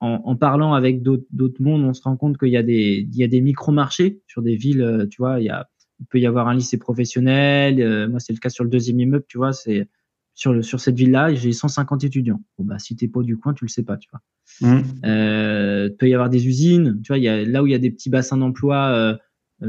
en, 0.00 0.34
parlant 0.34 0.74
avec 0.74 1.00
d'autres 1.00 1.60
mondes, 1.60 1.84
on 1.84 1.94
se 1.94 2.02
rend 2.02 2.16
compte 2.16 2.36
qu'il 2.36 2.48
y 2.48 2.56
a 2.56 2.64
des, 2.64 3.06
il 3.08 3.16
y 3.16 3.22
a 3.22 3.28
des 3.28 3.40
micro-marchés 3.40 4.20
sur 4.26 4.42
des 4.42 4.56
villes. 4.56 5.06
Tu 5.12 5.22
vois, 5.22 5.38
il 5.38 5.46
y 5.46 5.48
a, 5.48 5.70
il 6.02 6.06
peut 6.06 6.20
y 6.20 6.26
avoir 6.26 6.48
un 6.48 6.54
lycée 6.54 6.78
professionnel. 6.78 8.08
moi, 8.08 8.20
c'est 8.20 8.32
le 8.32 8.38
cas 8.38 8.50
sur 8.50 8.64
le 8.64 8.70
deuxième 8.70 9.00
immeuble. 9.00 9.24
Tu 9.28 9.38
vois, 9.38 9.52
c'est 9.52 9.88
sur 10.34 10.52
le 10.52 10.62
sur 10.62 10.80
cette 10.80 10.96
ville-là, 10.96 11.34
j'ai 11.34 11.52
150 11.52 12.04
étudiants. 12.04 12.42
Bon 12.58 12.64
bah, 12.64 12.78
si 12.78 12.96
t'es 12.96 13.08
pas 13.08 13.22
du 13.22 13.36
coin, 13.36 13.52
tu 13.54 13.64
le 13.64 13.68
sais 13.68 13.82
pas, 13.82 13.96
tu 13.96 14.08
vois. 14.10 14.20
Mmh. 14.60 14.82
Euh, 15.04 15.90
peut 15.98 16.08
y 16.08 16.14
avoir 16.14 16.30
des 16.30 16.46
usines. 16.46 17.00
Tu 17.02 17.08
vois, 17.08 17.18
il 17.18 17.24
y 17.24 17.28
a 17.28 17.44
là 17.44 17.62
où 17.62 17.66
il 17.66 17.72
y 17.72 17.74
a 17.74 17.78
des 17.78 17.90
petits 17.90 18.10
bassins 18.10 18.36
d'emploi. 18.36 19.18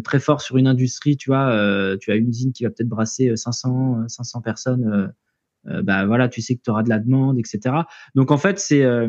très 0.04 0.20
forts 0.20 0.42
sur 0.42 0.58
une 0.58 0.68
industrie, 0.68 1.18
tu 1.18 1.30
vois, 1.30 1.98
tu 2.00 2.12
as 2.12 2.16
une 2.16 2.30
usine 2.30 2.52
qui 2.52 2.64
va 2.64 2.70
peut-être 2.70 2.90
brasser 2.90 3.36
500, 3.36 4.08
500 4.08 4.42
personnes 4.42 5.14
euh, 5.68 5.82
bah 5.82 6.06
voilà, 6.06 6.28
tu 6.30 6.42
sais 6.42 6.56
que 6.56 6.62
tu 6.62 6.72
auras 6.72 6.84
de 6.84 6.90
la 6.90 7.00
demande, 7.00 7.40
etc. 7.40 7.76
Donc 8.16 8.32
en 8.32 8.38
fait, 8.38 8.60
c'est 8.60 8.84
euh, 8.84 9.08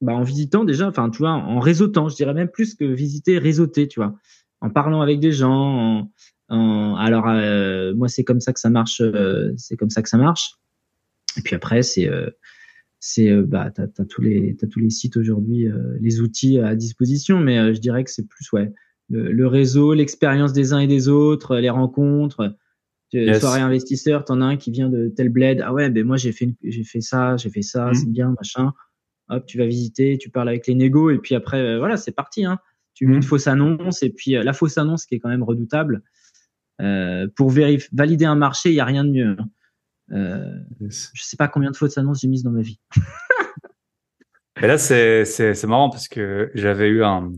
bah, 0.00 0.14
en 0.14 0.22
visitant 0.22 0.64
déjà, 0.64 0.88
enfin 0.88 1.10
tu 1.10 1.18
vois, 1.18 1.32
en 1.32 1.60
réseautant, 1.60 2.08
je 2.08 2.16
dirais 2.16 2.34
même 2.34 2.48
plus 2.48 2.74
que 2.74 2.84
visiter, 2.84 3.38
réseauter, 3.38 3.88
tu 3.88 4.00
vois, 4.00 4.14
en 4.64 4.70
parlant 4.70 5.00
avec 5.00 5.20
des 5.20 5.32
gens. 5.32 6.10
En, 6.48 6.96
alors 6.96 7.28
euh, 7.28 7.94
moi, 7.94 8.08
c'est 8.08 8.24
comme 8.24 8.40
ça 8.40 8.52
que 8.52 8.60
ça 8.60 8.70
marche, 8.70 9.02
c'est 9.56 9.76
comme 9.76 9.90
ça 9.90 10.02
que 10.02 10.08
ça 10.08 10.18
marche. 10.18 10.56
Et 11.36 11.42
puis 11.42 11.54
après, 11.54 11.82
c'est 11.82 12.10
c'est 13.00 13.34
bah 13.42 13.70
t'as 13.70 13.84
as 13.84 14.04
tous 14.04 14.22
les 14.22 14.56
t'as 14.56 14.66
tous 14.66 14.80
les 14.80 14.90
sites 14.90 15.16
aujourd'hui, 15.16 15.68
les 16.00 16.20
outils 16.20 16.58
à 16.58 16.74
disposition, 16.74 17.40
mais 17.40 17.74
je 17.74 17.80
dirais 17.80 18.04
que 18.04 18.10
c'est 18.10 18.28
plus 18.28 18.50
ouais 18.52 18.72
le, 19.10 19.46
réseau, 19.46 19.94
l'expérience 19.94 20.52
des 20.52 20.72
uns 20.72 20.80
et 20.80 20.86
des 20.86 21.08
autres, 21.08 21.56
les 21.56 21.70
rencontres. 21.70 22.56
Yes. 23.12 23.40
Soirée 23.40 23.60
investisseur, 23.60 24.24
t'en 24.24 24.40
as 24.40 24.44
un 24.44 24.56
qui 24.56 24.72
vient 24.72 24.88
de 24.88 25.06
tel 25.08 25.28
bled. 25.28 25.62
Ah 25.64 25.72
ouais, 25.72 25.88
ben 25.88 26.04
moi 26.04 26.16
j'ai 26.16 26.32
fait 26.32 26.52
j'ai 26.64 26.82
fait 26.82 27.00
ça, 27.00 27.36
j'ai 27.36 27.48
fait 27.48 27.62
ça, 27.62 27.88
mhm. 27.88 27.94
c'est 27.94 28.10
bien, 28.10 28.34
machin. 28.36 28.72
Hop, 29.28 29.46
tu 29.46 29.56
vas 29.56 29.66
visiter, 29.66 30.18
tu 30.18 30.30
parles 30.30 30.48
avec 30.48 30.66
les 30.66 30.74
négos 30.74 31.10
et 31.10 31.18
puis 31.18 31.36
après 31.36 31.60
euh, 31.60 31.78
voilà, 31.78 31.96
c'est 31.96 32.12
parti. 32.12 32.44
Hein. 32.44 32.58
Tu 32.94 33.06
mets 33.06 33.16
une 33.16 33.22
fausse 33.22 33.46
annonce 33.46 34.02
et 34.02 34.10
puis 34.10 34.36
euh, 34.36 34.42
la 34.42 34.52
fausse 34.52 34.78
annonce 34.78 35.04
qui 35.06 35.16
est 35.16 35.18
quand 35.18 35.28
même 35.28 35.42
redoutable. 35.42 36.02
Euh, 36.80 37.28
pour 37.36 37.50
vérifier, 37.50 37.88
valider 37.92 38.24
un 38.24 38.34
marché, 38.34 38.70
il 38.70 38.74
y 38.74 38.80
a 38.80 38.84
rien 38.84 39.04
de 39.04 39.10
mieux. 39.10 39.36
Hein. 39.38 39.48
Euh, 40.12 40.60
Je 40.80 41.22
sais 41.22 41.36
pas 41.36 41.48
combien 41.48 41.70
de 41.70 41.76
fausses 41.76 41.98
annonces 41.98 42.20
j'ai 42.20 42.28
mises 42.28 42.42
dans 42.42 42.50
ma 42.50 42.62
vie. 42.62 42.80
et 44.62 44.66
là, 44.66 44.78
c'est 44.78 45.64
marrant 45.66 45.90
parce 45.90 46.08
que 46.08 46.50
j'avais 46.54 46.88
eu 46.88 47.02
un 47.04 47.32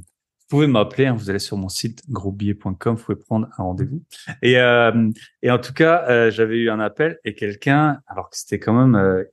vous 0.49 0.59
pouvez 0.59 0.69
m'appeler, 0.69 1.07
hein, 1.07 1.15
vous 1.15 1.29
allez 1.29 1.41
sur 1.41 1.57
mon 1.57 1.69
site 1.69 2.09
grosbillet.com, 2.09 2.95
vous 2.95 3.03
pouvez 3.03 3.19
prendre 3.19 3.49
un 3.59 3.65
rendez-vous. 3.65 4.05
Et, 4.43 4.61
euh, 4.61 5.11
et 5.43 5.51
en 5.51 5.59
tout 5.59 5.73
cas, 5.73 6.31
j'avais 6.31 6.59
eu 6.59 6.71
un 6.71 6.79
appel 6.79 7.19
et 7.25 7.35
quelqu'un, 7.35 7.99
alors 8.07 8.31
que 8.31 8.37
c'était 8.37 8.61
quand 8.61 8.73
même, 8.73 9.25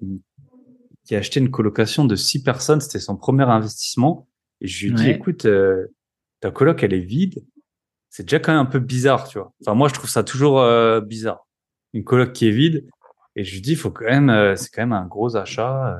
qui 1.05 1.15
a 1.15 1.19
acheté 1.19 1.39
une 1.39 1.51
colocation 1.51 2.05
de 2.05 2.15
six 2.15 2.41
personnes, 2.41 2.81
c'était 2.81 2.97
son 2.97 3.15
premier 3.15 3.43
investissement. 3.43 4.27
Et 4.59 4.65
je 4.67 4.87
lui 4.87 4.93
ai 4.93 4.95
dit, 4.95 5.09
écoute, 5.11 5.45
ta 6.43 6.51
coloc, 6.51 6.83
elle 6.83 6.93
est 6.93 6.99
vide. 6.99 7.43
C'est 8.09 8.23
déjà 8.23 8.39
quand 8.39 8.51
même 8.51 8.61
un 8.61 8.65
peu 8.65 8.79
bizarre, 8.79 9.27
tu 9.27 9.39
vois. 9.39 9.51
Enfin, 9.61 9.73
moi, 9.73 9.89
je 9.89 9.93
trouve 9.93 10.09
ça 10.09 10.23
toujours 10.23 10.59
euh, 10.59 11.01
bizarre. 11.01 11.47
Une 11.93 12.03
coloc 12.03 12.33
qui 12.33 12.47
est 12.47 12.51
vide. 12.51 12.87
Et 13.35 13.43
je 13.43 13.53
lui 13.53 13.61
dis, 13.61 13.75
faut 13.75 13.89
quand 13.89 14.05
même, 14.05 14.55
c'est 14.55 14.69
quand 14.69 14.83
même 14.83 14.93
un 14.93 15.07
gros 15.07 15.35
achat. 15.35 15.97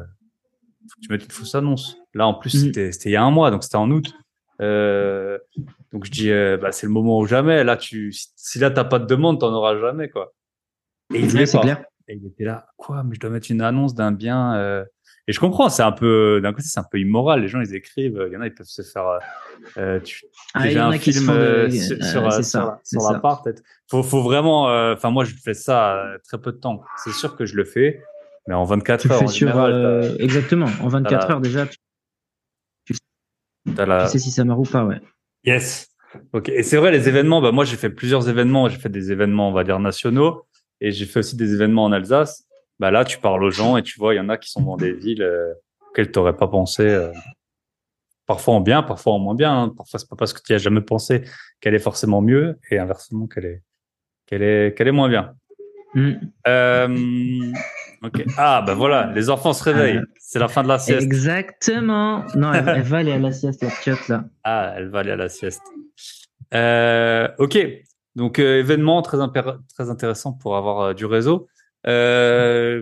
faut 0.81 1.01
que 1.01 1.05
tu 1.05 1.11
mettes 1.11 1.23
une 1.23 1.31
fausse 1.31 1.55
annonce. 1.55 1.97
Là, 2.13 2.27
en 2.27 2.35
plus, 2.35 2.53
mm. 2.65 2.91
c'était 2.91 3.09
il 3.09 3.13
y 3.13 3.15
a 3.15 3.23
un 3.23 3.31
mois, 3.31 3.49
donc 3.49 3.63
c'était 3.63 3.77
en 3.77 3.89
août. 3.89 4.13
Euh, 4.61 5.37
donc 5.91 6.05
je 6.05 6.11
dis, 6.11 6.31
euh, 6.31 6.57
bah, 6.57 6.71
c'est 6.71 6.85
le 6.85 6.91
moment 6.91 7.19
ou 7.19 7.25
jamais. 7.25 7.63
Là, 7.63 7.77
tu, 7.77 8.13
si 8.13 8.59
là 8.59 8.71
t'as 8.71 8.83
pas 8.83 8.99
de 8.99 9.05
demande, 9.05 9.39
t'en 9.39 9.53
auras 9.53 9.77
jamais 9.77 10.09
quoi. 10.09 10.33
Et 11.13 11.19
il 11.19 11.27
voulait 11.27 11.45
Clair. 11.45 11.83
Et 12.07 12.15
il 12.15 12.25
était 12.27 12.43
là, 12.43 12.67
quoi 12.75 13.03
Mais 13.03 13.15
je 13.15 13.19
dois 13.19 13.29
mettre 13.29 13.49
une 13.49 13.61
annonce 13.61 13.95
d'un 13.95 14.11
bien. 14.11 14.55
Euh... 14.55 14.85
Et 15.27 15.33
je 15.33 15.39
comprends, 15.39 15.69
c'est 15.69 15.83
un 15.83 15.91
peu, 15.91 16.41
d'un 16.41 16.51
côté, 16.51 16.67
c'est 16.67 16.79
un 16.79 16.85
peu 16.89 16.99
immoral. 16.99 17.41
Les 17.41 17.47
gens, 17.47 17.61
ils 17.61 17.73
écrivent. 17.75 18.25
Il 18.27 18.33
y 18.33 18.37
en 18.37 18.41
a, 18.41 18.47
ils 18.47 18.53
peuvent 18.53 18.67
se 18.67 18.81
faire. 18.81 19.19
Euh, 19.77 19.99
tu, 20.01 20.25
ah, 20.53 20.63
déjà 20.63 20.87
un 20.87 20.97
film 20.97 21.29
euh, 21.29 21.69
sur, 21.69 22.03
sur, 22.03 22.43
sur, 22.43 22.77
sur 22.83 23.11
l'appart. 23.11 23.47
Faut, 23.89 24.03
faut 24.03 24.21
vraiment. 24.21 24.65
Enfin, 24.91 25.11
moi, 25.11 25.23
je 25.23 25.33
fais 25.35 25.53
ça 25.53 26.03
très 26.25 26.39
peu 26.39 26.51
de 26.51 26.57
temps. 26.57 26.83
C'est 26.97 27.13
sûr 27.13 27.37
que 27.37 27.45
je 27.45 27.55
le 27.55 27.63
fais, 27.63 28.03
mais 28.47 28.53
en 28.53 28.65
24 28.65 29.01
tu 29.01 29.11
heures. 29.11 29.23
En 29.23 29.27
général, 29.27 30.15
exactement. 30.19 30.67
En 30.81 30.89
24 30.89 31.31
heures 31.31 31.41
déjà, 31.41 31.67
tu 31.67 31.77
la... 33.65 34.05
Tu 34.05 34.11
sais 34.11 34.19
si 34.19 34.31
ça 34.31 34.43
marche 34.43 34.67
ou 34.67 34.71
pas, 34.71 34.85
ouais. 34.85 34.99
Yes. 35.45 35.89
Ok. 36.33 36.49
Et 36.49 36.63
c'est 36.63 36.77
vrai, 36.77 36.91
les 36.91 37.07
événements, 37.07 37.41
bah, 37.41 37.51
moi, 37.51 37.65
j'ai 37.65 37.77
fait 37.77 37.89
plusieurs 37.89 38.29
événements. 38.29 38.69
J'ai 38.69 38.77
fait 38.77 38.89
des 38.89 39.11
événements, 39.11 39.49
on 39.49 39.53
va 39.53 39.63
dire, 39.63 39.79
nationaux. 39.79 40.45
Et 40.81 40.91
j'ai 40.91 41.05
fait 41.05 41.19
aussi 41.19 41.35
des 41.35 41.53
événements 41.53 41.85
en 41.85 41.91
Alsace. 41.91 42.45
Bah, 42.79 42.91
là, 42.91 43.05
tu 43.05 43.19
parles 43.19 43.43
aux 43.43 43.51
gens 43.51 43.77
et 43.77 43.83
tu 43.83 43.99
vois, 43.99 44.13
il 44.13 44.17
y 44.17 44.19
en 44.19 44.29
a 44.29 44.37
qui 44.37 44.49
sont 44.49 44.61
dans 44.61 44.77
des 44.77 44.93
villes 44.93 45.23
euh, 45.23 45.53
auxquelles 45.89 46.11
tu 46.11 46.19
n'aurais 46.19 46.35
pas 46.35 46.47
pensé. 46.47 46.83
Euh, 46.83 47.11
parfois 48.25 48.55
en 48.55 48.61
bien, 48.61 48.83
parfois 48.83 49.13
en 49.13 49.19
moins 49.19 49.35
bien. 49.35 49.63
Hein. 49.63 49.69
Parfois, 49.69 49.99
c'est 49.99 50.09
pas 50.09 50.15
parce 50.15 50.33
que 50.33 50.41
tu 50.43 50.51
n'y 50.51 50.55
as 50.55 50.59
jamais 50.59 50.81
pensé 50.81 51.23
qu'elle 51.61 51.75
est 51.75 51.79
forcément 51.79 52.21
mieux 52.21 52.59
et 52.71 52.79
inversement 52.79 53.27
qu'elle 53.27 53.45
est, 53.45 53.63
qu'elle 54.25 54.43
est, 54.43 54.77
qu'elle 54.77 54.87
est 54.87 54.91
moins 54.91 55.09
bien. 55.09 55.35
Mm. 55.93 56.13
Euh, 56.47 57.51
ok. 58.03 58.25
Ah, 58.37 58.63
ben 58.65 58.73
voilà, 58.73 59.11
les 59.13 59.29
enfants 59.29 59.53
se 59.53 59.63
réveillent. 59.63 60.01
C'est 60.19 60.39
la 60.39 60.47
fin 60.47 60.63
de 60.63 60.67
la 60.67 60.79
sieste. 60.79 61.03
Exactement. 61.03 62.23
Non, 62.35 62.53
elle, 62.53 62.81
va 62.81 62.97
aller 62.97 63.11
à 63.11 63.19
la 63.19 63.31
sieste, 63.31 63.63
la 63.63 63.69
petite 63.69 64.07
là. 64.07 64.25
Ah, 64.43 64.73
elle 64.75 64.89
va 64.89 64.99
aller 64.99 65.11
à 65.11 65.15
la 65.15 65.29
sieste. 65.29 65.61
Euh, 66.53 67.27
ok. 67.37 67.57
Donc, 68.15 68.39
euh, 68.39 68.59
événement 68.59 69.01
très, 69.01 69.17
très 69.73 69.89
intéressant 69.89 70.33
pour 70.33 70.55
avoir 70.55 70.93
du 70.93 71.05
réseau. 71.05 71.47
Et 71.85 72.81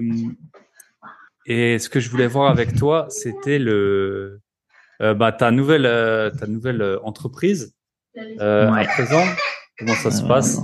ce 1.79 1.89
que 1.89 1.99
je 1.99 2.09
voulais 2.09 2.27
voir 2.27 2.49
avec 2.51 2.75
toi, 2.75 3.07
c'était 3.09 3.59
le, 3.59 4.39
bah, 4.99 5.31
ta 5.31 5.51
nouvelle, 5.51 5.83
ta 6.39 6.47
nouvelle 6.47 6.99
entreprise. 7.03 7.75
À 8.39 8.83
présent, 8.85 9.23
comment 9.79 9.95
ça 9.95 10.11
se 10.11 10.23
passe? 10.23 10.59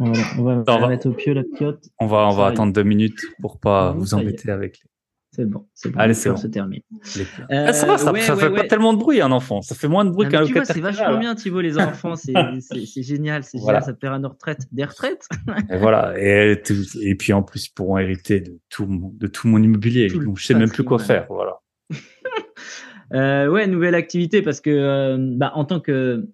on 0.00 0.10
va, 0.10 0.64
on 0.66 0.80
va, 0.80 0.88
mettre 0.88 1.08
au 1.08 1.12
pieu 1.12 1.34
la 1.34 1.44
piote. 1.44 1.84
On 2.00 2.06
va, 2.06 2.26
on 2.28 2.32
va 2.32 2.46
attendre 2.46 2.72
deux 2.72 2.82
minutes 2.82 3.20
pour 3.40 3.60
pas 3.60 3.92
vous 3.92 4.14
embêter 4.14 4.50
avec 4.50 4.80
les. 4.82 4.93
C'est 5.34 5.46
bon, 5.46 5.66
c'est 5.74 5.90
bon. 5.90 5.98
Allez, 5.98 6.14
c'est 6.14 6.30
bon. 6.30 6.36
se 6.36 6.46
termine. 6.46 6.80
Euh, 7.50 7.66
ah, 7.66 7.72
ça 7.72 7.86
va, 7.86 7.98
ça, 7.98 8.14
ça 8.14 8.36
fait 8.36 8.50
pas 8.50 8.68
tellement 8.68 8.92
de 8.92 8.98
bruit 8.98 9.20
un 9.20 9.32
enfant. 9.32 9.62
Ça 9.62 9.74
fait 9.74 9.88
moins 9.88 10.04
de 10.04 10.10
bruit 10.10 10.28
qu'un. 10.28 10.44
C'est 10.64 10.78
vachement 10.78 11.18
bien, 11.18 11.34
Thibaut, 11.34 11.60
les 11.60 11.76
enfants. 11.76 12.14
C'est 12.14 12.32
génial, 13.02 13.42
c'est 13.42 13.58
génial. 13.58 13.82
Ça 13.82 13.94
perd 13.94 14.14
à 14.14 14.18
nos 14.20 14.28
retraites, 14.28 14.68
des 14.70 14.84
retraites. 14.84 15.26
et 15.70 15.76
voilà. 15.76 16.14
Et, 16.20 16.62
et 17.00 17.14
puis 17.16 17.32
en 17.32 17.42
plus, 17.42 17.66
ils 17.66 17.72
pourront 17.72 17.98
hériter 17.98 18.40
de 18.40 18.60
tout, 18.68 18.86
de 18.88 19.26
tout 19.26 19.48
mon 19.48 19.60
immobilier. 19.60 20.08
Donc, 20.08 20.38
je 20.38 20.46
sais 20.46 20.54
même 20.54 20.70
plus 20.70 20.84
quoi 20.84 21.00
faire. 21.00 21.26
Voilà. 21.28 21.58
euh, 23.14 23.48
ouais, 23.48 23.66
nouvelle 23.66 23.96
activité 23.96 24.40
parce 24.40 24.60
que, 24.60 24.70
euh, 24.70 25.16
bah, 25.18 25.50
en 25.56 25.64
tant 25.64 25.80
que 25.80 26.28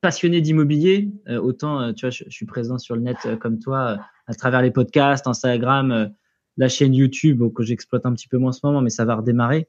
passionné 0.00 0.40
d'immobilier, 0.40 1.10
autant 1.28 1.92
tu 1.92 2.06
vois, 2.06 2.10
je, 2.10 2.24
suis 2.28 2.46
présent 2.46 2.78
sur 2.78 2.96
le 2.96 3.02
net 3.02 3.18
comme 3.40 3.58
toi, 3.58 3.98
à 4.26 4.34
travers 4.34 4.62
les 4.62 4.70
podcasts, 4.70 5.26
Instagram, 5.26 6.12
la 6.56 6.68
chaîne 6.68 6.94
YouTube 6.94 7.42
que 7.54 7.62
j'exploite 7.62 8.06
un 8.06 8.12
petit 8.12 8.28
peu 8.28 8.38
moins 8.38 8.50
en 8.50 8.52
ce 8.52 8.60
moment, 8.64 8.80
mais 8.80 8.90
ça 8.90 9.04
va 9.04 9.16
redémarrer. 9.16 9.68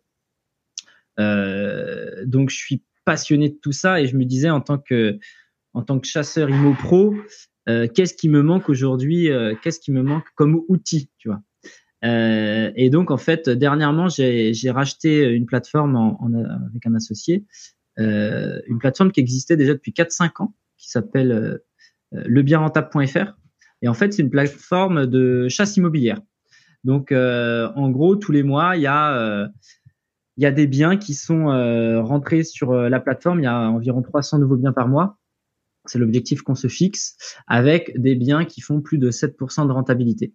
donc 1.18 2.50
je 2.50 2.56
suis 2.56 2.84
passionné 3.06 3.50
de 3.50 3.58
tout 3.62 3.72
ça 3.72 4.02
et 4.02 4.08
je 4.08 4.16
me 4.18 4.26
disais 4.26 4.50
en 4.50 4.62
tant 4.62 4.78
que 4.78 5.20
chasseur 6.04 6.50
immo 6.50 6.74
pro, 6.74 7.16
qu'est-ce 7.66 8.14
qui 8.14 8.30
me 8.30 8.42
manque 8.42 8.70
aujourd'hui 8.70 9.30
Qu'est-ce 9.62 9.80
qui 9.80 9.92
me 9.92 10.04
manque 10.04 10.26
comme 10.36 10.62
outil, 10.68 11.10
tu 11.18 11.30
vois? 11.30 11.42
Et 12.04 12.90
donc 12.90 13.12
en 13.12 13.18
fait, 13.18 13.50
dernièrement, 13.50 14.08
j'ai 14.10 14.72
racheté 14.72 15.24
une 15.24 15.46
plateforme 15.46 16.18
avec 16.70 16.86
un 16.86 16.96
associé 16.96 17.46
euh, 18.00 18.62
une 18.68 18.78
plateforme 18.78 19.12
qui 19.12 19.20
existait 19.20 19.58
déjà 19.58 19.74
depuis 19.74 19.92
4-5 19.92 20.44
ans, 20.44 20.54
qui 20.78 20.90
s'appelle 20.90 21.32
euh, 21.32 21.66
euh, 22.14 22.24
lebienrentable.fr. 22.28 23.38
Et 23.82 23.88
en 23.88 23.94
fait, 23.94 24.14
c'est 24.14 24.22
une 24.22 24.30
plateforme 24.30 25.08
de 25.08 25.48
chasse 25.50 25.78
immobilière. 25.78 26.20
Donc, 26.88 27.12
en 27.12 27.90
gros, 27.92 28.16
tous 28.16 28.32
les 28.32 28.42
mois, 28.44 28.76
il 28.76 28.82
y 28.82 28.88
a 28.88 29.50
a 30.42 30.52
des 30.52 30.68
biens 30.68 30.98
qui 30.98 31.14
sont 31.14 31.46
rentrés 32.02 32.44
sur 32.44 32.74
la 32.74 33.00
plateforme. 33.00 33.42
Il 33.42 33.44
y 33.44 33.48
a 33.48 33.70
environ 33.70 34.02
300 34.02 34.40
nouveaux 34.40 34.58
biens 34.58 34.74
par 34.74 34.88
mois. 34.88 35.18
C'est 35.86 36.00
l'objectif 36.00 36.42
qu'on 36.42 36.56
se 36.56 36.68
fixe 36.68 37.16
avec 37.46 38.00
des 38.00 38.16
biens 38.16 38.46
qui 38.46 38.62
font 38.62 38.82
plus 38.82 38.98
de 38.98 39.12
7% 39.12 39.68
de 39.68 39.72
rentabilité. 39.72 40.34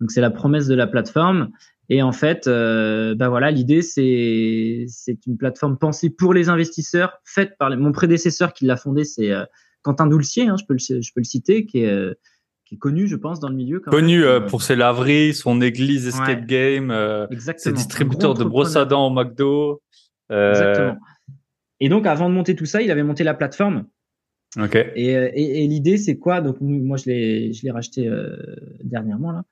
Donc 0.00 0.10
c'est 0.10 0.20
la 0.20 0.30
promesse 0.30 0.66
de 0.66 0.74
la 0.74 0.86
plateforme. 0.86 1.50
Et 1.88 2.02
en 2.02 2.12
fait, 2.12 2.46
euh, 2.46 3.14
voilà, 3.18 3.50
l'idée 3.50 3.82
c'est 3.82 4.86
une 5.26 5.36
plateforme 5.36 5.76
pensée 5.76 6.08
pour 6.08 6.32
les 6.32 6.48
investisseurs, 6.48 7.18
faite 7.24 7.56
par 7.58 7.76
mon 7.76 7.92
prédécesseur 7.92 8.52
qui 8.52 8.64
l'a 8.64 8.76
fondée, 8.76 9.04
c'est 9.04 9.32
euh, 9.32 9.44
Quentin 9.82 10.06
Doulcier, 10.06 10.46
hein, 10.46 10.56
je 10.58 10.64
peux 10.64 10.74
le 10.74 10.78
je 10.78 11.12
peux 11.12 11.20
le 11.20 11.24
citer, 11.24 11.66
qui 11.66 11.80
est 11.80 11.90
euh, 11.90 12.14
qui 12.70 12.76
est 12.76 12.78
connu, 12.78 13.08
je 13.08 13.16
pense, 13.16 13.40
dans 13.40 13.48
le 13.48 13.56
milieu. 13.56 13.80
connu 13.80 14.24
euh, 14.24 14.38
pour 14.38 14.62
ses 14.62 14.76
laveries, 14.76 15.34
son 15.34 15.60
église 15.60 16.06
escape 16.06 16.46
game, 16.46 16.94
ses 17.56 17.72
distributeurs 17.72 18.34
de 18.34 18.44
brosses 18.44 18.76
à 18.76 18.84
dents 18.84 19.08
au 19.08 19.10
McDo. 19.10 19.82
Exactement. 20.30 20.96
Et 21.80 21.88
donc, 21.88 22.06
avant 22.06 22.28
de 22.28 22.34
monter 22.34 22.54
tout 22.54 22.66
ça, 22.66 22.80
il 22.80 22.90
avait 22.92 23.02
monté 23.02 23.24
la 23.24 23.34
plateforme. 23.34 23.86
Ok. 24.56 24.76
Et, 24.76 25.12
et, 25.12 25.64
et 25.64 25.66
l'idée, 25.66 25.96
c'est 25.96 26.16
quoi? 26.16 26.40
Donc, 26.40 26.58
moi, 26.60 26.96
je 26.96 27.06
l'ai, 27.10 27.52
je 27.52 27.64
l'ai 27.64 27.72
racheté 27.72 28.08
dernièrement 28.84 29.32
là. 29.32 29.42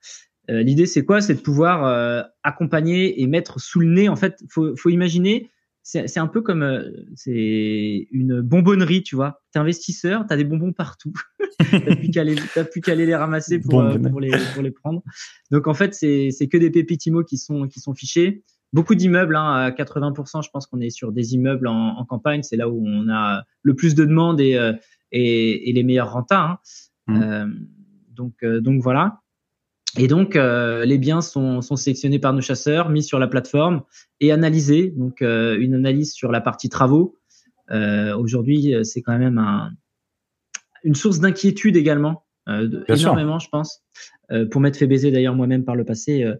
Euh, 0.51 0.62
l'idée, 0.62 0.87
c'est 0.87 1.05
quoi? 1.05 1.21
C'est 1.21 1.35
de 1.35 1.41
pouvoir 1.41 1.85
euh, 1.85 2.23
accompagner 2.43 3.21
et 3.21 3.27
mettre 3.27 3.61
sous 3.61 3.81
le 3.81 3.89
nez. 3.89 4.09
En 4.09 4.16
fait, 4.16 4.39
faut, 4.49 4.75
faut 4.77 4.89
imaginer, 4.89 5.51
c'est 5.91 6.18
un 6.18 6.26
peu 6.26 6.43
comme 6.43 6.62
euh, 6.62 6.82
c'est 7.14 8.09
une 8.11 8.43
bonbonnerie, 8.43 9.03
tu 9.03 9.16
vois. 9.16 9.41
T'es 9.53 9.59
investisseur, 9.59 10.26
t'as 10.28 10.36
des 10.36 10.45
bonbons 10.45 10.74
partout. 10.74 11.14
t'as 11.59 11.97
plus 11.97 12.11
qu'à 12.11 12.24
qu'à 12.82 12.93
aller 12.93 13.07
les 13.07 13.14
ramasser 13.14 13.59
pour, 13.59 13.82
pour, 14.11 14.20
les, 14.20 14.30
pour 14.53 14.62
les 14.62 14.70
prendre. 14.70 15.03
Donc 15.51 15.66
en 15.66 15.72
fait, 15.72 15.95
c'est 15.95 16.49
que 16.51 16.59
des 16.59 16.70
pépites 16.70 17.01
qui 17.26 17.39
sont 17.39 17.66
qui 17.66 17.80
sont 17.80 17.95
fichés. 17.95 18.45
Beaucoup 18.74 18.95
d'immeubles, 18.95 19.34
hein, 19.34 19.51
à 19.51 19.70
80%, 19.70 20.45
je 20.45 20.51
pense 20.51 20.66
qu'on 20.66 20.80
est 20.80 20.91
sur 20.91 21.11
des 21.11 21.32
immeubles 21.32 21.66
en, 21.66 21.97
en 21.97 22.05
campagne. 22.05 22.43
C'est 22.43 22.57
là 22.57 22.68
où 22.68 22.86
on 22.86 23.09
a 23.09 23.45
le 23.62 23.74
plus 23.74 23.95
de 23.95 24.05
demandes 24.05 24.43
et, 24.43 24.61
et, 25.11 25.70
et 25.70 25.72
les 25.72 25.82
meilleurs 25.84 26.12
rentas. 26.12 26.39
Hein. 26.39 26.59
Mmh. 27.07 27.22
Euh, 27.22 27.47
donc, 28.11 28.45
donc 28.45 28.82
voilà. 28.82 29.22
Et 29.97 30.07
donc, 30.07 30.36
euh, 30.36 30.84
les 30.84 30.99
biens 30.99 31.20
sont, 31.20 31.62
sont, 31.62 31.76
sélectionnés 31.76 32.18
par 32.18 32.32
nos 32.32 32.41
chasseurs, 32.41 32.91
mis 32.91 33.03
sur 33.03 33.18
la 33.18 33.26
plateforme 33.26 33.82
et 34.20 34.32
analysés. 34.32 34.93
Donc, 34.97 35.22
euh, 35.22 35.57
une 35.59 35.74
analyse 35.74 36.12
sur 36.12 36.30
la 36.30 36.41
partie 36.41 36.68
travaux. 36.68 37.16
Euh, 37.70 38.16
Aujourd'hui, 38.16 38.74
c'est 38.82 39.03
quand 39.03 39.16
même 39.18 39.39
un, 39.39 39.70
une 40.84 40.95
source 40.95 41.20
d'inquiétude 41.20 41.76
également, 41.76 42.26
euh, 42.49 42.84
énormément, 42.89 43.39
je 43.39 43.49
pense. 43.49 43.82
Pour 44.51 44.61
m'être 44.61 44.76
fait 44.76 44.86
baiser 44.86 45.11
d'ailleurs 45.11 45.34
moi-même 45.34 45.64
par 45.64 45.74
le 45.74 45.84
passé, 45.84 46.30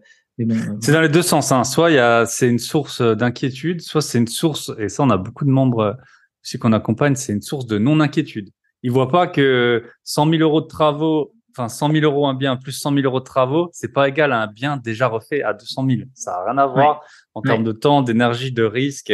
c'est 0.79 0.91
dans 0.91 1.01
les 1.01 1.09
deux 1.09 1.23
sens. 1.23 1.51
Hein. 1.51 1.63
Soit 1.63 2.25
c'est 2.27 2.47
une 2.47 2.59
source 2.59 3.01
d'inquiétude, 3.01 3.81
soit 3.81 4.01
c'est 4.01 4.19
une 4.19 4.27
source, 4.27 4.71
et 4.77 4.89
ça 4.89 5.03
on 5.03 5.09
a 5.09 5.17
beaucoup 5.17 5.43
de 5.43 5.49
membres 5.49 5.97
aussi 6.43 6.59
qu'on 6.59 6.71
accompagne, 6.71 7.15
c'est 7.15 7.33
une 7.33 7.41
source 7.41 7.65
de 7.65 7.79
non 7.79 7.99
inquiétude. 7.99 8.49
Ils 8.83 8.91
voient 8.91 9.09
pas 9.09 9.27
que 9.27 9.83
100 10.03 10.29
000 10.29 10.41
euros 10.41 10.61
de 10.61 10.67
travaux, 10.67 11.33
enfin 11.51 11.69
100 11.69 11.91
000 11.91 12.03
euros 12.03 12.27
un 12.27 12.33
bien 12.33 12.55
plus 12.55 12.71
100 12.71 12.93
000 12.93 13.05
euros 13.05 13.19
de 13.19 13.25
travaux, 13.25 13.69
c'est 13.73 13.93
pas 13.93 14.07
égal 14.07 14.31
à 14.33 14.41
un 14.41 14.47
bien 14.47 14.77
déjà 14.77 15.07
refait 15.07 15.43
à 15.43 15.53
200 15.53 15.87
000. 15.87 16.01
Ça 16.13 16.35
a 16.35 16.45
rien 16.45 16.57
à 16.57 16.67
voir 16.67 17.01
en 17.33 17.41
termes 17.41 17.63
de 17.63 17.71
temps, 17.71 18.01
d'énergie, 18.01 18.51
de 18.51 18.63
risque. 18.63 19.13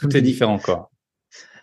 Tout, 0.00 0.16
est 0.16 0.22
différent 0.22 0.58
quoi. 0.58 0.90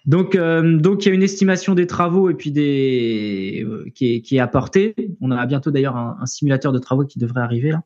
Donc, 0.06 0.36
euh, 0.36 0.78
donc 0.78 1.06
il 1.06 1.10
y 1.10 1.12
a 1.12 1.16
une 1.16 1.24
estimation 1.24 1.76
des 1.76 1.88
travaux 1.88 2.30
et 2.30 2.34
puis 2.34 2.52
des 2.52 3.64
euh, 3.66 3.86
qui, 3.96 4.16
est, 4.16 4.22
qui 4.22 4.36
est 4.36 4.40
apportée. 4.40 4.96
On 5.22 5.32
a 5.32 5.46
bientôt 5.46 5.72
d'ailleurs 5.72 5.96
un, 5.96 6.18
un, 6.20 6.26
simulateur 6.26 6.74
de 6.74 6.80
travaux 6.80 7.06
qui 7.06 7.20
devrait 7.20 7.42
arriver 7.42 7.72
là. 7.72 7.84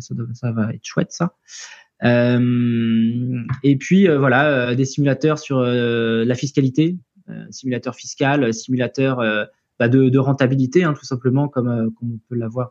Ça, 0.00 0.14
ça, 0.34 0.50
va 0.50 0.72
être 0.72 0.84
chouette 0.84 1.12
ça. 1.12 1.36
Euh, 2.02 3.38
et 3.62 3.76
puis 3.76 4.08
voilà, 4.08 4.74
des 4.74 4.84
simulateurs 4.84 5.38
sur 5.38 5.60
la 5.60 6.34
fiscalité, 6.34 6.96
simulateur 7.50 7.94
fiscal, 7.94 8.52
simulateur 8.52 9.20
bah 9.80 9.88
de, 9.88 10.08
de, 10.08 10.18
rentabilité, 10.18 10.84
hein, 10.84 10.94
tout 10.94 11.04
simplement 11.04 11.48
comme, 11.48 11.92
comme 11.98 12.12
on 12.12 12.20
peut 12.28 12.36
l'avoir 12.36 12.70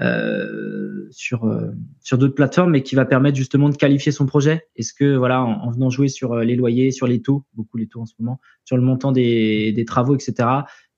euh, 0.00 1.08
sur 1.10 1.44
euh, 1.44 1.72
sur 2.00 2.18
d'autres 2.18 2.36
plateformes, 2.36 2.70
mais 2.70 2.84
qui 2.84 2.94
va 2.94 3.04
permettre 3.04 3.36
justement 3.36 3.68
de 3.68 3.74
qualifier 3.74 4.12
son 4.12 4.26
projet. 4.26 4.68
Est-ce 4.76 4.94
que 4.94 5.16
voilà, 5.16 5.42
en, 5.42 5.68
venant 5.72 5.90
jouer 5.90 6.06
sur 6.06 6.34
euh, 6.34 6.44
les 6.44 6.54
loyers, 6.54 6.92
sur 6.92 7.08
les 7.08 7.20
taux, 7.20 7.44
beaucoup 7.54 7.78
les 7.78 7.88
taux 7.88 8.02
en 8.02 8.06
ce 8.06 8.14
moment, 8.20 8.40
sur 8.64 8.76
le 8.76 8.82
montant 8.84 9.10
des, 9.10 9.72
des 9.72 9.84
travaux, 9.84 10.14
etc. 10.14 10.48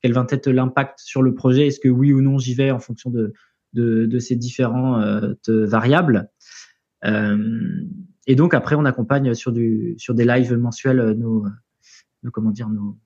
Quel 0.03 0.13
va 0.13 0.27
être 0.29 0.51
l'impact 0.51 0.99
sur 0.99 1.23
le 1.23 1.35
projet? 1.35 1.69
Est-ce 1.69 1.81
que 1.81 1.89
oui 1.89 2.13
ou 2.13 2.21
non 2.21 2.37
j'y 2.37 2.53
vais 2.53 2.71
en 2.71 2.79
fonction 2.79 3.09
de 3.09 3.33
de, 3.73 4.05
de 4.05 4.19
ces 4.19 4.37
différentes 4.37 5.49
variables? 5.49 6.29
Et 7.03 8.35
donc 8.35 8.53
après, 8.53 8.77
on 8.77 8.85
accompagne 8.85 9.33
sur 9.33 9.53
du 9.53 9.95
sur 9.97 10.15
des 10.15 10.27
lives 10.27 10.53
mensuels 10.57 11.13
nos, 11.13 11.47
nos 12.23 12.31
comment 12.31 12.51
dire 12.51 12.69
nos 12.69 12.99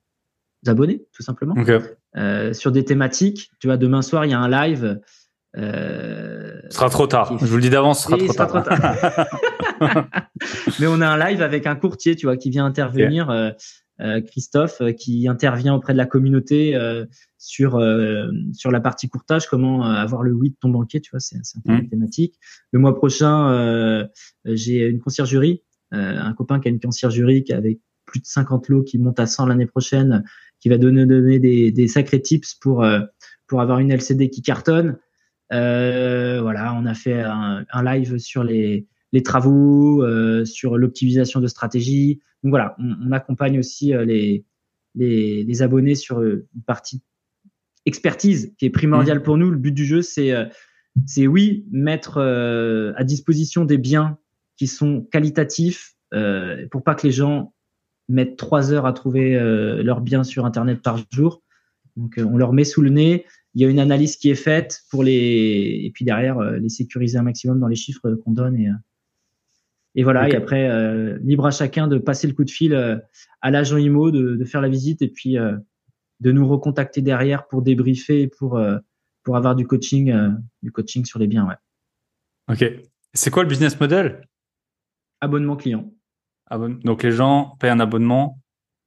abonnés 0.69 1.05
tout 1.13 1.23
simplement 1.23 1.55
euh, 2.17 2.53
sur 2.53 2.71
des 2.71 2.85
thématiques. 2.85 3.51
Tu 3.59 3.67
vois, 3.67 3.77
demain 3.77 4.01
soir 4.01 4.25
il 4.25 4.31
y 4.31 4.33
a 4.33 4.39
un 4.39 4.49
live 4.49 4.99
euh, 5.57 6.59
ce 6.69 6.77
sera 6.77 6.89
trop 6.89 7.07
tard. 7.07 7.37
Je 7.39 7.45
vous 7.45 7.55
le 7.55 7.61
dis 7.61 7.69
d'avance, 7.69 8.03
ce 8.03 8.09
sera, 8.27 8.45
trop, 8.45 8.61
tard. 8.61 8.75
Mais 10.79 10.87
on 10.87 10.99
a 11.01 11.07
un 11.07 11.17
live 11.17 11.41
avec 11.41 11.65
un 11.65 11.75
courtier, 11.75 12.15
tu 12.15 12.25
vois, 12.25 12.37
qui 12.37 12.49
vient 12.49 12.65
intervenir. 12.65 13.29
Euh, 13.29 13.51
euh, 14.01 14.19
Christophe 14.19 14.81
qui 14.97 15.25
intervient 15.29 15.73
auprès 15.73 15.93
de 15.93 15.97
la 15.97 16.05
communauté 16.05 16.77
sur 17.37 17.81
sur 18.53 18.71
la 18.71 18.81
partie 18.81 19.07
courtage, 19.07 19.47
comment 19.47 19.85
avoir 19.85 20.21
le 20.21 20.33
oui 20.33 20.49
de 20.49 20.55
ton 20.59 20.67
banquier, 20.67 20.99
tu 20.99 21.11
vois, 21.11 21.21
c'est 21.21 21.37
un 21.37 21.61
peu 21.63 21.71
mmh. 21.71 21.89
thématique. 21.89 22.35
Le 22.71 22.79
mois 22.79 22.93
prochain, 22.93 24.09
j'ai 24.43 24.85
une 24.87 24.99
conciergerie, 24.99 25.63
un 25.91 26.33
copain 26.33 26.59
qui 26.59 26.67
a 26.67 26.71
une 26.71 26.81
conciergerie 26.81 27.45
avec 27.51 27.79
plus 28.05 28.19
de 28.19 28.25
50 28.25 28.67
lots 28.67 28.83
qui 28.83 28.97
monte 28.97 29.19
à 29.19 29.27
100 29.27 29.45
l'année 29.45 29.65
prochaine, 29.65 30.25
qui 30.65 30.69
va 30.69 30.79
donner 30.79 31.05
donner 31.05 31.37
des, 31.37 31.71
des 31.71 31.87
sacrés 31.87 32.23
tips 32.23 32.55
pour 32.55 32.83
pour 33.45 33.61
avoir 33.61 33.77
une 33.77 33.91
LCD 33.91 34.31
qui 34.31 34.41
cartonne. 34.41 34.97
Euh, 35.53 36.41
voilà, 36.41 36.73
on 36.73 36.87
a 36.87 36.95
fait 36.95 37.21
un, 37.21 37.83
live 37.83 38.17
sur 38.17 38.43
les, 38.43 38.87
travaux, 39.23 40.03
euh, 40.03 40.43
sur 40.43 40.75
l'optimisation 40.77 41.39
de 41.39 41.47
stratégie. 41.47 42.19
Donc 42.43 42.49
voilà, 42.49 42.75
on, 42.79 43.11
accompagne 43.11 43.59
aussi 43.59 43.93
euh, 43.93 44.05
les, 44.05 44.43
les, 44.95 45.61
abonnés 45.61 45.95
sur 45.95 46.23
une 46.23 46.43
partie 46.65 47.03
expertise 47.85 48.55
qui 48.57 48.65
est 48.65 48.71
primordiale 48.71 49.19
mmh. 49.19 49.23
pour 49.23 49.37
nous. 49.37 49.51
Le 49.51 49.57
but 49.57 49.71
du 49.71 49.85
jeu, 49.85 50.01
c'est 50.01 50.33
c'est 51.05 51.27
oui 51.27 51.67
mettre 51.69 52.17
à 52.17 53.03
disposition 53.03 53.65
des 53.65 53.77
biens 53.77 54.17
qui 54.57 54.65
sont 54.65 55.01
qualitatifs 55.11 55.93
pour 56.71 56.83
pas 56.83 56.95
que 56.95 57.05
les 57.05 57.11
gens 57.11 57.53
mettent 58.07 58.37
trois 58.37 58.71
heures 58.71 58.85
à 58.85 58.93
trouver 58.93 59.33
leurs 59.83 60.01
biens 60.01 60.23
sur 60.23 60.45
Internet 60.45 60.81
par 60.81 60.99
jour. 61.11 61.41
Donc 61.95 62.19
on 62.19 62.37
leur 62.37 62.53
met 62.53 62.63
sous 62.63 62.81
le 62.81 62.89
nez 62.89 63.25
il 63.55 63.61
y 63.61 63.65
a 63.65 63.69
une 63.69 63.79
analyse 63.79 64.17
qui 64.17 64.29
est 64.29 64.35
faite 64.35 64.83
pour 64.91 65.03
les 65.03 65.81
et 65.83 65.91
puis 65.93 66.05
derrière 66.05 66.37
euh, 66.37 66.57
les 66.57 66.69
sécuriser 66.69 67.17
un 67.17 67.23
maximum 67.23 67.59
dans 67.59 67.67
les 67.67 67.75
chiffres 67.75 68.13
qu'on 68.15 68.31
donne 68.31 68.57
et 68.57 68.67
euh, 68.67 68.73
et 69.95 70.03
voilà 70.03 70.29
et 70.29 70.35
après 70.35 70.69
euh, 70.69 71.17
libre 71.23 71.45
à 71.45 71.51
chacun 71.51 71.87
de 71.87 71.97
passer 71.97 72.27
le 72.27 72.33
coup 72.33 72.43
de 72.43 72.51
fil 72.51 72.75
à 73.41 73.51
l'agent 73.51 73.77
IMO 73.77 74.11
de, 74.11 74.35
de, 74.35 74.45
faire 74.45 74.59
la 74.59 74.67
visite 74.67 75.01
et 75.01 75.07
puis 75.07 75.37
de 75.37 76.31
nous 76.31 76.45
recontacter 76.45 77.01
derrière 77.01 77.47
pour 77.47 77.61
débriefer 77.61 78.23
et 78.23 78.27
pour 78.27 78.61
pour 79.23 79.37
avoir 79.37 79.55
du 79.55 79.65
coaching 79.65 80.13
du 80.61 80.73
coaching 80.73 81.05
sur 81.05 81.17
les 81.17 81.27
biens 81.27 81.47
ouais. 81.47 81.55
Ok. 82.51 82.69
C'est 83.13 83.31
quoi 83.31 83.43
le 83.43 83.49
business 83.49 83.79
model? 83.79 84.27
Abonnement 85.21 85.55
client. 85.55 85.89
Donc 86.51 87.03
les 87.03 87.11
gens 87.11 87.57
paient 87.59 87.69
un 87.69 87.79
abonnement. 87.79 88.41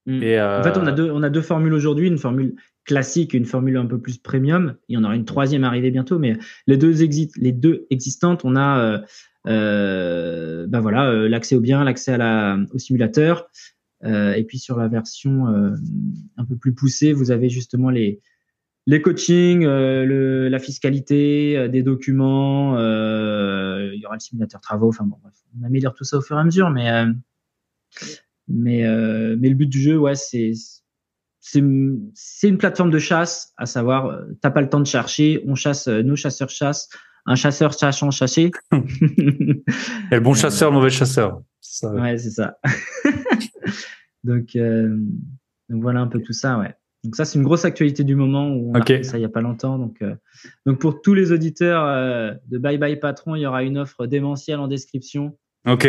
Mm. 0.06 0.22
Et 0.22 0.40
En 0.40 0.62
fait, 0.62 0.78
on 0.78 0.86
a 0.86 0.92
deux 0.92 1.10
on 1.10 1.22
a 1.22 1.30
deux 1.30 1.42
formules 1.42 1.74
aujourd'hui, 1.74 2.08
une 2.08 2.18
formule 2.18 2.54
classique, 2.88 3.34
une 3.34 3.44
formule 3.44 3.76
un 3.76 3.86
peu 3.86 4.00
plus 4.00 4.18
premium. 4.18 4.74
Il 4.88 4.94
y 4.94 4.96
en 4.96 5.04
aura 5.04 5.14
une 5.14 5.26
troisième 5.26 5.62
arrivée 5.62 5.92
bientôt, 5.92 6.18
mais 6.18 6.36
les 6.66 6.78
deux, 6.78 6.94
les 7.36 7.52
deux 7.52 7.86
existantes, 7.90 8.44
on 8.44 8.56
a 8.56 8.80
euh, 8.80 8.98
euh 9.46 10.66
ben 10.66 10.80
voilà 10.80 11.08
euh, 11.10 11.28
l'accès 11.28 11.54
au 11.54 11.60
bien, 11.60 11.84
l'accès 11.84 12.16
la, 12.16 12.58
au 12.72 12.78
simulateur. 12.78 13.46
Euh, 14.04 14.32
et 14.32 14.44
puis 14.44 14.58
sur 14.58 14.78
la 14.78 14.88
version 14.88 15.46
un 16.36 16.44
peu 16.44 16.56
plus 16.56 16.74
poussée, 16.74 17.12
vous 17.12 17.30
avez 17.30 17.48
justement 17.50 17.90
les 17.90 18.20
les 18.86 19.02
coachings, 19.02 19.64
le, 19.64 20.48
la 20.48 20.58
fiscalité, 20.58 21.68
des 21.68 21.82
documents. 21.82 22.78
il 22.78 24.00
y 24.00 24.06
aura 24.06 24.14
le 24.14 24.20
simulateur 24.20 24.62
travaux. 24.62 24.88
Enfin 24.88 25.04
bon, 25.04 25.18
bref, 25.22 25.34
on 25.60 25.66
améliore 25.66 25.94
tout 25.94 26.04
ça 26.04 26.16
au 26.16 26.22
fur 26.22 26.38
et 26.38 26.40
à 26.40 26.44
mesure, 26.44 26.70
mais 26.70 26.88
mais 28.48 28.82
mais 29.36 29.48
le 29.48 29.54
but 29.54 29.68
du 29.68 29.80
jeu, 29.80 29.98
ouais, 29.98 30.14
c'est 30.14 30.52
c'est 32.14 32.48
une 32.48 32.58
plateforme 32.58 32.90
de 32.90 32.98
chasse, 32.98 33.52
à 33.56 33.66
savoir, 33.66 34.06
euh, 34.06 34.24
t'as 34.40 34.50
pas 34.50 34.60
le 34.60 34.68
temps 34.68 34.80
de 34.80 34.86
chercher, 34.86 35.42
on 35.46 35.54
chasse, 35.54 35.88
euh, 35.88 36.02
nos 36.02 36.16
chasseurs 36.16 36.50
chassent, 36.50 36.88
un 37.26 37.36
chasseur 37.36 37.72
en 38.02 38.10
chasser. 38.10 38.50
Et 38.72 40.14
le 40.14 40.20
bon 40.20 40.34
chasseur, 40.34 40.70
le 40.70 40.76
mauvais 40.76 40.90
chasseur. 40.90 41.42
Ça, 41.60 41.92
ouais, 41.92 42.18
c'est 42.18 42.30
ça. 42.30 42.58
donc, 44.24 44.56
euh, 44.56 44.96
donc 45.68 45.82
voilà 45.82 46.00
un 46.00 46.06
peu 46.06 46.20
tout 46.20 46.32
ça, 46.32 46.58
ouais. 46.58 46.74
Donc 47.04 47.16
ça, 47.16 47.24
c'est 47.24 47.38
une 47.38 47.44
grosse 47.44 47.64
actualité 47.64 48.02
du 48.02 48.16
moment 48.16 48.48
où 48.50 48.72
on 48.72 48.74
a 48.74 48.84
fait 48.84 49.04
ça 49.04 49.18
il 49.18 49.22
y 49.22 49.24
a 49.24 49.28
pas 49.28 49.40
longtemps. 49.40 49.78
Donc, 49.78 50.02
donc 50.66 50.80
pour 50.80 51.00
tous 51.00 51.14
les 51.14 51.30
auditeurs 51.30 52.36
de 52.48 52.58
Bye 52.58 52.76
Bye 52.76 52.98
Patron, 52.98 53.36
il 53.36 53.42
y 53.42 53.46
aura 53.46 53.62
une 53.62 53.78
offre 53.78 54.06
démentielle 54.06 54.58
en 54.58 54.66
description. 54.66 55.38
Ok. 55.64 55.86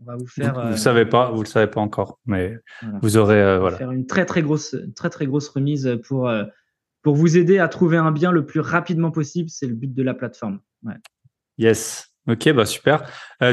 On 0.00 0.04
va 0.04 0.16
vous 0.16 0.26
faire. 0.26 0.54
Vous, 0.54 0.60
ne 0.60 0.72
euh, 0.72 0.76
savez 0.76 1.04
pas, 1.04 1.30
vous 1.30 1.42
le 1.42 1.48
savez 1.48 1.66
pas 1.66 1.80
encore, 1.80 2.18
mais 2.24 2.56
vous 3.02 3.16
aurez 3.18 3.40
euh, 3.40 3.58
voilà. 3.58 3.76
Faire 3.76 3.90
une 3.90 4.06
très 4.06 4.24
très 4.24 4.40
grosse, 4.40 4.74
très 4.96 5.10
très 5.10 5.26
grosse 5.26 5.48
remise 5.48 5.98
pour 6.06 6.28
euh, 6.28 6.44
pour 7.02 7.14
vous 7.14 7.36
aider 7.36 7.58
à 7.58 7.68
trouver 7.68 7.98
un 7.98 8.10
bien 8.10 8.32
le 8.32 8.46
plus 8.46 8.60
rapidement 8.60 9.10
possible. 9.10 9.50
C'est 9.50 9.66
le 9.66 9.74
but 9.74 9.92
de 9.92 10.02
la 10.02 10.14
plateforme. 10.14 10.60
Ouais. 10.84 10.94
Yes. 11.58 12.06
Ok, 12.28 12.52
bah 12.52 12.66
super. 12.66 13.02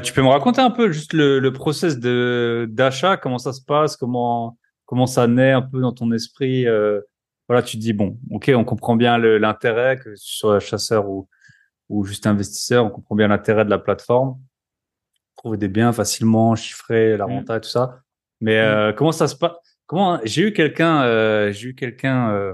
tu 0.03 0.13
peux 0.13 0.21
me 0.21 0.27
raconter 0.27 0.61
un 0.61 0.69
peu 0.69 0.91
juste 0.91 1.13
le, 1.13 1.39
le 1.39 1.53
process 1.53 1.99
de 1.99 2.67
d'achat, 2.69 3.17
comment 3.17 3.39
ça 3.39 3.53
se 3.53 3.61
passe, 3.61 3.95
comment 3.95 4.57
comment 4.85 5.07
ça 5.07 5.25
naît 5.25 5.53
un 5.53 5.61
peu 5.61 5.79
dans 5.79 5.93
ton 5.93 6.11
esprit? 6.11 6.65
voilà, 7.47 7.63
tu 7.63 7.77
te 7.77 7.81
dis 7.81 7.93
bon, 7.93 8.19
ok, 8.29 8.51
on 8.55 8.65
comprend 8.65 8.97
bien 8.97 9.17
l'intérêt 9.17 9.97
que 9.97 10.09
tu 10.09 10.35
sois 10.35 10.59
chasseur 10.59 11.09
ou 11.09 11.27
ou 11.89 12.03
juste 12.03 12.27
investisseur, 12.27 12.85
on 12.85 12.89
comprend 12.89 13.15
bien 13.15 13.29
l'intérêt 13.29 13.63
de 13.63 13.69
la 13.69 13.79
plateforme 13.79 14.37
trouver 15.37 15.57
des 15.57 15.69
biens 15.69 15.93
facilement, 15.93 16.55
chiffrer 16.55 17.15
la 17.15 17.27
mmh. 17.27 17.31
renta 17.31 17.59
tout 17.59 17.69
ça. 17.69 18.01
Mais 18.41 18.55
mmh. 18.55 18.65
euh, 18.65 18.93
comment 18.93 19.11
ça 19.11 19.27
se 19.27 19.35
passe 19.35 19.53
Comment 19.87 20.19
j'ai 20.25 20.41
eu 20.41 20.53
quelqu'un, 20.53 21.03
euh, 21.03 21.51
j'ai 21.53 21.69
eu 21.69 21.75
quelqu'un, 21.75 22.29
euh, 22.31 22.53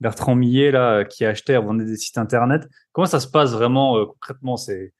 Bertrand 0.00 0.34
Millet 0.34 0.72
là, 0.72 1.04
qui 1.04 1.24
achetait, 1.24 1.56
vendait 1.56 1.84
des 1.84 1.96
sites 1.96 2.18
internet. 2.18 2.68
Comment 2.90 3.06
ça 3.06 3.20
se 3.20 3.28
passe 3.28 3.52
vraiment 3.52 3.96
euh, 3.96 4.06
concrètement? 4.06 4.56
C'est 4.56 4.92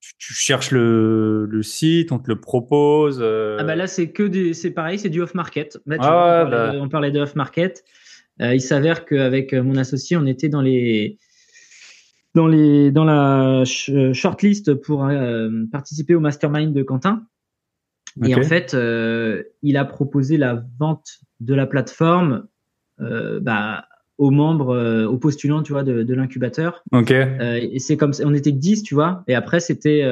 tu, 0.00 0.32
cherches 0.32 0.70
le, 0.70 1.46
le 1.46 1.62
site, 1.64 2.12
on 2.12 2.20
te 2.20 2.28
le 2.28 2.40
propose. 2.40 3.20
Ah 3.20 3.64
bah 3.64 3.74
là 3.74 3.88
c'est 3.88 4.12
que 4.12 4.22
des, 4.22 4.54
c'est 4.54 4.70
pareil, 4.70 5.00
c'est 5.00 5.08
du 5.08 5.20
off 5.20 5.34
market. 5.34 5.78
Ah, 5.98 6.44
on, 6.46 6.50
parlait 6.50 6.50
bah. 6.50 6.72
on, 6.80 6.88
parlait 6.88 7.10
de, 7.10 7.20
off 7.20 7.34
market. 7.34 7.82
il 8.38 8.60
s'avère 8.60 9.04
qu'avec 9.04 9.52
mon 9.52 9.74
associé, 9.74 10.16
on 10.16 10.26
était 10.26 10.48
dans 10.48 10.62
les 10.62 11.18
dans, 12.36 12.46
les, 12.46 12.90
dans 12.90 13.04
la 13.04 13.64
shortlist 13.64 14.74
pour 14.74 15.06
euh, 15.06 15.50
participer 15.72 16.14
au 16.14 16.20
mastermind 16.20 16.72
de 16.74 16.82
Quentin. 16.82 17.26
Et 18.24 18.34
en 18.34 18.42
fait, 18.42 18.74
euh, 18.74 19.42
il 19.62 19.78
a 19.78 19.84
proposé 19.86 20.36
la 20.36 20.62
vente 20.78 21.20
de 21.40 21.54
la 21.54 21.66
plateforme 21.66 22.46
euh, 23.00 23.40
bah, 23.40 23.86
aux 24.18 24.30
membres, 24.30 25.06
aux 25.06 25.16
postulants, 25.16 25.62
tu 25.62 25.72
vois, 25.72 25.82
de, 25.82 26.02
de 26.02 26.14
l'incubateur. 26.14 26.82
Ok. 26.92 27.10
et 27.10 27.78
c'est 27.78 27.96
comme 27.96 28.12
on 28.22 28.34
était 28.34 28.52
que 28.52 28.58
10, 28.58 28.82
tu 28.82 28.94
vois. 28.94 29.24
Et 29.28 29.34
après, 29.34 29.60
c'était 29.60 30.06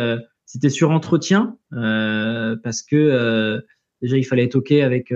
c'était 0.46 0.70
sur 0.70 0.90
entretien 0.90 1.58
parce 1.70 2.82
que 2.82 3.62
déjà 4.00 4.16
il 4.16 4.24
fallait 4.24 4.44
être 4.44 4.56
ok 4.56 4.72
avec 4.72 5.12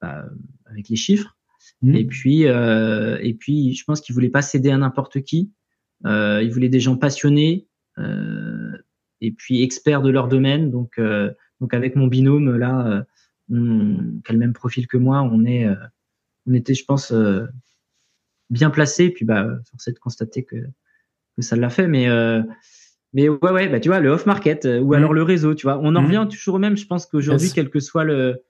bah, 0.00 0.24
avec 0.66 0.88
les 0.90 0.96
chiffres. 0.96 1.36
Mmh. 1.80 1.94
Et 1.94 2.04
puis 2.04 2.42
et 2.42 3.34
puis, 3.38 3.74
je 3.74 3.84
pense 3.84 4.02
qu'il 4.02 4.14
voulait 4.14 4.30
pas 4.30 4.42
céder 4.42 4.70
à 4.70 4.76
n'importe 4.78 5.22
qui. 5.22 5.50
Ils 6.04 6.50
voulaient 6.50 6.68
des 6.68 6.80
gens 6.80 6.96
passionnés 6.96 7.66
et 9.20 9.32
puis 9.32 9.62
experts 9.62 10.02
de 10.02 10.10
leur 10.10 10.28
domaine. 10.28 10.70
Donc, 10.70 11.00
donc 11.60 11.74
avec 11.74 11.96
mon 11.96 12.06
binôme 12.06 12.56
là, 12.56 13.04
on, 13.50 14.20
qui 14.24 14.30
a 14.30 14.32
le 14.32 14.38
même 14.38 14.52
profil 14.52 14.86
que 14.86 14.96
moi, 14.96 15.22
on 15.22 15.44
est, 15.44 15.66
on 16.46 16.54
était, 16.54 16.74
je 16.74 16.84
pense, 16.84 17.12
bien 18.50 18.70
placé. 18.70 19.10
Puis 19.10 19.24
bah, 19.24 19.46
force 19.70 19.88
est 19.88 19.92
de 19.92 19.98
constater 19.98 20.44
que, 20.44 20.56
que 21.36 21.42
ça 21.42 21.56
l'a 21.56 21.70
fait, 21.70 21.86
mais 21.86 22.08
mais 23.14 23.28
ouais, 23.28 23.50
ouais, 23.50 23.68
bah 23.68 23.78
tu 23.78 23.88
vois, 23.88 24.00
le 24.00 24.10
off 24.10 24.24
market 24.26 24.64
ou 24.64 24.92
mmh. 24.92 24.94
alors 24.94 25.12
le 25.12 25.22
réseau, 25.22 25.54
tu 25.54 25.66
vois, 25.66 25.78
on 25.78 25.94
en 25.96 26.00
mmh. 26.00 26.04
revient 26.04 26.26
toujours 26.30 26.54
au 26.54 26.58
même. 26.58 26.76
Je 26.76 26.86
pense 26.86 27.06
qu'aujourd'hui, 27.06 27.50
quel 27.54 27.68
que 27.68 27.80
soit 27.80 28.04
le 28.04 28.42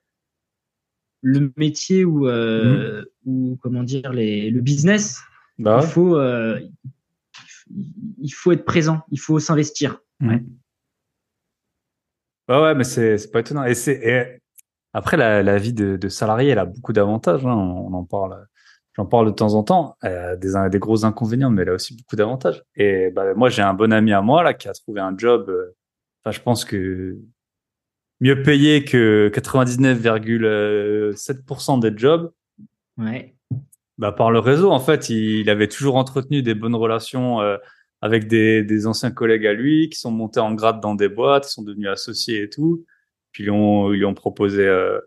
le 1.23 1.53
métier 1.57 2.05
ou, 2.05 2.27
euh, 2.27 3.03
mmh. 3.25 3.31
ou 3.31 3.59
comment 3.63 3.83
dire 3.83 4.13
les, 4.13 4.51
le 4.51 4.61
business, 4.61 5.21
bah 5.59 5.81
il 5.83 5.89
faut 5.89 6.17
euh, 6.17 6.61
il 7.71 8.31
faut 8.31 8.53
être 8.53 8.65
présent, 8.65 9.03
il 9.11 9.19
faut 9.19 9.39
s'investir. 9.39 9.99
Mmh. 10.21 10.29
Ouais. 10.29 10.43
Bah 12.49 12.63
ouais, 12.63 12.75
mais 12.75 12.85
c'est 12.85 13.31
pas 13.31 13.41
étonnant. 13.41 13.65
Et 13.65 13.75
c'est 13.75 14.41
après 14.95 15.17
la, 15.17 15.43
la 15.43 15.57
vie 15.59 15.73
de, 15.73 15.97
de, 15.97 16.09
salarié, 16.09 16.51
elle 16.51 16.59
a 16.59 16.67
beaucoup 16.67 16.93
d'avantages. 16.93 17.47
Hein. 17.47 17.55
On, 17.55 17.95
en 17.95 18.05
parle, 18.05 18.47
j'en 18.95 19.07
parle 19.07 19.27
de 19.27 19.33
temps 19.33 19.55
en 19.55 19.63
temps. 19.63 19.97
Euh, 20.05 20.37
des 20.37 20.53
des 20.71 20.79
gros 20.79 21.05
inconvénients, 21.05 21.51
mais 21.51 21.63
elle 21.63 21.71
a 21.71 21.75
aussi 21.75 21.97
beaucoup 21.97 22.17
d'avantages. 22.17 22.63
Et 22.77 23.11
bah 23.11 23.35
moi, 23.35 23.49
j'ai 23.49 23.63
un 23.63 23.75
bon 23.75 23.93
ami 23.93 24.13
à 24.13 24.21
moi 24.21 24.43
là 24.43 24.55
qui 24.55 24.69
a 24.69 24.73
trouvé 24.73 25.01
un 25.01 25.17
job. 25.17 25.49
Euh, 25.49 25.75
enfin, 26.25 26.37
je 26.37 26.41
pense 26.43 26.65
que 26.65 27.17
mieux 28.21 28.43
payé 28.43 28.85
que 28.85 29.31
99,7% 29.35 31.81
des 31.81 31.97
jobs. 31.97 32.33
Ouais. 32.99 33.35
Bah, 34.03 34.11
par 34.11 34.33
le 34.33 34.41
réseau, 34.41 34.73
en 34.73 34.81
fait, 34.81 35.11
il, 35.11 35.49
avait 35.49 35.69
toujours 35.69 35.95
entretenu 35.95 36.43
des 36.43 36.57
bonnes 36.57 36.75
relations 36.75 37.41
euh, 37.41 37.57
avec 38.01 38.27
des, 38.27 38.65
des, 38.65 38.89
anciens 38.89 39.13
collègues 39.13 39.47
à 39.47 39.53
lui 39.53 39.91
qui 39.91 39.97
sont 39.97 40.11
montés 40.11 40.41
en 40.41 40.55
grade 40.55 40.81
dans 40.81 40.97
des 40.97 41.09
boîtes, 41.09 41.47
qui 41.47 41.53
sont 41.53 41.63
devenus 41.63 41.89
associés 41.89 42.43
et 42.43 42.51
tout. 42.51 42.85
Puis 43.31 43.45
ils, 43.45 43.51
ont, 43.53 43.93
ils 43.93 43.99
lui 43.99 44.05
ont 44.05 44.15
proposé, 44.15 44.67
euh, 44.67 44.99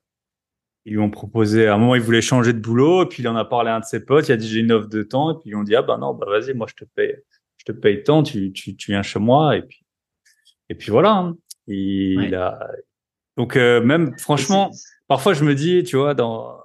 ils 0.86 0.94
lui 0.94 1.00
ont 1.00 1.10
proposé. 1.10 1.68
À 1.68 1.76
un 1.76 1.78
moment, 1.78 1.96
il 1.96 2.02
voulait 2.02 2.22
changer 2.22 2.54
de 2.54 2.60
boulot, 2.60 3.04
et 3.04 3.08
puis 3.08 3.22
il 3.22 3.28
en 3.28 3.36
a 3.36 3.44
parlé 3.44 3.70
à 3.70 3.76
un 3.76 3.80
de 3.82 3.86
ses 3.86 4.00
potes. 4.00 4.30
Il 4.30 4.32
a 4.32 4.38
dit 4.38 4.48
j'ai 4.48 4.62
une 4.62 4.72
offre 4.72 4.88
de 4.88 5.04
temps, 5.04 5.32
et 5.32 5.34
puis 5.42 5.50
ils 5.50 5.56
ont 5.58 5.64
dit 5.64 5.76
ah 5.76 5.82
bah 5.82 5.98
non, 5.98 6.14
bah 6.14 6.28
vas-y, 6.30 6.54
moi 6.54 6.66
je 6.70 6.76
te 6.76 6.90
paye, 6.96 7.18
je 7.58 7.66
te 7.66 7.74
paye 7.74 8.02
tant, 8.02 8.24
tu, 8.24 8.54
tu, 8.54 8.78
tu 8.78 8.92
viens 8.92 9.04
chez 9.04 9.20
moi, 9.20 9.58
et 9.58 9.62
puis 9.62 9.86
et 10.70 10.76
puis 10.76 10.90
voilà. 10.92 11.12
Hein. 11.12 11.38
Il, 11.68 12.34
a 12.34 12.58
donc 13.36 13.58
euh, 13.58 13.82
même 13.82 14.18
franchement, 14.18 14.72
parfois 15.10 15.34
je 15.34 15.44
me 15.44 15.54
dis, 15.54 15.84
tu 15.84 15.98
vois, 15.98 16.14
dans 16.14 16.65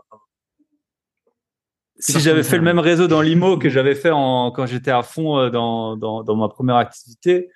si 2.01 2.21
j'avais 2.21 2.43
fait 2.43 2.57
le 2.57 2.63
même 2.63 2.79
réseau 2.79 3.07
dans 3.07 3.21
l'IMO 3.21 3.59
que 3.59 3.69
j'avais 3.69 3.95
fait 3.95 4.11
en, 4.11 4.51
quand 4.51 4.67
j'étais 4.67 4.91
à 4.91 5.03
fond 5.03 5.39
euh, 5.39 5.51
dans, 5.51 5.97
dans, 5.97 6.23
dans, 6.23 6.37
ma 6.37 6.49
première 6.49 6.77
activité, 6.77 7.51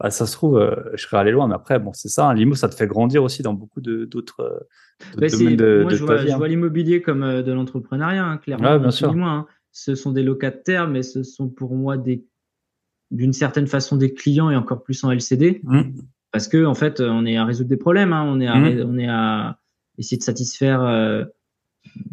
bah, 0.00 0.10
ça 0.10 0.26
se 0.26 0.32
trouve, 0.32 0.58
euh, 0.58 0.74
je 0.94 1.02
serais 1.02 1.18
allé 1.18 1.30
loin. 1.30 1.48
Mais 1.48 1.54
après, 1.54 1.78
bon, 1.78 1.92
c'est 1.92 2.08
ça, 2.08 2.28
hein, 2.28 2.34
l'IMO, 2.34 2.54
ça 2.54 2.68
te 2.68 2.74
fait 2.74 2.86
grandir 2.86 3.22
aussi 3.22 3.42
dans 3.42 3.54
beaucoup 3.54 3.80
d'autres 3.80 4.66
domaines 5.14 5.56
de, 5.56 5.80
moi, 5.82 5.94
je, 5.94 6.04
vois, 6.04 6.16
je 6.18 6.28
hein. 6.28 6.36
vois 6.36 6.48
l'immobilier 6.48 7.02
comme 7.02 7.42
de 7.42 7.52
l'entrepreneuriat, 7.52 8.24
hein, 8.24 8.36
clairement. 8.38 8.72
Ouais, 8.72 8.78
bien 8.78 8.90
sûr. 8.90 9.14
Moins, 9.14 9.46
Ce 9.72 9.94
sont 9.94 10.12
des 10.12 10.22
locataires, 10.22 10.88
mais 10.88 11.02
ce 11.02 11.22
sont 11.22 11.48
pour 11.48 11.74
moi 11.74 11.96
des 11.96 12.24
d'une 13.10 13.32
certaine 13.32 13.66
façon 13.66 13.96
des 13.96 14.12
clients 14.12 14.50
et 14.50 14.56
encore 14.56 14.82
plus 14.82 15.02
en 15.02 15.10
LCD. 15.10 15.60
Mmh 15.64 15.92
parce 16.30 16.48
que 16.48 16.64
en 16.64 16.74
fait, 16.74 17.00
on 17.00 17.24
est 17.24 17.36
à 17.36 17.44
résoudre 17.44 17.70
des 17.70 17.76
problèmes, 17.76 18.12
hein, 18.12 18.24
on 18.26 18.40
est 18.40 18.46
à, 18.46 18.56
mmh. 18.56 18.84
on 18.86 18.98
est 18.98 19.08
à 19.08 19.58
essayer 19.98 20.18
de 20.18 20.22
satisfaire 20.22 20.82
euh, 20.82 21.24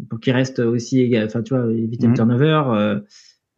pour 0.10 0.20
qu'il 0.20 0.34
reste 0.34 0.60
aussi, 0.60 1.16
enfin 1.18 1.42
tu 1.42 1.56
vois, 1.56 1.72
éviter 1.72 2.08
le 2.08 2.14
mmh. 2.14 2.16
turnover. 2.16 2.64
Euh, 2.68 3.00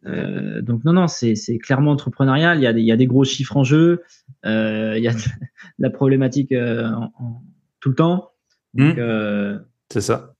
euh, 0.06 0.62
donc 0.62 0.84
non, 0.84 0.92
non, 0.92 1.08
c'est 1.08 1.34
clairement 1.58 1.92
entrepreneurial. 1.92 2.58
Il 2.58 2.62
y, 2.62 2.66
a 2.66 2.72
des, 2.72 2.80
il 2.80 2.86
y 2.86 2.92
a 2.92 2.96
des 2.96 3.06
gros 3.06 3.24
chiffres 3.24 3.56
en 3.56 3.64
jeu. 3.64 4.02
Euh, 4.44 4.94
il 4.96 5.02
y 5.02 5.08
a 5.08 5.12
de, 5.12 5.18
la 5.78 5.90
problématique 5.90 6.52
euh, 6.52 6.88
en, 7.18 7.42
tout 7.80 7.90
le 7.90 7.94
temps. 7.94 8.32
Mmh. 8.74 9.60
c'est 9.90 10.02
ça. 10.02 10.34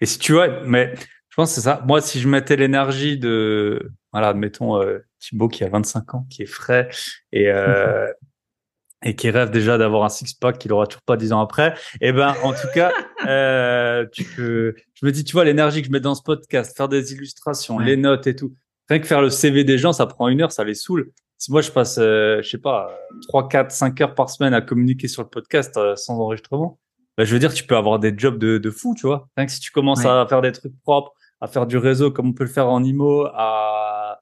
Et 0.00 0.06
si 0.06 0.18
tu 0.18 0.32
vois, 0.32 0.64
mais 0.64 0.94
je 1.28 1.36
pense 1.36 1.50
que 1.50 1.54
c'est 1.56 1.60
ça. 1.60 1.82
Moi, 1.86 2.00
si 2.00 2.18
je 2.18 2.28
mettais 2.28 2.56
l'énergie 2.56 3.18
de, 3.18 3.92
voilà, 4.12 4.34
mettons 4.34 4.80
Thibaut 5.20 5.48
qui 5.48 5.62
a 5.62 5.68
25 5.68 6.14
ans, 6.14 6.26
qui 6.28 6.42
est 6.42 6.46
frais 6.46 6.88
et 7.30 7.50
et 9.02 9.16
qui 9.16 9.30
rêve 9.30 9.50
déjà 9.50 9.78
d'avoir 9.78 10.04
un 10.04 10.08
six-pack 10.08 10.58
qu'il 10.58 10.72
aura 10.72 10.86
toujours 10.86 11.02
pas 11.02 11.16
dix 11.16 11.32
ans 11.32 11.40
après, 11.40 11.74
eh 12.00 12.12
ben, 12.12 12.34
en 12.42 12.52
tout 12.52 12.68
cas, 12.74 12.92
euh, 13.26 14.06
tu 14.12 14.24
peux, 14.24 14.74
je 14.94 15.06
me 15.06 15.12
dis, 15.12 15.24
tu 15.24 15.32
vois, 15.32 15.44
l'énergie 15.44 15.80
que 15.82 15.88
je 15.88 15.92
mets 15.92 16.00
dans 16.00 16.14
ce 16.14 16.22
podcast, 16.22 16.76
faire 16.76 16.88
des 16.88 17.12
illustrations, 17.12 17.78
les 17.78 17.96
notes 17.96 18.26
et 18.26 18.36
tout. 18.36 18.54
Rien 18.88 18.98
que 18.98 19.06
faire 19.06 19.22
le 19.22 19.30
CV 19.30 19.64
des 19.64 19.78
gens, 19.78 19.92
ça 19.92 20.06
prend 20.06 20.28
une 20.28 20.42
heure, 20.42 20.52
ça 20.52 20.64
les 20.64 20.74
saoule. 20.74 21.10
Si 21.38 21.50
moi, 21.50 21.60
je 21.60 21.70
passe, 21.70 21.98
euh, 21.98 22.40
je 22.42 22.48
sais 22.48 22.58
pas, 22.58 22.96
trois, 23.28 23.48
quatre, 23.48 23.72
cinq 23.72 24.00
heures 24.00 24.14
par 24.14 24.30
semaine 24.30 24.54
à 24.54 24.60
communiquer 24.60 25.08
sur 25.08 25.22
le 25.22 25.28
podcast 25.28 25.76
euh, 25.76 25.96
sans 25.96 26.18
enregistrement, 26.18 26.78
ben, 27.18 27.24
je 27.24 27.32
veux 27.32 27.38
dire, 27.38 27.52
tu 27.52 27.64
peux 27.64 27.76
avoir 27.76 27.98
des 27.98 28.14
jobs 28.16 28.38
de, 28.38 28.58
de 28.58 28.70
fou, 28.70 28.94
tu 28.96 29.06
vois. 29.06 29.28
Rien 29.36 29.46
que 29.46 29.52
si 29.52 29.60
tu 29.60 29.70
commences 29.70 30.04
à 30.04 30.26
faire 30.28 30.40
des 30.40 30.52
trucs 30.52 30.80
propres, 30.82 31.12
à 31.40 31.48
faire 31.48 31.66
du 31.66 31.76
réseau 31.76 32.10
comme 32.10 32.28
on 32.28 32.32
peut 32.32 32.44
le 32.44 32.50
faire 32.50 32.68
en 32.68 32.82
IMO, 32.82 33.26
à, 33.34 34.20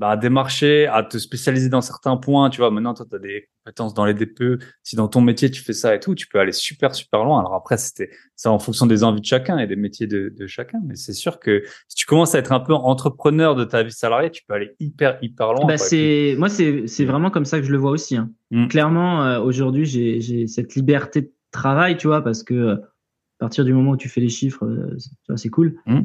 bah, 0.00 0.08
à 0.08 0.16
démarcher, 0.16 0.86
à 0.86 1.02
te 1.02 1.18
spécialiser 1.18 1.68
dans 1.68 1.82
certains 1.82 2.16
points. 2.16 2.48
Tu 2.48 2.56
vois, 2.62 2.70
maintenant, 2.70 2.94
toi, 2.94 3.04
tu 3.06 3.14
as 3.14 3.18
des 3.18 3.50
compétences 3.62 3.92
dans 3.92 4.06
les 4.06 4.14
DPE. 4.14 4.58
Si 4.82 4.96
dans 4.96 5.08
ton 5.08 5.20
métier, 5.20 5.50
tu 5.50 5.62
fais 5.62 5.74
ça 5.74 5.94
et 5.94 6.00
tout, 6.00 6.14
tu 6.14 6.26
peux 6.26 6.40
aller 6.40 6.52
super, 6.52 6.94
super 6.94 7.22
loin. 7.22 7.38
Alors 7.38 7.52
après, 7.52 7.76
c'était 7.76 8.08
ça 8.34 8.50
en 8.50 8.58
fonction 8.58 8.86
des 8.86 9.04
envies 9.04 9.20
de 9.20 9.26
chacun 9.26 9.58
et 9.58 9.66
des 9.66 9.76
métiers 9.76 10.06
de, 10.06 10.32
de 10.34 10.46
chacun. 10.46 10.78
Mais 10.86 10.94
c'est 10.94 11.12
sûr 11.12 11.38
que 11.38 11.64
si 11.86 11.96
tu 11.96 12.06
commences 12.06 12.34
à 12.34 12.38
être 12.38 12.50
un 12.52 12.60
peu 12.60 12.72
entrepreneur 12.72 13.54
de 13.54 13.64
ta 13.64 13.82
vie 13.82 13.92
salariée, 13.92 14.30
tu 14.30 14.42
peux 14.48 14.54
aller 14.54 14.74
hyper, 14.80 15.18
hyper 15.20 15.52
loin. 15.52 15.66
Bah, 15.66 15.76
c'est, 15.76 16.34
moi, 16.38 16.48
c'est, 16.48 16.86
c'est 16.86 17.04
vraiment 17.04 17.30
comme 17.30 17.44
ça 17.44 17.60
que 17.60 17.66
je 17.66 17.72
le 17.72 17.76
vois 17.76 17.90
aussi. 17.90 18.16
Hein. 18.16 18.30
Mmh. 18.52 18.68
Clairement, 18.68 19.22
euh, 19.22 19.40
aujourd'hui, 19.40 19.84
j'ai, 19.84 20.22
j'ai 20.22 20.46
cette 20.46 20.76
liberté 20.76 21.20
de 21.20 21.32
travail, 21.50 21.98
tu 21.98 22.06
vois, 22.06 22.24
parce 22.24 22.42
que 22.42 22.54
euh, 22.54 22.74
à 22.76 23.40
partir 23.40 23.66
du 23.66 23.74
moment 23.74 23.90
où 23.90 23.96
tu 23.98 24.08
fais 24.08 24.22
les 24.22 24.30
chiffres, 24.30 24.64
euh, 24.64 24.96
tu 24.96 25.28
vois, 25.28 25.36
c'est 25.36 25.50
cool. 25.50 25.76
Mmh. 25.84 26.00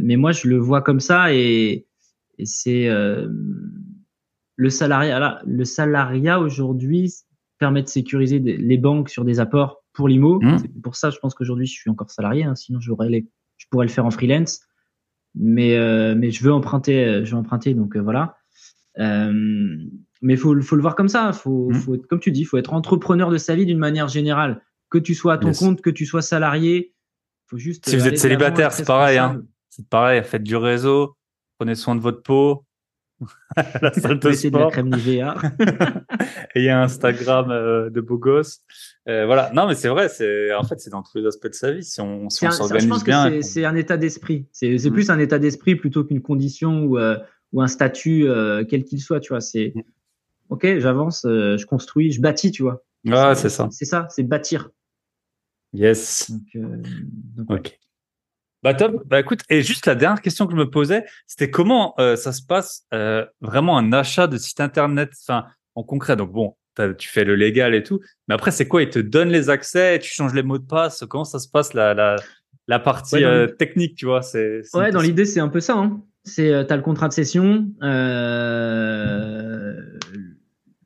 mais 0.00 0.16
moi, 0.16 0.32
je 0.32 0.48
le 0.48 0.56
vois 0.56 0.80
comme 0.80 1.00
ça 1.00 1.34
et 1.34 1.86
et 2.40 2.46
c'est 2.46 2.88
euh, 2.88 3.28
le 4.56 4.70
salariat. 4.70 5.42
Le 5.46 5.64
salariat 5.64 6.40
aujourd'hui 6.40 7.12
permet 7.58 7.82
de 7.82 7.88
sécuriser 7.88 8.38
les 8.38 8.78
banques 8.78 9.10
sur 9.10 9.26
des 9.26 9.40
apports 9.40 9.84
pour 9.92 10.08
l'IMO. 10.08 10.40
Mmh. 10.40 10.80
Pour 10.82 10.96
ça, 10.96 11.10
je 11.10 11.18
pense 11.18 11.34
qu'aujourd'hui, 11.34 11.66
je 11.66 11.72
suis 11.72 11.90
encore 11.90 12.10
salarié. 12.10 12.44
Hein, 12.44 12.54
sinon, 12.54 12.78
les, 13.00 13.28
je 13.58 13.66
pourrais 13.70 13.84
le 13.84 13.92
faire 13.92 14.06
en 14.06 14.10
freelance. 14.10 14.62
Mais 15.34 15.76
euh, 15.76 16.14
mais 16.16 16.30
je 16.30 16.42
veux 16.42 16.52
emprunter, 16.52 17.04
euh, 17.04 17.24
je 17.24 17.32
veux 17.32 17.36
emprunter. 17.36 17.74
Donc 17.74 17.96
voilà. 17.96 18.36
mais 18.96 20.36
faut 20.36 20.58
faut 20.62 20.76
le 20.76 20.82
voir 20.82 20.96
comme 20.96 21.08
ça. 21.08 21.32
Faut, 21.34 21.68
mmh. 21.68 21.74
faut 21.74 21.96
comme 22.08 22.20
tu 22.20 22.32
dis, 22.32 22.44
faut 22.44 22.56
être 22.56 22.72
entrepreneur 22.72 23.30
de 23.30 23.36
sa 23.36 23.54
vie 23.54 23.66
d'une 23.66 23.78
manière 23.78 24.08
générale. 24.08 24.62
Que 24.88 24.98
tu 24.98 25.14
sois 25.14 25.34
à 25.34 25.38
ton 25.38 25.52
compte, 25.52 25.82
que 25.82 25.90
tu 25.90 26.06
sois 26.06 26.22
salarié, 26.22 26.94
faut 27.46 27.58
juste. 27.58 27.86
Si 27.86 27.96
vous 27.96 28.08
êtes 28.08 28.18
célibataire, 28.18 28.72
c'est 28.72 28.86
pareil. 28.86 29.18
Hein. 29.18 29.42
C'est 29.68 29.88
pareil. 29.88 30.24
Faites 30.24 30.42
du 30.42 30.56
réseau 30.56 31.16
Prenez 31.60 31.74
soin 31.74 31.94
de 31.94 32.00
votre 32.00 32.22
peau. 32.22 32.64
la 33.82 33.92
salle 33.92 34.18
de 34.18 34.32
sport. 34.32 34.50
De 34.50 34.64
la 34.64 34.70
crème 34.70 34.94
et 36.54 36.60
il 36.60 36.64
y 36.64 36.70
a 36.70 36.80
Instagram 36.80 37.50
euh, 37.50 37.90
de 37.90 38.00
beau 38.00 38.16
gosse. 38.16 38.62
Euh, 39.06 39.26
voilà. 39.26 39.52
Non, 39.52 39.66
mais 39.66 39.74
c'est 39.74 39.90
vrai. 39.90 40.08
C'est 40.08 40.54
en 40.54 40.64
fait 40.64 40.80
c'est 40.80 40.88
dans 40.88 41.02
tous 41.02 41.18
les 41.18 41.26
aspects 41.26 41.48
de 41.48 41.52
sa 41.52 41.72
vie. 41.72 41.84
Si 41.84 42.00
on 42.00 42.30
si 42.30 42.50
s'organise 42.50 43.04
bien. 43.04 43.28
Je 43.28 43.34
pense 43.34 43.40
que 43.40 43.42
c'est 43.42 43.66
un 43.66 43.76
état 43.76 43.98
d'esprit. 43.98 44.46
C'est 44.52 44.72
mm. 44.72 44.90
plus 44.90 45.10
un 45.10 45.18
état 45.18 45.38
d'esprit 45.38 45.76
plutôt 45.76 46.02
qu'une 46.02 46.22
condition 46.22 46.84
ou 46.84 46.96
euh, 46.96 47.18
ou 47.52 47.60
un 47.60 47.68
statut 47.68 48.26
quel 48.66 48.84
qu'il 48.84 49.02
soit. 49.02 49.20
Tu 49.20 49.34
vois. 49.34 49.42
C'est 49.42 49.74
mm. 49.74 49.82
ok. 50.48 50.78
J'avance. 50.78 51.26
je 51.26 51.66
construis. 51.66 52.10
Je 52.10 52.22
bâtis. 52.22 52.52
Tu 52.52 52.62
vois. 52.62 52.82
Ah, 53.10 53.34
c'est 53.34 53.50
ça. 53.50 53.68
C'est 53.70 53.84
ça. 53.84 54.06
C'est 54.08 54.22
bâtir. 54.22 54.70
Yes. 55.74 56.32
Donc, 57.36 57.50
ok. 57.50 57.78
Bah 58.62 58.74
top. 58.74 59.02
Bah 59.06 59.20
écoute, 59.20 59.40
et 59.48 59.62
juste 59.62 59.86
la 59.86 59.94
dernière 59.94 60.20
question 60.20 60.46
que 60.46 60.52
je 60.52 60.58
me 60.58 60.68
posais, 60.68 61.06
c'était 61.26 61.50
comment 61.50 61.94
euh, 61.98 62.14
ça 62.14 62.30
se 62.32 62.42
passe 62.42 62.84
euh, 62.92 63.24
vraiment 63.40 63.78
un 63.78 63.90
achat 63.94 64.26
de 64.26 64.36
site 64.36 64.60
internet, 64.60 65.12
enfin 65.22 65.46
en 65.74 65.82
concret. 65.82 66.14
Donc 66.14 66.30
bon, 66.30 66.56
tu 66.98 67.08
fais 67.08 67.24
le 67.24 67.36
légal 67.36 67.74
et 67.74 67.82
tout, 67.82 68.00
mais 68.28 68.34
après 68.34 68.50
c'est 68.50 68.68
quoi? 68.68 68.82
Ils 68.82 68.90
te 68.90 68.98
donnent 68.98 69.30
les 69.30 69.48
accès, 69.48 69.98
tu 69.98 70.12
changes 70.12 70.34
les 70.34 70.42
mots 70.42 70.58
de 70.58 70.66
passe? 70.66 71.04
Comment 71.08 71.24
ça 71.24 71.38
se 71.38 71.48
passe 71.48 71.72
la 71.72 71.94
la, 71.94 72.16
la 72.68 72.78
partie 72.78 73.24
euh, 73.24 73.46
technique, 73.46 73.94
tu 73.96 74.04
vois? 74.04 74.20
C'est 74.20 74.60
ouais, 74.74 74.90
dans 74.90 75.00
l'idée 75.00 75.24
c'est 75.24 75.40
un 75.40 75.48
peu 75.48 75.60
ça. 75.60 75.78
Hein. 75.78 76.02
C'est 76.24 76.66
t'as 76.66 76.76
le 76.76 76.82
contrat 76.82 77.08
de 77.08 77.14
session, 77.14 77.66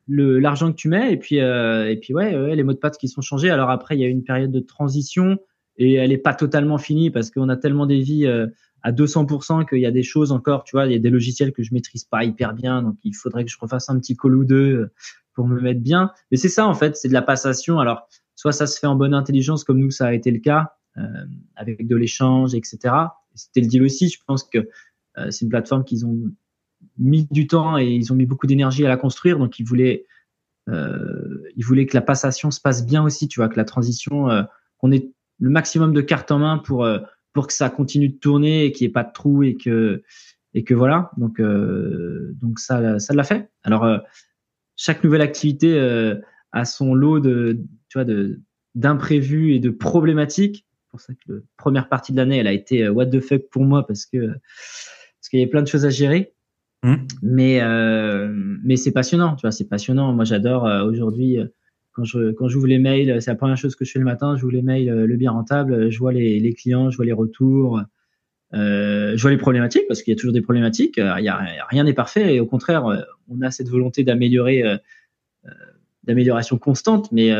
le 0.07 0.39
l'argent 0.39 0.71
que 0.71 0.77
tu 0.77 0.87
mets 0.87 1.11
et 1.11 1.17
puis 1.17 1.39
et 1.39 1.99
puis 2.01 2.13
ouais, 2.13 2.37
ouais, 2.37 2.55
les 2.55 2.63
mots 2.63 2.71
de 2.71 2.77
passe 2.77 2.97
qui 2.97 3.09
sont 3.09 3.19
changés. 3.19 3.49
Alors 3.49 3.69
après 3.69 3.97
il 3.97 4.01
y 4.01 4.05
a 4.05 4.07
une 4.07 4.23
période 4.23 4.53
de 4.53 4.61
transition 4.61 5.37
et 5.77 5.95
elle 5.95 6.11
est 6.11 6.17
pas 6.17 6.33
totalement 6.33 6.77
finie 6.77 7.11
parce 7.11 7.31
qu'on 7.31 7.49
a 7.49 7.57
tellement 7.57 7.85
des 7.85 7.99
vies 7.99 8.25
euh, 8.25 8.47
à 8.81 8.91
200% 8.91 9.67
qu'il 9.67 9.79
y 9.79 9.85
a 9.85 9.91
des 9.91 10.03
choses 10.03 10.31
encore, 10.31 10.63
tu 10.63 10.75
vois, 10.75 10.85
il 10.85 10.91
y 10.91 10.95
a 10.95 10.99
des 10.99 11.09
logiciels 11.09 11.51
que 11.51 11.63
je 11.63 11.73
maîtrise 11.73 12.03
pas 12.03 12.23
hyper 12.23 12.53
bien, 12.53 12.81
donc 12.81 12.95
il 13.03 13.15
faudrait 13.15 13.43
que 13.43 13.51
je 13.51 13.57
refasse 13.59 13.89
un 13.89 13.99
petit 13.99 14.15
call 14.15 14.35
ou 14.35 14.45
deux 14.45 14.73
euh, 14.73 14.91
pour 15.33 15.47
me 15.47 15.59
mettre 15.59 15.81
bien. 15.81 16.11
Mais 16.31 16.37
c'est 16.37 16.49
ça 16.49 16.65
en 16.67 16.73
fait, 16.73 16.95
c'est 16.95 17.09
de 17.09 17.13
la 17.13 17.21
passation. 17.21 17.79
Alors 17.79 18.07
soit 18.35 18.51
ça 18.51 18.67
se 18.67 18.79
fait 18.79 18.87
en 18.87 18.95
bonne 18.95 19.13
intelligence 19.13 19.63
comme 19.63 19.79
nous 19.79 19.91
ça 19.91 20.07
a 20.07 20.13
été 20.13 20.31
le 20.31 20.39
cas 20.39 20.73
euh, 20.97 21.01
avec 21.55 21.87
de 21.87 21.95
l'échange, 21.95 22.53
etc. 22.55 22.93
C'était 23.33 23.61
le 23.61 23.67
deal 23.67 23.83
aussi. 23.83 24.09
Je 24.09 24.19
pense 24.25 24.43
que 24.43 24.69
c'est 25.29 25.45
une 25.45 25.49
plateforme 25.49 25.85
qu'ils 25.85 26.05
ont 26.05 26.29
mis 26.97 27.27
du 27.31 27.47
temps 27.47 27.77
et 27.77 27.87
ils 27.87 28.11
ont 28.11 28.15
mis 28.15 28.25
beaucoup 28.25 28.47
d'énergie 28.47 28.85
à 28.85 28.89
la 28.89 28.97
construire. 28.97 29.37
Donc, 29.37 29.59
ils 29.59 29.65
voulaient, 29.65 30.05
euh, 30.69 31.43
ils 31.55 31.65
voulaient 31.65 31.85
que 31.85 31.95
la 31.95 32.01
passation 32.01 32.51
se 32.51 32.61
passe 32.61 32.85
bien 32.85 33.03
aussi, 33.03 33.27
tu 33.27 33.39
vois, 33.39 33.49
que 33.49 33.57
la 33.57 33.65
transition, 33.65 34.29
euh, 34.29 34.43
qu'on 34.77 34.91
ait 34.91 35.11
le 35.39 35.49
maximum 35.49 35.93
de 35.93 36.01
cartes 36.01 36.31
en 36.31 36.39
main 36.39 36.57
pour, 36.57 36.85
euh, 36.85 36.99
pour 37.33 37.47
que 37.47 37.53
ça 37.53 37.69
continue 37.69 38.09
de 38.09 38.17
tourner 38.17 38.65
et 38.65 38.71
qu'il 38.71 38.85
n'y 38.85 38.89
ait 38.89 38.93
pas 38.93 39.03
de 39.03 39.11
trou 39.11 39.43
et 39.43 39.55
que, 39.55 40.03
et 40.53 40.63
que 40.63 40.73
voilà. 40.73 41.11
Donc, 41.17 41.39
euh, 41.39 42.31
donc 42.41 42.59
ça, 42.59 42.99
ça 42.99 43.13
l'a 43.13 43.23
fait. 43.23 43.49
Alors, 43.63 43.99
chaque 44.75 45.03
nouvelle 45.03 45.21
activité 45.21 45.77
a 46.51 46.65
son 46.65 46.93
lot 46.93 47.19
de, 47.19 47.59
tu 47.89 47.97
vois, 47.97 48.05
de, 48.05 48.41
d'imprévus 48.75 49.53
et 49.53 49.59
de 49.59 49.69
problématiques. 49.69 50.65
C'est 50.81 50.89
pour 50.89 51.01
ça 51.01 51.13
que 51.13 51.33
la 51.33 51.39
première 51.57 51.89
partie 51.89 52.13
de 52.13 52.17
l'année, 52.17 52.37
elle 52.37 52.47
a 52.47 52.53
été 52.53 52.87
what 52.87 53.07
the 53.07 53.19
fuck 53.19 53.49
pour 53.51 53.63
moi 53.63 53.85
parce 53.85 54.05
que, 54.05 54.27
parce 54.27 55.29
qu'il 55.29 55.39
y 55.39 55.41
avait 55.41 55.51
plein 55.51 55.61
de 55.61 55.67
choses 55.67 55.85
à 55.85 55.89
gérer. 55.89 56.35
Mmh. 56.85 56.95
Mais 57.23 57.61
euh, 57.63 58.29
mais 58.63 58.75
c'est 58.75 58.91
passionnant, 58.91 59.35
tu 59.35 59.41
vois, 59.41 59.51
c'est 59.51 59.67
passionnant. 59.67 60.13
Moi, 60.13 60.23
j'adore 60.23 60.67
euh, 60.67 60.83
aujourd'hui 60.83 61.39
euh, 61.39 61.47
quand 61.95 62.03
je 62.03 62.31
quand 62.31 62.47
j'ouvre 62.47 62.67
les 62.67 62.79
mails, 62.79 63.21
c'est 63.21 63.31
la 63.31 63.35
première 63.35 63.57
chose 63.57 63.75
que 63.75 63.85
je 63.85 63.91
fais 63.91 63.99
le 63.99 64.05
matin. 64.05 64.35
J'ouvre 64.35 64.53
les 64.53 64.61
mails, 64.61 64.89
le 65.05 65.17
bien 65.17 65.31
rentable, 65.31 65.89
je 65.89 65.99
vois 65.99 66.11
les, 66.11 66.39
les 66.39 66.53
clients, 66.53 66.89
je 66.89 66.97
vois 66.97 67.05
les 67.05 67.13
retours, 67.13 67.81
je 68.53 69.21
vois 69.21 69.31
les 69.31 69.37
problématiques 69.37 69.85
parce 69.87 70.03
qu'il 70.03 70.11
y 70.11 70.15
a 70.15 70.17
toujours 70.17 70.33
des 70.33 70.41
problématiques. 70.41 70.97
Il 70.97 71.23
y 71.23 71.29
a, 71.29 71.65
rien 71.69 71.83
n'est 71.83 71.93
parfait 71.93 72.35
et 72.35 72.39
au 72.39 72.45
contraire, 72.45 72.85
on 73.29 73.41
a 73.41 73.51
cette 73.51 73.69
volonté 73.69 74.03
d'améliorer, 74.03 74.63
d'amélioration 76.03 76.57
constante. 76.57 77.11
Mais 77.11 77.33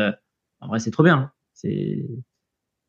en 0.60 0.68
vrai, 0.68 0.78
c'est 0.78 0.90
trop 0.90 1.02
bien. 1.02 1.30
C'est 1.52 2.04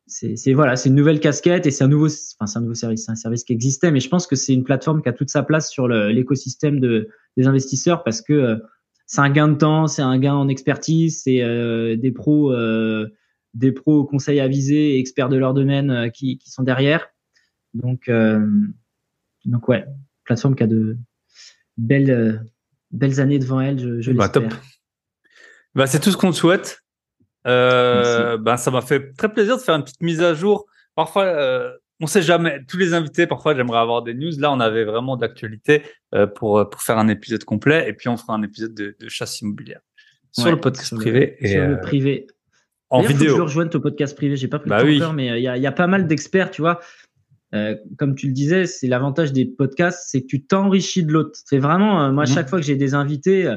c'est 0.08 0.54
voilà, 0.54 0.78
c'est 0.78 0.90
une 0.90 0.96
nouvelle 0.96 1.20
casquette 1.20 1.66
et 1.66 1.72
c'est 1.72 1.84
un 1.84 1.90
nouveau, 1.90 2.08
enfin 2.08 2.48
c'est 2.48 2.58
un 2.58 2.62
nouveau 2.62 2.76
service, 2.76 3.06
c'est 3.06 3.12
un 3.12 3.16
service 3.16 3.44
qui 3.44 3.52
existait, 3.52 3.92
mais 3.92 4.00
je 4.00 4.08
pense 4.08 4.26
que 4.26 4.38
c'est 4.38 4.54
une 4.54 4.64
plateforme 4.64 5.02
qui 5.02 5.10
a 5.10 5.14
toute 5.14 5.30
sa 5.30 5.44
place 5.44 5.70
sur 5.70 5.88
l'écosystème 5.88 6.80
de 6.80 7.10
des 7.36 7.46
investisseurs 7.46 8.04
parce 8.04 8.22
que 8.22 8.34
euh, 8.34 8.56
c'est 9.08 9.22
un 9.22 9.30
gain 9.30 9.48
de 9.48 9.56
temps, 9.56 9.88
c'est 9.88 10.02
un 10.02 10.20
gain 10.20 10.36
en 10.36 10.50
expertise, 10.50 11.24
c'est 11.24 11.42
euh, 11.42 11.96
des 11.96 12.12
pros, 12.12 12.52
euh, 12.52 13.08
des 13.54 13.72
pros 13.72 14.04
conseils 14.04 14.42
avisés, 14.42 15.00
experts 15.00 15.30
de 15.30 15.38
leur 15.38 15.54
domaine 15.54 15.90
euh, 15.90 16.10
qui, 16.10 16.38
qui 16.38 16.52
sont 16.52 16.64
derrière. 16.64 17.08
Donc 17.74 18.10
donc 19.46 19.70
ouais, 19.70 19.86
plateforme 20.24 20.56
qui 20.56 20.64
a 20.64 20.68
de 20.68 20.98
belles 21.78 22.44
belles 22.92 23.20
années 23.20 23.40
devant 23.40 23.62
elle, 23.62 23.80
je, 23.80 24.02
je 24.02 24.12
bah, 24.12 24.26
l'espère. 24.26 24.62
Bah, 25.76 25.88
c'est 25.88 26.00
tout 26.00 26.12
ce 26.12 26.18
qu'on 26.18 26.32
te 26.32 26.36
souhaite. 26.36 26.84
Ben 27.46 28.58
ça 28.58 28.72
m'a 28.72 28.82
fait 28.82 29.14
très 29.14 29.32
plaisir 29.32 29.58
de 29.58 29.62
faire 29.62 29.76
une 29.76 29.84
petite 29.84 30.02
mise 30.02 30.22
à 30.22 30.34
jour. 30.34 30.66
Parfois, 30.96 31.78
on 32.02 32.08
sait 32.08 32.22
jamais. 32.22 32.60
Tous 32.68 32.78
les 32.78 32.94
invités, 32.94 33.28
parfois, 33.28 33.56
j'aimerais 33.56 33.80
avoir 33.80 34.04
des 34.04 34.14
news. 34.14 34.32
Là, 34.40 34.52
on 34.52 34.60
avait 34.60 34.84
vraiment 34.84 35.18
d'actualité 35.18 35.84
euh, 36.14 36.28
pour 36.28 36.70
pour 36.70 36.82
faire 36.82 36.98
un 36.98 37.08
épisode 37.08 37.44
complet, 37.44 37.88
et 37.90 37.94
puis 37.94 38.10
on 38.10 38.18
fera 38.18 38.34
un 38.34 38.44
épisode 38.44 38.74
de, 38.74 38.96
de 39.00 39.10
chasse 39.10 39.42
immobilière 39.42 39.82
sur 40.32 40.52
le 40.52 40.60
podcast 40.60 40.96
privé 40.96 41.36
et 41.40 41.48
sur 41.48 41.68
le 41.68 41.74
euh, 41.74 41.78
privé. 41.78 42.28
En 42.90 43.02
vidéo. 43.02 43.18
Faut 43.18 43.24
que 43.24 43.38
je 43.38 43.42
rejoigne 43.42 43.70
ton 43.70 43.80
podcast 43.82 44.16
privé. 44.16 44.38
J'ai 44.38 44.48
pas 44.48 44.60
pris 44.60 44.70
bah 44.70 44.84
le 44.84 45.00
temps 45.00 45.12
mais 45.12 45.40
il 45.40 45.44
y 45.44 45.48
a, 45.48 45.58
y 45.58 45.68
a 45.68 45.72
pas 45.72 45.88
mal 45.88 46.08
d'experts, 46.08 46.52
tu 46.52 46.62
vois. 46.62 46.80
Euh, 47.54 47.76
comme 47.98 48.16
tu 48.16 48.28
le 48.28 48.34
disais, 48.34 48.66
c'est 48.66 48.88
l'avantage 48.88 49.34
des 49.34 49.46
podcasts, 49.46 50.08
c'est 50.10 50.22
que 50.22 50.28
tu 50.28 50.46
t'enrichis 50.46 51.04
de 51.04 51.12
l'autre. 51.12 51.32
C'est 51.46 51.60
vraiment, 51.60 52.12
moi, 52.14 52.24
à 52.24 52.28
mhm. 52.28 52.34
chaque 52.34 52.50
fois 52.50 52.60
que 52.60 52.66
j'ai 52.66 52.76
des 52.76 52.94
invités, 52.94 53.54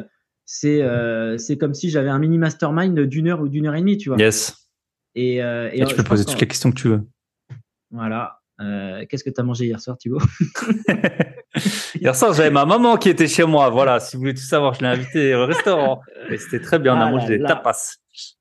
c'est 0.52 0.82
euh, 0.82 1.38
c'est 1.38 1.56
comme 1.56 1.74
si 1.74 1.90
j'avais 1.90 2.08
un 2.08 2.18
mini 2.18 2.36
mastermind 2.36 2.98
d'une 2.98 3.28
heure 3.28 3.40
ou 3.40 3.48
d'une 3.48 3.68
heure 3.68 3.76
et 3.76 3.80
demie, 3.80 3.98
tu 3.98 4.08
vois. 4.08 4.18
Yes. 4.18 4.68
Et, 5.14 5.40
euh, 5.44 5.70
et, 5.72 5.84
tu 5.84 5.94
peux 5.94 6.02
poser 6.02 6.24
toutes 6.24 6.40
les 6.40 6.48
questions 6.48 6.72
que 6.72 6.80
tu 6.80 6.88
veux. 6.88 7.02
Voilà. 7.90 8.38
Euh, 8.60 9.04
Qu'est-ce 9.08 9.24
que 9.24 9.30
tu 9.30 9.40
as 9.40 9.44
mangé 9.44 9.66
hier 9.66 9.80
soir, 9.80 9.96
Thibaut? 9.96 10.20
Hier 12.00 12.14
soir, 12.14 12.32
j'avais 12.32 12.50
ma 12.50 12.64
maman 12.64 12.96
qui 12.96 13.08
était 13.08 13.26
chez 13.26 13.44
moi. 13.44 13.70
Voilà, 13.70 13.98
si 13.98 14.16
vous 14.16 14.20
voulez 14.20 14.34
tout 14.34 14.42
savoir, 14.42 14.74
je 14.74 14.80
l'ai 14.80 14.86
invité 14.86 15.34
au 15.34 15.46
restaurant. 15.46 16.00
Et 16.30 16.38
c'était 16.38 16.60
très 16.60 16.78
bien. 16.78 16.94
On 16.94 17.00
a 17.00 17.06
ah 17.06 17.10
mangé 17.10 17.38
des 17.38 17.44
tapas. 17.44 17.96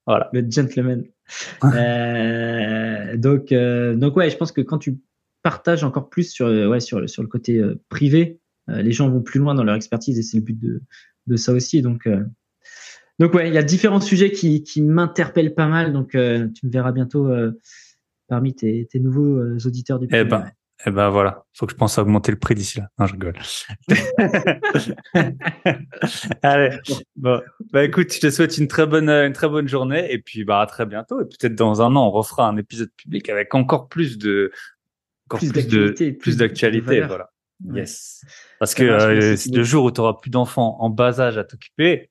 Voilà. 0.05 0.29
Le 0.31 0.45
gentleman. 0.49 1.03
euh, 1.63 3.17
donc, 3.17 3.51
euh, 3.51 3.95
donc 3.95 4.15
ouais, 4.15 4.29
je 4.29 4.37
pense 4.37 4.51
que 4.51 4.61
quand 4.61 4.77
tu 4.77 4.99
partages 5.41 5.83
encore 5.83 6.09
plus 6.09 6.31
sur, 6.31 6.47
ouais, 6.47 6.79
sur, 6.79 7.09
sur 7.09 7.23
le 7.23 7.27
côté 7.27 7.57
euh, 7.57 7.81
privé, 7.89 8.39
les 8.67 8.91
gens 8.91 9.09
vont 9.09 9.21
plus 9.21 9.39
loin 9.39 9.55
dans 9.55 9.63
leur 9.63 9.75
expertise 9.75 10.19
et 10.19 10.21
c'est 10.21 10.37
le 10.37 10.43
but 10.43 10.59
de, 10.59 10.83
de 11.29 11.37
ça 11.37 11.53
aussi. 11.53 11.81
Donc, 11.81 12.05
euh, 12.07 12.23
donc 13.19 13.33
ouais, 13.33 13.47
il 13.47 13.53
y 13.53 13.57
a 13.57 13.63
différents 13.63 14.01
sujets 14.01 14.31
qui, 14.31 14.63
qui 14.63 14.81
m'interpellent 14.81 15.53
pas 15.53 15.67
mal. 15.67 15.93
Donc, 15.93 16.15
euh, 16.15 16.47
tu 16.53 16.65
me 16.65 16.71
verras 16.71 16.91
bientôt 16.91 17.27
euh, 17.27 17.57
parmi 18.29 18.53
tes, 18.53 18.87
tes 18.89 18.99
nouveaux 18.99 19.57
auditeurs 19.65 19.99
du 19.99 20.07
eh 20.11 20.23
ben, 20.23 20.45
eh 20.85 20.91
ben 20.91 21.09
voilà, 21.09 21.43
faut 21.53 21.65
que 21.65 21.73
je 21.73 21.77
pense 21.77 21.97
à 21.97 22.03
augmenter 22.03 22.31
le 22.31 22.39
prix 22.39 22.55
d'ici 22.55 22.79
là. 22.79 22.87
Non, 22.97 23.05
je 23.05 23.13
rigole. 23.13 23.33
Allez, 26.41 26.77
bon, 27.17 27.41
bah 27.73 27.83
écoute, 27.83 28.13
je 28.13 28.21
te 28.21 28.29
souhaite 28.29 28.57
une 28.57 28.69
très 28.69 28.87
bonne, 28.87 29.09
une 29.09 29.33
très 29.33 29.49
bonne 29.49 29.67
journée 29.67 30.09
et 30.09 30.19
puis 30.19 30.45
bah 30.45 30.61
à 30.61 30.65
très 30.67 30.85
bientôt 30.85 31.19
et 31.19 31.25
peut-être 31.25 31.55
dans 31.55 31.81
un 31.81 31.97
an 31.97 32.07
on 32.07 32.11
refera 32.11 32.47
un 32.47 32.55
épisode 32.55 32.91
public 32.95 33.27
avec 33.27 33.53
encore 33.55 33.89
plus 33.89 34.17
de, 34.17 34.53
encore 35.27 35.39
plus, 35.39 35.67
de, 35.67 36.11
plus 36.11 36.37
d'actualité, 36.37 37.01
voilà. 37.01 37.29
Yes. 37.73 38.23
Parce 38.59 38.73
que 38.73 38.83
euh, 38.83 39.35
le 39.51 39.63
jour 39.63 39.83
où 39.83 39.91
tu 39.91 39.99
auras 39.99 40.13
plus 40.13 40.29
d'enfants 40.29 40.77
en 40.79 40.89
bas 40.89 41.19
âge 41.19 41.37
à 41.37 41.43
t'occuper, 41.43 42.08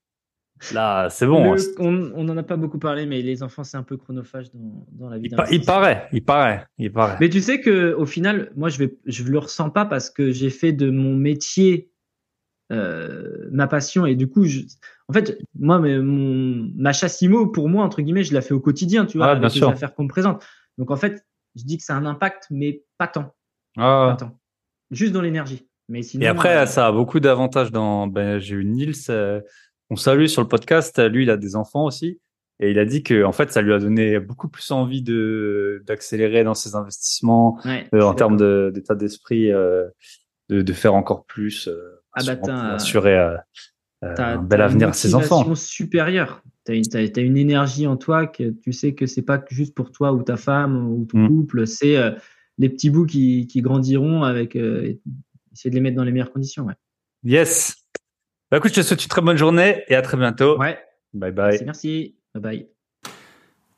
là, 0.73 1.09
c'est 1.11 1.27
bon. 1.27 1.55
Hein. 1.55 1.57
on 1.79 2.25
n'en 2.25 2.37
a 2.37 2.43
pas 2.43 2.57
beaucoup 2.57 2.79
parlé, 2.79 3.07
mais 3.07 3.23
les 3.23 3.43
enfants, 3.43 3.65
c'est 3.65 3.77
un 3.77 3.83
peu 3.83 3.97
chronophage 3.97 4.53
dans, 4.53 4.87
dans 4.93 5.09
la 5.09 5.19
vie. 5.19 5.29
Il, 5.31 5.55
il, 5.55 5.65
paraît, 5.65 6.09
il 6.13 6.25
paraît, 6.25 6.67
il 6.79 6.93
paraît. 6.93 7.17
Mais 7.21 7.29
tu 7.29 7.41
sais 7.41 7.61
que 7.61 7.95
au 7.95 8.07
final, 8.07 8.51
moi, 8.57 8.69
je 8.69 8.79
vais, 8.79 8.97
je 9.07 9.25
le 9.25 9.39
ressens 9.39 9.71
pas 9.71 9.85
parce 9.85 10.11
que 10.11 10.31
j'ai 10.31 10.51
fait 10.51 10.73
de 10.73 10.91
mon 10.91 11.15
métier 11.15 11.91
euh, 12.71 13.49
ma 13.51 13.67
passion 13.67 14.05
et 14.07 14.15
du 14.15 14.29
coup, 14.29 14.45
je, 14.45 14.61
en 15.09 15.13
fait, 15.13 15.39
moi, 15.59 15.79
mon, 15.79 16.71
ma 16.77 16.93
chasse 16.93 17.23
IMO, 17.23 17.47
pour 17.47 17.69
moi, 17.69 17.85
entre 17.85 18.03
guillemets, 18.03 18.25
je 18.25 18.35
la 18.35 18.43
fais 18.43 18.55
au 18.55 18.61
quotidien, 18.61 19.07
tu 19.07 19.19
vois, 19.19 19.29
ah, 19.29 19.37
bien 19.37 19.49
sûr. 19.49 19.69
les 19.69 19.75
affaires 19.75 19.95
qu'on 19.95 20.05
me 20.05 20.09
présente. 20.09 20.45
Donc 20.77 20.91
en 20.91 20.97
fait, 20.97 21.25
je 21.57 21.65
dis 21.65 21.79
que 21.79 21.85
c'est 21.85 21.93
un 21.93 22.07
impact, 22.07 22.47
mais 22.51 22.83
pas 22.99 23.09
tant. 23.09 23.35
Ah. 23.77 24.09
Pas 24.11 24.27
tant 24.27 24.39
juste 24.91 25.13
dans 25.13 25.23
l'énergie. 25.23 25.67
Mais 25.89 26.03
sinon, 26.03 26.25
et 26.25 26.27
après, 26.27 26.57
euh, 26.57 26.67
ça 26.67 26.87
a 26.87 26.93
beaucoup 26.93 27.19
d'avantages. 27.19 27.73
Dans, 27.73 28.07
ben, 28.07 28.39
j'ai 28.39 28.57
eu 28.57 28.65
Nils, 28.65 28.95
euh, 29.09 29.41
on 29.91 29.97
salue 29.97 30.27
sur 30.27 30.43
le 30.43 30.49
podcast. 30.49 30.99
Lui, 30.99 31.25
il 31.25 31.31
a 31.31 31.37
des 31.37 31.57
enfants 31.57 31.85
aussi, 31.85 32.21
et 32.61 32.71
il 32.71 32.79
a 32.79 32.85
dit 32.85 33.03
que 33.03 33.25
en 33.25 33.33
fait, 33.33 33.51
ça 33.53 33.63
lui 33.63 33.73
a 33.73 33.79
donné 33.79 34.19
beaucoup 34.19 34.49
plus 34.49 34.71
envie 34.71 35.03
de 35.03 35.83
d'accélérer 35.87 36.45
dans 36.45 36.55
ses 36.55 36.75
investissements 36.75 37.59
euh, 37.67 38.01
en 38.03 38.15
termes 38.15 38.37
d'état 38.73 38.95
d'esprit, 38.95 39.49
de, 39.49 39.93
de, 40.49 40.73
faire 40.73 40.95
encore 40.95 41.25
plus, 41.25 41.69
ah 42.13 42.23
bah, 42.27 42.37
pour 42.37 42.51
assurer 42.51 43.37
un 44.03 44.43
bel 44.43 44.61
avenir 44.61 44.89
à 44.89 44.93
ses 44.93 45.15
enfants. 45.15 45.55
Supérieure. 45.55 46.43
Tu 46.67 46.83
as, 46.93 46.99
as, 46.99 47.21
une 47.21 47.39
énergie 47.39 47.87
en 47.87 47.97
toi 47.97 48.27
que 48.27 48.51
tu 48.51 48.73
sais 48.73 48.95
que 48.95 49.07
c'est 49.07 49.23
pas 49.23 49.43
juste 49.49 49.75
pour 49.75 49.91
toi 49.91 50.13
ou 50.13 50.23
ta 50.23 50.37
femme 50.37 50.93
ou 50.93 51.07
ton 51.07 51.19
mm. 51.19 51.29
couple, 51.29 51.67
c'est 51.67 51.97
les 52.59 52.69
petits 52.69 52.91
bouts 52.91 53.07
qui, 53.07 53.47
qui 53.47 53.63
grandiront 53.63 54.25
avec 54.25 54.57
euh, 54.57 54.95
essayer 55.53 55.71
de 55.71 55.75
les 55.75 55.81
mettre 55.81 55.97
dans 55.97 56.05
les 56.05 56.13
meilleures 56.13 56.33
conditions. 56.33 56.67
Ouais. 56.67 56.75
Yes. 57.25 57.78
Bah, 58.51 58.57
écoute, 58.57 58.71
je 58.75 58.81
te 58.81 58.87
souhaite 58.87 59.03
une 59.03 59.09
très 59.09 59.21
bonne 59.21 59.37
journée 59.37 59.85
et 59.89 59.95
à 59.95 60.01
très 60.01 60.17
bientôt. 60.17 60.59
Ouais. 60.59 60.79
Bye 61.13 61.33
bye. 61.33 61.51
Merci, 61.51 61.65
merci. 61.65 62.17
Bye 62.35 62.43
bye. 62.43 62.67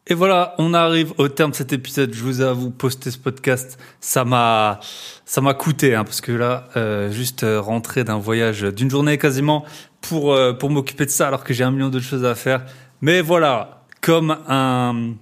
Et 0.07 0.15
voilà, 0.15 0.55
on 0.59 0.75
arrive 0.75 1.13
au 1.19 1.29
terme 1.29 1.51
de 1.51 1.57
cet 1.57 1.73
épisode. 1.73 2.13
Je 2.15 2.23
vous 2.23 2.41
avoue, 2.41 2.71
poster 2.71 3.11
ce 3.11 3.19
podcast, 3.19 3.79
ça 4.01 4.25
m'a, 4.25 4.81
ça 5.25 5.41
m'a 5.41 5.55
coûté, 5.55 5.95
hein, 5.95 6.05
parce 6.05 6.21
que 6.21 6.33
là, 6.33 6.69
euh, 6.77 7.11
juste 7.11 7.45
euh, 7.45 7.61
rentrer 7.61 8.03
d'un 8.05 8.19
voyage 8.19 8.63
d'une 8.63 8.91
journée 8.91 9.19
quasiment 9.19 9.65
pour 10.01 10.33
euh, 10.33 10.53
pour 10.53 10.71
m'occuper 10.71 11.05
de 11.05 11.11
ça, 11.11 11.29
alors 11.29 11.45
que 11.45 11.53
j'ai 11.53 11.65
un 11.65 11.71
million 11.71 11.91
d'autres 11.91 12.05
choses 12.05 12.25
à 12.25 12.35
faire. 12.35 12.65
Mais 13.01 13.21
voilà, 13.21 13.85
comme 14.01 14.37
un 14.49 15.15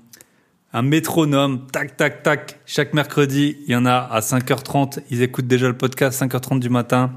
un 0.72 0.82
métronome, 0.82 1.66
tac, 1.72 1.96
tac, 1.96 2.22
tac. 2.22 2.60
Chaque 2.66 2.92
mercredi, 2.92 3.56
il 3.66 3.72
y 3.72 3.76
en 3.76 3.86
a 3.86 3.96
à 3.96 4.20
5h30. 4.20 5.00
Ils 5.10 5.22
écoutent 5.22 5.46
déjà 5.46 5.66
le 5.66 5.76
podcast 5.76 6.20
5h30 6.22 6.60
du 6.60 6.68
matin. 6.68 7.12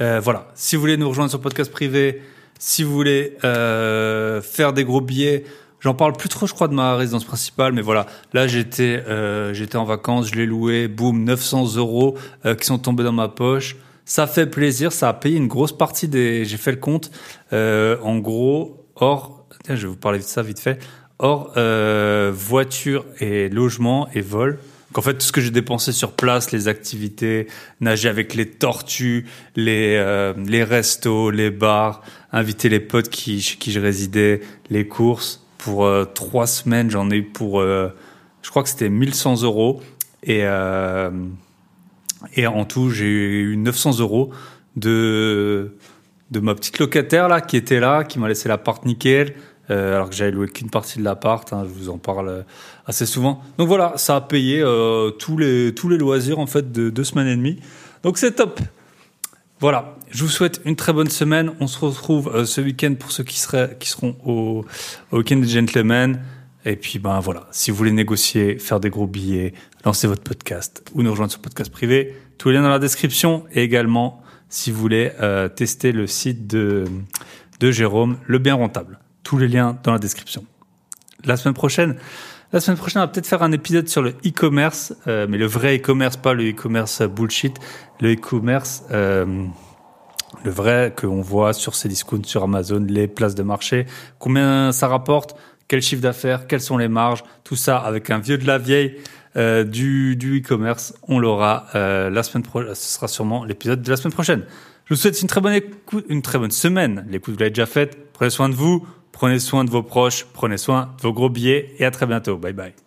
Euh, 0.00 0.20
voilà. 0.22 0.48
Si 0.54 0.76
vous 0.76 0.80
voulez 0.80 0.96
nous 0.96 1.08
rejoindre 1.08 1.30
sur 1.30 1.40
podcast 1.40 1.70
privé, 1.70 2.22
si 2.58 2.82
vous 2.82 2.92
voulez 2.92 3.36
euh, 3.44 4.40
faire 4.42 4.72
des 4.72 4.84
gros 4.84 5.00
billets, 5.00 5.44
j'en 5.80 5.94
parle 5.94 6.12
plus 6.14 6.28
trop, 6.28 6.46
je 6.46 6.54
crois, 6.54 6.68
de 6.68 6.74
ma 6.74 6.96
résidence 6.96 7.24
principale, 7.24 7.72
mais 7.72 7.82
voilà. 7.82 8.06
Là, 8.32 8.46
j'étais, 8.46 9.02
euh, 9.08 9.52
j'étais 9.54 9.76
en 9.76 9.84
vacances, 9.84 10.28
je 10.28 10.34
l'ai 10.34 10.46
loué, 10.46 10.88
boum, 10.88 11.24
900 11.24 11.76
euros 11.76 12.16
euh, 12.44 12.54
qui 12.54 12.66
sont 12.66 12.78
tombés 12.78 13.04
dans 13.04 13.12
ma 13.12 13.28
poche. 13.28 13.76
Ça 14.04 14.26
fait 14.26 14.46
plaisir, 14.46 14.92
ça 14.92 15.08
a 15.08 15.12
payé 15.14 15.36
une 15.36 15.48
grosse 15.48 15.76
partie 15.76 16.06
des. 16.06 16.44
J'ai 16.44 16.56
fait 16.56 16.70
le 16.70 16.76
compte. 16.76 17.10
Euh, 17.52 17.96
en 18.02 18.18
gros, 18.18 18.86
or, 18.94 19.46
tiens, 19.64 19.74
je 19.74 19.82
vais 19.82 19.88
vous 19.88 19.96
parler 19.96 20.18
de 20.18 20.24
ça 20.24 20.42
vite 20.42 20.60
fait. 20.60 20.78
Or, 21.18 21.52
euh, 21.56 22.30
voiture 22.32 23.04
et 23.18 23.48
logement 23.48 24.08
et 24.14 24.20
vol. 24.20 24.60
qu'en 24.96 25.02
fait, 25.02 25.12
tout 25.12 25.26
ce 25.26 25.32
que 25.32 25.42
j'ai 25.42 25.50
dépensé 25.50 25.92
sur 25.92 26.12
place, 26.12 26.52
les 26.52 26.68
activités, 26.68 27.48
nager 27.82 28.08
avec 28.08 28.32
les 28.32 28.48
tortues, 28.48 29.26
les, 29.54 29.94
euh, 29.94 30.32
les 30.46 30.64
restos, 30.64 31.30
les 31.30 31.50
bars, 31.50 32.00
inviter 32.32 32.70
les 32.70 32.80
potes 32.80 33.10
qui, 33.10 33.42
chez 33.42 33.58
qui 33.58 33.72
je 33.72 33.78
résidais, 33.78 34.40
les 34.70 34.88
courses. 34.88 35.46
Pour 35.58 35.84
euh, 35.84 36.06
trois 36.06 36.46
semaines, 36.46 36.90
j'en 36.90 37.10
ai 37.10 37.16
eu 37.16 37.24
pour, 37.24 37.60
euh, 37.60 37.90
je 38.40 38.48
crois 38.48 38.62
que 38.62 38.70
c'était 38.70 38.88
1100 38.88 39.42
euros. 39.42 39.82
Et, 40.22 40.44
et 42.34 42.46
en 42.46 42.64
tout, 42.64 42.88
j'ai 42.88 43.04
eu 43.04 43.54
900 43.58 43.98
euros. 43.98 44.30
de 44.76 45.76
de 46.30 46.40
ma 46.40 46.54
petite 46.54 46.78
locataire 46.78 47.28
là 47.28 47.40
qui 47.40 47.56
était 47.56 47.80
là, 47.80 48.04
qui 48.04 48.18
m'a 48.18 48.28
laissé 48.28 48.48
l'appart 48.48 48.84
nickel, 48.84 49.34
euh, 49.70 49.96
alors 49.96 50.10
que 50.10 50.14
j'avais 50.14 50.30
loué 50.30 50.48
qu'une 50.48 50.70
partie 50.70 50.98
de 50.98 51.04
l'appart. 51.04 51.52
Hein, 51.52 51.64
je 51.64 51.68
vous 51.68 51.88
en 51.88 51.98
parle 51.98 52.28
euh, 52.28 52.42
assez 52.86 53.06
souvent. 53.06 53.42
Donc 53.58 53.68
voilà, 53.68 53.94
ça 53.96 54.16
a 54.16 54.20
payé 54.20 54.60
euh, 54.60 55.10
tous 55.10 55.36
les 55.36 55.74
tous 55.74 55.88
les 55.88 55.98
loisirs 55.98 56.38
en 56.38 56.46
fait 56.46 56.72
de 56.72 56.90
deux 56.90 57.04
semaines 57.04 57.28
et 57.28 57.36
demie. 57.36 57.58
Donc 58.02 58.18
c'est 58.18 58.32
top. 58.32 58.60
Voilà, 59.58 59.96
je 60.10 60.22
vous 60.22 60.28
souhaite 60.28 60.60
une 60.66 60.76
très 60.76 60.92
bonne 60.92 61.08
semaine. 61.08 61.52
On 61.60 61.66
se 61.66 61.78
retrouve 61.78 62.30
euh, 62.34 62.44
ce 62.44 62.60
week-end 62.60 62.94
pour 62.98 63.10
ceux 63.10 63.24
qui, 63.24 63.38
seraient, 63.38 63.76
qui 63.80 63.88
seront 63.88 64.14
au, 64.24 64.64
au 65.10 65.18
week-end. 65.18 65.42
Et 66.66 66.76
puis 66.76 66.98
ben 66.98 67.20
voilà, 67.20 67.46
si 67.52 67.70
vous 67.70 67.76
voulez 67.76 67.92
négocier, 67.92 68.58
faire 68.58 68.80
des 68.80 68.90
gros 68.90 69.06
billets, 69.06 69.54
lancer 69.84 70.06
votre 70.06 70.22
podcast 70.22 70.84
ou 70.94 71.02
nous 71.02 71.10
rejoindre 71.10 71.32
sur 71.32 71.40
podcast 71.40 71.70
privé, 71.70 72.16
tous 72.38 72.50
les 72.50 72.56
liens 72.56 72.62
dans 72.62 72.68
la 72.68 72.78
description 72.78 73.44
et 73.52 73.62
également 73.62 74.20
si 74.48 74.70
vous 74.70 74.80
voulez 74.80 75.12
euh, 75.20 75.48
tester 75.48 75.92
le 75.92 76.06
site 76.06 76.46
de, 76.46 76.84
de 77.60 77.70
Jérôme, 77.70 78.18
le 78.26 78.38
bien 78.38 78.54
rentable. 78.54 78.98
Tous 79.22 79.38
les 79.38 79.48
liens 79.48 79.78
dans 79.84 79.92
la 79.92 79.98
description. 79.98 80.44
La 81.24 81.36
semaine 81.36 81.54
prochaine, 81.54 81.96
la 82.52 82.60
semaine 82.60 82.76
prochaine, 82.76 83.02
on 83.02 83.04
va 83.04 83.08
peut-être 83.08 83.26
faire 83.26 83.42
un 83.42 83.52
épisode 83.52 83.88
sur 83.88 84.02
le 84.02 84.10
e-commerce, 84.24 84.94
euh, 85.06 85.26
mais 85.28 85.38
le 85.38 85.46
vrai 85.46 85.76
e-commerce, 85.76 86.16
pas 86.16 86.32
le 86.32 86.50
e-commerce 86.50 87.02
bullshit, 87.02 87.58
le 88.00 88.14
e-commerce, 88.14 88.84
euh, 88.90 89.44
le 90.44 90.50
vrai 90.50 90.94
qu'on 90.96 91.20
voit 91.20 91.52
sur 91.52 91.74
ces 91.74 91.88
discounts, 91.88 92.24
sur 92.24 92.44
Amazon, 92.44 92.84
les 92.88 93.08
places 93.08 93.34
de 93.34 93.42
marché, 93.42 93.86
combien 94.18 94.72
ça 94.72 94.88
rapporte, 94.88 95.36
quel 95.68 95.82
chiffre 95.82 96.02
d'affaires, 96.02 96.46
quelles 96.46 96.60
sont 96.60 96.78
les 96.78 96.88
marges, 96.88 97.24
tout 97.42 97.56
ça 97.56 97.78
avec 97.78 98.10
un 98.10 98.18
vieux 98.18 98.38
de 98.38 98.46
la 98.46 98.58
vieille 98.58 98.96
euh, 99.36 99.64
du, 99.64 100.16
du 100.16 100.38
e-commerce. 100.38 100.94
On 101.08 101.18
l'aura 101.18 101.66
euh, 101.74 102.08
la 102.08 102.22
semaine 102.22 102.42
prochaine. 102.42 102.74
Ce 102.74 102.94
sera 102.94 103.06
sûrement 103.06 103.44
l'épisode 103.44 103.82
de 103.82 103.90
la 103.90 103.96
semaine 103.96 104.14
prochaine. 104.14 104.44
Je 104.86 104.94
vous 104.94 105.00
souhaite 105.00 105.20
une 105.20 105.28
très 105.28 105.40
bonne 105.40 105.52
écoute, 105.52 106.06
une 106.08 106.22
très 106.22 106.38
bonne 106.38 106.50
semaine. 106.50 107.04
L'écoute 107.10 107.34
vous 107.34 107.40
l'avez 107.40 107.50
déjà 107.50 107.66
faite. 107.66 108.12
Prenez 108.14 108.30
soin 108.30 108.48
de 108.48 108.54
vous, 108.54 108.86
prenez 109.16 109.38
soin 109.38 109.64
de 109.64 109.70
vos 109.70 109.82
proches, 109.82 110.26
prenez 110.34 110.58
soin 110.58 110.90
de 110.98 111.02
vos 111.02 111.12
gros 111.12 111.30
billets 111.30 111.74
et 111.78 111.84
à 111.86 111.90
très 111.90 112.06
bientôt. 112.06 112.36
Bye 112.36 112.52
bye. 112.52 112.85